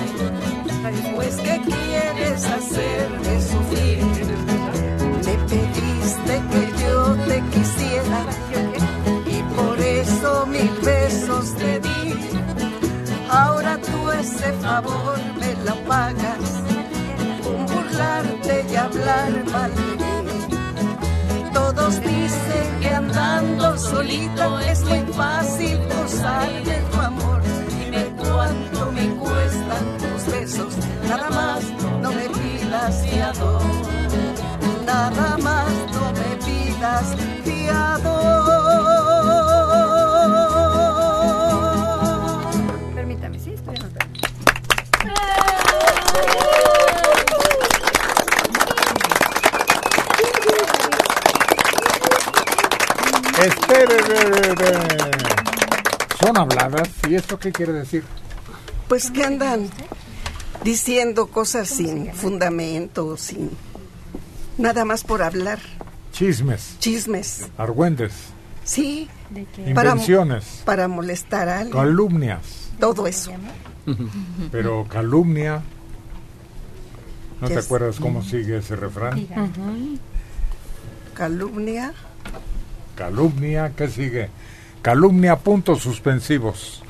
Pues, 1.15 1.35
¿qué 1.37 1.61
quieres 1.65 2.45
hacer? 2.45 2.96
Solito 23.97 24.59
es 24.59 24.83
muy 24.83 25.01
fácil 25.13 25.77
gozar 25.89 26.63
de 26.63 26.77
tu 26.91 26.97
amor. 26.99 27.41
Dime 27.69 28.03
cuánto 28.17 28.91
me 28.91 29.07
cuestan 29.15 29.85
tus 30.01 30.33
besos, 30.33 30.73
nada 31.09 31.29
más 31.31 31.63
no 32.01 32.11
me 32.11 32.29
pidas 32.29 33.07
fiado. 33.07 33.59
Nada 34.85 35.37
más 35.37 35.71
no 35.95 36.05
me 36.19 36.31
pidas 36.45 37.05
esto 57.27 57.39
qué 57.39 57.51
quiere 57.51 57.73
decir? 57.73 58.05
Pues 58.87 59.11
que 59.11 59.21
andan 59.25 59.69
diciendo 60.63 61.27
cosas 61.27 61.67
sin 61.67 62.13
fundamento, 62.13 63.17
sin 63.17 63.49
nada 64.57 64.85
más 64.85 65.03
por 65.03 65.21
hablar, 65.21 65.59
Chismes, 66.13 66.77
chismes. 66.79 67.49
argüendes, 67.57 68.13
Sí, 68.63 69.09
para, 69.75 69.89
invenciones, 69.91 70.61
para 70.63 70.87
molestar 70.87 71.49
a 71.49 71.59
alguien. 71.59 71.75
calumnias. 71.77 72.69
Todo 72.79 73.07
eso. 73.07 73.31
Pero 74.51 74.85
calumnia. 74.89 75.61
¿No 77.41 77.49
te 77.49 77.59
acuerdas 77.59 77.99
cómo 77.99 78.23
sigue 78.23 78.57
ese 78.59 78.77
refrán? 78.77 79.27
Calumnia. 81.13 81.93
Calumnia, 82.95 83.73
¿qué 83.75 83.89
sigue? 83.89 84.29
Calumnia, 84.81 85.37
puntos 85.37 85.81
suspensivos. 85.81 86.83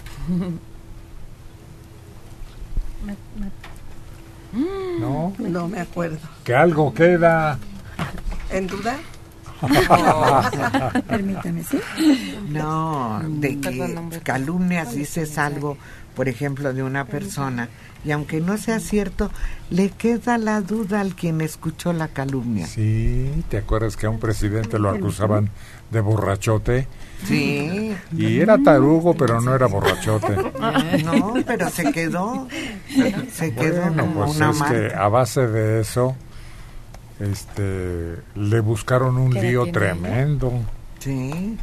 ¿No? 5.00 5.34
No 5.38 5.68
me 5.68 5.80
acuerdo. 5.80 6.20
Que 6.44 6.56
algo 6.56 6.94
queda. 6.94 7.60
¿En 8.50 8.68
duda? 8.68 8.98
Permítame, 11.08 11.64
¿sí? 11.64 11.80
No, 12.50 13.22
de 13.26 13.60
que 13.60 14.22
calumnias 14.24 14.94
dices 14.94 15.38
algo, 15.38 15.78
por 16.16 16.30
ejemplo, 16.30 16.74
de 16.74 16.84
una 16.84 17.06
persona, 17.06 17.70
y 18.06 18.12
aunque 18.12 18.40
no 18.40 18.58
sea 18.58 18.80
cierto, 18.80 19.32
le 19.70 19.90
queda 19.90 20.38
la 20.38 20.62
duda 20.62 21.02
al 21.02 21.16
quien 21.16 21.42
escuchó 21.42 21.92
la 21.92 22.08
calumnia. 22.08 22.68
Sí, 22.68 23.44
¿te 23.50 23.58
acuerdas 23.58 23.98
que 23.98 24.06
a 24.06 24.10
un 24.12 24.20
presidente 24.20 24.78
lo 24.78 24.90
acusaban 24.90 25.50
de 25.92 26.02
borrachote? 26.02 26.88
Sí. 27.26 27.96
Y 28.16 28.40
era 28.40 28.58
tarugo, 28.60 29.14
pero 29.16 29.42
no 29.42 29.56
era 29.56 29.66
borrachote. 29.68 30.36
No, 31.04 31.34
pero 31.46 31.70
se 31.70 31.92
quedó. 31.92 32.48
Se 33.32 33.54
quedó 33.54 33.82
Bueno, 33.88 34.04
como 34.04 34.26
pues 34.26 34.38
una 34.38 34.50
es 34.52 34.58
marca. 34.60 34.76
que 34.90 34.96
a 34.96 35.08
base 35.08 35.48
de 35.48 35.82
eso, 35.82 36.16
este, 37.20 38.18
le 38.36 38.60
buscaron 38.60 39.18
un 39.18 39.32
¿Qué 39.32 39.40
edad 39.40 39.48
lío 39.50 39.72
tremendo. 39.72 40.54
Sí. 41.00 41.58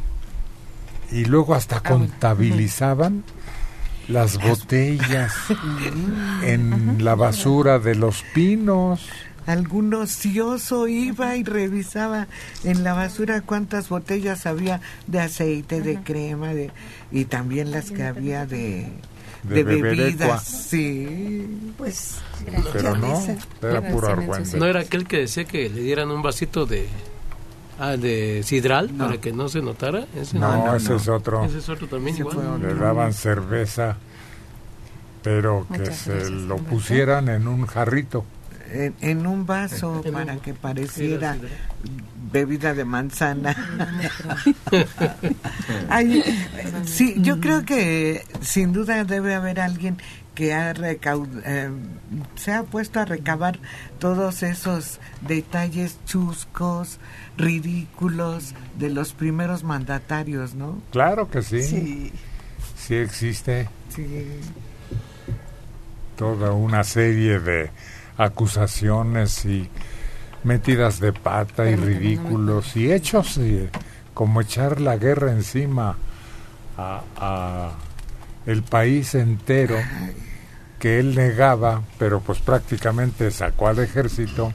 Y 1.11 1.25
luego 1.25 1.53
hasta 1.55 1.79
contabilizaban 1.81 3.23
las 4.07 4.37
botellas 4.41 5.33
en 6.43 7.03
la 7.03 7.15
basura 7.15 7.79
de 7.79 7.95
los 7.95 8.23
pinos. 8.33 9.07
Algún 9.45 9.93
ocioso 9.93 10.87
iba 10.87 11.35
y 11.35 11.43
revisaba 11.43 12.27
en 12.63 12.83
la 12.83 12.93
basura 12.93 13.41
cuántas 13.41 13.89
botellas 13.89 14.45
había 14.45 14.81
de 15.07 15.19
aceite, 15.19 15.81
de 15.81 15.97
crema, 16.01 16.53
de 16.53 16.71
y 17.11 17.25
también 17.25 17.71
las 17.71 17.91
que 17.91 18.03
había 18.03 18.45
de, 18.45 18.87
De 19.43 19.63
de 19.63 19.63
bebidas. 19.63 20.43
Sí, 20.43 21.47
pues 21.77 22.17
Pero 22.43 22.81
ya 22.81 22.93
no, 22.97 23.21
era 23.61 23.87
puro 23.87 24.07
argüente. 24.07 24.57
¿No 24.57 24.65
era 24.65 24.79
aquel 24.81 25.05
que 25.07 25.19
decía 25.19 25.45
que 25.45 25.69
le 25.69 25.81
dieran 25.81 26.09
un 26.09 26.23
vasito 26.23 26.65
de 26.65 26.87
ah, 27.79 27.97
de 27.97 28.41
sidral 28.43 28.89
para 28.89 29.19
que 29.19 29.31
no 29.31 29.47
se 29.47 29.61
notara? 29.61 30.07
Ese 30.15 30.39
No, 30.39 30.75
ese 30.75 30.95
es 30.95 31.07
otro. 31.07 31.45
Ese 31.45 31.59
es 31.59 31.69
otro 31.69 31.87
también 31.87 32.17
igual. 32.17 32.59
Le 32.61 32.73
daban 32.73 33.13
cerveza, 33.13 33.97
pero 35.21 35.67
que 35.71 35.79
Muchas 35.79 35.97
se 35.97 36.11
gracias. 36.13 36.31
lo 36.31 36.57
pusieran 36.57 37.29
en 37.29 37.47
un 37.47 37.67
jarrito. 37.67 38.25
En, 38.71 38.95
en 39.01 39.27
un 39.27 39.45
vaso 39.45 40.03
para 40.11 40.37
que 40.37 40.53
pareciera 40.53 41.37
bebida 42.31 42.73
de 42.73 42.83
manzana. 42.85 43.55
Ay, 45.89 46.23
sí, 46.85 47.15
yo 47.19 47.39
creo 47.39 47.63
que 47.65 48.23
sin 48.41 48.73
duda 48.73 49.03
debe 49.03 49.35
haber 49.35 49.59
alguien 49.59 49.97
que 50.33 50.53
ha 50.53 50.73
recau- 50.73 51.29
eh, 51.45 51.69
se 52.35 52.51
ha 52.51 52.63
puesto 52.63 52.99
a 52.99 53.05
recabar 53.05 53.57
todos 53.99 54.43
esos 54.43 54.99
detalles 55.21 55.97
chuscos, 56.05 56.99
ridículos 57.37 58.53
de 58.77 58.89
los 58.89 59.13
primeros 59.13 59.63
mandatarios, 59.63 60.53
¿no? 60.55 60.81
Claro 60.91 61.29
que 61.29 61.41
sí. 61.41 61.63
Sí. 61.63 62.11
Sí 62.77 62.95
existe 62.95 63.69
Sí. 63.89 64.25
toda 66.17 66.51
una 66.51 66.83
serie 66.83 67.39
de 67.39 67.69
acusaciones 68.17 69.45
y 69.45 69.69
metidas 70.43 70.99
de 70.99 71.11
pata 71.11 71.69
y 71.69 71.75
ridículos 71.75 72.75
y 72.75 72.91
hechos 72.91 73.37
eh, 73.37 73.69
como 74.13 74.41
echar 74.41 74.79
la 74.79 74.97
guerra 74.97 75.31
encima 75.31 75.97
a, 76.77 77.01
a 77.17 77.71
el 78.45 78.63
país 78.63 79.15
entero 79.15 79.75
que 80.79 80.99
él 80.99 81.15
negaba, 81.15 81.81
pero 81.97 82.21
pues 82.21 82.39
prácticamente 82.39 83.31
sacó 83.31 83.67
al 83.67 83.79
ejército 83.79 84.53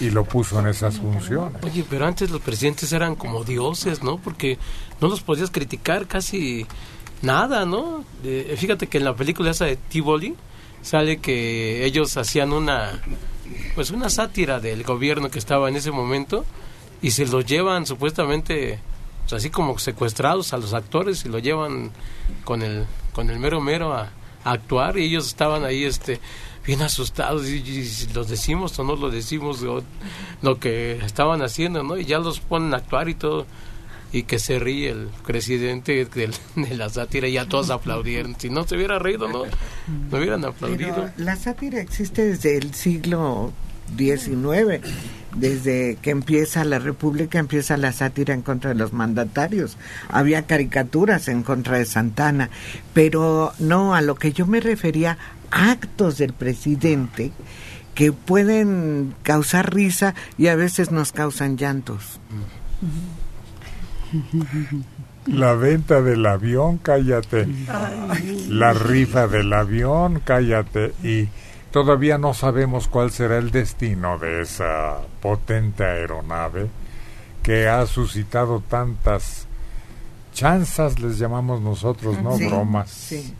y 0.00 0.10
lo 0.10 0.24
puso 0.24 0.58
en 0.60 0.68
esas 0.68 0.98
funciones. 0.98 1.62
Oye, 1.62 1.84
pero 1.88 2.06
antes 2.06 2.30
los 2.30 2.40
presidentes 2.40 2.92
eran 2.92 3.14
como 3.14 3.44
dioses, 3.44 4.02
¿no? 4.02 4.18
Porque 4.18 4.58
no 5.00 5.08
los 5.08 5.20
podías 5.22 5.50
criticar 5.50 6.06
casi 6.06 6.66
nada, 7.20 7.66
¿no? 7.66 8.04
Eh, 8.24 8.54
fíjate 8.58 8.86
que 8.86 8.98
en 8.98 9.04
la 9.04 9.14
película 9.14 9.50
esa 9.50 9.66
de 9.66 9.76
Tivoli 9.76 10.34
sale 10.82 11.18
que 11.18 11.84
ellos 11.84 12.16
hacían 12.16 12.52
una 12.52 13.00
pues 13.74 13.90
una 13.90 14.10
sátira 14.10 14.60
del 14.60 14.82
gobierno 14.82 15.30
que 15.30 15.38
estaba 15.38 15.68
en 15.68 15.76
ese 15.76 15.90
momento 15.90 16.44
y 17.00 17.12
se 17.12 17.26
los 17.26 17.46
llevan 17.46 17.86
supuestamente 17.86 18.78
pues, 19.22 19.32
así 19.34 19.50
como 19.50 19.78
secuestrados 19.78 20.52
a 20.52 20.58
los 20.58 20.74
actores 20.74 21.24
y 21.24 21.28
lo 21.28 21.38
llevan 21.38 21.90
con 22.44 22.62
el 22.62 22.86
con 23.12 23.30
el 23.30 23.38
mero 23.38 23.60
mero 23.60 23.92
a, 23.92 24.10
a 24.44 24.52
actuar 24.52 24.98
y 24.98 25.04
ellos 25.04 25.26
estaban 25.26 25.64
ahí 25.64 25.84
este 25.84 26.20
bien 26.64 26.82
asustados 26.82 27.48
y, 27.48 27.56
y 27.56 28.12
los 28.14 28.28
decimos 28.28 28.78
o 28.78 28.84
no 28.84 28.96
lo 28.96 29.10
decimos 29.10 29.62
o 29.62 29.82
lo 30.42 30.58
que 30.58 30.96
estaban 31.04 31.42
haciendo 31.42 31.82
no 31.82 31.96
y 31.96 32.04
ya 32.04 32.18
los 32.18 32.40
ponen 32.40 32.74
a 32.74 32.78
actuar 32.78 33.08
y 33.08 33.14
todo 33.14 33.46
y 34.12 34.24
que 34.24 34.38
se 34.38 34.58
ríe 34.58 34.90
el 34.90 35.08
presidente 35.26 36.04
del- 36.04 36.34
de 36.56 36.76
la 36.76 36.88
sátira 36.90 37.28
y 37.28 37.32
ya 37.32 37.46
todos 37.48 37.70
aplaudieron 37.70 38.36
si 38.38 38.50
no 38.50 38.66
se 38.66 38.76
hubiera 38.76 38.98
reído 38.98 39.28
no 39.28 39.44
no 40.10 40.18
hubieran 40.18 40.44
aplaudido 40.44 40.94
Pero 40.94 41.10
la 41.16 41.36
sátira 41.36 41.80
existe 41.80 42.24
desde 42.26 42.56
el 42.58 42.74
siglo 42.74 43.52
XIX, 43.96 44.80
desde 45.36 45.96
que 46.00 46.10
empieza 46.10 46.64
la 46.64 46.78
República, 46.78 47.38
empieza 47.38 47.76
la 47.76 47.92
sátira 47.92 48.32
en 48.32 48.40
contra 48.40 48.70
de 48.70 48.76
los 48.76 48.92
mandatarios. 48.94 49.76
Había 50.08 50.46
caricaturas 50.46 51.28
en 51.28 51.42
contra 51.42 51.76
de 51.78 51.84
Santana, 51.84 52.48
pero 52.94 53.52
no, 53.58 53.94
a 53.94 54.00
lo 54.00 54.14
que 54.14 54.32
yo 54.32 54.46
me 54.46 54.60
refería, 54.60 55.18
actos 55.50 56.16
del 56.16 56.32
presidente 56.32 57.32
que 57.94 58.12
pueden 58.12 59.14
causar 59.24 59.74
risa 59.74 60.14
y 60.38 60.46
a 60.46 60.56
veces 60.56 60.90
nos 60.90 61.12
causan 61.12 61.58
llantos. 61.58 62.18
La 65.26 65.54
venta 65.54 66.02
del 66.02 66.26
avión, 66.26 66.78
cállate. 66.78 67.46
La 68.48 68.72
rifa 68.72 69.28
del 69.28 69.52
avión, 69.52 70.20
cállate. 70.24 70.94
Y 71.02 71.28
todavía 71.70 72.18
no 72.18 72.34
sabemos 72.34 72.88
cuál 72.88 73.10
será 73.10 73.38
el 73.38 73.50
destino 73.50 74.18
de 74.18 74.42
esa 74.42 74.98
potente 75.20 75.84
aeronave 75.84 76.68
que 77.42 77.68
ha 77.68 77.86
suscitado 77.86 78.60
tantas 78.60 79.46
chanzas, 80.32 80.98
les 80.98 81.18
llamamos 81.18 81.60
nosotros, 81.60 82.20
¿no? 82.22 82.36
Sí, 82.36 82.46
Bromas. 82.46 82.90
sí. 82.90 83.34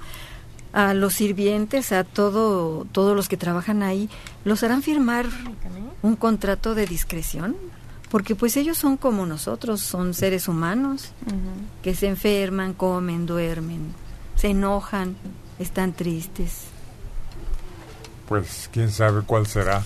a 0.73 0.95
los 0.95 1.15
sirvientes, 1.15 1.93
a 1.93 2.05
todo, 2.05 2.87
todos 2.93 3.15
los 3.15 3.29
que 3.29 3.37
trabajan 3.37 3.83
ahí, 3.83 4.09
los 4.45 4.63
harán 4.63 4.83
firmar 4.83 5.27
un 6.03 6.17
contrato 6.17 6.75
de 6.75 6.87
discreción, 6.87 7.57
porque 8.13 8.37
pues 8.37 8.59
ellos 8.59 8.77
son 8.77 8.99
como 8.99 9.25
nosotros, 9.25 9.81
son 9.81 10.13
seres 10.13 10.47
humanos 10.47 11.13
que 11.83 11.95
se 11.95 12.09
enferman, 12.09 12.75
comen, 12.75 13.25
duermen, 13.25 13.95
se 14.37 14.49
enojan, 14.49 15.17
están 15.59 15.95
tristes. 15.95 16.65
Pues 18.29 18.69
quién 18.71 18.91
sabe 18.91 19.23
cuál 19.23 19.47
será 19.47 19.83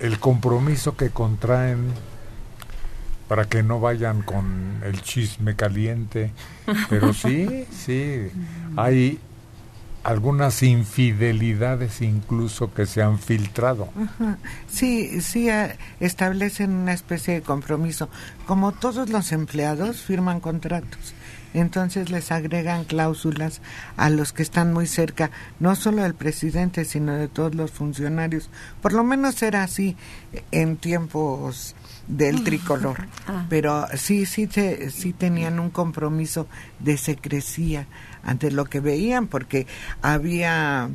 el 0.00 0.18
compromiso 0.18 0.96
que 0.96 1.10
contraen 1.10 1.92
para 3.28 3.44
que 3.46 3.62
no 3.62 3.78
vayan 3.78 4.22
con 4.22 4.80
el 4.82 5.02
chisme 5.02 5.54
caliente. 5.54 6.32
Pero 6.88 7.12
sí, 7.12 7.66
sí, 7.70 8.30
hay 8.74 9.20
algunas 10.04 10.62
infidelidades 10.62 12.02
incluso 12.02 12.72
que 12.74 12.86
se 12.86 13.02
han 13.02 13.18
filtrado. 13.18 13.88
Ajá. 13.96 14.38
Sí, 14.68 15.20
sí, 15.20 15.48
eh, 15.48 15.76
establecen 16.00 16.72
una 16.72 16.92
especie 16.92 17.34
de 17.34 17.42
compromiso. 17.42 18.08
Como 18.46 18.72
todos 18.72 19.08
los 19.10 19.32
empleados 19.32 20.02
firman 20.02 20.40
contratos, 20.40 21.14
entonces 21.54 22.10
les 22.10 22.32
agregan 22.32 22.84
cláusulas 22.84 23.60
a 23.96 24.10
los 24.10 24.32
que 24.32 24.42
están 24.42 24.72
muy 24.72 24.86
cerca, 24.86 25.30
no 25.60 25.76
solo 25.76 26.02
del 26.02 26.14
presidente, 26.14 26.84
sino 26.84 27.14
de 27.14 27.28
todos 27.28 27.54
los 27.54 27.70
funcionarios. 27.70 28.50
Por 28.80 28.92
lo 28.92 29.04
menos 29.04 29.42
era 29.42 29.62
así 29.62 29.96
en 30.50 30.76
tiempos 30.76 31.74
del 32.08 32.42
tricolor, 32.44 33.06
Ah. 33.28 33.46
pero 33.48 33.86
sí, 33.96 34.26
sí, 34.26 34.46
te- 34.46 34.90
sí 34.90 35.12
tenían 35.12 35.60
un 35.60 35.70
compromiso 35.70 36.46
de 36.80 36.96
secrecía 36.98 37.86
ante 38.24 38.50
lo 38.50 38.64
que 38.64 38.80
veían, 38.80 39.26
porque 39.28 39.66
había 40.02 40.90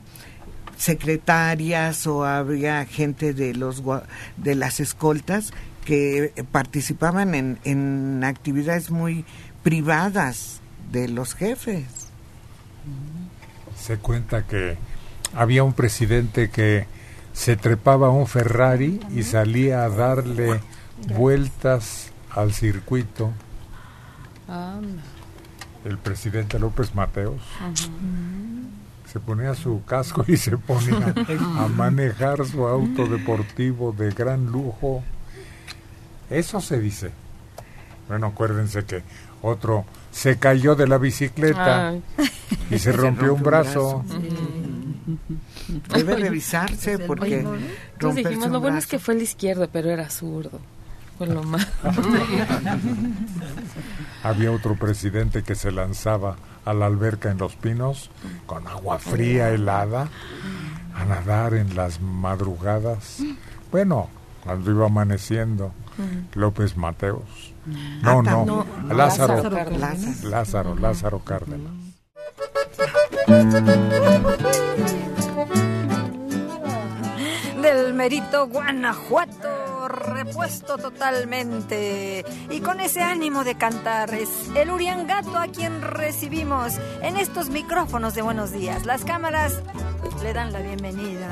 secretarias 0.77 2.05
o 2.07 2.23
había 2.25 2.85
gente 2.85 3.33
de 3.33 3.53
los 3.53 3.83
gua- 3.83 4.03
de 4.37 4.55
las 4.55 4.79
escoltas 4.79 5.51
que 5.85 6.33
participaban 6.51 7.33
en, 7.33 7.57
en 7.63 8.23
actividades 8.23 8.91
muy 8.91 9.25
privadas 9.63 10.59
de 10.91 11.07
los 11.07 11.33
jefes. 11.33 11.85
Se 13.75 13.97
cuenta 13.97 14.45
que 14.45 14.77
había 15.33 15.63
un 15.63 15.73
presidente 15.73 16.49
que 16.49 16.85
se 17.33 17.55
trepaba 17.55 18.07
a 18.07 18.11
un 18.11 18.27
Ferrari 18.27 18.99
y 19.15 19.23
salía 19.23 19.83
a 19.83 19.89
darle 19.89 20.59
vueltas 21.15 22.11
al 22.31 22.53
circuito. 22.53 23.31
El 25.85 25.97
presidente 25.97 26.59
López 26.59 26.95
Mateos 26.95 27.41
se 29.11 29.19
ponía 29.19 29.55
su 29.55 29.83
casco 29.85 30.25
y 30.27 30.37
se 30.37 30.57
ponía 30.57 31.13
a 31.57 31.67
manejar 31.75 32.45
su 32.45 32.67
auto 32.67 33.07
deportivo 33.07 33.93
de 33.93 34.11
gran 34.11 34.45
lujo. 34.47 35.03
Eso 36.29 36.59
se 36.59 36.79
dice. 36.79 37.11
Bueno, 38.07 38.27
acuérdense 38.27 38.85
que 38.85 39.03
otro 39.41 39.85
se 40.11 40.37
cayó 40.37 40.75
de 40.75 40.87
la 40.87 40.97
bicicleta 40.97 41.89
Ay. 41.89 42.03
y 42.69 42.79
se 42.79 42.91
rompió 42.93 43.33
un 43.33 43.43
brazo. 43.43 44.03
Debe 45.93 46.15
revisarse 46.17 46.99
porque 46.99 47.45
dijimos, 48.13 48.49
lo 48.49 48.59
bueno 48.59 48.77
es 48.77 48.87
que 48.87 48.99
fue 48.99 49.13
el 49.13 49.21
izquierdo, 49.21 49.69
pero 49.71 49.89
era 49.89 50.09
zurdo. 50.09 50.59
Fue 51.17 51.27
lo 51.27 51.43
malo. 51.43 51.65
Había 54.23 54.51
otro 54.51 54.75
presidente 54.75 55.43
que 55.43 55.55
se 55.55 55.71
lanzaba 55.71 56.35
a 56.65 56.73
la 56.73 56.85
alberca 56.85 57.31
en 57.31 57.37
Los 57.37 57.55
Pinos 57.55 58.11
con 58.45 58.67
agua 58.67 58.99
fría, 58.99 59.49
helada, 59.49 60.09
a 60.95 61.05
nadar 61.05 61.53
en 61.53 61.75
las 61.75 62.01
madrugadas. 62.01 63.19
Bueno, 63.71 64.09
cuando 64.43 64.71
iba 64.71 64.85
amaneciendo, 64.85 65.71
López 66.35 66.77
Mateos. 66.77 67.53
No, 68.01 68.19
Ah, 68.19 68.21
no, 68.23 68.45
no, 68.45 68.65
Lázaro, 68.93 69.35
Lázaro 69.35 69.55
Cárdenas. 69.57 70.23
Lázaro, 70.23 70.75
Lázaro 70.75 71.19
Cárdenas. 71.19 71.73
Del 77.67 77.93
Merito 77.93 78.47
Guanajuato, 78.47 79.89
repuesto 79.89 80.77
totalmente. 80.77 82.23
Y 82.49 82.61
con 82.61 82.79
ese 82.79 83.01
ánimo 83.01 83.43
de 83.43 83.57
cantar 83.57 84.13
es 84.13 84.29
el 84.55 84.71
Uriangato 84.71 85.37
a 85.37 85.47
quien 85.47 85.81
recibimos 85.81 86.75
en 87.01 87.17
estos 87.17 87.49
micrófonos 87.49 88.15
de 88.15 88.21
Buenos 88.21 88.53
Días. 88.53 88.85
Las 88.85 89.03
cámaras 89.03 89.61
le 90.23 90.31
dan 90.31 90.53
la 90.53 90.59
bienvenida. 90.59 91.27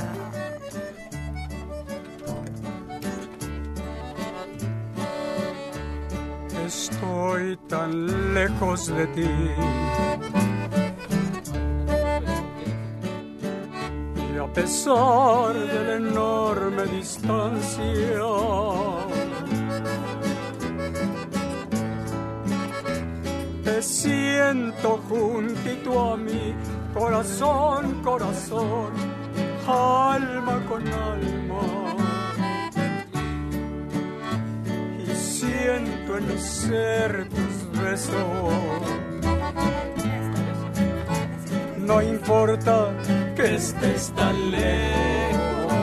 Estoy 6.65 7.55
tan 7.69 8.33
lejos 8.33 8.87
de 8.87 9.07
ti. 9.07 9.29
A 14.37 14.47
pesar 14.47 15.53
de 15.53 15.83
la 15.85 15.95
enorme 15.95 16.83
distancia, 16.85 17.81
te 23.63 23.81
siento 23.81 24.99
juntito 25.09 26.13
a 26.13 26.17
mí, 26.17 26.53
corazón, 26.93 28.01
corazón, 28.03 28.91
alma 29.67 30.63
con 30.67 30.87
alma. 30.87 31.95
y 34.99 35.15
siento 35.15 36.17
en 36.17 36.27
mi 36.27 36.37
ser 36.37 37.29
tus 37.29 37.81
besos. 37.81 39.05
No 41.77 42.01
importa 42.01 42.91
que 43.35 43.55
estés 43.55 44.11
tan 44.15 44.51
lejos. 44.51 45.73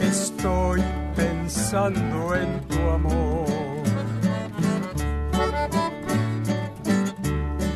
Estoy 0.00 0.82
pensando 1.16 2.34
en 2.34 2.60
tu 2.68 2.80
amor. 2.90 3.46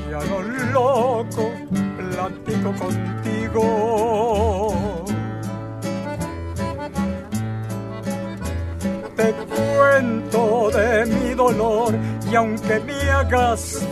Y 0.08 0.14
a 0.14 0.24
lo 0.30 0.42
loco 0.72 1.50
platico 1.98 2.72
contigo. 2.78 4.12
te 9.16 9.32
cuento 9.32 10.70
de 10.70 11.06
mi 11.06 11.34
dolor 11.34 11.94
y 12.30 12.34
aunque 12.34 12.80
me 12.80 13.10
hagas 13.10 13.86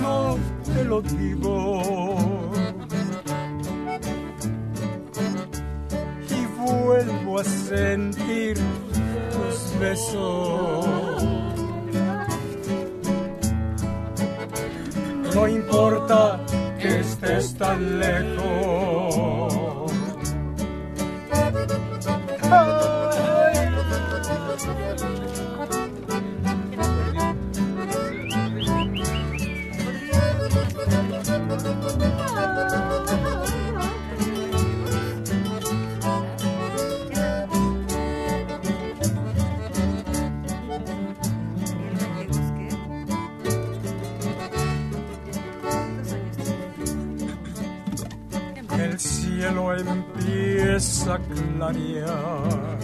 no 0.00 0.38
te 0.64 0.84
lo 0.84 1.02
digo. 1.02 1.82
Y 6.30 6.46
vuelvo 6.60 7.40
a 7.40 7.44
sentir 7.44 8.56
tus 9.32 9.80
besos. 9.80 10.86
No 15.34 15.48
importa 15.48 16.40
que 16.80 17.00
estés 17.00 17.54
tan 17.54 17.98
lejos. 17.98 19.27
Empieza 50.78 51.14
a 51.14 51.18
clarear. 51.18 52.78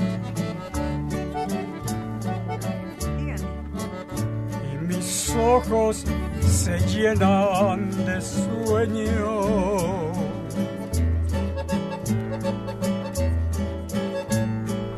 Y 4.73 4.77
mis 4.87 5.35
ojos 5.37 6.05
se 6.41 6.79
llenan 6.89 7.91
de 8.05 8.21
sueño. 8.21 10.13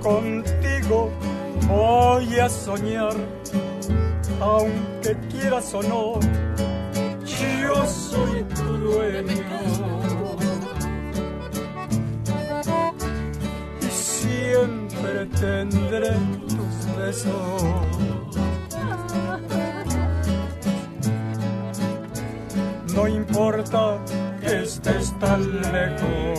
Contigo 0.03 1.11
voy 1.69 2.39
a 2.39 2.49
soñar 2.49 3.17
aunque 4.41 5.17
quieras 5.31 5.73
o 5.75 5.83
no, 5.83 6.21
yo 7.25 7.87
soy 7.87 8.45
tu 8.55 8.65
dueño. 8.65 9.46
Tendré 15.41 16.13
tus 16.49 16.97
besos. 16.97 17.63
No 22.95 23.07
importa 23.07 23.99
que 24.41 24.63
estés 24.63 25.13
tan 25.19 25.61
lejos. 25.73 26.37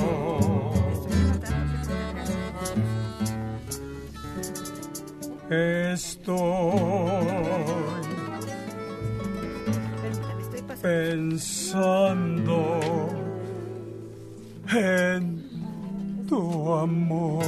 Estoy 5.49 6.38
pensando 10.81 12.57
en 14.69 15.36
amor. 16.76 17.44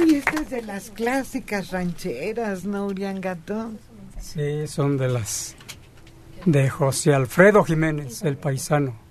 Uy, 0.00 0.14
esta 0.16 0.40
es 0.40 0.50
de 0.50 0.62
las 0.62 0.90
clásicas 0.90 1.70
rancheras, 1.70 2.64
¿no, 2.64 2.86
Urián 2.86 3.20
Gato? 3.20 3.70
Sí, 4.18 4.66
son 4.66 4.96
de 4.96 5.08
las 5.08 5.54
de 6.46 6.68
José 6.68 7.14
Alfredo 7.14 7.64
Jiménez, 7.64 8.22
el 8.22 8.36
paisano. 8.36 9.03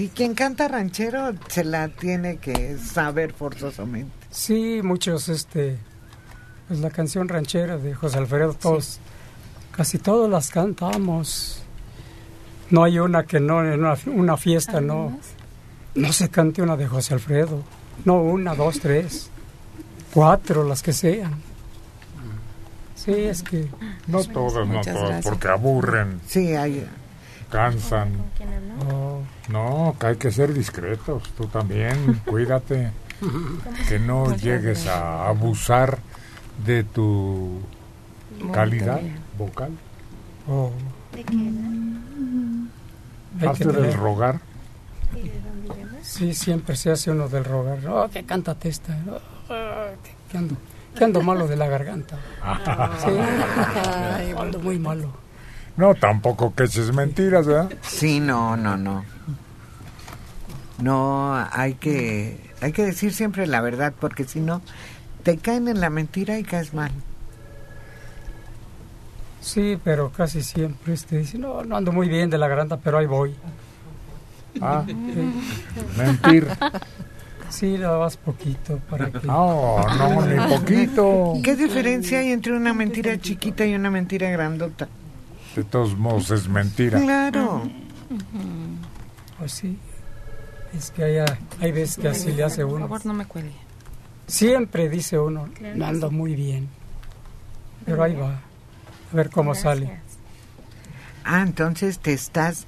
Sí, 0.00 0.10
quien 0.14 0.32
canta 0.32 0.66
ranchero 0.66 1.34
se 1.48 1.62
la 1.62 1.88
tiene 1.88 2.38
que 2.38 2.78
saber 2.78 3.34
forzosamente. 3.34 4.10
Sí, 4.30 4.80
muchos, 4.82 5.28
este, 5.28 5.76
pues 6.68 6.80
la 6.80 6.88
canción 6.88 7.28
ranchera 7.28 7.76
de 7.76 7.94
José 7.94 8.16
Alfredo, 8.16 8.54
todos, 8.54 8.98
casi 9.76 9.98
todos 9.98 10.30
las 10.30 10.48
cantamos. 10.48 11.62
No 12.70 12.82
hay 12.82 12.98
una 12.98 13.24
que 13.24 13.40
no, 13.40 13.62
en 13.62 13.80
una, 13.80 13.94
una 14.06 14.38
fiesta 14.38 14.80
no, 14.80 15.18
no 15.94 16.12
se 16.14 16.30
cante 16.30 16.62
una 16.62 16.78
de 16.78 16.86
José 16.86 17.12
Alfredo. 17.12 17.62
No, 18.06 18.22
una, 18.22 18.54
dos, 18.54 18.80
tres, 18.80 19.28
cuatro, 20.14 20.64
las 20.64 20.82
que 20.82 20.94
sean. 20.94 21.34
Sí, 22.94 23.12
es 23.12 23.42
que... 23.42 23.68
No 24.06 24.24
todas, 24.24 24.66
no 24.66 24.80
todas, 24.80 24.86
gracias. 24.86 25.24
porque 25.26 25.48
aburren, 25.48 26.22
Sí, 26.26 26.54
hay... 26.54 26.88
cansan. 27.50 28.10
No, 29.48 29.96
que 29.98 30.06
hay 30.06 30.16
que 30.16 30.30
ser 30.30 30.54
discretos, 30.54 31.22
tú 31.36 31.46
también, 31.46 32.22
cuídate, 32.26 32.90
que 33.88 33.98
no 33.98 34.34
llegues 34.36 34.86
a 34.86 35.28
abusar 35.28 35.98
de 36.64 36.84
tu 36.84 37.60
calidad 38.52 39.00
vocal. 39.36 39.72
oh. 40.48 40.70
¿De 41.12 41.24
qué? 43.52 43.64
Del 43.64 43.94
rogar. 43.94 44.40
Sí, 46.02 46.34
siempre 46.34 46.76
se 46.76 46.90
hace 46.90 47.10
uno 47.10 47.28
del 47.28 47.44
rogar. 47.44 47.78
Oh, 47.88 48.08
que 48.10 48.24
cántate 48.24 48.68
esta. 48.68 48.96
Oh, 49.48 49.92
que, 50.30 50.38
ando, 50.38 50.56
que 50.96 51.04
ando 51.04 51.22
malo 51.22 51.46
de 51.46 51.56
la 51.56 51.68
garganta. 51.68 52.16
Sí, 52.98 53.10
ay, 54.16 54.34
ando 54.36 54.58
muy 54.58 54.78
malo. 54.78 55.10
No, 55.76 55.94
tampoco 55.94 56.54
que 56.54 56.64
eches 56.64 56.92
mentiras, 56.94 57.46
¿verdad? 57.46 57.70
Sí, 57.82 58.20
no, 58.20 58.56
no, 58.56 58.76
no. 58.76 59.04
No, 60.78 61.34
hay 61.52 61.74
que, 61.74 62.38
hay 62.60 62.72
que 62.72 62.84
decir 62.84 63.12
siempre 63.12 63.46
la 63.46 63.60
verdad, 63.60 63.92
porque 63.98 64.24
si 64.24 64.40
no, 64.40 64.62
te 65.22 65.36
caen 65.38 65.68
en 65.68 65.80
la 65.80 65.90
mentira 65.90 66.38
y 66.38 66.42
caes 66.44 66.72
mal. 66.74 66.90
Sí, 69.40 69.78
pero 69.82 70.10
casi 70.10 70.42
siempre 70.42 70.92
este 70.94 71.18
dice, 71.18 71.38
no, 71.38 71.64
no 71.64 71.76
ando 71.76 71.92
muy 71.92 72.08
bien 72.08 72.28
de 72.30 72.38
la 72.38 72.48
garganta, 72.48 72.78
pero 72.78 72.98
ahí 72.98 73.06
voy. 73.06 73.34
Ah, 74.60 74.84
Sí. 74.86 74.94
mentir. 75.96 76.46
Sí, 77.48 77.78
nada 77.78 77.98
más 77.98 78.16
poquito 78.16 78.78
para 78.90 79.10
que... 79.10 79.26
No, 79.26 79.78
no, 79.98 80.24
ni 80.26 80.36
poquito. 80.54 81.34
¿Qué 81.42 81.56
diferencia 81.56 82.20
hay 82.20 82.30
entre 82.32 82.52
una 82.56 82.72
mentira 82.74 83.18
chiquita 83.18 83.64
y 83.66 83.74
una 83.74 83.90
mentira 83.90 84.30
grandota? 84.30 84.88
De 85.56 85.64
todos 85.64 85.96
modos 85.96 86.30
es 86.30 86.48
mentira. 86.48 87.00
Claro. 87.00 87.68
Pues 89.38 89.52
sí, 89.52 89.76
es 90.76 90.90
que 90.90 91.04
hay, 91.04 91.24
hay 91.60 91.72
veces 91.72 91.96
que 91.96 92.08
así 92.08 92.32
le 92.32 92.44
hace 92.44 92.62
Por 92.64 92.74
uno. 92.74 92.80
favor, 92.88 93.06
no 93.06 93.14
me 93.14 93.24
cuelgue. 93.24 93.52
Siempre 94.26 94.88
dice 94.88 95.18
uno, 95.18 95.48
no 95.74 95.86
ando 95.86 96.10
muy 96.10 96.34
bien. 96.34 96.68
Pero 97.84 98.02
ahí 98.02 98.14
va, 98.14 98.40
a 99.12 99.16
ver 99.16 99.30
cómo 99.30 99.54
sale. 99.54 99.98
Ah, 101.24 101.42
entonces 101.42 101.98
te 101.98 102.12
estás 102.12 102.66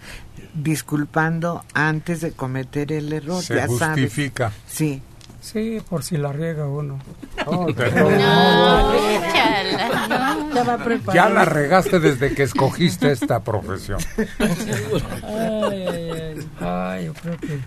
disculpando 0.54 1.64
antes 1.74 2.20
de 2.20 2.32
cometer 2.32 2.92
el 2.92 3.12
error. 3.12 3.42
Se 3.42 3.54
ya 3.54 3.68
sabes. 3.68 4.00
justifica. 4.02 4.52
Sí. 4.66 5.02
Sí, 5.42 5.82
por 5.90 6.02
si 6.04 6.16
la 6.16 6.32
riega 6.32 6.66
uno. 6.68 6.98
Todos 7.44 7.76
No, 7.94 8.10
modos, 8.10 8.94
échala. 9.10 10.48
Ya 10.54 10.62
va 10.64 10.78
preparado. 10.78 11.12
ya 11.14 11.28
la 11.28 11.44
regaste 11.44 11.98
desde 11.98 12.32
que 12.34 12.44
escogiste 12.44 13.10
esta 13.10 13.40
profesión. 13.42 13.98
Ay, 14.38 15.84
ay, 15.88 16.10
ay. 16.10 16.48
Ay, 16.60 17.04
yo 17.06 17.14
creo 17.14 17.36
que. 17.38 17.58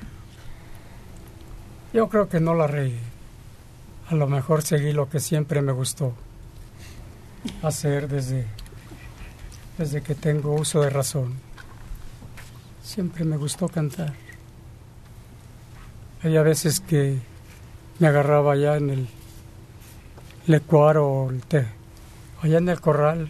Yo 1.94 2.10
creo 2.10 2.30
que 2.30 2.40
no 2.40 2.54
la 2.56 2.68
regué. 2.68 2.98
A 4.10 4.16
lo 4.16 4.28
mejor 4.28 4.62
seguí 4.64 4.94
lo 4.94 5.10
que 5.10 5.20
siempre 5.20 5.62
me 5.62 5.72
gustó 5.74 6.14
hacer 7.62 8.08
desde, 8.08 8.46
desde 9.78 10.02
que 10.02 10.16
tengo 10.16 10.54
uso 10.54 10.82
de 10.82 10.90
razón. 10.92 11.34
Siempre 12.84 13.26
me 13.26 13.36
gustó 13.36 13.68
cantar. 13.68 14.14
Hay 16.24 16.38
a 16.38 16.42
veces 16.44 16.80
que 16.80 17.18
me 18.00 18.08
agarraba 18.08 18.54
allá 18.54 18.78
en 18.78 18.90
el 18.90 19.08
lecuaro 20.48 21.08
o 21.08 21.30
el 21.30 21.42
té, 21.42 21.66
allá 22.42 22.58
en 22.58 22.70
el 22.70 22.82
corral, 22.82 23.30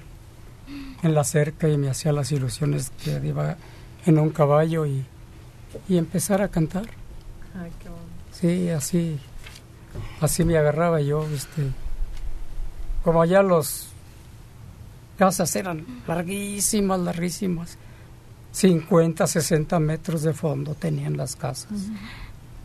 en 1.04 1.14
la 1.14 1.24
cerca 1.24 1.70
y 1.70 1.78
me 1.78 1.90
hacía 1.90 2.12
las 2.12 2.32
ilusiones 2.32 2.92
que 3.04 3.22
iba 3.24 3.58
en 4.06 4.20
un 4.20 4.30
caballo 4.30 4.86
y, 4.86 5.06
y 5.88 5.98
empezar 5.98 6.42
a 6.42 6.48
cantar. 6.48 6.86
Sí, 8.32 8.70
así, 8.70 9.18
así 10.20 10.44
me 10.44 10.58
agarraba 10.58 11.00
yo, 11.00 11.26
este, 11.34 11.72
como 13.04 13.22
allá 13.22 13.42
los 13.42 13.88
casas 15.18 15.56
eran 15.56 15.86
larguísimas, 16.08 17.00
larguísimas, 17.00 17.78
50, 18.52 19.28
60 19.28 19.80
metros 19.80 20.24
de 20.24 20.34
fondo 20.34 20.76
tenían 20.76 21.16
las 21.16 21.36
casas, 21.36 21.72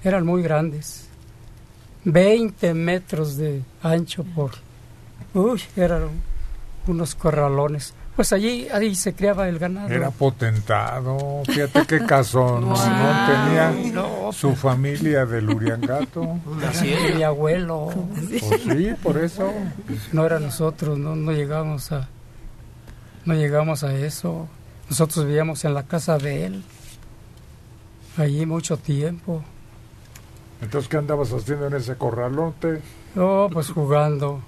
eran 0.02 0.24
muy 0.24 0.43
grandes, 0.43 1.10
20 2.05 2.74
metros 2.74 3.36
de 3.36 3.62
ancho 3.82 4.24
por, 4.24 4.52
uy, 5.35 5.62
eran 5.77 6.09
unos 6.86 7.14
corralones. 7.14 7.94
Pues 8.16 8.32
allí, 8.32 8.68
ahí 8.72 8.94
se 8.94 9.14
criaba 9.14 9.48
el 9.48 9.59
ganado. 9.59 9.89
Era 9.89 10.10
potentado, 10.10 11.43
fíjate 11.47 11.86
qué 11.86 12.05
casón, 12.05 12.60
¿no? 12.68 12.74
Tenía 12.74 13.74
no. 13.93 14.32
su 14.32 14.55
familia 14.55 15.24
del 15.24 15.48
Uriangato. 15.48 16.39
Mi 17.14 17.22
abuelo. 17.22 17.90
Pues 18.40 18.62
sí, 18.62 18.90
por 19.02 19.16
eso. 19.16 19.52
No 20.12 20.27
era 20.27 20.39
nosotros, 20.39 20.98
no, 20.98 21.16
no 21.16 21.32
llegamos 21.32 21.93
a 21.93 22.09
no 23.24 23.35
llegamos 23.35 23.85
a 23.85 23.94
eso. 23.94 24.48
Nosotros 24.89 25.27
vivíamos 25.27 25.64
en 25.64 25.74
la 25.74 25.85
casa 25.85 26.18
de 26.18 26.47
él. 26.47 26.62
Allí 28.16 28.44
mucho 28.47 28.77
tiempo. 28.77 29.44
Entonces, 30.62 30.89
¿qué 30.89 30.97
andabas 30.97 31.32
haciendo 31.32 31.66
en 31.66 31.74
ese 31.74 31.97
corralote? 31.97 32.81
Oh, 33.16 33.49
pues 33.53 33.70
jugando. 33.70 34.41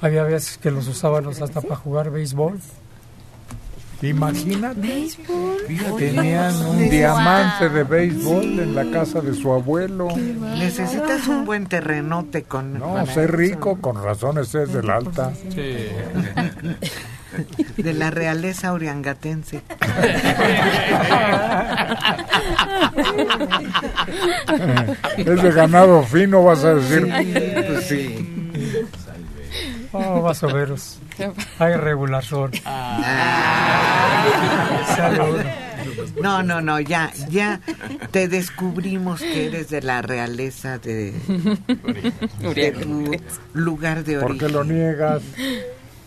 Había 0.00 0.22
veces 0.24 0.58
que 0.58 0.70
los 0.70 0.86
usábamos 0.88 1.40
hasta 1.40 1.60
para 1.60 1.76
jugar 1.76 2.10
béisbol. 2.10 2.58
Imagínate. 4.02 5.08
Tenían 5.98 6.54
un 6.66 6.90
diamante 6.90 7.70
de 7.70 7.82
béisbol 7.82 8.60
en 8.60 8.74
la 8.74 8.90
casa 8.90 9.20
de 9.20 9.34
su 9.34 9.52
abuelo. 9.52 10.08
Necesitas 10.14 11.26
un 11.28 11.46
buen 11.46 11.66
terrenote 11.66 12.42
con... 12.42 12.74
No, 12.78 12.92
para 12.92 13.06
sé 13.06 13.26
rico, 13.26 13.80
con 13.80 14.02
razones 14.02 14.54
es 14.54 14.72
del 14.72 14.90
alta. 14.90 15.32
De 17.76 17.92
la 17.92 18.10
realeza 18.10 18.72
uriangatense. 18.72 19.62
Es 25.16 25.42
de 25.42 25.52
ganado 25.52 26.02
fino, 26.02 26.42
vas 26.44 26.64
a 26.64 26.74
decir. 26.74 27.06
Sí, 27.06 27.62
pues 27.66 27.86
sí. 27.86 28.52
Oh, 29.92 30.20
vas 30.22 30.42
a 30.42 30.46
veros. 30.48 30.98
Hay 31.58 31.74
regulación. 31.74 32.50
Salud. 34.96 35.40
No, 36.20 36.42
no, 36.42 36.60
no, 36.60 36.80
ya, 36.80 37.10
ya 37.30 37.60
te 38.10 38.28
descubrimos 38.28 39.20
que 39.20 39.46
eres 39.46 39.68
de 39.70 39.80
la 39.82 40.02
realeza 40.02 40.78
de, 40.78 41.12
de 42.54 42.72
tu 42.72 43.12
lugar 43.54 44.04
de 44.04 44.16
¿Por 44.18 44.32
origen. 44.32 44.46
qué 44.48 44.52
lo 44.52 44.64
niegas? 44.64 45.22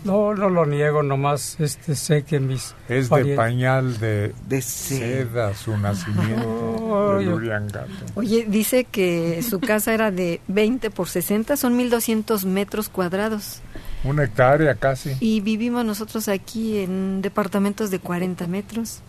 No, 0.04 0.34
no 0.34 0.50
lo 0.50 0.66
niego, 0.66 1.04
nomás 1.04 1.60
este, 1.60 1.96
sé 1.96 2.24
que 2.24 2.40
mis... 2.40 2.74
Es 2.88 3.10
de 3.10 3.36
pañal 3.36 4.00
de, 4.00 4.34
de 4.48 4.62
seda 4.62 5.54
su 5.54 5.78
nacimiento 5.78 6.48
Uriangato. 7.34 7.90
Oye, 8.16 8.46
dice 8.48 8.86
que 8.86 9.44
su 9.44 9.60
casa 9.60 9.94
era 9.94 10.12
de 10.12 10.40
20 10.48 10.90
por 10.90 11.10
60, 11.10 11.58
son 11.58 11.76
1200 11.76 12.46
metros 12.46 12.90
cuadrados. 12.90 13.62
Una 14.04 14.24
hectárea 14.24 14.76
casi. 14.76 15.16
Y 15.20 15.42
vivimos 15.42 15.84
nosotros 15.84 16.28
aquí 16.30 16.78
en 16.78 17.22
departamentos 17.22 17.92
de 17.92 18.00
40 18.00 18.48
metros. 18.48 19.02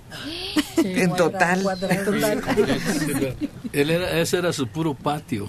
En 0.79 1.15
total. 1.15 1.65
En 1.89 2.05
total. 2.05 2.43
Él 3.73 3.91
era, 3.91 4.11
ese 4.19 4.39
era 4.39 4.53
su 4.53 4.67
puro 4.67 4.95
patio. 4.95 5.49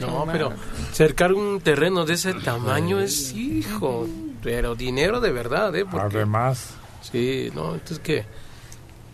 No, 0.00 0.26
pero 0.30 0.52
cercar 0.92 1.32
un 1.32 1.60
terreno 1.60 2.04
de 2.04 2.14
ese 2.14 2.34
tamaño 2.34 3.00
es, 3.00 3.32
hijo, 3.32 4.06
pero 4.42 4.74
dinero 4.74 5.20
de 5.20 5.32
verdad, 5.32 5.74
¿eh? 5.74 5.84
Porque- 5.84 6.16
Además, 6.18 6.74
Sí, 7.00 7.50
no, 7.52 7.72
entonces 7.74 7.98
que... 7.98 8.24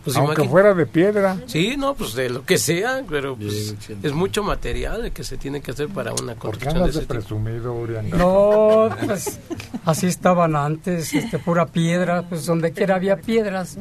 Pues 0.03 0.15
aunque 0.15 0.47
fuera 0.47 0.73
de 0.73 0.85
piedra. 0.85 1.37
Sí, 1.45 1.75
no, 1.77 1.93
pues 1.93 2.13
de 2.13 2.29
lo 2.29 2.45
que 2.45 2.57
sea, 2.57 3.03
pero 3.07 3.35
pues, 3.35 3.75
es 4.01 4.13
mucho 4.13 4.43
material 4.43 5.05
el 5.05 5.11
que 5.11 5.23
se 5.23 5.37
tiene 5.37 5.61
que 5.61 5.71
hacer 5.71 5.89
para 5.89 6.13
una 6.13 6.35
¿Por 6.35 6.57
qué 6.57 6.65
construcción 6.65 6.73
de 6.73 6.79
andas 6.79 6.95
de 6.95 6.99
ese 7.01 7.07
tipo. 7.07 7.13
presumido? 7.13 8.17
No, 8.17 8.89
pues 9.05 9.39
así 9.85 10.07
estaban 10.07 10.55
antes, 10.55 11.13
este, 11.13 11.37
pura 11.37 11.65
piedra, 11.65 12.23
pues 12.29 12.45
donde 12.45 12.71
quiera 12.71 12.95
había 12.95 13.17
piedras. 13.17 13.77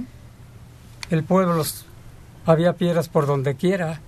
El 1.10 1.22
pueblo 1.24 1.62
había 2.46 2.72
piedras 2.74 3.08
por 3.08 3.26
donde 3.26 3.54
quiera. 3.54 4.00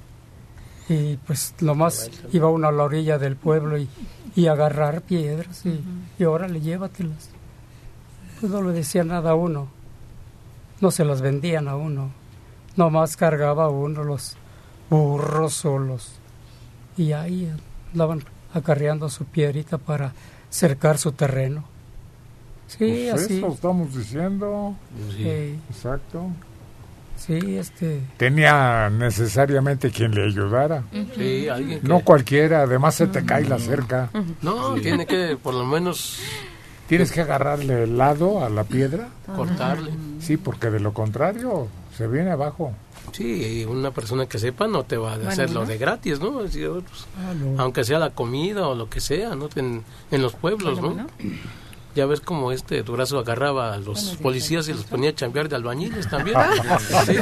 Y 0.89 1.17
pues 1.19 1.55
nomás 1.61 2.11
iba 2.33 2.49
uno 2.49 2.67
a 2.67 2.73
la 2.73 2.83
orilla 2.83 3.17
del 3.19 3.37
pueblo 3.37 3.79
y, 3.79 3.89
y 4.35 4.49
agarrar 4.49 5.03
piedras 5.03 5.65
y, 5.65 5.81
y 6.19 6.25
órale, 6.25 6.61
llévatelas. 6.61 7.31
Pues 8.41 8.51
no 8.51 8.61
le 8.63 8.73
decía 8.73 9.05
nada 9.05 9.31
a 9.31 9.35
uno, 9.37 9.69
no 10.81 10.91
se 10.91 11.05
las 11.05 11.21
vendían 11.23 11.69
a 11.69 11.77
uno, 11.77 12.11
nomás 12.77 13.17
cargaba 13.17 13.69
uno 13.69 14.05
los 14.05 14.37
burros 14.89 15.65
o 15.65 15.79
los 15.79 16.13
y 16.97 17.13
ahí 17.13 17.51
andaban 17.93 18.23
acarreando 18.53 19.09
su 19.09 19.25
piedrita 19.25 19.79
para 19.79 20.13
cercar 20.51 20.99
su 20.99 21.13
terreno. 21.13 21.65
Sí, 22.67 23.09
Pues 23.11 23.25
así. 23.25 23.39
Eso 23.39 23.49
estamos 23.49 23.95
diciendo. 23.97 24.75
Sí. 25.17 25.59
Exacto. 25.71 26.27
Sí, 27.17 27.57
este. 27.57 28.01
Tenía 28.17 28.89
necesariamente 28.91 29.91
quien 29.91 30.15
le 30.15 30.25
ayudara. 30.25 30.85
Sí, 31.17 31.49
alguien 31.49 31.81
que- 31.81 31.89
No 31.89 32.01
cualquiera, 32.01 32.63
además 32.63 32.95
se 32.95 33.07
te 33.09 33.25
cae 33.25 33.45
la 33.45 33.59
cerca. 33.59 34.09
No, 34.43 34.75
tiene 34.75 35.05
que 35.07 35.37
por 35.41 35.55
lo 35.55 35.65
menos 35.67 36.19
Tienes 36.91 37.13
que 37.13 37.21
agarrarle 37.23 37.85
el 37.85 37.97
lado 37.97 38.45
a 38.45 38.51
la 38.51 38.65
piedra. 38.65 39.09
cortarle. 39.37 39.93
Sí, 40.21 40.37
porque 40.37 40.71
de 40.71 40.81
lo 40.81 40.93
contrario 40.93 41.69
se 41.97 42.07
viene 42.07 42.31
abajo. 42.33 42.73
Sí, 43.13 43.61
y 43.61 43.65
una 43.65 43.93
persona 43.93 44.27
que 44.27 44.39
sepa 44.39 44.67
no 44.67 44.83
te 44.85 44.97
va 44.97 45.13
a 45.13 45.17
Bueno, 45.17 45.31
hacerlo 45.31 45.61
¿no? 45.61 45.67
de 45.67 45.79
gratis, 45.79 46.19
pues, 46.19 46.57
Ah, 47.17 47.33
no. 47.35 47.61
Aunque 47.63 47.85
sea 47.85 47.99
la 47.99 48.11
comida 48.11 48.67
o 48.69 48.75
lo 48.75 48.91
que 48.91 49.01
sea, 49.01 49.35
¿no? 49.37 49.49
En, 49.57 49.83
en 50.11 50.23
los 50.23 50.35
pueblos, 50.35 50.81
¿no? 50.83 51.07
Ya 51.95 52.07
ves 52.07 52.21
como 52.21 52.53
este 52.53 52.83
Durazo 52.85 53.19
agarraba 53.19 53.75
a 53.75 53.79
los 53.79 54.17
policías 54.23 54.69
y 54.69 54.73
los 54.73 54.85
ponía 54.85 55.11
a 55.11 55.15
chambear 55.15 55.49
de 55.49 55.57
albañiles 55.57 56.09
también. 56.09 56.37
Sí. 57.07 57.17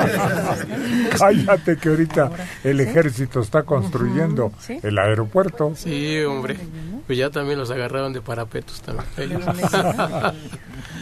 Cállate 1.19 1.77
que 1.79 1.89
ahorita 1.89 2.31
el 2.65 2.81
ejército 2.81 3.41
está 3.41 3.63
construyendo 3.63 4.53
Sí. 4.61 4.79
el 4.83 4.99
aeropuerto. 4.99 5.73
Sí, 5.75 6.21
hombre. 6.23 6.57
Pues 7.07 7.19
ya 7.19 7.31
también 7.31 7.59
los 7.59 7.71
agarraban 7.71 8.13
de 8.13 8.21
parapetos 8.21 8.83
también. 8.83 9.41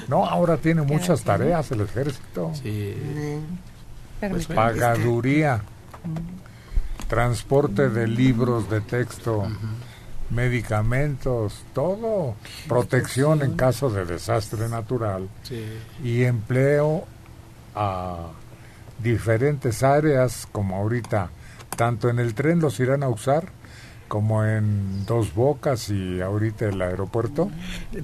No, 0.09 0.24
ahora 0.24 0.56
tiene 0.56 0.82
muchas 0.82 1.24
tareas 1.24 1.68
el 1.72 1.80
ejército. 1.80 2.52
Sí. 2.62 2.94
Pues 4.20 4.47
pagaduría, 4.47 5.62
transporte 7.09 7.88
de 7.88 8.06
libros 8.06 8.70
de 8.70 8.80
texto, 8.80 9.48
medicamentos, 10.31 11.65
todo, 11.74 12.35
protección 12.69 13.43
en 13.43 13.55
caso 13.57 13.90
de 13.90 14.05
desastre 14.05 14.69
natural 14.69 15.28
Sí. 15.43 15.65
y 16.03 16.24
empleo 16.24 17.05
a 17.74 18.28
diferentes 19.03 19.82
áreas 19.82 20.48
como 20.51 20.77
ahorita, 20.77 21.31
tanto 21.77 22.09
en 22.09 22.19
el 22.19 22.35
tren 22.35 22.61
los 22.61 22.81
irán 22.81 23.03
a 23.03 23.09
usar 23.09 23.48
como 24.09 24.44
en 24.44 25.05
Dos 25.05 25.35
Bocas 25.35 25.90
y 25.90 26.20
ahorita 26.20 26.66
el 26.66 26.81
aeropuerto. 26.81 27.51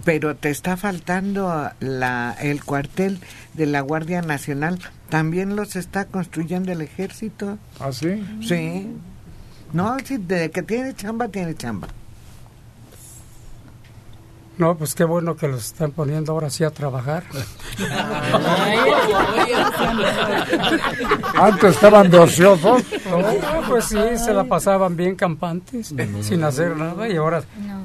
Pero 0.05 0.35
te 0.35 0.51
está 0.51 0.77
faltando 0.77 1.70
la, 1.78 2.36
el 2.40 2.65
cuartel 2.65 3.20
de 3.55 3.66
la 3.66 3.81
Guardia 3.82 4.20
Nacional. 4.20 4.81
También 5.09 5.55
los 5.55 5.77
está 5.77 6.07
construyendo 6.07 6.73
el 6.73 6.81
ejército. 6.81 7.57
¿Ah, 7.78 7.93
sí? 7.93 8.27
Sí. 8.43 8.89
No, 9.73 9.97
sí, 10.05 10.16
de 10.19 10.51
que 10.51 10.62
tiene 10.65 10.93
chamba, 10.94 11.28
tiene 11.28 11.55
chamba. 11.55 11.86
No, 14.59 14.77
pues 14.77 14.95
qué 14.95 15.05
bueno 15.05 15.35
que 15.37 15.49
los 15.49 15.65
están 15.66 15.93
poniendo 15.93 16.33
ahora 16.33 16.51
sí 16.51 16.62
a 16.62 16.70
trabajar. 16.70 17.24
Antes 21.35 21.74
estaban 21.74 22.11
de 22.11 22.19
ociosos. 22.19 22.83
No, 23.11 23.69
pues 23.69 23.87
sí, 23.87 23.99
se 24.16 24.33
la 24.35 24.45
pasaban 24.45 24.97
bien 24.97 25.16
campantes, 25.16 25.95
sin 26.20 26.45
hacer 26.45 26.77
nada, 26.77 27.09
y 27.09 27.16
ahora, 27.16 27.43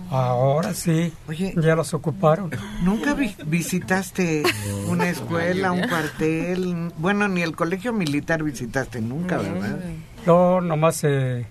ahora 0.09 0.73
sí, 0.73 1.11
ya 1.55 1.75
los 1.75 1.93
ocuparon. 1.93 2.51
¿Nunca 2.83 3.13
vi- 3.13 3.35
visitaste 3.45 4.43
una 4.87 5.09
escuela, 5.09 5.71
un 5.71 5.87
cuartel? 5.87 6.91
Bueno, 6.97 7.27
ni 7.27 7.41
el 7.41 7.55
colegio 7.55 7.93
militar 7.93 8.43
visitaste 8.43 9.01
nunca, 9.01 9.37
¿verdad? 9.37 9.79
Yo 10.25 10.59
nomás 10.61 11.03
eh, 11.05 11.45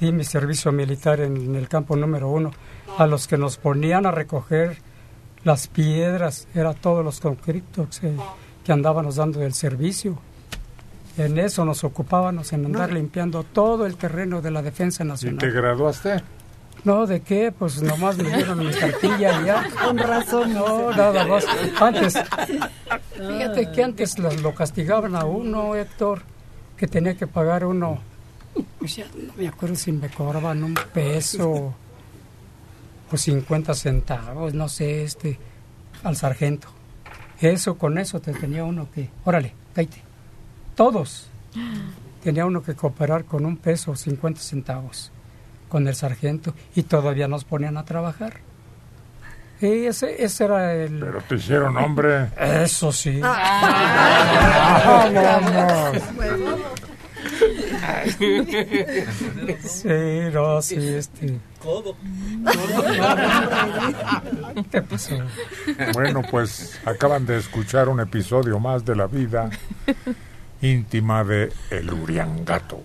di 0.00 0.12
mi 0.12 0.24
servicio 0.24 0.72
militar 0.72 1.20
en, 1.20 1.54
el 1.54 1.68
campo 1.68 1.96
número 1.96 2.28
uno. 2.28 2.50
A 2.96 3.06
los 3.06 3.26
que 3.28 3.36
nos 3.38 3.56
ponían 3.58 4.06
a 4.06 4.10
recoger 4.10 4.78
las 5.44 5.68
piedras, 5.68 6.48
era 6.54 6.74
todos 6.74 7.04
los 7.04 7.20
concretos 7.20 8.00
eh, 8.02 8.16
que 8.64 8.72
andábamos 8.72 9.16
dando 9.16 9.38
del 9.40 9.54
servicio. 9.54 10.18
En 11.16 11.38
eso 11.38 11.64
nos 11.64 11.84
ocupábamos, 11.84 12.52
en 12.52 12.66
andar 12.66 12.88
No. 12.90 12.94
limpiando 12.96 13.42
todo 13.44 13.86
el 13.86 13.96
terreno 13.96 14.40
de 14.40 14.50
la 14.50 14.62
defensa 14.62 15.04
¿Y 15.04 15.08
nacional. 15.08 15.38
te 15.38 15.50
graduaste? 15.50 16.22
No, 16.84 17.06
¿de 17.06 17.20
qué? 17.22 17.52
Pues 17.56 17.82
nomás 17.82 18.16
me 18.18 18.30
dieron 18.34 18.58
mi 18.60 18.70
cartilla 18.72 19.40
y 19.42 19.46
ya. 19.46 19.68
Con 19.84 19.98
razón. 19.98 20.54
No, 20.54 20.90
nada 20.92 21.26
más. 21.26 21.44
Antes, 21.80 22.14
fíjate 23.16 23.70
que 23.72 23.82
antes 23.82 24.18
lo, 24.18 24.30
lo 24.32 24.54
castigaban 24.54 25.16
a 25.16 25.24
uno, 25.24 25.74
Héctor, 25.74 26.22
que 26.76 26.86
tenía 26.86 27.16
que 27.16 27.26
pagar 27.26 27.64
uno, 27.64 27.98
pues 28.78 28.94
ya 28.96 29.06
no 29.16 29.32
me 29.36 29.48
acuerdo 29.48 29.74
si 29.74 29.90
me 29.90 30.08
cobraban 30.08 30.62
un 30.62 30.74
peso 30.94 31.74
o 33.10 33.16
50 33.16 33.74
centavos, 33.74 34.54
no 34.54 34.68
sé, 34.68 35.02
este, 35.04 35.38
al 36.02 36.16
sargento. 36.16 36.68
Eso, 37.40 37.78
con 37.78 37.98
eso 37.98 38.20
te 38.20 38.32
tenía 38.32 38.64
uno 38.64 38.88
que, 38.92 39.10
órale, 39.24 39.54
cállate. 39.74 40.02
Todos. 40.74 41.28
Tenía 42.22 42.46
uno 42.46 42.62
que 42.62 42.74
cooperar 42.74 43.24
con 43.24 43.46
un 43.46 43.56
peso, 43.56 43.94
50 43.94 44.40
centavos, 44.40 45.12
con 45.68 45.86
el 45.86 45.94
sargento, 45.94 46.54
y 46.74 46.82
todavía 46.82 47.28
nos 47.28 47.44
ponían 47.44 47.76
a 47.76 47.84
trabajar. 47.84 48.34
Y 49.60 49.86
ese, 49.86 50.22
ese 50.22 50.44
era 50.44 50.74
el... 50.74 51.00
Pero 51.00 51.20
te 51.22 51.34
hicieron 51.34 51.76
hombre. 51.76 52.28
Eso 52.36 52.92
sí. 52.92 53.20
Ah, 53.22 55.08
vamos. 55.92 56.02
Sí, 59.64 59.88
no, 60.32 60.60
sí, 60.62 60.76
este... 60.76 61.38
Codo. 61.62 61.96
¿Qué 64.70 64.82
pasó? 64.82 65.16
Bueno, 65.94 66.22
pues 66.30 66.78
acaban 66.84 67.26
de 67.26 67.38
escuchar 67.38 67.88
un 67.88 68.00
episodio 68.00 68.58
más 68.58 68.84
de 68.84 68.96
la 68.96 69.06
vida 69.06 69.50
íntima 70.60 71.24
de 71.24 71.52
El 71.70 71.92
Uriangato. 71.92 72.82